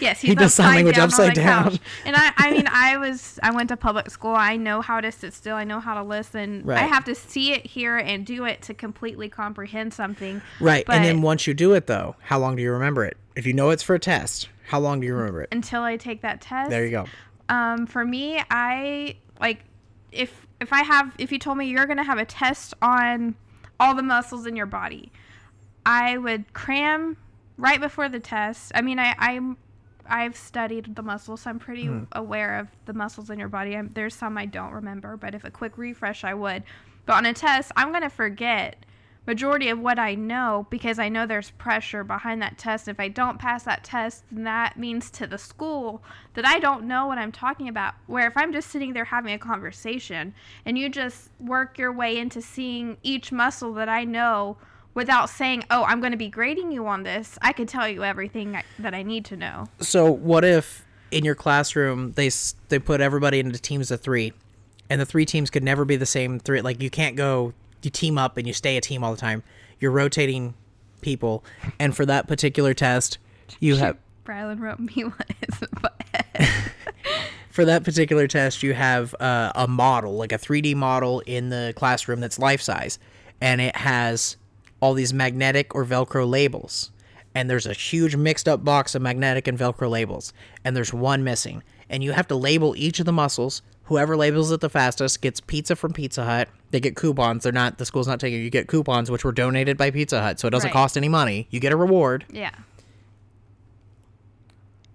Yes, 0.01 0.21
He 0.21 0.35
does 0.35 0.55
sign 0.55 0.77
language 0.77 0.97
down 0.97 1.05
upside 1.07 1.35
down. 1.35 1.79
And 2.05 2.17
I, 2.17 2.33
I 2.37 2.51
mean, 2.53 2.67
I 2.71 2.97
was, 2.97 3.39
I 3.43 3.51
went 3.51 3.69
to 3.69 3.77
public 3.77 4.11
school. 4.11 4.35
I 4.35 4.57
know 4.57 4.81
how 4.81 5.01
to 5.01 5.13
sit 5.13 5.35
still. 5.35 5.57
I 5.57 5.65
know 5.65 5.79
how 5.81 5.95
to 5.95 6.03
listen. 6.03 6.69
I 6.69 6.87
have 6.87 7.05
to 7.05 7.15
see 7.15 7.53
it, 7.53 7.67
hear 7.67 7.99
it, 7.99 8.07
and 8.07 8.25
do 8.25 8.45
it 8.47 8.63
to 8.63 8.75
completely 8.75 9.29
comprehend 9.29 9.93
something. 9.93 10.41
Right. 10.59 10.85
But 10.87 10.97
and 10.97 11.05
then 11.05 11.23
once 11.23 11.47
you 11.47 11.55
do 11.55 11.73
it, 11.75 11.87
though, 11.87 12.17
how 12.21 12.39
long 12.39 12.57
do 12.57 12.63
you 12.63 12.73
remember 12.73 13.05
it? 13.05 13.17
If 13.37 13.47
you 13.47 13.53
know 13.53 13.71
it's 13.71 13.83
for 13.83 13.95
a 13.95 13.99
test, 13.99 14.49
how 14.71 14.79
long 14.81 15.01
do 15.01 15.07
you 15.07 15.15
remember 15.15 15.43
it? 15.43 15.49
until 15.53 15.83
I 15.83 15.97
take 15.97 16.23
that 16.23 16.41
test, 16.41 16.71
There 16.71 16.85
you 16.85 16.91
go. 16.91 17.07
Um, 17.49 17.87
for 17.87 18.05
me, 18.05 18.41
I 18.51 19.17
like 19.41 19.65
if 20.13 20.47
if 20.61 20.73
I 20.73 20.83
have 20.85 21.13
if 21.19 21.33
you 21.33 21.39
told 21.39 21.59
me 21.59 21.67
you're 21.67 21.87
gonna 21.87 22.05
have 22.05 22.19
a 22.19 22.25
test 22.25 22.75
on 22.81 23.35
all 23.81 23.95
the 23.95 24.03
muscles 24.03 24.47
in 24.47 24.55
your 24.55 24.67
body, 24.67 25.11
I 25.85 26.17
would 26.19 26.53
cram 26.53 27.17
right 27.57 27.81
before 27.81 28.09
the 28.09 28.21
test. 28.21 28.71
I 28.75 28.83
mean, 28.83 28.99
I 29.01 29.15
I'm 29.19 29.57
I've 30.07 30.37
studied 30.37 30.95
the 30.97 31.03
muscles, 31.03 31.43
so 31.43 31.51
I'm 31.51 31.59
pretty 31.59 31.87
Hmm. 31.87 32.05
aware 32.13 32.59
of 32.59 32.69
the 32.85 32.93
muscles 32.93 33.31
in 33.31 33.39
your 33.39 33.49
body. 33.49 33.77
I'm, 33.77 33.91
there's 33.95 34.15
some 34.15 34.37
I 34.39 34.47
don't 34.47 34.73
remember, 34.73 35.17
but 35.17 35.35
if 35.35 35.45
a 35.45 35.51
quick 35.51 35.77
refresh, 35.79 36.23
I 36.25 36.35
would. 36.35 36.63
But 37.07 37.15
on 37.17 37.27
a 37.27 37.33
test, 37.33 37.73
I'm 37.77 37.93
gonna 37.93 38.11
forget 38.11 38.77
majority 39.27 39.69
of 39.69 39.79
what 39.79 39.99
I 39.99 40.15
know 40.15 40.67
because 40.71 40.99
I 40.99 41.09
know 41.09 41.27
there's 41.27 41.51
pressure 41.51 42.03
behind 42.03 42.41
that 42.43 42.59
test. 42.59 42.89
If 42.89 42.99
I 42.99 43.09
don't 43.09 43.39
pass 43.39 43.65
that 43.65 43.85
test, 43.85 44.25
then 44.33 44.45
that 44.45 44.79
means 44.79 45.11
to 45.13 45.27
the 45.27 45.39
school 45.39 46.03
that 46.35 46.47
I 46.47 46.59
don't 46.59 46.85
know 46.85 47.07
what 47.07 47.19
I'm 47.19 47.33
talking 47.33 47.69
about. 47.69 47.95
Where 48.07 48.27
if 48.27 48.37
I'm 48.37 48.53
just 48.53 48.71
sitting 48.71 48.93
there 48.93 49.05
having 49.05 49.33
a 49.33 49.39
conversation 49.39 50.35
and 50.65 50.79
you 50.79 50.89
just 50.89 51.31
work 51.39 51.79
your 51.79 51.93
way 51.93 52.19
into 52.19 52.41
seeing 52.41 52.97
each 53.03 53.31
muscle 53.31 53.75
that 53.75 53.89
I 53.89 54.05
know 54.05 54.57
without 54.95 55.31
saying, 55.31 55.65
"Oh, 55.71 55.85
I'm 55.85 56.01
going 56.01 56.13
to 56.13 56.19
be 56.19 56.29
grading 56.29 56.73
you 56.73 56.87
on 56.87 57.03
this," 57.03 57.39
I 57.43 57.53
could 57.53 57.69
tell 57.69 57.89
you 57.89 58.03
everything 58.05 58.61
that 58.79 58.95
I 58.95 59.03
need 59.03 59.25
to 59.27 59.37
know. 59.37 59.69
So 59.81 60.11
what 60.11 60.45
if 60.45 60.85
in 61.11 61.25
your 61.25 61.35
classroom 61.35 62.13
they 62.13 62.31
they 62.69 62.79
put 62.79 63.01
everybody 63.01 63.39
into 63.39 63.59
teams 63.59 63.91
of 63.91 64.01
three, 64.01 64.33
and 64.89 65.01
the 65.01 65.07
three 65.07 65.27
teams 65.27 65.51
could 65.51 65.63
never 65.63 65.85
be 65.85 65.97
the 65.97 66.07
same 66.07 66.39
three? 66.39 66.61
Like 66.63 66.83
you 66.83 66.91
can't 66.91 67.17
go 67.17 67.53
you 67.83 67.91
team 67.91 68.19
up 68.19 68.37
and 68.37 68.47
you 68.47 68.53
stay 68.53 68.77
a 68.77 68.81
team 68.81 69.03
all 69.05 69.13
the 69.13 69.21
time. 69.21 69.43
You're 69.79 69.91
rotating 69.91 70.55
people, 71.01 71.45
and 71.79 71.97
for 71.97 72.05
that 72.07 72.29
particular 72.29 72.75
test, 72.75 73.19
you 73.59 73.77
have 73.77 73.97
Brylan 74.25 74.61
wrote 74.61 74.79
me 74.79 75.05
one 75.05 76.47
for 77.51 77.65
that 77.65 77.85
particular 77.85 78.27
test 78.27 78.63
you 78.63 78.73
have 78.75 79.15
uh, 79.21 79.53
a 79.55 79.67
model 79.67 80.17
like 80.17 80.33
a 80.33 80.39
3d 80.39 80.75
model 80.77 81.21
in 81.21 81.49
the 81.51 81.73
classroom 81.77 82.21
that's 82.21 82.39
life 82.39 82.63
size. 82.63 82.99
And 83.41 83.61
it 83.61 83.77
has 83.77 84.37
all 84.81 84.95
these 84.95 85.13
magnetic 85.13 85.75
or 85.75 85.85
velcro 85.85 86.29
labels. 86.29 86.91
And 87.35 87.49
there's 87.49 87.67
a 87.67 87.73
huge 87.73 88.17
mixed 88.17 88.49
up 88.49 88.65
box 88.65 88.95
of 88.95 89.03
magnetic 89.03 89.47
and 89.47 89.59
velcro 89.59 89.89
labels. 89.89 90.33
And 90.65 90.77
there's 90.77 90.93
one 90.93 91.25
missing. 91.25 91.63
And 91.89 92.03
you 92.05 92.13
have 92.13 92.29
to 92.29 92.37
label 92.37 92.75
each 92.77 93.01
of 93.01 93.07
the 93.07 93.13
muscles 93.13 93.63
whoever 93.91 94.17
labels 94.17 94.51
it 94.51 94.61
the 94.61 94.71
fastest 94.71 95.21
gets 95.21 95.41
pizza 95.41 95.77
from 95.77 95.93
pizza 95.93 96.25
hut 96.25 96.49
they 96.71 96.81
get 96.81 96.97
coupons 96.97 97.43
they're 97.43 97.53
not 97.53 97.77
the 97.77 97.85
school's 97.85 98.09
not 98.09 98.19
taking 98.21 98.41
you 98.41 98.49
get 98.49 98.67
coupons 98.69 99.11
which 99.11 99.25
were 99.25 99.33
donated 99.33 99.77
by 99.77 99.91
pizza 99.91 100.23
hut 100.23 100.41
so 100.41 100.49
it 100.49 100.51
doesn't 100.53 100.69
Right. 100.69 100.73
cost 100.73 100.97
any 100.97 101.09
money 101.09 101.47
you 101.51 101.61
get 101.61 101.73
a 101.73 101.77
reward 101.77 102.25
yeah. 102.31 102.51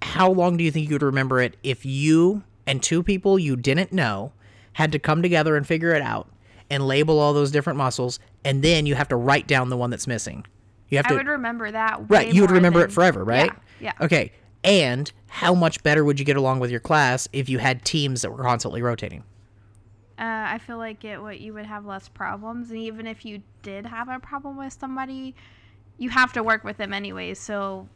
how 0.01 0.29
long 0.31 0.57
do 0.57 0.63
you 0.63 0.71
think 0.71 0.89
you'd 0.89 1.01
remember 1.03 1.41
it 1.41 1.57
if 1.63 1.85
you 1.85 2.43
and 2.65 2.81
two 2.81 3.03
people 3.03 3.37
you 3.37 3.55
didn't 3.55 3.91
know 3.91 4.31
had 4.73 4.91
to 4.91 4.99
come 4.99 5.21
together 5.21 5.55
and 5.55 5.67
figure 5.67 5.93
it 5.93 6.01
out 6.01 6.27
and 6.69 6.87
label 6.87 7.19
all 7.19 7.33
those 7.33 7.51
different 7.51 7.77
muscles 7.77 8.19
and 8.43 8.63
then 8.63 8.85
you 8.85 8.95
have 8.95 9.07
to 9.07 9.15
write 9.15 9.47
down 9.47 9.69
the 9.69 9.77
one 9.77 9.89
that's 9.89 10.07
missing 10.07 10.45
you 10.89 10.97
have 10.97 11.05
I 11.07 11.09
to 11.09 11.15
would 11.15 11.27
remember 11.27 11.71
that. 11.71 12.01
right 12.09 12.33
you 12.33 12.41
would 12.41 12.51
remember 12.51 12.79
than- 12.79 12.89
it 12.89 12.93
forever 12.93 13.23
right 13.23 13.51
Yeah. 13.79 13.91
yeah. 13.99 14.05
okay 14.05 14.31
and 14.63 15.11
how 15.35 15.53
much 15.53 15.83
better 15.83 16.03
would 16.05 16.17
you 16.19 16.25
get 16.25 16.37
along 16.37 16.59
with 16.59 16.71
your 16.71 16.79
class 16.79 17.27
if 17.33 17.49
you 17.49 17.57
had 17.59 17.83
teams 17.83 18.21
that 18.21 18.31
were 18.31 18.41
constantly 18.43 18.81
rotating 18.81 19.23
Uh, 20.17 20.23
I 20.55 20.59
feel 20.59 20.77
like 20.77 21.03
it 21.03 21.21
what 21.21 21.41
you 21.41 21.53
would 21.53 21.65
have 21.65 21.85
less 21.85 22.07
problems, 22.07 22.69
and 22.71 22.79
even 22.79 23.05
if 23.05 23.25
you 23.25 23.41
did 23.63 23.85
have 23.85 24.07
a 24.07 24.17
problem 24.19 24.55
with 24.55 24.71
somebody, 24.71 25.35
you 25.97 26.09
have 26.09 26.31
to 26.33 26.41
work 26.41 26.63
with 26.63 26.77
them 26.77 26.93
anyways. 26.93 27.37
So 27.37 27.89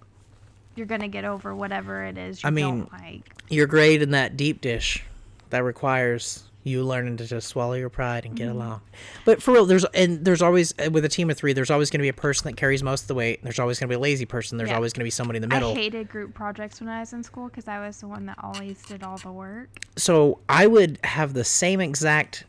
you're 0.76 0.86
gonna 0.86 1.08
get 1.08 1.24
over 1.24 1.56
whatever 1.56 2.04
it 2.04 2.18
is 2.18 2.44
you 2.44 2.48
I 2.48 2.52
mean- 2.52 2.80
don't 2.90 2.92
like. 3.02 3.34
you're 3.50 3.68
great 3.68 4.02
in 4.02 4.12
that 4.12 4.36
deep 4.36 4.60
dish 4.60 5.04
that 5.50 5.64
requires 5.64 6.44
you 6.70 6.84
learning 6.84 7.18
to 7.18 7.26
just 7.26 7.48
swallow 7.50 7.74
your 7.74 7.90
pride 7.90 8.26
and 8.26 8.36
get 8.36 8.48
Mm-hmm. 8.48 8.58
along. 8.62 8.82
But 9.26 9.42
for 9.42 9.54
real, 9.54 9.66
there's 9.66 9.84
and 9.86 10.24
there's 10.24 10.42
always 10.42 10.74
uh, 10.80 10.90
with 10.92 11.04
a 11.04 11.10
team 11.10 11.30
of 11.30 11.38
three, 11.38 11.52
there's 11.54 11.70
always 11.72 11.90
going 11.90 12.00
to 12.00 12.04
be 12.04 12.10
a 12.10 12.14
person 12.14 12.46
that 12.46 12.56
carries 12.58 12.82
most 12.84 13.02
of 13.02 13.08
the 13.08 13.16
weight. 13.16 13.40
and 13.40 13.46
There's 13.48 13.60
always 13.60 13.80
going 13.80 13.88
to 13.88 13.92
be 13.92 13.96
a 13.96 14.00
lazy 14.00 14.26
person. 14.26 14.58
There's 14.58 14.70
Yeah. 14.70 14.76
always 14.76 14.94
going 14.94 15.02
to 15.02 15.06
be 15.06 15.10
somebody 15.10 15.38
in 15.38 15.42
the 15.42 15.48
middle. 15.48 15.72
I 15.72 15.76
hated 15.76 16.10
group 16.10 16.34
projects 16.34 16.80
when 16.80 16.90
I 16.90 17.00
was 17.02 17.12
in 17.14 17.24
school 17.24 17.48
because 17.50 17.68
I 17.68 17.80
was 17.86 18.00
the 18.00 18.08
one 18.08 18.26
that 18.28 18.38
always 18.42 18.82
did 18.84 19.04
all 19.04 19.18
the 19.18 19.32
work. 19.32 19.70
so 19.96 20.40
I 20.48 20.68
would 20.68 21.00
have 21.04 21.34
the 21.34 21.44
same 21.44 21.82
exact 21.82 22.46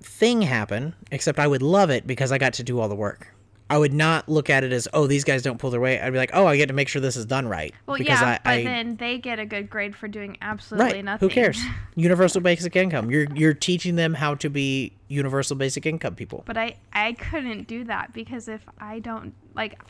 thing 0.00 0.42
happen, 0.42 0.94
except 1.10 1.38
I 1.38 1.46
would 1.46 1.62
love 1.62 1.90
it 1.90 2.06
because 2.06 2.32
I 2.32 2.38
got 2.38 2.54
to 2.54 2.62
do 2.62 2.78
all 2.80 2.88
the 2.88 2.94
work. 2.94 3.28
I 3.68 3.78
would 3.78 3.92
not 3.92 4.28
look 4.28 4.48
at 4.48 4.62
it 4.62 4.72
as, 4.72 4.86
oh, 4.92 5.08
these 5.08 5.24
guys 5.24 5.42
don't 5.42 5.58
pull 5.58 5.70
their 5.70 5.80
weight. 5.80 6.00
I'd 6.00 6.12
be 6.12 6.18
like, 6.18 6.30
oh, 6.32 6.46
I 6.46 6.56
get 6.56 6.66
to 6.66 6.72
make 6.72 6.88
sure 6.88 7.02
this 7.02 7.16
is 7.16 7.26
done 7.26 7.48
right. 7.48 7.74
Well, 7.86 7.98
because 7.98 8.20
yeah, 8.20 8.28
I, 8.28 8.40
but 8.44 8.50
I 8.50 8.64
then 8.64 8.96
they 8.96 9.18
get 9.18 9.40
a 9.40 9.46
good 9.46 9.68
grade 9.68 9.96
for 9.96 10.06
doing 10.06 10.36
absolutely 10.40 10.94
right. 10.94 11.04
nothing. 11.04 11.28
Who 11.28 11.34
cares? 11.34 11.60
Universal 11.96 12.42
basic 12.42 12.76
income. 12.76 13.10
You're 13.10 13.26
you're 13.34 13.54
teaching 13.54 13.96
them 13.96 14.14
how 14.14 14.36
to 14.36 14.48
be 14.48 14.92
universal 15.08 15.56
basic 15.56 15.84
income 15.84 16.14
people. 16.14 16.44
But 16.46 16.56
I 16.56 16.76
I 16.92 17.14
couldn't 17.14 17.66
do 17.66 17.84
that 17.84 18.12
because 18.12 18.48
if 18.48 18.62
I 18.78 19.00
don't 19.00 19.34
like. 19.54 19.80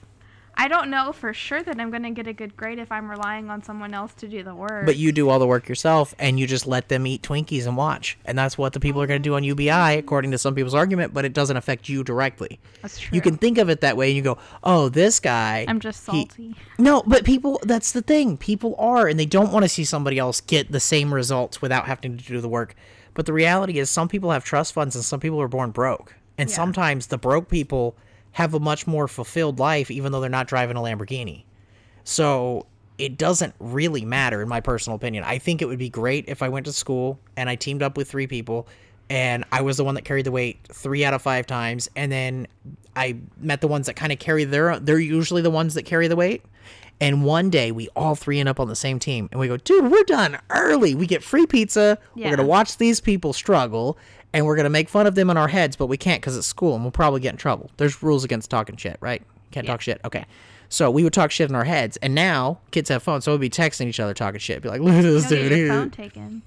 I 0.59 0.69
don't 0.69 0.89
know 0.89 1.12
for 1.12 1.35
sure 1.35 1.62
that 1.62 1.78
I'm 1.78 1.91
going 1.91 2.03
to 2.05 2.11
get 2.11 2.27
a 2.27 2.33
good 2.33 2.57
grade 2.57 2.78
if 2.78 2.91
I'm 2.91 3.11
relying 3.11 3.51
on 3.51 3.62
someone 3.62 3.93
else 3.93 4.15
to 4.15 4.27
do 4.28 4.43
the 4.43 4.55
work. 4.55 4.87
But 4.87 4.97
you 4.97 5.12
do 5.12 5.28
all 5.28 5.39
the 5.39 5.47
work 5.47 5.69
yourself, 5.69 6.15
and 6.19 6.41
you 6.41 6.47
just 6.47 6.66
let 6.66 6.89
them 6.89 7.07
eat 7.07 7.20
Twinkies 7.23 7.66
and 7.66 7.77
watch, 7.77 8.16
and 8.24 8.39
that's 8.39 8.57
what 8.57 8.73
the 8.73 8.81
people 8.81 9.03
are 9.03 9.07
going 9.07 9.20
to 9.23 9.28
do 9.28 9.35
on 9.35 9.45
UBI, 9.45 9.69
according 9.99 10.31
to 10.31 10.39
some 10.39 10.55
people's 10.55 10.74
argument. 10.74 11.12
But 11.12 11.27
it 11.27 11.35
doesn't 11.35 11.57
affect 11.59 11.89
you 11.91 12.03
directly. 12.03 12.59
That's 12.81 12.99
true. 12.99 13.15
You 13.15 13.20
can 13.20 13.37
think 13.37 13.59
of 13.59 13.69
it 13.69 13.83
that 13.83 13.97
way, 13.99 14.09
and 14.09 14.16
you 14.16 14.23
go, 14.23 14.39
"Oh, 14.65 14.89
this 14.89 15.20
guy." 15.20 15.66
I'm 15.69 15.78
just 15.81 16.09
he- 16.11 16.23
salty. 16.28 16.55
No, 16.78 17.03
but 17.07 17.24
people, 17.24 17.61
that's 17.62 17.93
the 17.93 18.03
thing. 18.03 18.37
People 18.39 18.74
are, 18.78 19.09
and 19.09 19.19
they 19.20 19.27
don't 19.27 19.53
want 19.53 19.65
to 19.65 19.69
see 19.69 19.85
somebody 19.85 20.19
else 20.19 20.41
get 20.41 20.73
the 20.73 20.81
same 20.81 21.12
results 21.12 21.61
without 21.61 21.87
having 21.87 22.16
to 22.16 22.24
do 22.24 22.41
the 22.41 22.49
work. 22.49 22.74
But 23.15 23.27
the 23.27 23.33
reality 23.33 23.78
is, 23.78 23.89
some 23.91 24.09
people 24.09 24.31
have 24.31 24.45
trust 24.45 24.73
funds 24.74 24.95
and 24.95 25.05
some 25.05 25.20
people 25.20 25.41
are 25.41 25.49
born 25.49 25.70
broke. 25.70 26.15
And 26.39 26.49
Yeah. 26.51 26.57
sometimes 26.57 27.07
the 27.07 27.16
broke 27.19 27.49
people 27.49 27.97
have 28.36 28.52
a 28.52 28.60
much 28.60 28.86
more 28.86 29.08
fulfilled 29.08 29.58
life, 29.58 29.90
even 29.90 30.12
though 30.12 30.20
they're 30.20 30.28
not 30.28 30.46
driving 30.46 30.76
a 30.76 30.80
Lamborghini. 30.80 31.44
So 32.04 32.66
it 32.98 33.16
doesn't 33.16 33.54
really 33.60 34.04
matter, 34.04 34.42
in 34.42 34.48
my 34.48 34.60
personal 34.60 34.94
opinion. 34.94 35.24
I 35.24 35.38
think 35.38 35.62
it 35.62 35.64
would 35.64 35.78
be 35.78 35.88
great 35.88 36.26
if 36.28 36.42
I 36.42 36.50
went 36.50 36.66
to 36.66 36.72
school 36.74 37.18
and 37.38 37.48
I 37.48 37.54
teamed 37.54 37.82
up 37.82 37.96
with 37.96 38.10
three 38.10 38.26
people 38.26 38.68
and 39.08 39.46
I 39.52 39.62
was 39.62 39.78
the 39.78 39.84
one 39.84 39.94
that 39.94 40.02
carried 40.02 40.26
the 40.26 40.32
weight 40.32 40.58
three 40.70 41.02
out 41.02 41.14
of 41.14 41.22
five 41.22 41.46
times. 41.46 41.88
And 41.96 42.12
then 42.12 42.46
I 42.94 43.16
met 43.38 43.62
the 43.62 43.68
ones 43.68 43.86
that 43.86 43.96
kind 43.96 44.12
of 44.12 44.18
carry 44.18 44.44
their, 44.44 44.78
they're 44.80 44.98
usually 44.98 45.40
the 45.40 45.48
ones 45.48 45.72
that 45.72 45.84
carry 45.84 46.06
the 46.06 46.16
weight. 46.16 46.44
And 47.00 47.24
one 47.24 47.48
day 47.48 47.72
we 47.72 47.88
all 47.96 48.16
three 48.16 48.38
end 48.38 48.50
up 48.50 48.60
on 48.60 48.68
the 48.68 48.76
same 48.76 48.98
team 48.98 49.30
and 49.32 49.40
we 49.40 49.48
go, 49.48 49.56
dude, 49.56 49.90
we're 49.90 50.02
done 50.02 50.38
early. 50.50 50.94
We 50.94 51.06
get 51.06 51.22
free 51.22 51.46
pizza. 51.46 51.98
We're 52.14 52.36
going 52.36 52.36
to 52.36 52.44
watch 52.44 52.76
these 52.76 53.00
people 53.00 53.32
struggle 53.32 53.96
and 54.36 54.44
we're 54.44 54.54
going 54.54 54.64
to 54.64 54.70
make 54.70 54.90
fun 54.90 55.06
of 55.06 55.14
them 55.14 55.30
in 55.30 55.38
our 55.38 55.48
heads, 55.48 55.76
but 55.76 55.86
we 55.86 55.96
can't 55.96 56.20
because 56.20 56.36
it's 56.36 56.46
school 56.46 56.74
and 56.74 56.84
we'll 56.84 56.90
probably 56.90 57.20
get 57.20 57.32
in 57.32 57.38
trouble. 57.38 57.70
There's 57.78 58.02
rules 58.02 58.22
against 58.22 58.50
talking 58.50 58.76
shit, 58.76 58.98
right? 59.00 59.22
Can't 59.50 59.66
talk 59.66 59.80
shit. 59.80 59.98
Okay. 60.04 60.26
So 60.68 60.90
we 60.90 61.04
would 61.04 61.14
talk 61.14 61.30
shit 61.30 61.48
in 61.48 61.56
our 61.56 61.64
heads, 61.64 61.96
and 61.98 62.14
now 62.14 62.58
kids 62.70 62.90
have 62.90 63.02
phones, 63.02 63.24
so 63.24 63.32
we'd 63.32 63.40
be 63.40 63.48
texting 63.48 63.86
each 63.86 63.98
other 63.98 64.12
talking 64.12 64.38
shit. 64.38 64.60
Be 64.60 64.68
like, 64.68 64.82
"Look 64.82 64.92
at 64.92 65.02
this 65.02 65.26
dude." 65.26 65.50
your 65.50 65.56
here." 65.58 65.68
phone 65.68 65.90
taken. 65.90 66.42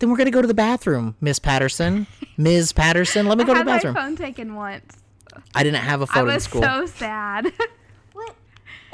Then 0.00 0.10
we're 0.10 0.16
gonna 0.16 0.30
go 0.32 0.40
to 0.42 0.48
the 0.48 0.54
bathroom, 0.54 1.14
Miss 1.20 1.38
Patterson, 1.38 2.06
Ms. 2.36 2.72
Patterson. 2.72 3.26
Let 3.26 3.38
me 3.38 3.44
go 3.44 3.52
to 3.52 3.58
had 3.58 3.66
the 3.66 3.70
my 3.70 3.76
bathroom. 3.76 3.94
phone 3.94 4.16
taken 4.16 4.54
once. 4.54 4.96
I 5.54 5.62
didn't 5.62 5.82
have 5.82 6.00
a 6.00 6.06
phone 6.06 6.28
in 6.28 6.34
was 6.34 6.44
school. 6.44 6.62
so 6.62 6.86
sad. 6.86 7.52
What 8.14 8.34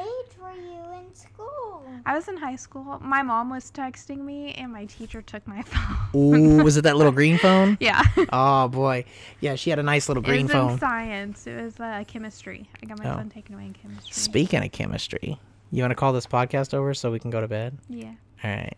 age 0.01 0.37
were 0.41 0.53
you 0.53 0.99
in 0.99 1.15
school? 1.15 1.85
I 2.05 2.15
was 2.15 2.29
in 2.29 2.37
high 2.37 2.57
school. 2.57 2.99
My 3.01 3.23
mom 3.23 3.51
was 3.51 3.71
texting 3.71 4.19
me, 4.19 4.53
and 4.55 4.73
my 4.73 4.85
teacher 4.87 5.23
took 5.23 5.47
my 5.47 5.63
phone. 5.73 5.97
Ooh, 6.15 6.63
was 6.65 6.77
it 6.77 6.83
that 6.83 6.97
little 6.97 7.13
green 7.13 7.39
phone? 7.39 7.77
yeah. 7.81 8.03
Oh 8.33 8.69
boy, 8.69 9.05
yeah, 9.41 9.55
she 9.55 9.71
had 9.71 9.79
a 9.79 9.83
nice 9.83 10.09
little 10.09 10.23
it 10.23 10.27
green 10.27 10.47
was 10.47 10.55
in 10.55 10.69
phone. 10.69 10.79
science. 10.79 11.47
It 11.47 11.63
was 11.63 11.79
uh, 11.81 12.05
chemistry. 12.07 12.69
I 12.83 12.87
got 12.87 12.99
my 13.03 13.11
Oh. 13.13 13.17
phone 13.17 13.31
taken 13.31 13.55
away 13.55 13.67
in 13.67 13.73
chemistry. 13.75 14.13
Speaking 14.13 14.65
of 14.65 14.73
chemistry, 14.73 15.39
you 15.71 15.83
want 15.83 15.91
to 15.93 15.97
call 15.97 16.13
this 16.13 16.27
podcast 16.27 16.75
over 16.75 16.93
so 16.95 17.11
we 17.11 17.19
can 17.19 17.31
go 17.31 17.41
to 17.41 17.49
bed? 17.49 17.79
yeah. 17.89 18.13
All 18.45 18.51
right. 18.51 18.77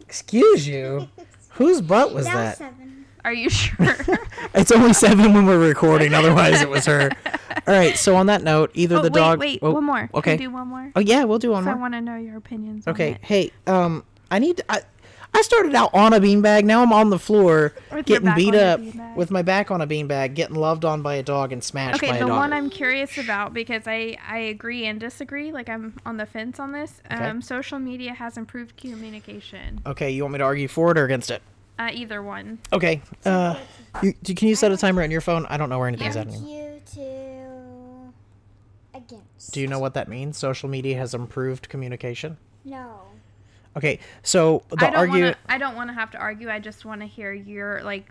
Excuse 0.00 0.66
you. 0.68 1.08
Whose 1.50 1.80
butt 1.80 2.14
was 2.14 2.26
that 2.26 2.34
that? 2.34 2.58
seven. 2.58 3.01
Are 3.24 3.32
you 3.32 3.50
sure? 3.50 3.96
It's 4.54 4.70
only 4.70 4.92
seven 4.92 5.32
when 5.32 5.46
we're 5.46 5.66
recording. 5.66 6.12
Otherwise, 6.12 6.60
it 6.60 6.68
was 6.68 6.84
her. 6.84 7.10
All 7.66 7.74
right. 7.74 7.96
So 7.96 8.16
on 8.16 8.26
that 8.26 8.42
note, 8.42 8.70
either 8.74 8.96
oh, 8.96 9.02
the 9.02 9.04
wait, 9.04 9.14
dog. 9.14 9.38
wait, 9.38 9.58
oh, 9.62 9.70
one 9.70 9.84
more. 9.84 10.10
Okay. 10.12 10.36
Do 10.36 10.50
one 10.50 10.68
more? 10.68 10.92
oh 10.94 11.00
yeah, 11.00 11.24
we'll 11.24 11.38
do 11.38 11.52
one 11.52 11.64
more. 11.64 11.72
I 11.72 11.76
want 11.76 11.94
to 11.94 12.02
know 12.02 12.16
your 12.16 12.36
opinions. 12.36 12.86
on 12.86 12.92
Okay. 12.92 13.18
Hey, 13.22 13.50
um, 13.66 14.04
I 14.30 14.40
need. 14.40 14.58
To, 14.58 14.64
I, 14.70 14.82
I 15.34 15.40
started 15.40 15.74
out 15.74 15.94
on 15.94 16.12
a 16.12 16.20
beanbag. 16.20 16.64
Now 16.64 16.82
I'm 16.82 16.92
on 16.92 17.08
the 17.08 17.18
floor, 17.18 17.72
With 17.90 18.04
getting 18.04 18.34
beat 18.34 18.54
up 18.54 18.80
with 19.16 19.30
my 19.30 19.40
back 19.40 19.70
on 19.70 19.80
a 19.80 19.86
beanbag, 19.86 20.34
getting 20.34 20.56
loved 20.56 20.84
on 20.84 21.00
by 21.00 21.14
a 21.14 21.22
dog 21.22 21.52
and 21.52 21.64
smashed 21.64 22.02
by 22.02 22.08
Okay, 22.08 22.18
the 22.18 22.26
one 22.26 22.52
I'm 22.52 22.68
curious 22.68 23.16
about 23.16 23.54
because 23.54 23.84
I 23.86 24.18
I 24.28 24.38
agree 24.38 24.84
and 24.84 25.00
disagree. 25.00 25.50
Like 25.50 25.70
I'm 25.70 25.94
on 26.04 26.18
the 26.18 26.26
fence 26.26 26.60
on 26.60 26.72
this. 26.72 27.00
Okay. 27.10 27.24
Um, 27.24 27.40
social 27.40 27.78
media 27.78 28.12
has 28.12 28.36
improved 28.36 28.76
communication. 28.76 29.80
okay, 29.86 30.10
you 30.10 30.22
want 30.22 30.32
me 30.32 30.38
to 30.38 30.44
argue 30.44 30.68
for 30.68 30.90
it 30.90 30.98
or 30.98 31.04
against 31.06 31.30
it? 31.30 31.40
Uh, 31.78 31.90
either 31.92 32.22
one. 32.22 32.58
Okay. 32.72 33.02
Uh, 33.24 33.56
you, 34.02 34.14
do- 34.22 34.34
can 34.34 34.48
you 34.48 34.54
set 34.54 34.72
a 34.72 34.76
timer 34.76 35.02
on 35.02 35.10
your 35.10 35.20
phone? 35.20 35.46
I 35.46 35.56
don't 35.56 35.68
know 35.70 35.78
where 35.78 35.88
anything's 35.88 36.14
Yeah. 36.14 36.20
at 36.22 36.28
anymore. 36.28 36.48
You 36.48 36.80
to 36.94 38.12
against. 38.98 39.52
Do 39.52 39.60
you 39.60 39.66
know 39.66 39.78
what 39.78 39.94
that 39.94 40.08
means? 40.08 40.36
Social 40.38 40.68
media 40.68 40.96
has 40.98 41.14
improved 41.14 41.68
communication. 41.68 42.36
No. 42.64 43.00
Okay, 43.76 44.00
so 44.22 44.62
the 44.68 44.76
I 44.86 44.90
don't 44.90 44.96
argue. 44.96 45.22
wanna, 45.24 45.36
I 45.48 45.58
don't 45.58 45.74
want 45.74 45.88
to 45.88 45.94
have 45.94 46.10
to 46.10 46.18
argue. 46.18 46.50
I 46.50 46.58
just 46.58 46.84
want 46.84 47.00
to 47.00 47.06
hear 47.06 47.32
your 47.32 47.82
like. 47.82 48.06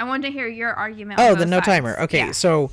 I 0.00 0.04
want 0.04 0.24
to 0.24 0.30
hear 0.30 0.48
your 0.48 0.72
argument. 0.72 1.20
Oh, 1.20 1.34
the 1.34 1.46
no 1.46 1.58
sides. 1.58 1.66
timer. 1.66 1.96
Okay, 2.00 2.18
Yeah, 2.18 2.32
so 2.32 2.72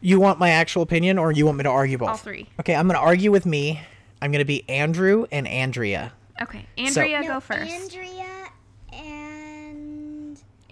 you 0.00 0.18
want 0.18 0.38
my 0.38 0.50
actual 0.50 0.82
opinion 0.82 1.18
or 1.18 1.30
you 1.32 1.44
want 1.44 1.58
me 1.58 1.64
to 1.64 1.68
argue 1.70 1.98
both? 1.98 2.08
all 2.08 2.16
three. 2.16 2.48
Okay, 2.60 2.74
I'm 2.74 2.86
going 2.86 2.98
to 2.98 3.04
argue 3.04 3.30
with 3.32 3.44
me. 3.44 3.80
I'm 4.22 4.30
going 4.30 4.38
to 4.38 4.44
be 4.46 4.66
Andrew 4.68 5.26
and 5.32 5.46
Andrea. 5.48 6.12
Okay, 6.40 6.64
Andrea, 6.78 7.20
no, 7.22 7.26
go 7.28 7.40
first. 7.40 7.70
Andrea 7.70 8.08
and 8.10 8.31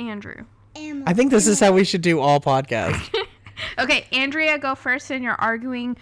Andrew. 0.01 0.45
Emily. 0.75 1.05
I 1.07 1.15
think 1.15 1.31
this 1.31 1.47
is 1.47 1.61
how 1.61 1.73
we 1.73 1.85
should 1.85 2.03
do 2.03 2.21
all 2.21 2.41
podcasts. 2.41 3.15
Okay, 3.79 4.07
Andrea, 4.13 4.59
go 4.59 4.75
first, 4.75 5.11
and 5.11 5.23
you're 5.23 5.35
arguing 5.35 5.97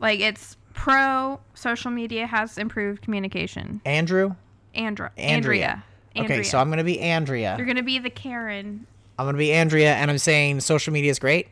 like 0.00 0.20
it's 0.20 0.56
pro 0.72 1.40
social 1.54 1.90
media 1.90 2.26
has 2.26 2.58
improved 2.58 3.02
communication. 3.02 3.80
Andrew? 3.84 4.34
Andra, 4.74 5.12
Andrea. 5.16 5.34
Andrea. 5.36 5.84
Andrea. 6.16 6.38
Okay, 6.38 6.42
so 6.48 6.58
I'm 6.58 6.68
going 6.68 6.78
to 6.78 6.84
be 6.84 7.00
Andrea. 7.00 7.54
You're 7.56 7.66
gonna 7.66 7.82
be 7.82 7.98
the 7.98 8.10
Karen. 8.10 8.86
I'm 9.18 9.26
going 9.26 9.34
to 9.34 9.38
be 9.38 9.52
Andrea 9.52 9.94
and 9.94 10.10
I'm 10.10 10.18
saying 10.18 10.60
social 10.60 10.92
media 10.92 11.10
is 11.10 11.18
great. 11.20 11.48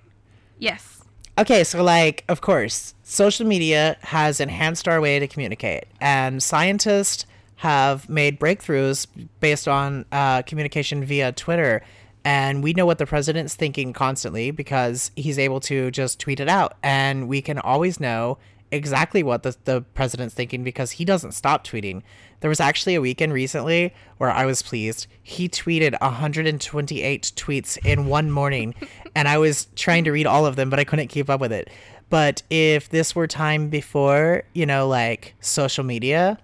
Yes. 0.59 1.03
Okay, 1.39 1.65
so 1.65 1.83
like, 1.83 2.25
of 2.29 2.41
course, 2.41 2.95
social 3.05 3.47
media 3.47 3.97
has 4.03 4.41
enhanced 4.41 4.87
our 4.87 5.01
way 5.01 5.19
to 5.19 5.27
communicate, 5.27 5.85
and 6.01 6.43
scientists 6.43 7.25
have 7.63 8.09
made 8.09 8.41
breakthroughs 8.41 9.07
based 9.39 9.69
on 9.69 10.05
uh, 10.11 10.43
communication 10.43 11.05
via 11.05 11.31
Twitter. 11.31 11.81
And 12.25 12.61
we 12.61 12.73
know 12.73 12.85
what 12.85 12.99
the 12.99 13.07
president's 13.07 13.55
thinking 13.55 13.93
constantly 13.93 14.51
because 14.51 15.13
he's 15.15 15.39
able 15.39 15.61
to 15.61 15.93
just 15.93 16.19
tweet 16.19 16.41
it 16.41 16.49
out, 16.49 16.77
and 16.83 17.29
we 17.29 17.41
can 17.41 17.61
always 17.61 18.01
know 18.01 18.39
exactly 18.73 19.23
what 19.23 19.45
the, 19.45 19.55
the 19.63 19.83
president's 19.95 20.35
thinking 20.35 20.65
because 20.65 20.93
he 20.93 21.05
doesn't 21.05 21.33
stop 21.33 21.65
tweeting. 21.65 22.03
There 22.41 22.49
was 22.49 22.59
actually 22.59 22.97
a 22.97 23.01
weekend 23.01 23.33
recently 23.33 23.95
where 24.19 24.31
I 24.31 24.45
was 24.45 24.61
pleased. 24.61 25.07
He 25.23 25.49
tweeted 25.49 26.01
128 26.01 27.33
tweets 27.37 27.87
in 27.87 28.07
one 28.07 28.33
morning, 28.33 28.75
and 29.15 29.29
I 29.29 29.39
was 29.39 29.69
trying 29.77 30.03
to 30.03 30.11
read 30.11 30.27
all 30.27 30.47
of 30.47 30.57
them, 30.57 30.69
but 30.69 30.81
I 30.81 30.85
couldn't 30.85 31.09
keep 31.09 31.31
up 31.31 31.41
with 31.41 31.53
it. 31.53 31.71
But 32.11 32.43
if 32.51 32.89
this 32.89 33.15
were 33.15 33.29
time 33.29 33.69
before, 33.69 34.43
you 34.53 34.67
know, 34.67 34.89
like 34.89 35.35
social 35.41 35.85
media, 35.85 36.39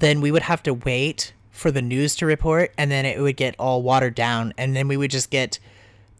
then 0.00 0.20
we 0.20 0.30
would 0.30 0.42
have 0.42 0.62
to 0.64 0.74
wait 0.74 1.32
for 1.50 1.70
the 1.70 1.82
news 1.82 2.16
to 2.16 2.26
report, 2.26 2.72
and 2.76 2.90
then 2.90 3.06
it 3.06 3.20
would 3.20 3.36
get 3.36 3.54
all 3.58 3.82
watered 3.82 4.14
down, 4.14 4.52
and 4.58 4.74
then 4.74 4.88
we 4.88 4.96
would 4.96 5.10
just 5.10 5.30
get 5.30 5.58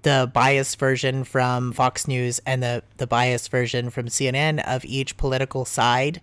the 0.02 0.30
biased 0.32 0.78
version 0.78 1.24
from 1.24 1.72
Fox 1.72 2.06
News 2.06 2.40
and 2.46 2.62
the 2.62 2.82
the 2.98 3.06
biased 3.06 3.50
version 3.50 3.90
from 3.90 4.06
CNN 4.06 4.62
of 4.64 4.84
each 4.84 5.16
political 5.16 5.64
side 5.64 6.20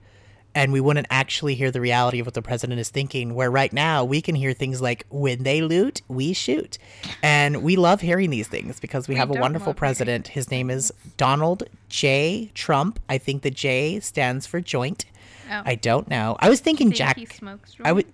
and 0.54 0.72
we 0.72 0.82
wouldn't 0.82 1.08
actually 1.10 1.56
hear 1.56 1.72
the 1.72 1.82
reality 1.82 2.20
of 2.20 2.28
what 2.28 2.34
the 2.34 2.42
president 2.42 2.80
is 2.80 2.90
thinking 2.90 3.34
where 3.34 3.50
right 3.50 3.72
now 3.72 4.04
we 4.04 4.22
can 4.22 4.36
hear 4.36 4.54
things 4.54 4.82
like 4.82 5.06
when 5.10 5.44
they 5.44 5.62
loot 5.62 6.02
we 6.08 6.34
shoot. 6.34 6.78
And 7.24 7.64
we 7.64 7.76
love 7.76 8.02
hearing 8.02 8.30
these 8.30 8.48
things 8.48 8.80
because 8.80 9.08
we, 9.08 9.16
have 9.16 9.30
a 9.30 9.40
wonderful 9.40 9.74
president. 9.74 10.30
his 10.30 10.52
name 10.52 10.70
is 10.70 10.92
Donald 11.18 11.64
J. 11.90 12.52
Trump. 12.54 13.00
I 13.08 13.18
think 13.18 13.44
the 13.44 13.52
J 13.52 14.00
stands 14.00 14.46
for 14.46 14.60
joint 14.60 15.06
Oh. 15.52 15.62
I 15.66 15.76
don't 15.76 16.08
know 16.10 16.38
I 16.40 16.50
was 16.50 16.60
thinking 16.62 16.88
Think 16.88 16.98
Jack 16.98 17.18
he 17.18 17.26
smokes 17.26 17.76
I 17.84 17.92
would- 17.92 18.08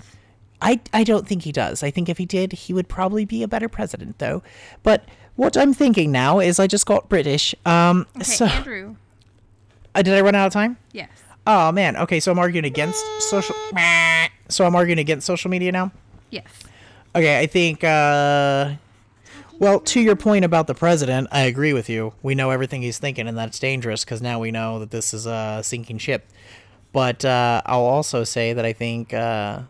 I, 0.60 0.80
I 0.92 1.04
don't 1.04 1.28
think 1.28 1.44
he 1.44 1.52
does. 1.52 1.84
I 1.84 1.92
think 1.92 2.10
if 2.10 2.18
he 2.18 2.26
did, 2.26 2.52
he 2.52 2.74
would 2.74 2.88
probably 2.90 3.26
be 3.26 3.44
a 3.44 3.48
better 3.48 3.70
president, 3.70 4.18
though. 4.18 4.42
But 4.82 5.06
what 5.36 5.56
I'm 5.56 5.72
thinking 5.72 6.12
now 6.12 6.40
is 6.40 6.60
I 6.60 6.66
just 6.66 6.88
got 6.88 7.08
British. 7.10 7.54
Um, 7.64 8.08
Okay, 8.16 8.24
so 8.24 8.46
Andrew. 8.48 8.96
uh, 9.94 10.02
did 10.02 10.16
I 10.16 10.22
run 10.22 10.34
out 10.34 10.48
of 10.48 10.54
time? 10.54 10.78
Yes. 10.94 11.10
Oh 11.46 11.72
man. 11.72 11.96
Okay, 11.98 12.20
so 12.20 12.32
I'm 12.32 12.40
arguing 12.40 12.66
against 12.66 13.06
social. 13.30 13.56
So 14.50 14.66
I'm 14.66 14.76
arguing 14.76 14.98
against 14.98 15.28
social 15.28 15.52
media 15.52 15.72
now. 15.72 15.92
Yes. 16.32 16.46
Okay, 17.16 17.38
I 17.40 17.46
think. 17.46 17.84
Uh, 17.84 18.74
well, 19.60 19.80
to 19.82 20.00
your 20.00 20.16
point 20.16 20.46
about 20.46 20.68
the 20.68 20.74
president, 20.74 21.28
I 21.32 21.42
agree 21.42 21.74
with 21.74 21.90
you. 21.90 22.14
We 22.24 22.34
know 22.34 22.50
everything 22.50 22.82
he's 22.82 22.98
thinking, 22.98 23.28
and 23.28 23.38
that's 23.38 23.60
dangerous 23.60 24.06
because 24.06 24.22
now 24.22 24.40
we 24.40 24.50
know 24.52 24.80
that 24.80 24.90
this 24.92 25.14
is 25.14 25.26
a 25.28 25.60
sinking 25.64 25.98
ship. 25.98 26.28
But 26.92 27.26
uh, 27.26 27.62
I'll 27.66 27.82
also 27.82 28.24
say 28.24 28.54
that 28.54 28.66
I 28.66 28.74
think 28.74 29.14
uh, 29.14 29.62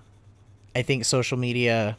I 0.76 0.82
think 0.82 1.06
social 1.06 1.38
media 1.38 1.98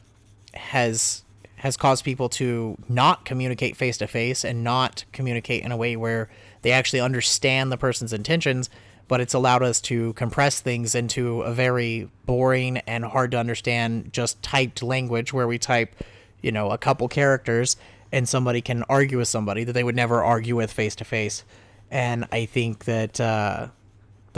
has 0.55 1.25
has 1.57 1.77
caused 1.77 2.05
people 2.05 2.29
to 2.29 2.79
not 2.89 3.25
communicate 3.25 3.77
face 3.77 3.99
to 3.99 4.07
face 4.07 4.45
and 4.45 4.63
not 4.63 5.05
communicate 5.13 5.65
in 5.65 5.73
a 5.73 5.77
way 5.77 5.97
where 5.97 6.31
they 6.63 6.71
actually 6.71 7.01
understand 7.01 7.73
the 7.73 7.77
person's 7.77 8.13
intentions 8.13 8.71
but 9.09 9.23
it's 9.23 9.35
allowed 9.35 9.63
us 9.63 9.81
to 9.81 10.13
compress 10.13 10.61
things 10.61 10.95
into 10.95 11.41
a 11.41 11.53
very 11.53 12.11
boring 12.27 12.77
and 12.87 13.05
hard 13.07 13.31
to 13.31 13.39
understand 13.39 14.13
just 14.13 14.41
typed 14.43 14.83
language 14.83 15.33
where 15.33 15.49
we 15.49 15.59
type 15.59 15.95
you 16.41 16.53
know 16.53 16.71
a 16.71 16.79
couple 16.79 17.09
characters 17.09 17.77
and 18.13 18.29
somebody 18.29 18.61
can 18.61 18.85
argue 18.85 19.19
with 19.19 19.29
somebody 19.29 19.65
that 19.65 19.73
they 19.73 19.85
would 19.85 19.97
never 19.97 20.23
argue 20.23 20.55
with 20.55 20.71
face 20.71 20.95
to 20.95 21.05
face 21.05 21.43
and 21.91 22.27
i 22.31 22.45
think 22.45 22.85
that 22.85 23.21
uh, 23.21 23.67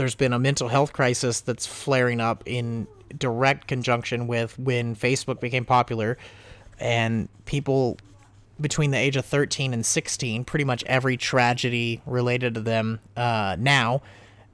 there's 0.01 0.15
been 0.15 0.33
a 0.33 0.39
mental 0.39 0.67
health 0.67 0.93
crisis 0.93 1.41
that's 1.41 1.67
flaring 1.67 2.19
up 2.19 2.41
in 2.47 2.87
direct 3.17 3.67
conjunction 3.67 4.25
with 4.25 4.57
when 4.57 4.95
Facebook 4.95 5.39
became 5.39 5.63
popular 5.63 6.17
and 6.79 7.29
people 7.45 7.97
between 8.59 8.89
the 8.89 8.97
age 8.97 9.15
of 9.15 9.23
13 9.25 9.73
and 9.73 9.85
16 9.85 10.43
pretty 10.43 10.65
much 10.65 10.83
every 10.85 11.17
tragedy 11.17 12.01
related 12.07 12.55
to 12.55 12.61
them 12.61 12.99
uh, 13.15 13.55
now 13.59 14.01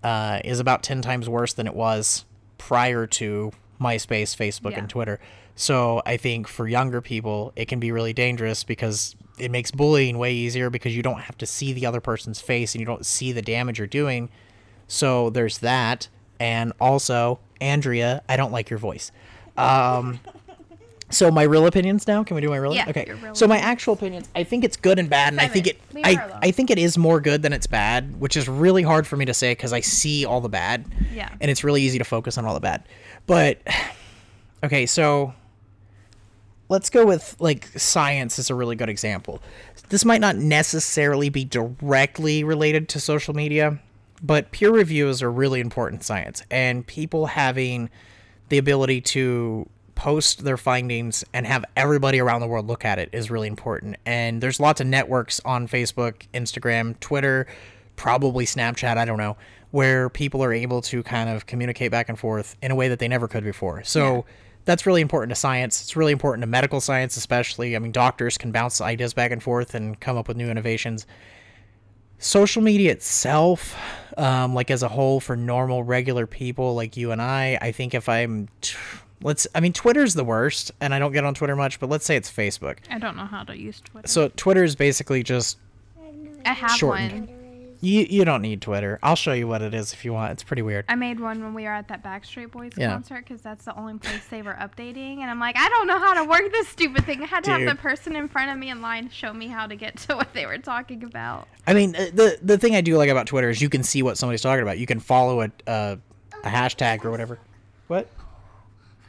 uh, 0.03 0.39
is 0.43 0.59
about 0.59 0.83
10 0.83 1.01
times 1.01 1.29
worse 1.29 1.53
than 1.53 1.65
it 1.65 1.73
was 1.73 2.25
prior 2.57 3.07
to 3.07 3.51
myspace 3.79 4.35
facebook 4.35 4.71
Yeah. 4.71 4.79
and 4.79 4.89
twitter 4.89 5.19
so 5.55 6.01
i 6.05 6.17
think 6.17 6.47
for 6.47 6.67
younger 6.67 6.99
people 7.01 7.53
it 7.55 7.67
can 7.67 7.79
be 7.79 7.91
really 7.91 8.13
dangerous 8.13 8.63
because 8.63 9.15
it 9.37 9.51
makes 9.51 9.69
bullying 9.71 10.17
way 10.17 10.33
easier 10.33 10.69
because 10.69 10.95
you 10.95 11.03
don't 11.03 11.21
have 11.21 11.37
to 11.37 11.45
see 11.45 11.71
the 11.73 11.85
other 11.85 12.01
person's 12.01 12.41
face 12.41 12.73
and 12.73 12.79
you 12.79 12.85
don't 12.85 13.05
see 13.05 13.31
the 13.31 13.41
damage 13.41 13.77
you're 13.77 13.87
doing 13.87 14.29
so 14.87 15.29
there's 15.29 15.59
that. 15.59 16.07
And 16.39 16.73
also, 16.79 17.39
Andrea, 17.61 18.21
I 18.29 18.37
don't 18.37 18.51
like 18.51 18.69
your 18.69 18.79
voice. 18.79 19.11
Um, 19.57 20.19
So 21.09 21.31
my 21.31 21.43
real 21.43 21.65
opinions 21.65 22.05
now. 22.05 22.21
Can 22.25 22.35
we 22.35 22.41
do 22.41 22.49
my 22.49 22.57
real? 22.57 22.75
Yeah, 22.75 22.89
Okay. 22.89 23.09
real 23.23 23.33
So 23.33 23.47
my 23.47 23.57
actual 23.59 23.93
opinions. 23.93 24.27
I 24.35 24.43
think 24.43 24.65
it's 24.65 24.75
good 24.75 24.99
and 24.99 25.09
bad, 25.09 25.31
and 25.31 25.39
I 25.39 25.47
think 25.47 25.65
it. 25.65 25.77
it. 25.89 25.95
Leave 25.95 26.05
her 26.17 26.33
I. 26.43 26.47
I 26.47 26.51
think 26.51 26.69
it 26.69 26.77
is 26.77 26.97
more 26.97 27.21
good 27.21 27.43
than 27.43 27.53
it's 27.53 27.65
bad, 27.65 28.19
which 28.19 28.35
is 28.35 28.49
really 28.49 28.83
hard 28.83 29.07
for 29.07 29.15
me 29.15 29.23
to 29.23 29.33
say 29.33 29.51
because 29.51 29.71
I 29.71 29.79
see 29.79 30.25
all 30.25 30.41
the 30.41 30.49
bad. 30.49 30.85
Yeah. 31.13 31.29
And 31.39 31.49
it's 31.49 31.63
really 31.63 31.81
easy 31.81 31.97
to 31.97 32.03
focus 32.03 32.37
on 32.37 32.45
all 32.45 32.53
the 32.53 32.59
bad, 32.59 32.83
but 33.25 33.61
okay. 34.65 34.85
So 34.85 35.33
let's 36.67 36.89
go 36.89 37.05
with 37.05 37.37
like 37.39 37.67
science 37.79 38.37
is 38.37 38.49
a 38.49 38.55
really 38.55 38.75
good 38.75 38.89
example. 38.89 39.41
This 39.87 40.03
might 40.03 40.19
not 40.19 40.35
necessarily 40.35 41.29
be 41.29 41.45
directly 41.45 42.43
related 42.43 42.89
to 42.89 42.99
social 42.99 43.33
media, 43.33 43.79
but 44.21 44.51
peer 44.51 44.71
reviews 44.71 45.21
are 45.21 45.31
really 45.31 45.59
important 45.59 46.03
science, 46.03 46.43
and 46.49 46.85
people 46.85 47.27
having 47.27 47.89
the 48.49 48.57
ability 48.57 49.01
to 49.01 49.67
post 49.95 50.43
their 50.43 50.57
findings 50.57 51.23
and 51.33 51.47
have 51.47 51.65
everybody 51.75 52.19
around 52.19 52.39
the 52.39 52.47
world 52.47 52.67
look 52.67 52.85
at 52.85 52.99
it 52.99 53.09
is 53.11 53.31
really 53.31 53.47
important. 53.47 53.97
And 54.05 54.41
there's 54.41 54.59
lots 54.59 54.79
of 54.79 54.87
networks 54.87 55.41
on 55.43 55.67
Facebook, 55.67 56.27
Instagram, 56.33 56.99
Twitter, 56.99 57.47
probably 57.95 58.45
Snapchat, 58.45 58.95
I 58.97 59.05
don't 59.05 59.17
know, 59.17 59.37
where 59.71 60.09
people 60.09 60.43
are 60.43 60.53
able 60.53 60.81
to 60.83 61.01
kind 61.01 61.29
of 61.29 61.47
communicate 61.47 61.91
back 61.91 62.09
and 62.09 62.17
forth 62.17 62.55
in 62.61 62.69
a 62.69 62.75
way 62.75 62.87
that 62.89 62.99
they 62.99 63.07
never 63.07 63.27
could 63.27 63.43
before. 63.43 63.83
So 63.83 64.25
that's 64.65 64.85
really 64.85 65.01
important 65.01 65.31
to 65.31 65.35
science. 65.35 65.81
It's 65.81 65.95
really 65.95 66.11
important 66.11 66.43
to 66.43 66.47
medical 66.47 66.79
science, 66.79 67.17
especially. 67.17 67.75
I 67.75 67.79
mean, 67.79 67.91
doctors 67.91 68.37
can 68.37 68.51
bounce 68.51 68.79
ideas 68.81 69.15
back 69.15 69.31
and 69.31 69.41
forth 69.41 69.73
and 69.73 69.99
come 69.99 70.15
up 70.15 70.27
with 70.27 70.37
new 70.37 70.49
innovations 70.49 71.07
social 72.19 72.61
media 72.61 72.91
itself 72.91 73.75
um, 74.17 74.53
like 74.55 74.71
as 74.71 74.81
a 74.83 74.87
whole 74.87 75.19
for 75.19 75.35
normal 75.35 75.83
regular 75.83 76.25
people 76.25 76.73
like 76.75 76.97
you 76.97 77.11
and 77.11 77.21
i 77.21 77.57
i 77.61 77.71
think 77.71 77.93
if 77.93 78.09
i'm 78.09 78.47
t- 78.61 78.75
let's 79.21 79.45
i 79.53 79.59
mean 79.59 79.73
twitter's 79.73 80.13
the 80.15 80.23
worst 80.23 80.71
and 80.81 80.93
i 80.93 80.99
don't 80.99 81.11
get 81.11 81.23
on 81.23 81.33
twitter 81.35 81.55
much 81.55 81.79
but 81.79 81.89
let's 81.89 82.05
say 82.05 82.15
it's 82.15 82.31
facebook 82.31 82.77
I 82.89 82.97
don't 82.99 83.15
know 83.15 83.25
how 83.25 83.43
to 83.43 83.55
use 83.57 83.81
Twitter. 83.81 84.07
so 84.07 84.29
twitter 84.35 84.63
is 84.63 84.75
basically 84.75 85.21
just 85.23 85.57
I 86.45 86.53
have 86.53 86.71
shortened. 86.71 87.27
one. 87.27 87.36
You 87.81 88.05
you 88.09 88.25
don't 88.25 88.41
need 88.41 88.61
twitter 88.61 88.97
i'll 89.03 89.15
show 89.15 89.33
you 89.33 89.47
what 89.47 89.61
it 89.61 89.73
is 89.73 89.93
if 89.93 90.03
you 90.03 90.11
want 90.13 90.31
it's 90.31 90.43
pretty 90.43 90.61
weird 90.61 90.83
I 90.89 90.95
made 90.95 91.19
one 91.19 91.43
when 91.43 91.53
we 91.53 91.63
were 91.63 91.71
at 91.73 91.87
that 91.89 92.03
Backstreet 92.03 92.51
Boys 92.51 92.71
Yeah. 92.77 92.89
concert 92.91 93.25
because 93.27 93.41
that's 93.41 93.65
the 93.65 93.75
only 93.77 93.97
place 93.99 94.25
they 94.29 94.41
were 94.41 94.53
updating. 94.53 95.19
And 95.19 95.29
I'm 95.29 95.39
like, 95.39 95.55
I 95.57 95.67
don't 95.69 95.85
know 95.87 95.99
how 95.99 96.13
to 96.15 96.23
work 96.29 96.51
this 96.51 96.67
stupid 96.69 97.05
thing. 97.05 97.21
I 97.21 97.25
had 97.25 97.43
to 97.43 97.51
have 97.51 97.65
the 97.65 97.75
person 97.75 98.15
in 98.15 98.27
front 98.27 98.49
of 98.51 98.57
me 98.57 98.69
in 98.69 98.81
line 98.81 99.09
show 99.09 99.33
me 99.33 99.47
how 99.47 99.67
to 99.67 99.75
get 99.75 99.97
to 99.97 100.15
what 100.15 100.33
they 100.33 100.45
were 100.45 100.57
talking 100.57 101.03
about. 101.03 101.47
i 101.67 101.73
mean 101.73 101.95
uh, 101.95 102.05
the 102.13 102.39
the 102.41 102.57
thing 102.57 102.75
i 102.75 102.81
do 102.81 102.97
like 102.97 103.09
about 103.09 103.27
twitter 103.27 103.49
is 103.49 103.61
you 103.61 103.69
can 103.69 103.83
see 103.83 104.01
what 104.01 104.17
somebody's 104.17 104.41
talking 104.41 104.61
about 104.63 104.77
you 104.79 104.85
can 104.87 104.99
follow 104.99 105.41
a 105.41 105.51
a, 105.67 105.97
a 106.43 106.49
hashtag 106.49 107.03
or 107.05 107.11
whatever 107.11 107.37
what 107.87 108.07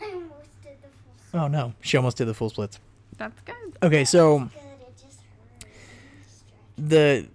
I 0.00 0.06
almost 0.12 0.50
did 0.62 0.76
the 0.82 0.88
full 1.32 1.40
oh 1.40 1.48
no 1.48 1.72
she 1.80 1.96
almost 1.96 2.16
did 2.16 2.26
the 2.26 2.34
full 2.34 2.50
splits 2.50 2.78
That's 3.16 3.40
good. 3.42 3.54
okay 3.82 4.04
so 4.04 4.38
good. 4.40 4.50
It 4.80 4.96
just 5.00 5.20
hurt. 5.62 6.88
the 6.88 7.26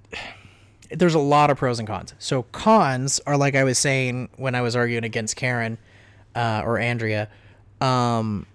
there's 0.93 1.15
a 1.15 1.19
lot 1.19 1.49
of 1.49 1.57
pros 1.57 1.79
and 1.79 1.87
cons. 1.87 2.13
So 2.19 2.43
cons 2.43 3.19
are 3.25 3.37
like 3.37 3.55
I 3.55 3.63
was 3.63 3.77
saying 3.77 4.29
when 4.37 4.55
I 4.55 4.61
was 4.61 4.75
arguing 4.75 5.03
against 5.03 5.35
Karen 5.35 5.77
uh, 6.35 6.61
or 6.65 6.77
Andrea. 6.79 7.29
Um, 7.81 8.45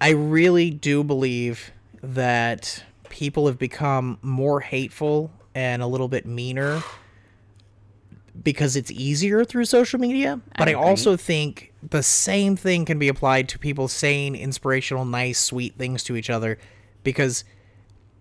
I 0.00 0.10
really 0.10 0.70
do 0.70 1.04
believe 1.04 1.72
that 2.02 2.82
people 3.08 3.46
have 3.46 3.58
become 3.58 4.18
more 4.22 4.60
hateful 4.60 5.30
and 5.54 5.82
a 5.82 5.86
little 5.86 6.08
bit 6.08 6.26
meaner 6.26 6.82
because 8.42 8.76
it's 8.76 8.90
easier 8.90 9.44
through 9.44 9.64
social 9.64 9.98
media. 9.98 10.40
But 10.56 10.68
I, 10.68 10.72
agree. 10.72 10.82
also 10.82 11.16
think 11.16 11.72
the 11.82 12.02
same 12.02 12.56
thing 12.56 12.84
can 12.84 12.98
be 12.98 13.08
applied 13.08 13.48
to 13.50 13.58
people 13.58 13.88
saying 13.88 14.36
inspirational, 14.36 15.04
nice, 15.04 15.38
sweet 15.38 15.76
things 15.76 16.04
to 16.04 16.16
each 16.16 16.30
other 16.30 16.58
because 17.02 17.44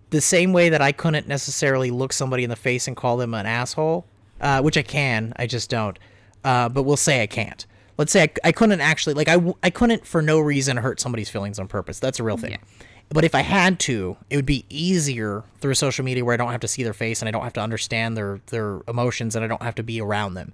the 0.09 0.21
same 0.21 0.53
way 0.53 0.69
that 0.69 0.81
I 0.81 0.91
couldn't 0.91 1.27
necessarily 1.27 1.91
look 1.91 2.13
somebody 2.13 2.43
in 2.43 2.49
the 2.49 2.55
face 2.55 2.87
and 2.87 2.95
call 2.95 3.17
them 3.17 3.33
an 3.33 3.45
asshole, 3.45 4.05
uh, 4.39 4.61
which 4.61 4.77
I 4.77 4.83
can, 4.83 5.33
I 5.35 5.47
just 5.47 5.69
don't. 5.69 5.97
Uh, 6.43 6.69
but 6.69 6.83
we'll 6.83 6.97
say 6.97 7.21
I 7.21 7.27
can't. 7.27 7.65
Let's 7.97 8.11
say 8.11 8.23
I, 8.23 8.29
I 8.45 8.51
couldn't 8.51 8.79
actually, 8.79 9.15
like, 9.15 9.27
I, 9.27 9.53
I 9.63 9.69
couldn't 9.69 10.05
for 10.05 10.21
no 10.21 10.39
reason 10.39 10.77
hurt 10.77 10.99
somebody's 10.99 11.29
feelings 11.29 11.59
on 11.59 11.67
purpose. 11.67 11.99
That's 11.99 12.19
a 12.19 12.23
real 12.23 12.37
thing. 12.37 12.51
Yeah. 12.51 12.57
But 13.09 13.23
if 13.23 13.33
I 13.33 13.41
had 13.41 13.79
to, 13.81 14.17
it 14.29 14.35
would 14.35 14.45
be 14.45 14.65
easier 14.69 15.43
through 15.59 15.73
social 15.75 16.03
media 16.05 16.23
where 16.25 16.33
I 16.33 16.37
don't 16.37 16.51
have 16.51 16.61
to 16.61 16.67
see 16.67 16.83
their 16.83 16.93
face 16.93 17.21
and 17.21 17.29
I 17.29 17.31
don't 17.31 17.43
have 17.43 17.53
to 17.53 17.61
understand 17.61 18.17
their, 18.17 18.39
their 18.47 18.81
emotions 18.87 19.35
and 19.35 19.43
I 19.43 19.47
don't 19.47 19.63
have 19.63 19.75
to 19.75 19.83
be 19.83 20.01
around 20.01 20.33
them. 20.33 20.53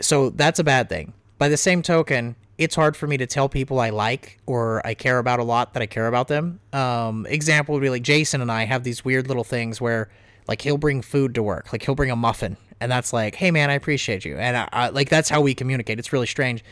So 0.00 0.30
that's 0.30 0.58
a 0.58 0.64
bad 0.64 0.88
thing. 0.88 1.12
By 1.40 1.48
the 1.48 1.56
same 1.56 1.80
token, 1.80 2.36
it's 2.58 2.74
hard 2.74 2.98
for 2.98 3.06
me 3.06 3.16
to 3.16 3.26
tell 3.26 3.48
people 3.48 3.80
I 3.80 3.88
like 3.88 4.38
or 4.44 4.86
I 4.86 4.92
care 4.92 5.18
about 5.18 5.40
a 5.40 5.42
lot 5.42 5.72
that 5.72 5.82
I 5.82 5.86
care 5.86 6.06
about 6.06 6.28
them. 6.28 6.60
Um, 6.74 7.24
example 7.30 7.72
would 7.72 7.80
be 7.80 7.88
like 7.88 8.02
Jason 8.02 8.42
and 8.42 8.52
I 8.52 8.64
have 8.64 8.84
these 8.84 9.06
weird 9.06 9.26
little 9.26 9.42
things 9.42 9.80
where, 9.80 10.10
like, 10.46 10.60
he'll 10.60 10.76
bring 10.76 11.00
food 11.00 11.34
to 11.36 11.42
work, 11.42 11.72
like 11.72 11.82
he'll 11.82 11.94
bring 11.94 12.10
a 12.10 12.16
muffin, 12.16 12.58
and 12.78 12.92
that's 12.92 13.14
like, 13.14 13.36
hey 13.36 13.50
man, 13.50 13.70
I 13.70 13.72
appreciate 13.72 14.26
you, 14.26 14.36
and 14.36 14.54
I, 14.54 14.68
I, 14.70 14.88
like 14.90 15.08
that's 15.08 15.30
how 15.30 15.40
we 15.40 15.54
communicate. 15.54 15.98
It's 15.98 16.12
really 16.12 16.26
strange, 16.26 16.62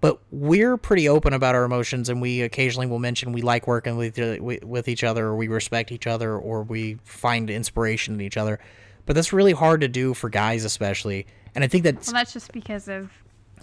but 0.00 0.20
we're 0.30 0.76
pretty 0.76 1.08
open 1.08 1.32
about 1.32 1.56
our 1.56 1.64
emotions, 1.64 2.08
and 2.08 2.22
we 2.22 2.42
occasionally 2.42 2.86
will 2.86 3.00
mention 3.00 3.32
we 3.32 3.42
like 3.42 3.66
working 3.66 3.96
with 3.96 4.16
with 4.38 4.88
each 4.88 5.02
other, 5.02 5.26
or 5.26 5.34
we 5.34 5.48
respect 5.48 5.90
each 5.90 6.06
other, 6.06 6.38
or 6.38 6.62
we 6.62 6.96
find 7.02 7.50
inspiration 7.50 8.14
in 8.14 8.20
each 8.20 8.36
other. 8.36 8.60
But 9.04 9.16
that's 9.16 9.32
really 9.32 9.50
hard 9.50 9.80
to 9.80 9.88
do 9.88 10.14
for 10.14 10.30
guys, 10.30 10.64
especially. 10.64 11.26
And 11.56 11.64
I 11.64 11.66
think 11.66 11.82
that's 11.82 12.06
Well, 12.06 12.14
that's 12.14 12.32
just 12.32 12.52
because 12.52 12.86
of 12.86 13.10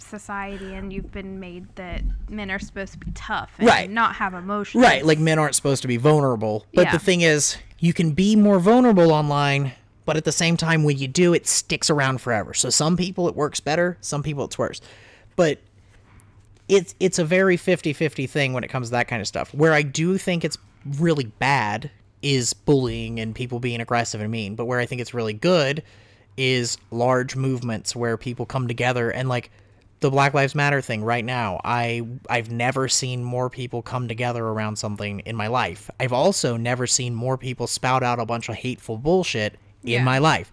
society 0.00 0.74
and 0.74 0.92
you've 0.92 1.12
been 1.12 1.38
made 1.40 1.66
that 1.76 2.02
men 2.28 2.50
are 2.50 2.58
supposed 2.58 2.92
to 2.94 2.98
be 2.98 3.10
tough 3.12 3.50
and 3.58 3.66
Right. 3.68 3.90
not 3.90 4.16
have 4.16 4.34
emotions. 4.34 4.82
Right, 4.82 5.04
like 5.04 5.18
men 5.18 5.38
aren't 5.38 5.54
supposed 5.54 5.82
to 5.82 5.88
be 5.88 5.96
vulnerable. 5.96 6.66
But 6.74 6.86
Yeah. 6.86 6.92
the 6.92 6.98
thing 6.98 7.20
is, 7.20 7.56
you 7.78 7.92
can 7.92 8.12
be 8.12 8.36
more 8.36 8.58
vulnerable 8.58 9.12
online, 9.12 9.72
but 10.04 10.16
at 10.16 10.24
the 10.24 10.32
same 10.32 10.56
time, 10.56 10.82
when 10.84 10.98
you 10.98 11.08
do, 11.08 11.32
it 11.34 11.46
sticks 11.46 11.88
around 11.90 12.20
forever. 12.20 12.52
So 12.54 12.70
some 12.70 12.96
people 12.96 13.28
it 13.28 13.36
works 13.36 13.60
better, 13.60 13.96
some 14.00 14.22
people 14.22 14.44
it's 14.44 14.58
worse. 14.58 14.80
But 15.36 15.58
it's 16.68 16.94
it's 17.00 17.18
a 17.18 17.24
very 17.24 17.56
50-50 17.56 18.26
thing 18.28 18.52
when 18.52 18.62
it 18.64 18.68
comes 18.68 18.88
to 18.88 18.92
that 18.92 19.08
kind 19.08 19.20
of 19.20 19.26
stuff. 19.26 19.52
Where 19.54 19.72
I 19.72 19.82
do 19.82 20.16
think 20.18 20.44
it's 20.44 20.58
really 20.98 21.24
bad 21.38 21.90
is 22.22 22.52
bullying 22.52 23.18
and 23.18 23.34
people 23.34 23.58
being 23.60 23.80
aggressive 23.80 24.20
and 24.20 24.30
mean. 24.30 24.54
But 24.54 24.66
where 24.66 24.78
I 24.78 24.86
think 24.86 25.00
it's 25.00 25.14
really 25.14 25.32
good 25.32 25.82
is 26.36 26.78
large 26.90 27.34
movements 27.34 27.96
where 27.96 28.16
people 28.16 28.46
come 28.46 28.68
together 28.68 29.10
and 29.10 29.28
like 29.28 29.50
the 30.00 30.10
Black 30.10 30.32
Lives 30.34 30.54
Matter 30.54 30.80
thing 30.80 31.04
right 31.04 31.24
now. 31.24 31.60
I 31.64 32.02
I've 32.28 32.50
never 32.50 32.88
seen 32.88 33.22
more 33.22 33.50
people 33.50 33.82
come 33.82 34.08
together 34.08 34.44
around 34.44 34.76
something 34.76 35.20
in 35.20 35.36
my 35.36 35.46
life. 35.46 35.90
I've 36.00 36.12
also 36.12 36.56
never 36.56 36.86
seen 36.86 37.14
more 37.14 37.36
people 37.36 37.66
spout 37.66 38.02
out 38.02 38.18
a 38.18 38.24
bunch 38.26 38.48
of 38.48 38.54
hateful 38.56 38.96
bullshit 38.98 39.58
in 39.82 39.90
Yeah. 39.90 40.04
my 40.04 40.18
life. 40.18 40.50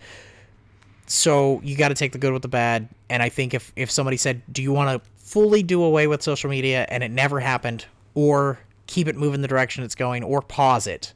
So 1.06 1.62
you 1.64 1.78
got 1.78 1.90
to 1.90 1.96
take 1.96 2.12
the 2.12 2.18
good 2.18 2.34
with 2.34 2.42
the 2.42 2.50
bad. 2.50 2.90
And 3.10 3.24
I 3.24 3.30
think 3.30 3.54
if 3.54 3.72
if 3.76 3.90
somebody 3.90 4.18
said, 4.18 4.42
"Do 4.52 4.62
you 4.62 4.74
want 4.74 5.02
to 5.02 5.10
fully 5.18 5.64
do 5.64 5.82
away 5.82 6.08
with 6.08 6.22
social 6.22 6.50
media?" 6.50 6.86
and 6.90 7.04
it 7.04 7.12
never 7.12 7.40
happened, 7.40 7.86
or 8.16 8.60
keep 8.88 9.08
it 9.08 9.16
moving 9.16 9.42
the 9.42 9.48
direction 9.48 9.84
it's 9.84 9.96
going, 9.96 10.24
or 10.24 10.42
pause 10.42 10.88
it, 10.88 11.14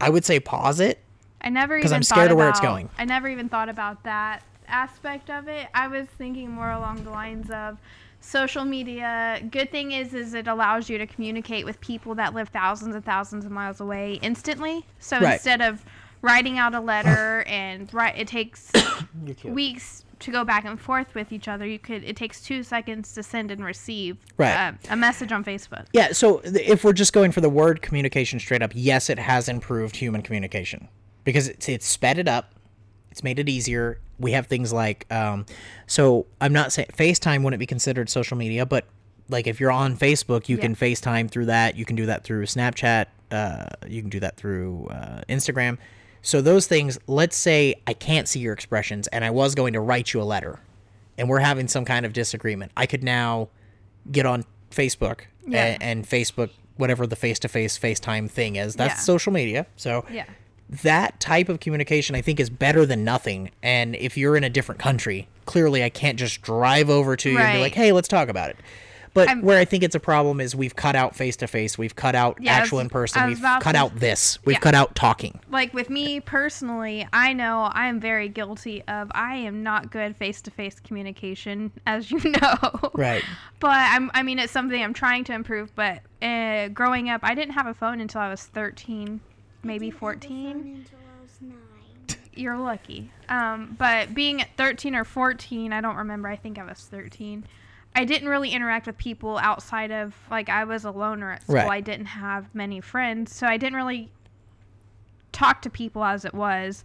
I 0.00 0.10
would 0.10 0.24
say 0.24 0.38
pause 0.38 0.78
it. 0.78 1.00
I 1.40 1.48
never 1.50 1.76
'Cause 1.80 1.86
even 1.90 1.96
I'm 1.96 2.02
scared 2.04 2.26
thought 2.26 2.30
of 2.32 2.36
where 2.36 2.48
it's 2.48 2.60
going. 2.60 2.88
I 2.98 3.04
never 3.04 3.28
even 3.28 3.48
thought 3.48 3.68
about 3.68 4.04
that 4.04 4.42
aspect 4.68 5.30
of 5.30 5.48
it. 5.48 5.68
I 5.74 5.88
was 5.88 6.06
thinking 6.18 6.50
more 6.50 6.70
along 6.70 7.04
the 7.04 7.10
lines 7.10 7.50
of 7.50 7.78
social 8.20 8.64
media. 8.64 9.40
Good 9.50 9.70
thing 9.70 9.92
is, 9.92 10.14
is 10.14 10.34
it 10.34 10.48
allows 10.48 10.88
you 10.90 10.98
to 10.98 11.06
communicate 11.06 11.64
with 11.64 11.80
people 11.80 12.14
that 12.16 12.34
live 12.34 12.48
thousands 12.48 12.94
and 12.94 13.04
thousands 13.04 13.44
of 13.44 13.50
miles 13.50 13.80
away 13.80 14.14
instantly. 14.22 14.84
So 14.98 15.18
Right. 15.20 15.34
instead 15.34 15.60
of 15.62 15.84
writing 16.20 16.58
out 16.58 16.74
a 16.74 16.80
letter 16.80 17.44
and 17.46 17.92
write, 17.94 18.18
it 18.18 18.26
takes 18.26 18.72
weeks 19.44 20.04
to 20.20 20.32
go 20.32 20.44
back 20.44 20.64
and 20.64 20.80
forth 20.80 21.14
with 21.14 21.30
each 21.32 21.46
other. 21.46 21.64
You 21.64 21.78
could. 21.78 22.02
It 22.02 22.16
takes 22.16 22.40
two 22.40 22.64
seconds 22.64 23.14
to 23.14 23.22
send 23.22 23.52
and 23.52 23.64
receive 23.64 24.16
Right. 24.36 24.52
uh, 24.52 24.72
a 24.90 24.96
message 24.96 25.30
on 25.30 25.44
Facebook. 25.44 25.86
Yeah, 25.92 26.10
so 26.12 26.38
th- 26.38 26.68
if 26.68 26.82
we're 26.82 26.92
just 26.92 27.12
going 27.12 27.30
for 27.30 27.40
the 27.40 27.48
word 27.48 27.82
communication 27.82 28.40
straight 28.40 28.62
up, 28.62 28.72
yes, 28.74 29.08
it 29.10 29.20
has 29.20 29.48
improved 29.48 29.94
human 29.94 30.22
communication 30.22 30.88
because 31.22 31.46
it's, 31.46 31.68
it's 31.68 31.86
sped 31.86 32.18
it 32.18 32.26
up, 32.26 32.52
it's 33.18 33.24
made 33.24 33.40
it 33.40 33.48
easier. 33.48 33.98
We 34.20 34.30
have 34.32 34.46
things 34.46 34.72
like, 34.72 35.04
um, 35.12 35.44
so 35.88 36.26
I'm 36.40 36.52
not 36.52 36.72
saying 36.72 36.88
FaceTime 36.96 37.42
wouldn't 37.42 37.58
be 37.58 37.66
considered 37.66 38.08
social 38.08 38.36
media, 38.36 38.64
but 38.64 38.84
like 39.28 39.48
if 39.48 39.58
you're 39.58 39.72
on 39.72 39.96
Facebook, 39.96 40.48
you 40.48 40.54
Yeah. 40.56 40.62
can 40.62 40.76
FaceTime 40.76 41.28
through 41.28 41.46
that. 41.46 41.74
You 41.76 41.84
can 41.84 41.96
do 41.96 42.06
that 42.06 42.22
through 42.22 42.46
Snapchat. 42.46 43.06
Uh, 43.32 43.66
you 43.88 44.00
can 44.02 44.08
do 44.08 44.20
that 44.20 44.36
through 44.36 44.86
uh, 44.92 45.22
Instagram. 45.28 45.78
So 46.22 46.40
those 46.40 46.68
things, 46.68 46.96
let's 47.08 47.36
say 47.36 47.74
I 47.88 47.92
can't 47.92 48.28
see 48.28 48.38
your 48.38 48.52
expressions 48.52 49.08
and 49.08 49.24
I 49.24 49.30
was 49.30 49.56
going 49.56 49.72
to 49.72 49.80
write 49.80 50.12
you 50.12 50.22
a 50.22 50.24
letter 50.24 50.60
and 51.18 51.28
we're 51.28 51.40
having 51.40 51.66
some 51.66 51.84
kind 51.84 52.06
of 52.06 52.12
disagreement. 52.12 52.70
I 52.76 52.86
could 52.86 53.02
now 53.02 53.48
get 54.12 54.26
on 54.26 54.44
Facebook 54.70 55.22
Yeah. 55.44 55.64
and, 55.64 55.82
and 55.82 56.04
Facebook 56.06 56.50
whatever 56.76 57.04
the 57.08 57.16
face-to-face 57.16 57.76
FaceTime 57.80 58.30
thing 58.30 58.54
is. 58.54 58.76
That's 58.76 59.00
Yeah. 59.00 59.00
social 59.00 59.32
media. 59.32 59.66
So 59.76 60.04
Yeah. 60.08 60.24
That 60.70 61.18
type 61.20 61.48
of 61.48 61.60
communication 61.60 62.14
I 62.14 62.20
think 62.20 62.40
is 62.40 62.50
better 62.50 62.84
than 62.84 63.04
nothing. 63.04 63.50
And 63.62 63.96
if 63.96 64.16
you're 64.16 64.36
in 64.36 64.44
a 64.44 64.50
different 64.50 64.80
country, 64.80 65.28
clearly 65.46 65.82
I 65.82 65.88
can't 65.88 66.18
just 66.18 66.42
drive 66.42 66.90
over 66.90 67.16
to 67.16 67.30
you 67.30 67.38
and 67.38 67.54
be 67.54 67.60
like, 67.60 67.74
"Hey, 67.74 67.92
let's 67.92 68.08
talk 68.08 68.28
about 68.28 68.50
it." 68.50 68.56
But 69.14 69.30
I'm- 69.30 69.40
where 69.42 69.58
I 69.58 69.64
think 69.64 69.82
it's 69.82 69.94
a 69.94 70.00
problem 70.00 70.38
is 70.38 70.54
we've 70.54 70.76
cut 70.76 70.94
out 70.94 71.16
face 71.16 71.34
to 71.36 71.46
face, 71.46 71.78
we've 71.78 71.96
cut 71.96 72.14
out 72.14 72.36
Yeah, 72.40 72.52
actual 72.52 72.76
was- 72.76 72.84
in 72.84 72.90
person, 72.90 73.26
we've 73.26 73.40
cut 73.42 73.72
to- 73.72 73.76
out 73.78 73.96
this, 73.98 74.38
we've 74.44 74.54
Yeah. 74.56 74.60
cut 74.60 74.74
out 74.74 74.94
talking. 74.94 75.40
like 75.50 75.72
with 75.72 75.88
me 75.88 76.20
personally, 76.20 77.08
I 77.12 77.32
know 77.32 77.70
I 77.72 77.86
am 77.88 77.98
very 77.98 78.28
guilty 78.28 78.82
of 78.86 79.10
I 79.14 79.36
am 79.36 79.62
not 79.62 79.90
good 79.90 80.14
face 80.14 80.42
to 80.42 80.50
face 80.50 80.78
communication, 80.78 81.72
as 81.86 82.10
you 82.10 82.18
know. 82.42 82.90
Right. 82.92 83.24
But 83.58 83.70
I'm, 83.70 84.10
I 84.12 84.22
mean, 84.22 84.38
it's 84.38 84.52
something 84.52 84.80
I'm 84.80 84.94
trying 84.94 85.24
to 85.24 85.32
improve. 85.32 85.74
But 85.74 86.02
uh, 86.22 86.68
growing 86.68 87.08
up, 87.08 87.20
I 87.24 87.34
didn't 87.34 87.54
have 87.54 87.66
a 87.66 87.74
phone 87.74 88.00
until 88.00 88.20
I 88.20 88.28
was 88.28 88.44
13, 88.44 89.20
maybe 89.62 89.90
14. 89.90 90.50
Until 90.50 90.98
I 90.98 91.22
was 91.22 91.32
nine. 91.40 92.18
You're 92.34 92.58
lucky. 92.58 93.10
Um, 93.28 93.76
but 93.78 94.14
being 94.14 94.40
at 94.40 94.48
13 94.56 94.94
or 94.94 95.04
14, 95.04 95.72
I 95.72 95.80
don't 95.80 95.96
remember. 95.96 96.28
I 96.28 96.36
think 96.36 96.58
I 96.58 96.64
was 96.64 96.78
13. 96.78 97.44
I 97.94 98.04
didn't 98.04 98.28
really 98.28 98.50
interact 98.50 98.86
with 98.86 98.96
people 98.96 99.38
outside 99.38 99.90
of 99.90 100.14
like 100.30 100.48
I 100.48 100.64
was 100.64 100.84
a 100.84 100.90
loner 100.90 101.32
at 101.32 101.42
school. 101.42 101.56
Right. 101.56 101.68
I 101.68 101.80
didn't 101.80 102.06
have 102.06 102.54
many 102.54 102.80
friends, 102.80 103.34
so 103.34 103.46
I 103.46 103.56
didn't 103.56 103.76
really 103.76 104.10
talk 105.32 105.62
to 105.62 105.70
people 105.70 106.04
as 106.04 106.24
it 106.24 106.34
was. 106.34 106.84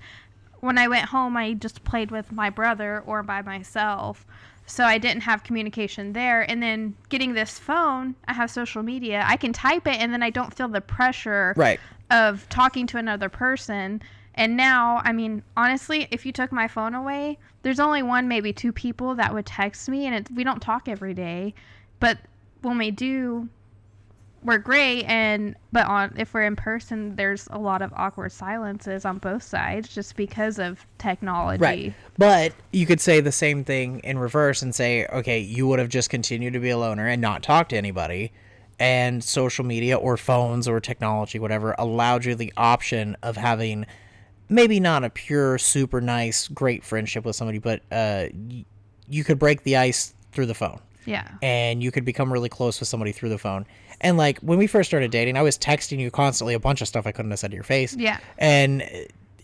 When 0.59 0.77
I 0.77 0.87
went 0.87 1.09
home, 1.09 1.35
I 1.37 1.53
just 1.53 1.83
played 1.83 2.09
with 2.09 2.31
my 2.31 2.49
brother 2.49 3.03
or 3.05 3.21
by 3.21 3.41
myself. 3.41 4.25
So 4.65 4.85
I 4.85 4.97
didn't 4.97 5.21
have 5.21 5.43
communication 5.43 6.13
there. 6.13 6.49
And 6.49 6.63
then 6.63 6.95
getting 7.09 7.33
this 7.33 7.59
phone, 7.59 8.15
I 8.27 8.33
have 8.33 8.49
social 8.49 8.81
media. 8.81 9.23
I 9.27 9.35
can 9.35 9.51
type 9.51 9.85
it 9.87 9.99
and 9.99 10.13
then 10.13 10.23
I 10.23 10.29
don't 10.29 10.53
feel 10.53 10.69
the 10.69 10.81
pressure 10.81 11.53
Right. 11.57 11.79
Of 12.13 12.47
talking 12.47 12.87
to 12.87 12.97
another 12.97 13.27
person. 13.27 14.01
And 14.35 14.55
now, 14.55 15.01
I 15.03 15.11
mean, 15.11 15.43
honestly, 15.57 16.07
if 16.11 16.25
you 16.25 16.31
took 16.31 16.51
my 16.51 16.67
phone 16.67 16.95
away, 16.95 17.37
there's 17.63 17.79
only 17.79 18.03
one, 18.03 18.27
maybe 18.27 18.53
two 18.53 18.71
people 18.71 19.15
that 19.15 19.33
would 19.33 19.45
text 19.45 19.89
me, 19.89 20.05
and 20.05 20.15
it, 20.15 20.31
we 20.31 20.43
don't 20.43 20.61
talk 20.61 20.87
every 20.87 21.13
day. 21.13 21.53
But 21.99 22.19
when 22.61 22.77
we 22.77 22.91
do, 22.91 23.49
we're 24.43 24.57
great. 24.57 25.03
And 25.05 25.55
but 25.71 25.87
on 25.87 26.13
if 26.17 26.33
we're 26.33 26.43
in 26.43 26.55
person, 26.55 27.15
there's 27.15 27.47
a 27.51 27.57
lot 27.57 27.81
of 27.81 27.93
awkward 27.93 28.31
silences 28.31 29.05
on 29.05 29.17
both 29.17 29.43
sides 29.43 29.93
just 29.93 30.15
because 30.15 30.59
of 30.59 30.85
technology. 30.97 31.61
Right. 31.61 31.93
But 32.17 32.53
you 32.71 32.85
could 32.85 33.01
say 33.01 33.21
the 33.21 33.31
same 33.31 33.63
thing 33.63 34.01
in 34.03 34.17
reverse 34.17 34.61
and 34.61 34.73
say, 34.73 35.05
okay, 35.07 35.39
you 35.39 35.67
would 35.67 35.79
have 35.79 35.89
just 35.89 36.09
continued 36.09 36.53
to 36.53 36.59
be 36.59 36.69
a 36.69 36.77
loner 36.77 37.07
and 37.07 37.21
not 37.21 37.43
talk 37.43 37.69
to 37.69 37.77
anybody. 37.77 38.31
And 38.79 39.23
social 39.23 39.63
media 39.65 39.97
or 39.97 40.17
phones 40.17 40.67
or 40.67 40.79
technology, 40.79 41.39
whatever, 41.39 41.75
allowed 41.77 42.25
you 42.25 42.35
the 42.35 42.51
option 42.57 43.15
of 43.23 43.37
having 43.37 43.85
maybe 44.49 44.79
not 44.79 45.03
a 45.03 45.09
pure, 45.09 45.57
super 45.57 46.01
nice, 46.01 46.47
great 46.47 46.83
friendship 46.83 47.23
with 47.25 47.35
somebody, 47.35 47.59
but 47.59 47.79
uh, 47.91 48.25
y- 48.33 48.65
you 49.07 49.23
could 49.23 49.39
break 49.39 49.63
the 49.63 49.77
ice 49.77 50.13
through 50.31 50.45
the 50.47 50.53
phone 50.53 50.79
Yeah. 51.05 51.27
and 51.41 51.81
you 51.83 51.91
could 51.91 52.03
become 52.05 52.31
really 52.33 52.49
close 52.49 52.79
with 52.79 52.89
somebody 52.89 53.11
through 53.11 53.29
the 53.29 53.37
phone. 53.37 53.65
And 54.01 54.17
like 54.17 54.39
when 54.39 54.57
we 54.57 54.67
first 54.67 54.89
started 54.89 55.11
dating, 55.11 55.37
I 55.37 55.43
was 55.43 55.57
texting 55.57 55.99
you 55.99 56.11
constantly 56.11 56.53
a 56.55 56.59
bunch 56.59 56.81
of 56.81 56.87
stuff 56.87 57.07
I 57.07 57.11
couldn't 57.13 57.31
have 57.31 57.39
said 57.39 57.51
to 57.51 57.55
your 57.55 57.63
face. 57.63 57.95
Yeah. 57.95 58.19
And 58.37 58.83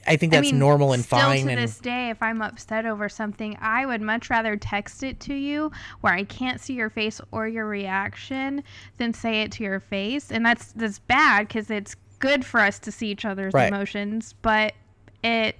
I 0.08 0.16
think 0.16 0.32
that's 0.32 0.48
I 0.48 0.52
mean, 0.52 0.60
normal 0.60 0.94
and 0.94 1.04
still 1.04 1.20
fine. 1.20 1.46
to 1.46 1.52
and 1.52 1.62
this 1.62 1.78
day, 1.80 2.10
if 2.10 2.22
I'm 2.24 2.42
upset 2.42 2.86
over 2.86 3.10
something, 3.10 3.58
I 3.62 3.86
would 3.86 4.02
much 4.02 4.30
rather 4.30 4.56
text 4.56 5.04
it 5.04 5.20
to 5.22 5.34
you 5.34 5.72
where 6.02 6.14
I 6.14 6.24
can't 6.24 6.60
see 6.60 6.74
your 6.74 6.90
face 6.90 7.22
or 7.32 7.48
your 7.48 7.68
reaction 7.68 8.64
than 8.98 9.14
say 9.14 9.42
it 9.42 9.52
to 9.54 9.64
your 9.64 9.80
face. 9.80 10.32
And 10.32 10.46
that's 10.46 10.72
that's 10.72 11.00
bad 11.00 11.48
because 11.48 11.70
it's 11.70 11.96
good 12.20 12.46
for 12.46 12.60
us 12.60 12.80
to 12.80 12.92
see 12.92 13.08
each 13.10 13.26
other's 13.26 13.54
Right. 13.54 13.68
emotions, 13.68 14.34
but 14.42 14.74
it. 15.24 15.56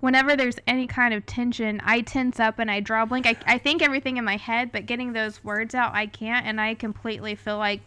Whenever 0.00 0.36
there's 0.36 0.58
any 0.66 0.86
kind 0.86 1.14
of 1.14 1.24
tension, 1.24 1.80
I 1.82 2.02
tense 2.02 2.38
up 2.38 2.58
and 2.58 2.70
I 2.70 2.80
draw 2.80 3.04
a 3.04 3.06
blank. 3.06 3.26
I, 3.26 3.36
I 3.46 3.56
think 3.56 3.80
everything 3.80 4.18
in 4.18 4.24
my 4.26 4.36
head, 4.36 4.70
but 4.70 4.84
getting 4.84 5.14
those 5.14 5.42
words 5.42 5.74
out, 5.74 5.94
I 5.94 6.04
can't. 6.04 6.44
And 6.44 6.60
I 6.60 6.74
completely 6.74 7.34
feel 7.36 7.56
like 7.56 7.80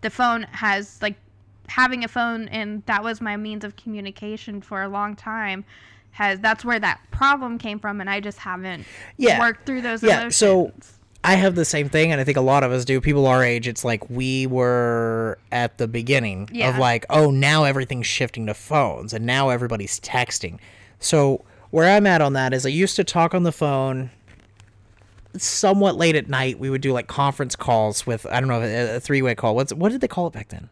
the 0.00 0.08
phone 0.08 0.44
has 0.52 1.02
like 1.02 1.16
having 1.68 2.04
a 2.04 2.08
phone 2.08 2.48
and 2.48 2.82
that 2.86 3.02
was 3.02 3.20
my 3.20 3.36
means 3.36 3.64
of 3.64 3.76
communication 3.76 4.60
for 4.60 4.82
a 4.82 4.88
long 4.88 5.16
time 5.16 5.64
has 6.12 6.38
that's 6.40 6.64
where 6.64 6.78
that 6.78 7.00
problem 7.10 7.58
came 7.58 7.78
from 7.78 8.00
and 8.00 8.08
I 8.10 8.20
just 8.20 8.38
haven't 8.38 8.86
Yeah. 9.16 9.38
worked 9.40 9.66
through 9.66 9.80
those 9.82 10.02
Yeah, 10.02 10.20
emotions. 10.22 10.36
so- 10.36 10.72
I 11.26 11.36
have 11.36 11.54
the 11.54 11.64
same 11.64 11.88
thing, 11.88 12.12
and 12.12 12.20
I 12.20 12.24
think 12.24 12.36
a 12.36 12.42
lot 12.42 12.64
of 12.64 12.70
us 12.70 12.84
do. 12.84 13.00
People 13.00 13.26
our 13.26 13.42
age, 13.42 13.66
it's 13.66 13.82
like 13.82 14.10
we 14.10 14.46
were 14.46 15.38
at 15.50 15.78
the 15.78 15.88
beginning 15.88 16.50
of 16.62 16.76
like, 16.76 17.06
oh, 17.08 17.30
now 17.30 17.64
everything's 17.64 18.06
shifting 18.06 18.44
to 18.44 18.52
phones, 18.52 19.14
and 19.14 19.24
now 19.24 19.48
everybody's 19.48 19.98
texting. 20.00 20.58
So 21.00 21.42
where 21.70 21.88
I'm 21.96 22.06
at 22.06 22.20
on 22.20 22.34
that 22.34 22.52
is, 22.52 22.66
I 22.66 22.68
used 22.68 22.94
to 22.96 23.04
talk 23.04 23.32
on 23.32 23.42
the 23.42 23.52
phone 23.52 24.10
somewhat 25.36 25.96
late 25.96 26.14
at 26.14 26.28
night. 26.28 26.58
We 26.58 26.70
would 26.70 26.80
do 26.80 26.92
like 26.92 27.06
conference 27.06 27.56
calls 27.56 28.06
with 28.06 28.26
I 28.26 28.38
don't 28.40 28.48
know 28.48 28.60
a, 28.62 28.96
a 28.96 29.00
three 29.00 29.22
way 29.22 29.34
call. 29.34 29.54
What's 29.56 29.72
what 29.72 29.92
did 29.92 30.00
they 30.00 30.08
call 30.08 30.26
it 30.26 30.32
back 30.32 30.48
then? 30.48 30.68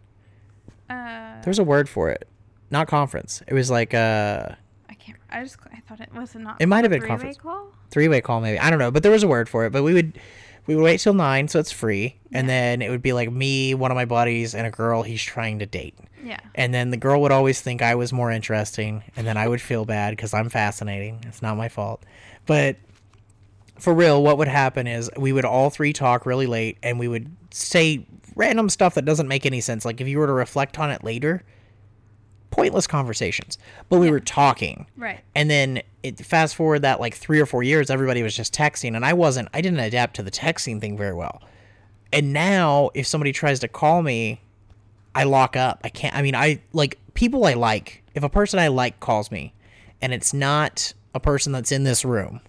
Uh, 1.43 1.45
There's 1.45 1.59
a 1.59 1.65
word 1.65 1.89
for 1.89 2.11
it, 2.11 2.29
not 2.71 2.89
conference. 2.89 3.43
It 3.47 3.55
was 3.55 3.71
like 3.71 3.93
a 3.95 4.57
I 4.89 4.95
can't 4.95 5.19
I 5.31 5.43
just 5.43 5.57
I 5.73 5.81
thought 5.81 6.01
it 6.01 6.13
was 6.15 6.35
not 6.35 6.61
It 6.61 6.67
might 6.67 6.85
have 6.85 6.91
been 6.91 7.01
three-way 7.01 7.09
conference. 7.09 7.37
call. 7.39 7.69
three 7.91 8.09
way 8.09 8.21
call 8.21 8.41
maybe. 8.41 8.59
I 8.59 8.71
don't 8.71 8.79
know, 8.79 8.91
but 8.91 9.03
there 9.03 9.13
was 9.13 9.23
a 9.23 9.29
word 9.29 9.49
for 9.49 9.65
it. 9.67 9.71
But 9.73 9.83
we 9.83 9.93
would 9.95 10.19
we 10.67 10.77
would 10.77 10.85
wait 10.85 11.01
till 11.01 11.15
nine, 11.15 11.49
so 11.49 11.59
it's 11.59 11.73
free, 11.73 12.21
and 12.33 12.49
then 12.49 12.83
it 12.83 12.89
would 12.91 13.03
be 13.03 13.13
like 13.13 13.33
me, 13.33 13.75
one 13.75 13.91
of 13.91 13.97
my 13.97 14.05
buddies, 14.05 14.55
and 14.55 14.65
a 14.65 14.71
girl 14.71 15.03
he's 15.03 15.21
trying 15.23 15.59
to 15.59 15.67
date. 15.67 15.99
Yeah. 16.25 16.39
And 16.55 16.73
then 16.73 16.91
the 16.91 16.97
girl 16.97 17.21
would 17.23 17.33
always 17.33 17.61
think 17.61 17.83
I 17.83 17.97
was 17.97 18.13
more 18.13 18.31
interesting, 18.31 19.03
and 19.17 19.27
then 19.27 19.37
I 19.37 19.49
would 19.49 19.61
feel 19.61 19.85
bad 19.85 20.11
because 20.13 20.33
I'm 20.33 20.49
fascinating. 20.49 21.19
It's 21.27 21.43
not 21.43 21.57
my 21.57 21.69
fault. 21.69 22.05
But 22.47 22.77
for 23.77 23.93
real, 23.93 24.23
what 24.23 24.39
would 24.39 24.47
happen 24.47 24.87
is 24.87 25.11
we 25.17 25.33
would 25.33 25.45
all 25.45 25.69
three 25.69 25.93
talk 25.93 26.27
really 26.27 26.47
late, 26.47 26.79
and 26.81 26.97
we 26.97 27.09
would 27.09 27.35
say 27.51 28.07
random 28.35 28.69
stuff 28.69 28.95
that 28.95 29.05
doesn't 29.05 29.29
make 29.29 29.47
any 29.47 29.61
sense. 29.61 29.85
Like 29.85 30.01
if 30.01 30.09
you 30.09 30.19
were 30.19 30.27
to 30.27 30.33
reflect 30.33 30.79
on 30.79 30.91
it 30.91 31.05
later, 31.05 31.43
pointless 32.51 32.87
conversations. 32.87 33.59
But 33.89 33.99
we 33.99 34.11
were 34.11 34.21
talking. 34.21 34.87
Right. 34.97 35.21
And 35.35 35.51
then 35.51 35.83
it 36.05 36.25
fast 36.25 36.55
forward 36.55 36.81
that 36.83 37.01
like 37.01 37.15
three 37.15 37.41
or 37.41 37.47
four 37.47 37.65
years, 37.65 37.91
everybody 37.91 38.23
was 38.23 38.37
just 38.37 38.55
texting, 38.55 38.95
and 38.95 39.05
I 39.05 39.13
wasn't. 39.15 39.49
I 39.53 39.61
didn't 39.61 39.81
adapt 39.81 40.15
to 40.17 40.23
the 40.23 40.31
texting 40.31 40.81
thing 40.81 40.97
very 40.97 41.15
well. 41.15 41.43
And 42.13 42.33
now, 42.33 42.91
if 42.95 43.07
somebody 43.07 43.33
tries 43.33 43.59
to 43.61 43.69
call 43.69 44.03
me, 44.03 44.41
I 45.15 45.25
lock 45.25 45.57
up. 45.57 45.81
I 45.83 45.89
can't. 45.89 46.15
I 46.15 46.23
mean, 46.23 46.35
I 46.35 46.61
like 46.73 46.99
people 47.15 47.45
I 47.47 47.55
like. 47.55 48.03
If 48.15 48.23
a 48.23 48.29
person 48.29 48.59
I 48.59 48.69
like 48.69 49.01
calls 49.01 49.31
me, 49.31 49.55
and 50.03 50.13
it's 50.13 50.35
not 50.35 50.93
a 51.15 51.21
person 51.21 51.53
that's 51.53 51.73
in 51.73 51.85
this 51.85 52.05
room, 52.05 52.41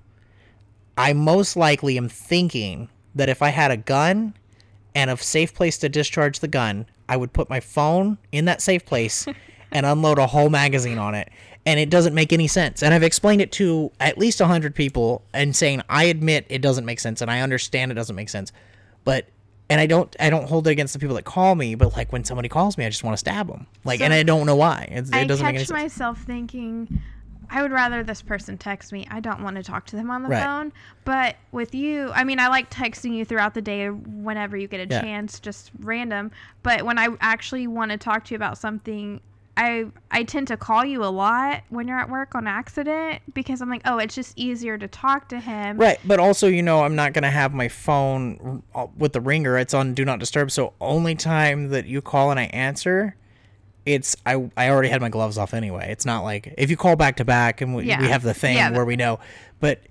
I 0.97 1.13
most 1.13 1.55
likely 1.55 1.97
am 1.97 2.09
thinking 2.09 2.89
that 3.15 3.29
if 3.29 3.41
I 3.41 3.49
had 3.49 3.71
a 3.71 3.77
gun 3.77 4.33
and 4.95 5.09
a 5.09 5.17
safe 5.17 5.53
place 5.53 5.77
to 5.79 5.89
discharge 5.89 6.39
the 6.39 6.47
gun, 6.47 6.85
I 7.09 7.17
would 7.17 7.33
put 7.33 7.49
my 7.49 7.59
phone 7.59 8.17
in 8.31 8.45
that 8.45 8.61
safe 8.61 8.85
place 8.85 9.25
and 9.71 9.85
unload 9.85 10.19
a 10.19 10.27
whole 10.27 10.49
magazine 10.49 10.97
on 10.97 11.15
it. 11.15 11.29
And 11.65 11.79
it 11.79 11.89
doesn't 11.89 12.13
make 12.13 12.33
any 12.33 12.47
sense. 12.47 12.83
And 12.83 12.93
I've 12.93 13.03
explained 13.03 13.41
it 13.41 13.51
to 13.53 13.91
at 13.99 14.17
least 14.17 14.41
100 14.41 14.75
people 14.75 15.23
and 15.33 15.55
saying, 15.55 15.81
I 15.89 16.05
admit 16.05 16.45
it 16.49 16.61
doesn't 16.61 16.85
make 16.85 16.99
sense 16.99 17.21
and 17.21 17.31
I 17.31 17.39
understand 17.39 17.91
it 17.91 17.95
doesn't 17.95 18.15
make 18.15 18.29
sense. 18.29 18.51
But, 19.05 19.27
and 19.69 19.79
I 19.79 19.85
don't, 19.85 20.13
I 20.19 20.29
don't 20.29 20.47
hold 20.47 20.67
it 20.67 20.71
against 20.71 20.93
the 20.93 20.99
people 20.99 21.15
that 21.15 21.23
call 21.23 21.55
me, 21.55 21.75
but 21.75 21.95
like 21.95 22.11
when 22.11 22.25
somebody 22.25 22.49
calls 22.49 22.77
me, 22.77 22.85
I 22.85 22.89
just 22.89 23.03
want 23.03 23.13
to 23.13 23.17
stab 23.17 23.47
them. 23.47 23.65
Like, 23.85 24.01
and 24.01 24.13
I 24.13 24.23
don't 24.23 24.45
know 24.45 24.57
why. 24.57 24.89
It's, 24.91 25.09
it 25.09 25.15
I 25.15 25.23
doesn't 25.23 25.45
make 25.45 25.55
any 25.55 25.59
catch 25.59 25.67
sense. 25.69 25.83
myself 25.83 26.21
thinking, 26.23 27.01
I 27.49 27.61
would 27.61 27.71
rather 27.71 28.03
this 28.03 28.21
person 28.21 28.57
text 28.57 28.91
me. 28.91 29.07
I 29.11 29.19
don't 29.19 29.41
want 29.43 29.55
to 29.57 29.63
talk 29.63 29.85
to 29.87 29.95
them 29.95 30.09
on 30.11 30.23
the 30.23 30.29
Right. 30.29 30.43
phone. 30.43 30.71
But 31.05 31.35
with 31.51 31.75
you, 31.75 32.11
I 32.13 32.23
mean, 32.23 32.39
I 32.39 32.47
like 32.47 32.69
texting 32.69 33.13
you 33.15 33.25
throughout 33.25 33.53
the 33.53 33.61
day 33.61 33.89
whenever 33.89 34.57
you 34.57 34.67
get 34.67 34.79
a 34.89 34.91
Yeah. 34.91 35.01
chance, 35.01 35.39
just 35.39 35.71
random. 35.79 36.31
But 36.63 36.83
when 36.83 36.97
I 36.97 37.09
actually 37.21 37.67
want 37.67 37.91
to 37.91 37.97
talk 37.97 38.25
to 38.25 38.31
you 38.33 38.35
about 38.37 38.57
something, 38.57 39.19
I 39.55 39.85
I 40.09 40.23
tend 40.23 40.47
to 40.47 40.57
call 40.57 40.83
you 40.83 41.03
a 41.03 41.13
lot 41.13 41.61
when 41.69 41.87
you're 41.87 41.99
at 41.99 42.09
work 42.09 42.33
on 42.33 42.47
accident 42.47 43.21
because 43.35 43.61
I'm 43.61 43.69
like, 43.69 43.83
oh, 43.85 43.99
it's 43.99 44.15
just 44.15 44.33
easier 44.35 44.79
to 44.79 44.87
talk 44.87 45.29
to 45.29 45.39
him. 45.39 45.77
Right, 45.77 45.99
but 46.03 46.19
also 46.19 46.47
you 46.47 46.63
know 46.63 46.83
I'm 46.83 46.95
not 46.95 47.13
gonna 47.13 47.29
have 47.29 47.53
my 47.53 47.67
phone 47.67 48.63
r- 48.73 48.89
with 48.97 49.13
the 49.13 49.21
ringer. 49.21 49.59
It's 49.59 49.75
on 49.75 49.93
do 49.93 50.03
not 50.05 50.17
disturb. 50.17 50.49
So 50.49 50.73
only 50.81 51.13
time 51.13 51.69
that 51.69 51.85
you 51.85 52.01
call 52.01 52.31
and 52.31 52.39
I 52.39 52.45
answer, 52.45 53.15
it's 53.85 54.15
I 54.25 54.49
I 54.55 54.69
already 54.69 54.89
had 54.89 55.01
my 55.01 55.09
gloves 55.09 55.37
off 55.37 55.53
anyway. 55.53 55.87
It's 55.91 56.05
not 56.05 56.23
like 56.23 56.53
if 56.57 56.69
you 56.69 56.77
call 56.77 56.95
back 56.95 57.17
to 57.17 57.25
back 57.25 57.61
and 57.61 57.75
we, 57.75 57.85
Yeah. 57.85 58.01
we 58.01 58.07
have 58.07 58.23
the 58.23 58.33
thing 58.33 58.55
Yeah, 58.55 58.71
where 58.71 58.85
we 58.85 58.95
know, 58.95 59.19
but 59.59 59.81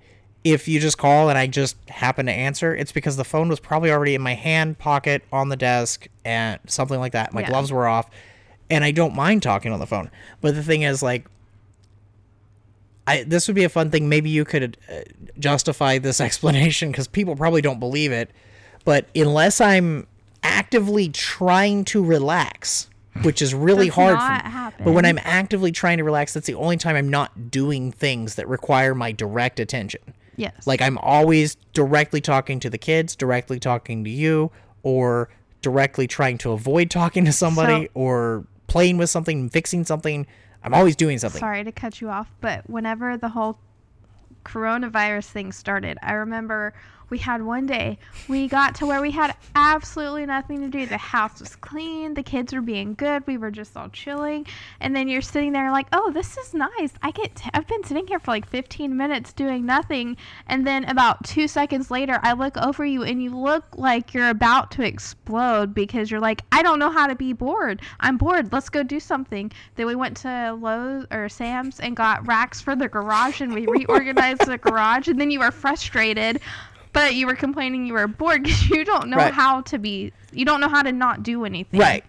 if 0.43 0.67
you 0.67 0.79
just 0.79 0.97
call 0.97 1.29
and 1.29 1.37
I 1.37 1.47
just 1.47 1.77
happen 1.89 2.25
to 2.25 2.31
answer, 2.31 2.75
it's 2.75 2.91
because 2.91 3.15
the 3.15 3.23
phone 3.23 3.47
was 3.49 3.59
probably 3.61 3.91
already 3.91 4.13
in 4.15 4.21
my 4.21 4.33
hand 4.33 4.77
pocket 4.77 5.23
on 5.31 5.47
the 5.49 5.55
desk 5.55 6.07
and 6.25 6.59
something 6.67 6.99
like 6.99 7.13
that. 7.13 7.33
My 7.33 7.41
Yeah. 7.41 7.47
gloves 7.49 7.71
were 7.71 7.87
off, 7.87 8.09
and 8.69 8.83
I 8.83 8.91
don't 8.91 9.15
mind 9.15 9.41
talking 9.41 9.71
on 9.71 9.79
the 9.79 9.87
phone. 9.87 10.09
But 10.41 10.55
the 10.55 10.63
thing 10.63 10.81
is, 10.81 11.01
like, 11.01 11.25
I 13.05 13.23
this 13.23 13.47
would 13.47 13.55
be 13.55 13.63
a 13.63 13.69
fun 13.69 13.89
thing. 13.91 14.09
Maybe 14.09 14.29
you 14.29 14.45
could 14.45 14.77
uh, 14.89 15.01
justify 15.39 15.97
this 15.97 16.19
explanation 16.27 16.91
because 16.91 17.07
people 17.07 17.35
probably 17.35 17.61
don't 17.61 17.79
believe 17.79 18.11
it. 18.11 18.29
But 18.85 19.05
unless 19.15 19.61
I'm 19.61 20.07
actively 20.41 21.09
trying 21.09 21.85
to 21.85 22.03
relax, 22.03 22.89
which 23.21 23.41
is 23.41 23.53
really 23.53 23.87
Does 23.87 23.95
hard. 23.95 24.17
for, 24.17 24.49
happen. 24.49 24.85
But 24.85 24.91
when 24.93 25.05
I'm 25.05 25.19
actively 25.23 25.71
trying 25.71 25.97
to 25.99 26.03
relax, 26.03 26.33
that's 26.33 26.47
the 26.47 26.55
only 26.55 26.77
time 26.77 26.95
I'm 26.95 27.09
not 27.09 27.51
doing 27.51 27.91
things 27.91 28.35
that 28.35 28.47
require 28.47 28.95
my 28.95 29.11
direct 29.11 29.59
attention. 29.59 30.01
Yes. 30.35 30.65
Like 30.65 30.81
I'm 30.81 30.97
always 30.97 31.55
directly 31.73 32.19
talking 32.21 32.59
to 32.61 32.69
the 32.69 32.77
kids, 32.79 33.15
directly 33.15 33.59
talking 33.59 34.03
to 34.03 34.09
you, 34.09 34.51
or 34.81 35.29
directly 35.61 36.07
trying 36.07 36.37
to 36.39 36.51
avoid 36.51 36.89
talking 36.89 37.23
to 37.25 37.31
somebody 37.31 37.85
So- 37.85 37.89
or 37.93 38.45
playing 38.67 38.97
with 38.97 39.09
something, 39.09 39.49
fixing 39.49 39.85
something. 39.85 40.25
I'm 40.63 40.73
always 40.73 40.95
doing 40.95 41.19
something. 41.19 41.39
Sorry 41.39 41.63
to 41.63 41.71
cut 41.71 42.01
you 42.01 42.09
off, 42.09 42.31
but 42.41 42.67
whenever 42.69 43.15
the 43.17 43.29
whole 43.29 43.59
coronavirus 44.43 45.25
thing 45.25 45.51
started, 45.51 45.97
I 46.01 46.13
remember 46.13 46.73
we 47.13 47.19
had 47.19 47.43
one 47.43 47.67
day 47.67 47.99
we 48.27 48.47
got 48.47 48.73
to 48.73 48.87
where 48.87 48.99
we 48.99 49.11
had 49.11 49.35
absolutely 49.55 50.25
nothing 50.25 50.61
to 50.61 50.67
do. 50.67 50.87
The 50.87 50.97
house 50.97 51.39
was 51.39 51.55
clean, 51.55 52.15
the 52.15 52.23
kids 52.23 52.53
were 52.53 52.61
being 52.61 52.95
good, 52.95 53.27
we 53.27 53.37
were 53.37 53.51
just 53.51 53.77
all 53.77 53.89
chilling, 53.89 54.47
and 54.79 54.95
then 54.95 55.07
you're 55.07 55.21
sitting 55.21 55.51
there 55.51 55.71
like, 55.71 55.85
"Oh, 55.93 56.09
this 56.09 56.37
is 56.39 56.55
nice. 56.55 56.91
I 57.03 57.11
get 57.11 57.39
I've 57.53 57.67
been 57.67 57.83
sitting 57.83 58.07
here 58.07 58.17
for 58.17 58.31
like 58.31 58.47
15 58.47 58.97
minutes 58.97 59.31
doing 59.31 59.63
nothing." 59.63 60.17
And 60.47 60.65
then 60.65 60.85
about 60.85 61.23
2 61.25 61.47
seconds 61.47 61.91
later, 61.91 62.19
I 62.23 62.33
look 62.33 62.57
over 62.57 62.83
you 62.83 63.03
and 63.03 63.21
you 63.21 63.37
look 63.37 63.65
like 63.77 64.15
you're 64.15 64.29
about 64.29 64.71
to 64.71 64.83
explode 64.83 65.75
because 65.75 66.09
you're 66.09 66.19
like, 66.19 66.41
"I 66.51 66.63
don't 66.63 66.79
know 66.79 66.89
how 66.89 67.05
to 67.05 67.13
be 67.13 67.31
bored. 67.31 67.83
I'm 67.99 68.17
bored. 68.17 68.51
Let's 68.51 68.69
go 68.69 68.81
do 68.81 68.99
something." 68.99 69.51
Then 69.75 69.85
we 69.85 69.93
went 69.93 70.17
to 70.17 70.57
Lowe's 70.59 71.05
or 71.11 71.29
Sam's 71.29 71.79
and 71.79 71.95
got 71.95 72.27
racks 72.27 72.59
for 72.59 72.75
the 72.75 72.87
garage 72.87 73.39
and 73.39 73.53
we 73.53 73.67
reorganized 73.77 74.47
the 74.47 74.57
garage 74.57 75.07
and 75.07 75.21
then 75.21 75.29
you 75.29 75.41
were 75.41 75.51
frustrated 75.51 76.41
but 76.93 77.15
you 77.15 77.27
were 77.27 77.35
complaining 77.35 77.85
you 77.85 77.93
were 77.93 78.07
bored 78.07 78.43
because 78.43 78.69
you 78.69 78.85
don't 78.85 79.09
know 79.09 79.17
Right. 79.17 79.33
how 79.33 79.61
to 79.61 79.77
be 79.77 80.13
you 80.31 80.45
don't 80.45 80.61
know 80.61 80.69
how 80.69 80.81
to 80.83 80.91
not 80.91 81.23
do 81.23 81.43
anything 81.45 81.79
Right. 81.79 82.03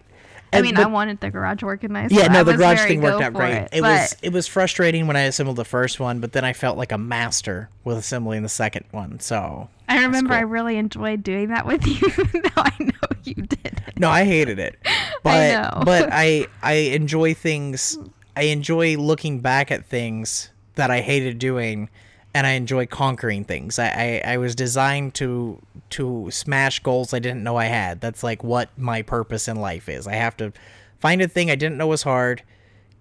i 0.53 0.57
And- 0.57 0.65
mean 0.65 0.77
i 0.77 0.85
wanted 0.85 1.19
the 1.19 1.29
garage 1.29 1.63
organized 1.63 2.13
Yeah, 2.13 2.27
no, 2.27 2.39
I 2.39 2.43
the 2.43 2.55
garage 2.57 2.81
thing 2.85 3.01
worked 3.01 3.21
out 3.23 3.33
great. 3.33 3.53
it, 3.55 3.69
It, 3.73 3.81
was 3.81 4.15
it 4.21 4.31
was 4.31 4.47
frustrating 4.47 5.07
when 5.07 5.15
I 5.17 5.21
assembled 5.21 5.57
the 5.57 5.65
first 5.65 5.99
one, 5.99 6.19
but 6.19 6.31
then 6.31 6.45
I 6.45 6.53
felt 6.53 6.77
like 6.77 6.91
a 6.91 6.97
master 6.97 7.69
with 7.83 7.97
assembling 7.97 8.43
the 8.43 8.49
second 8.49 8.85
one. 8.91 9.19
So 9.19 9.69
i 9.87 10.01
remember 10.01 10.33
i 10.33 10.39
really 10.39 10.77
enjoyed 10.77 11.21
doing 11.21 11.49
that 11.49 11.67
with 11.67 11.85
you 11.87 12.07
now 12.41 12.49
i 12.57 12.73
know 12.79 13.07
you 13.23 13.35
did 13.35 13.83
no, 13.97 14.09
I 14.09 14.25
hated 14.25 14.59
it, 14.59 14.75
but 15.23 15.51
know. 15.53 15.83
but 15.85 16.09
I 16.11 16.47
I 16.61 16.73
enjoy 16.73 17.33
things. 17.33 17.97
I 18.35 18.43
enjoy 18.51 18.97
looking 18.97 19.39
back 19.39 19.71
at 19.71 19.85
things 19.85 20.49
that 20.75 20.91
I 20.91 20.99
hated 20.99 21.39
doing, 21.39 21.89
and 22.35 22.45
I 22.45 22.51
enjoy 22.51 22.85
conquering 22.85 23.45
things. 23.45 23.79
I, 23.79 24.21
I 24.25 24.33
I 24.33 24.37
was 24.37 24.53
designed 24.53 25.15
to 25.15 25.59
to 25.91 26.29
smash 26.31 26.79
goals 26.79 27.13
I 27.13 27.19
didn't 27.19 27.43
know 27.43 27.55
I 27.55 27.65
had. 27.65 28.01
That's 28.01 28.21
like 28.23 28.43
what 28.43 28.69
my 28.77 29.01
purpose 29.01 29.47
in 29.47 29.55
life 29.57 29.89
is. 29.89 30.05
I 30.05 30.13
have 30.15 30.35
to 30.37 30.51
find 30.99 31.21
a 31.21 31.27
thing 31.27 31.49
I 31.49 31.55
didn't 31.55 31.77
know 31.77 31.87
was 31.87 32.03
hard, 32.03 32.43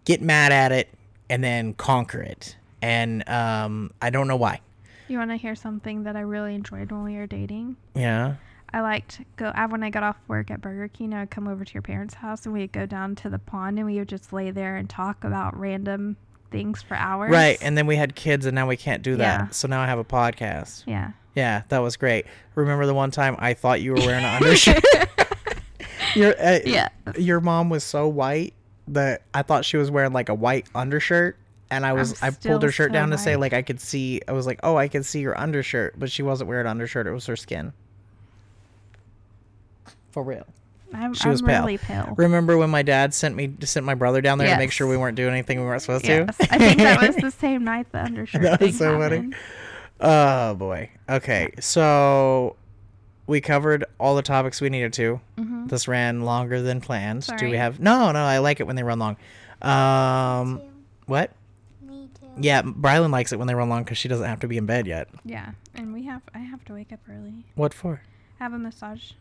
get 0.05 0.23
mad 0.23 0.53
at 0.53 0.73
it, 0.73 0.89
and 1.29 1.43
then 1.45 1.75
conquer 1.75 2.21
it. 2.23 2.57
And 2.81 3.29
um, 3.29 3.93
I 4.01 4.11
don't 4.11 4.29
know 4.29 4.37
why. 4.37 4.61
you 5.09 5.19
want 5.19 5.31
to 5.31 5.37
hear 5.37 5.55
something 5.55 6.05
that 6.05 6.17
i 6.17 6.21
really 6.21 6.55
enjoyed 6.55 6.91
when 6.93 7.03
we 7.03 7.17
were 7.17 7.27
dating 7.27 7.77
Yeah. 7.95 8.37
I 8.73 8.81
liked 8.81 9.21
go 9.37 9.53
I, 9.55 9.67
when 9.67 9.83
I 9.85 9.91
got 9.91 10.03
off 10.03 10.17
work 10.29 10.51
at 10.51 10.61
Burger 10.61 10.89
King. 10.89 11.15
I'd 11.15 11.31
come 11.31 11.47
over 11.47 11.65
to 11.65 11.75
your 11.75 11.83
parents' 11.83 12.15
house 12.15 12.45
and 12.45 12.53
we'd 12.53 12.73
go 12.73 12.87
down 12.87 13.15
to 13.17 13.31
the 13.31 13.39
pond 13.39 13.79
and 13.79 13.87
we 13.87 13.99
would 13.99 14.09
just 14.09 14.33
lay 14.33 14.51
there 14.51 14.77
and 14.77 14.89
talk 14.91 15.23
about 15.25 15.59
random 15.59 16.17
things 16.51 16.83
for 16.83 16.95
hours. 16.97 17.31
Right, 17.31 17.59
and 17.61 17.77
then 17.77 17.87
we 17.87 17.97
had 17.97 18.15
kids, 18.15 18.47
and 18.47 18.55
now 18.55 18.67
we 18.69 18.77
can't 18.77 19.03
do 19.03 19.17
that. 19.17 19.41
Yeah. 19.41 19.49
So 19.51 19.69
now 19.69 19.81
I 19.81 19.87
have 19.87 19.99
a 19.99 20.05
podcast. 20.05 20.85
yeah, 20.87 21.13
Yeah, 21.35 21.63
that 21.69 21.79
was 21.79 21.97
great. 21.97 22.27
Remember 22.55 22.87
the 22.87 22.95
one 22.95 23.11
time 23.11 23.37
I 23.39 23.55
thought 23.55 23.81
you 23.81 23.93
were 23.93 23.99
wearing 24.01 24.25
an 24.25 24.43
undershirt? 24.43 24.85
your 26.15 26.35
uh, 26.41 26.61
Yeah. 26.65 26.89
Your 27.19 27.41
mom 27.41 27.71
was 27.71 27.85
so 27.85 28.09
white 28.09 28.55
that 28.89 29.23
I 29.33 29.43
thought 29.43 29.65
she 29.65 29.77
was 29.77 29.91
wearing 29.91 30.13
like 30.13 30.29
a 30.29 30.35
white 30.35 30.67
undershirt, 30.75 31.37
and 31.71 31.85
I 31.85 31.93
was 31.93 32.23
I'm 32.23 32.35
pulled 32.35 32.63
her 32.63 32.71
shirt 32.71 32.91
so 32.91 32.93
down 32.95 33.11
to 33.11 33.19
say 33.19 33.37
like 33.37 33.53
I 33.53 33.63
could 33.63 33.81
see. 33.81 34.21
I 34.29 34.33
was 34.33 34.47
like, 34.47 34.61
oh, 34.63 34.77
I 34.77 34.89
could 34.89 35.05
see 35.05 35.21
your 35.21 35.39
undershirt, 35.39 35.99
but 35.99 36.11
she 36.11 36.23
wasn't 36.23 36.49
wearing 36.49 36.67
an 36.67 36.71
undershirt. 36.71 37.07
It 37.07 37.13
was 37.13 37.27
her 37.27 37.37
skin. 37.37 37.73
For 40.13 40.23
real. 40.23 40.47
I'm, 40.95 41.15
She 41.15 41.29
was 41.29 41.41
I'm 41.43 41.47
pale. 41.49 41.61
really 41.63 41.79
pale. 41.79 42.15
Remember 42.17 42.57
when 42.57 42.71
my 42.71 42.83
dad 42.83 43.13
sent 43.15 43.35
me 43.37 43.55
sent 43.65 43.85
my 43.85 43.95
brother 43.95 44.21
down 44.21 44.39
there 44.39 44.49
to 44.49 44.57
make 44.59 44.71
sure 44.73 44.87
we 44.87 44.97
weren't 44.97 45.17
doing 45.17 45.33
anything 45.33 45.59
we 45.61 45.67
weren't 45.67 45.83
supposed 45.83 46.07
Yes, 46.07 46.37
to? 46.39 46.55
I 46.55 46.59
think 46.59 46.79
that 46.79 47.01
was 47.07 47.17
the 47.23 47.31
same 47.31 47.65
night 47.65 47.91
the 47.93 48.03
undershirt 48.05 48.43
That 48.43 48.59
thing 48.61 48.69
was 48.69 48.79
so 48.79 48.99
funny. 48.99 49.31
Oh 50.01 50.55
boy. 50.55 50.91
Okay, 51.09 51.53
so 51.61 52.57
we 53.27 53.41
covered 53.41 53.85
all 53.99 54.15
the 54.17 54.23
topics 54.23 54.61
we 54.61 54.69
needed 54.71 54.93
to. 54.95 55.21
This 55.67 55.89
ran 55.89 56.23
longer 56.23 56.61
than 56.61 56.81
planned. 56.81 57.27
Do 57.27 57.35
we 57.47 57.53
Mm-hmm. 57.53 57.55
Have? 57.57 57.81
No, 57.81 58.13
no. 58.13 58.23
I 58.23 58.39
like 58.39 58.61
it 58.61 58.67
when 58.67 58.77
they 58.77 58.83
run 58.83 58.99
long. 58.99 59.17
Um, 59.63 60.59
Too. 60.59 60.65
what? 61.07 61.33
Me 61.81 62.11
too. 62.21 62.27
Yeah, 62.39 62.61
Brylan 62.63 63.11
likes 63.11 63.33
it 63.33 63.39
when 63.39 63.49
they 63.49 63.55
run 63.55 63.71
long 63.71 63.83
because 63.83 63.97
she 63.97 64.09
doesn't 64.09 64.27
have 64.29 64.41
to 64.41 64.49
be 64.49 64.59
in 64.59 64.67
bed 64.67 64.87
yet. 64.87 65.09
Yeah, 65.25 65.53
and 65.75 65.95
we 65.95 66.03
have 66.05 66.21
I 66.35 66.41
have 66.41 66.65
to 66.67 66.75
wake 66.75 66.93
up 66.93 67.01
early. 67.11 67.47
What 67.55 67.73
for? 67.73 68.03
Have 68.41 68.53
a 68.53 68.59
massage, 68.59 69.13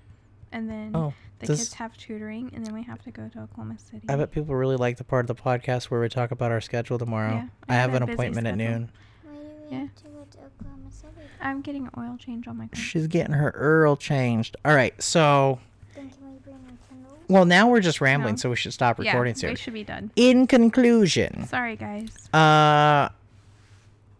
and 0.53 0.69
then 0.69 0.91
Oh, 0.95 1.13
the 1.39 1.47
this- 1.47 1.59
kids 1.59 1.73
have 1.73 1.97
tutoring, 1.97 2.51
and 2.55 2.65
then 2.65 2.73
we 2.73 2.83
have 2.83 3.01
to 3.03 3.11
go 3.11 3.27
to 3.27 3.39
Oklahoma 3.41 3.77
City. 3.79 4.05
I 4.07 4.15
bet 4.15 4.31
people 4.31 4.55
really 4.55 4.77
like 4.77 4.95
the 4.97 5.03
part 5.03 5.29
of 5.29 5.35
the 5.35 5.41
podcast 5.43 5.85
where 5.85 5.99
we 5.99 6.07
talk 6.07 6.31
about 6.31 6.51
our 6.51 6.61
schedule 6.61 6.97
tomorrow. 6.97 7.33
Yeah, 7.33 7.47
I 7.67 7.73
I 7.73 7.77
have 7.77 7.93
an 7.93 8.03
a 8.03 8.05
busy 8.05 8.13
appointment 8.13 8.47
at 8.47 8.55
noon. 8.57 8.89
Why 9.23 9.33
do 9.33 9.39
we 9.69 9.77
Yeah. 9.77 9.87
to 9.87 10.07
Oklahoma 10.07 10.91
City? 10.91 11.11
I'm 11.41 11.61
getting 11.61 11.85
an 11.87 11.91
oil 11.97 12.15
change 12.17 12.47
on 12.47 12.57
my 12.57 12.67
car. 12.67 12.75
She's 12.81 13.07
getting 13.07 13.33
her 13.33 13.49
Earl 13.49 13.97
changed. 13.97 14.55
All 14.63 14.73
right, 14.75 14.93
so 15.03 15.59
Then 15.95 16.09
can 16.09 16.31
we 16.31 16.37
bring 16.39 16.55
our 16.55 16.77
Kindle? 16.89 17.17
well 17.27 17.43
now 17.45 17.67
we're 17.69 17.81
just 17.81 17.99
rambling, 17.99 18.35
No. 18.35 18.37
so 18.37 18.49
we 18.49 18.55
should 18.55 18.71
stop 18.73 18.97
recording 18.99 19.33
yeah, 19.35 19.39
soon. 19.41 19.49
we 19.49 19.55
should 19.57 19.73
be 19.73 19.83
done. 19.83 20.11
In 20.15 20.47
conclusion, 20.47 21.45
Sorry, 21.47 21.75
guys. 21.75 22.29
Uh, 22.33 23.09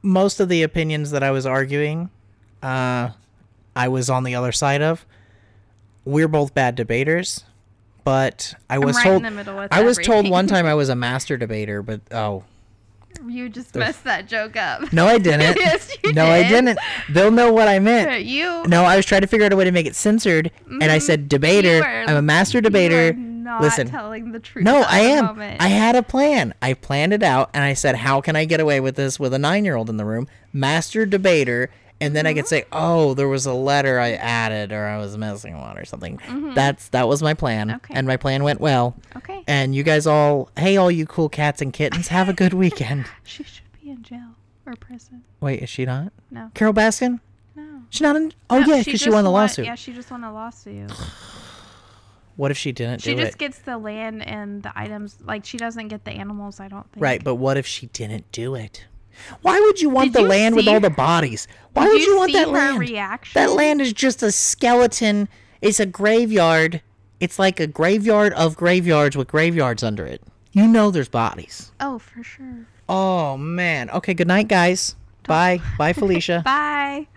most 0.02 0.40
of 0.40 0.50
the 0.50 0.64
opinions 0.64 1.12
that 1.12 1.24
I 1.24 1.32
was 1.32 1.46
arguing, 1.46 2.10
uh, 2.62 3.10
I 3.76 3.88
was 3.88 4.10
on 4.10 4.24
the 4.24 4.36
other 4.36 4.52
side 4.52 4.82
of. 4.82 5.06
We're 6.06 6.28
both 6.28 6.54
bad 6.54 6.76
debaters, 6.76 7.44
but 8.04 8.56
I 8.70 8.78
was 8.78 8.96
right 8.98 9.04
told 9.04 9.18
in 9.18 9.24
the 9.24 9.32
middle 9.32 9.58
with 9.58 9.72
I 9.72 9.84
was 9.84 9.98
told 9.98 10.30
one 10.30 10.48
time 10.48 10.66
I 10.66 10.74
was 10.76 10.90
a 10.90 10.96
master 10.96 11.38
debater, 11.38 11.82
but 11.82 12.02
oh 12.12 12.44
You 13.26 13.48
just 13.50 13.74
messed 13.76 14.04
that 14.04 14.28
joke 14.28 14.58
up. 14.58 14.92
no, 14.92 15.08
I 15.08 15.18
didn't. 15.20 15.58
Yes, 15.58 15.96
you 16.04 16.14
no, 16.14 16.26
I 16.26 16.44
did. 16.44 16.50
didn't. 16.50 16.80
They'll 17.10 17.32
know 17.32 17.54
what 17.54 17.68
I 17.68 17.80
meant. 17.80 18.26
You. 18.26 18.64
No, 18.68 18.84
I 18.84 18.98
was 18.98 19.06
trying 19.06 19.22
to 19.22 19.28
figure 19.28 19.46
out 19.46 19.54
a 19.54 19.56
way 19.56 19.66
to 19.66 19.72
make 19.72 19.86
it 19.86 19.96
censored, 19.96 20.52
and 20.68 20.84
I 20.84 20.98
mm-hmm. 20.98 21.06
said 21.06 21.30
debater. 21.30 21.84
Are- 21.84 22.04
I'm 22.08 22.18
a 22.18 22.22
master 22.22 22.60
debater. 22.60 23.18
Listen, 23.62 23.88
telling 23.88 24.32
the 24.32 24.40
truth. 24.40 24.64
No, 24.64 24.84
I 24.88 25.02
am. 25.02 25.26
moment. 25.26 25.62
I 25.62 25.68
had 25.68 25.96
a 25.96 26.04
plan. 26.04 26.54
I 26.62 26.74
planned 26.74 27.14
it 27.14 27.24
out, 27.24 27.50
and 27.54 27.64
I 27.64 27.74
said, 27.74 27.98
"How 27.98 28.22
can 28.22 28.36
I 28.36 28.46
get 28.46 28.60
away 28.60 28.80
with 28.80 28.96
this 28.96 29.20
with 29.20 29.34
a 29.34 29.40
nine-year-old 29.40 29.90
in 29.90 29.98
the 29.98 30.06
room?" 30.06 30.28
Master 30.54 31.06
debater, 31.06 31.70
and 32.04 32.16
then 32.16 32.26
I 32.28 32.34
could 32.34 32.46
mm-hmm. 32.46 32.50
say, 32.50 32.66
"Oh, 32.72 33.14
there 33.14 33.30
was 33.30 33.46
a 33.46 33.54
letter 33.54 34.00
I 34.00 34.12
added, 34.14 34.74
or 34.74 34.86
I 34.86 34.98
was 34.98 35.18
missing 35.18 35.58
one, 35.58 35.78
or 35.78 35.86
something." 35.86 36.18
Mm-hmm. 36.18 36.54
That's 36.54 36.90
that 36.90 37.08
was 37.08 37.24
my 37.24 37.34
plan, 37.34 37.72
Okay. 37.72 37.94
and 37.94 38.06
my 38.06 38.18
plan 38.18 38.44
went 38.44 38.60
well. 38.60 38.96
Okay. 39.16 39.44
And 39.48 39.74
you 39.74 39.84
guys 39.84 40.06
all, 40.06 40.50
hey, 40.58 40.76
all 40.76 40.92
you 40.92 41.06
cool 41.06 41.30
cats 41.30 41.62
and 41.62 41.72
kittens, 41.72 42.10
have 42.10 42.28
a 42.28 42.34
good 42.34 42.54
weekend. 42.54 43.06
She 43.24 43.44
should 43.44 43.72
be 43.82 43.90
in 43.90 44.04
jail 44.04 44.36
or 44.66 44.76
prison. 44.76 45.24
Wait, 45.40 45.62
is 45.64 45.70
she 45.70 45.86
not? 45.86 46.12
No. 46.30 46.52
Carole 46.54 46.74
Baskin? 46.74 47.22
No. 47.56 47.84
She's 47.90 48.02
not 48.02 48.16
in. 48.16 48.34
Oh 48.50 48.60
No, 48.60 48.68
yeah, 48.68 48.80
because 48.80 48.86
she 48.86 48.92
just 49.06 49.12
won 49.12 49.24
the 49.24 49.32
lawsuit. 49.32 49.66
Yeah, 49.66 49.76
she 49.76 49.94
just 49.94 50.12
won 50.12 50.24
a 50.24 50.34
lawsuit. 50.34 50.92
What 52.36 52.50
if 52.50 52.58
she 52.58 52.72
didn't 52.72 53.02
She 53.04 53.14
just 53.14 53.34
it? 53.34 53.38
gets 53.38 53.60
the 53.60 53.78
land 53.78 54.26
and 54.26 54.64
the 54.64 54.72
items. 54.76 55.20
Like 55.24 55.46
she 55.46 55.58
doesn't 55.58 55.90
get 55.90 56.04
the 56.04 56.12
animals. 56.12 56.60
I 56.60 56.68
don't 56.68 56.92
think. 56.92 57.04
Right, 57.04 57.24
but 57.24 57.36
what 57.36 57.58
if 57.58 57.68
she 57.68 57.86
didn't 57.88 58.32
do 58.32 58.56
it? 58.56 58.88
Why 59.42 59.60
would 59.60 59.82
you 59.82 59.90
want 59.90 60.08
Did 60.08 60.14
the 60.14 60.22
you 60.22 60.28
land 60.28 60.56
with 60.56 60.68
all 60.68 60.80
the 60.80 60.90
bodies? 60.90 61.48
Why 61.74 61.88
would 61.88 62.02
you 62.02 62.12
you 62.12 62.18
want 62.18 62.34
that 62.34 62.50
land? 62.50 62.80
reaction? 62.80 63.40
That 63.40 63.52
land 63.52 63.82
is 63.82 63.94
just 63.94 64.22
a 64.24 64.32
skeleton. 64.32 65.28
It's 65.62 65.80
a 65.80 65.86
graveyard. 65.86 66.82
It's 67.20 67.40
like 67.40 67.60
a 67.60 67.68
graveyard 67.68 68.34
of 68.34 68.58
graveyards 68.58 69.16
with 69.16 69.28
graveyards 69.28 69.84
under 69.84 70.06
it. 70.06 70.22
You 70.52 70.68
know 70.68 70.92
there's 70.92 71.10
bodies. 71.10 71.72
Oh, 71.80 72.00
for 72.00 72.24
sure. 72.24 72.68
Oh 72.90 73.38
man. 73.38 73.90
Okay, 73.90 74.14
good 74.14 74.28
night 74.28 74.48
guys. 74.48 74.96
Bye. 75.28 75.62
Bye 75.78 75.94
Felicia. 75.94 76.42
Bye. 76.44 77.08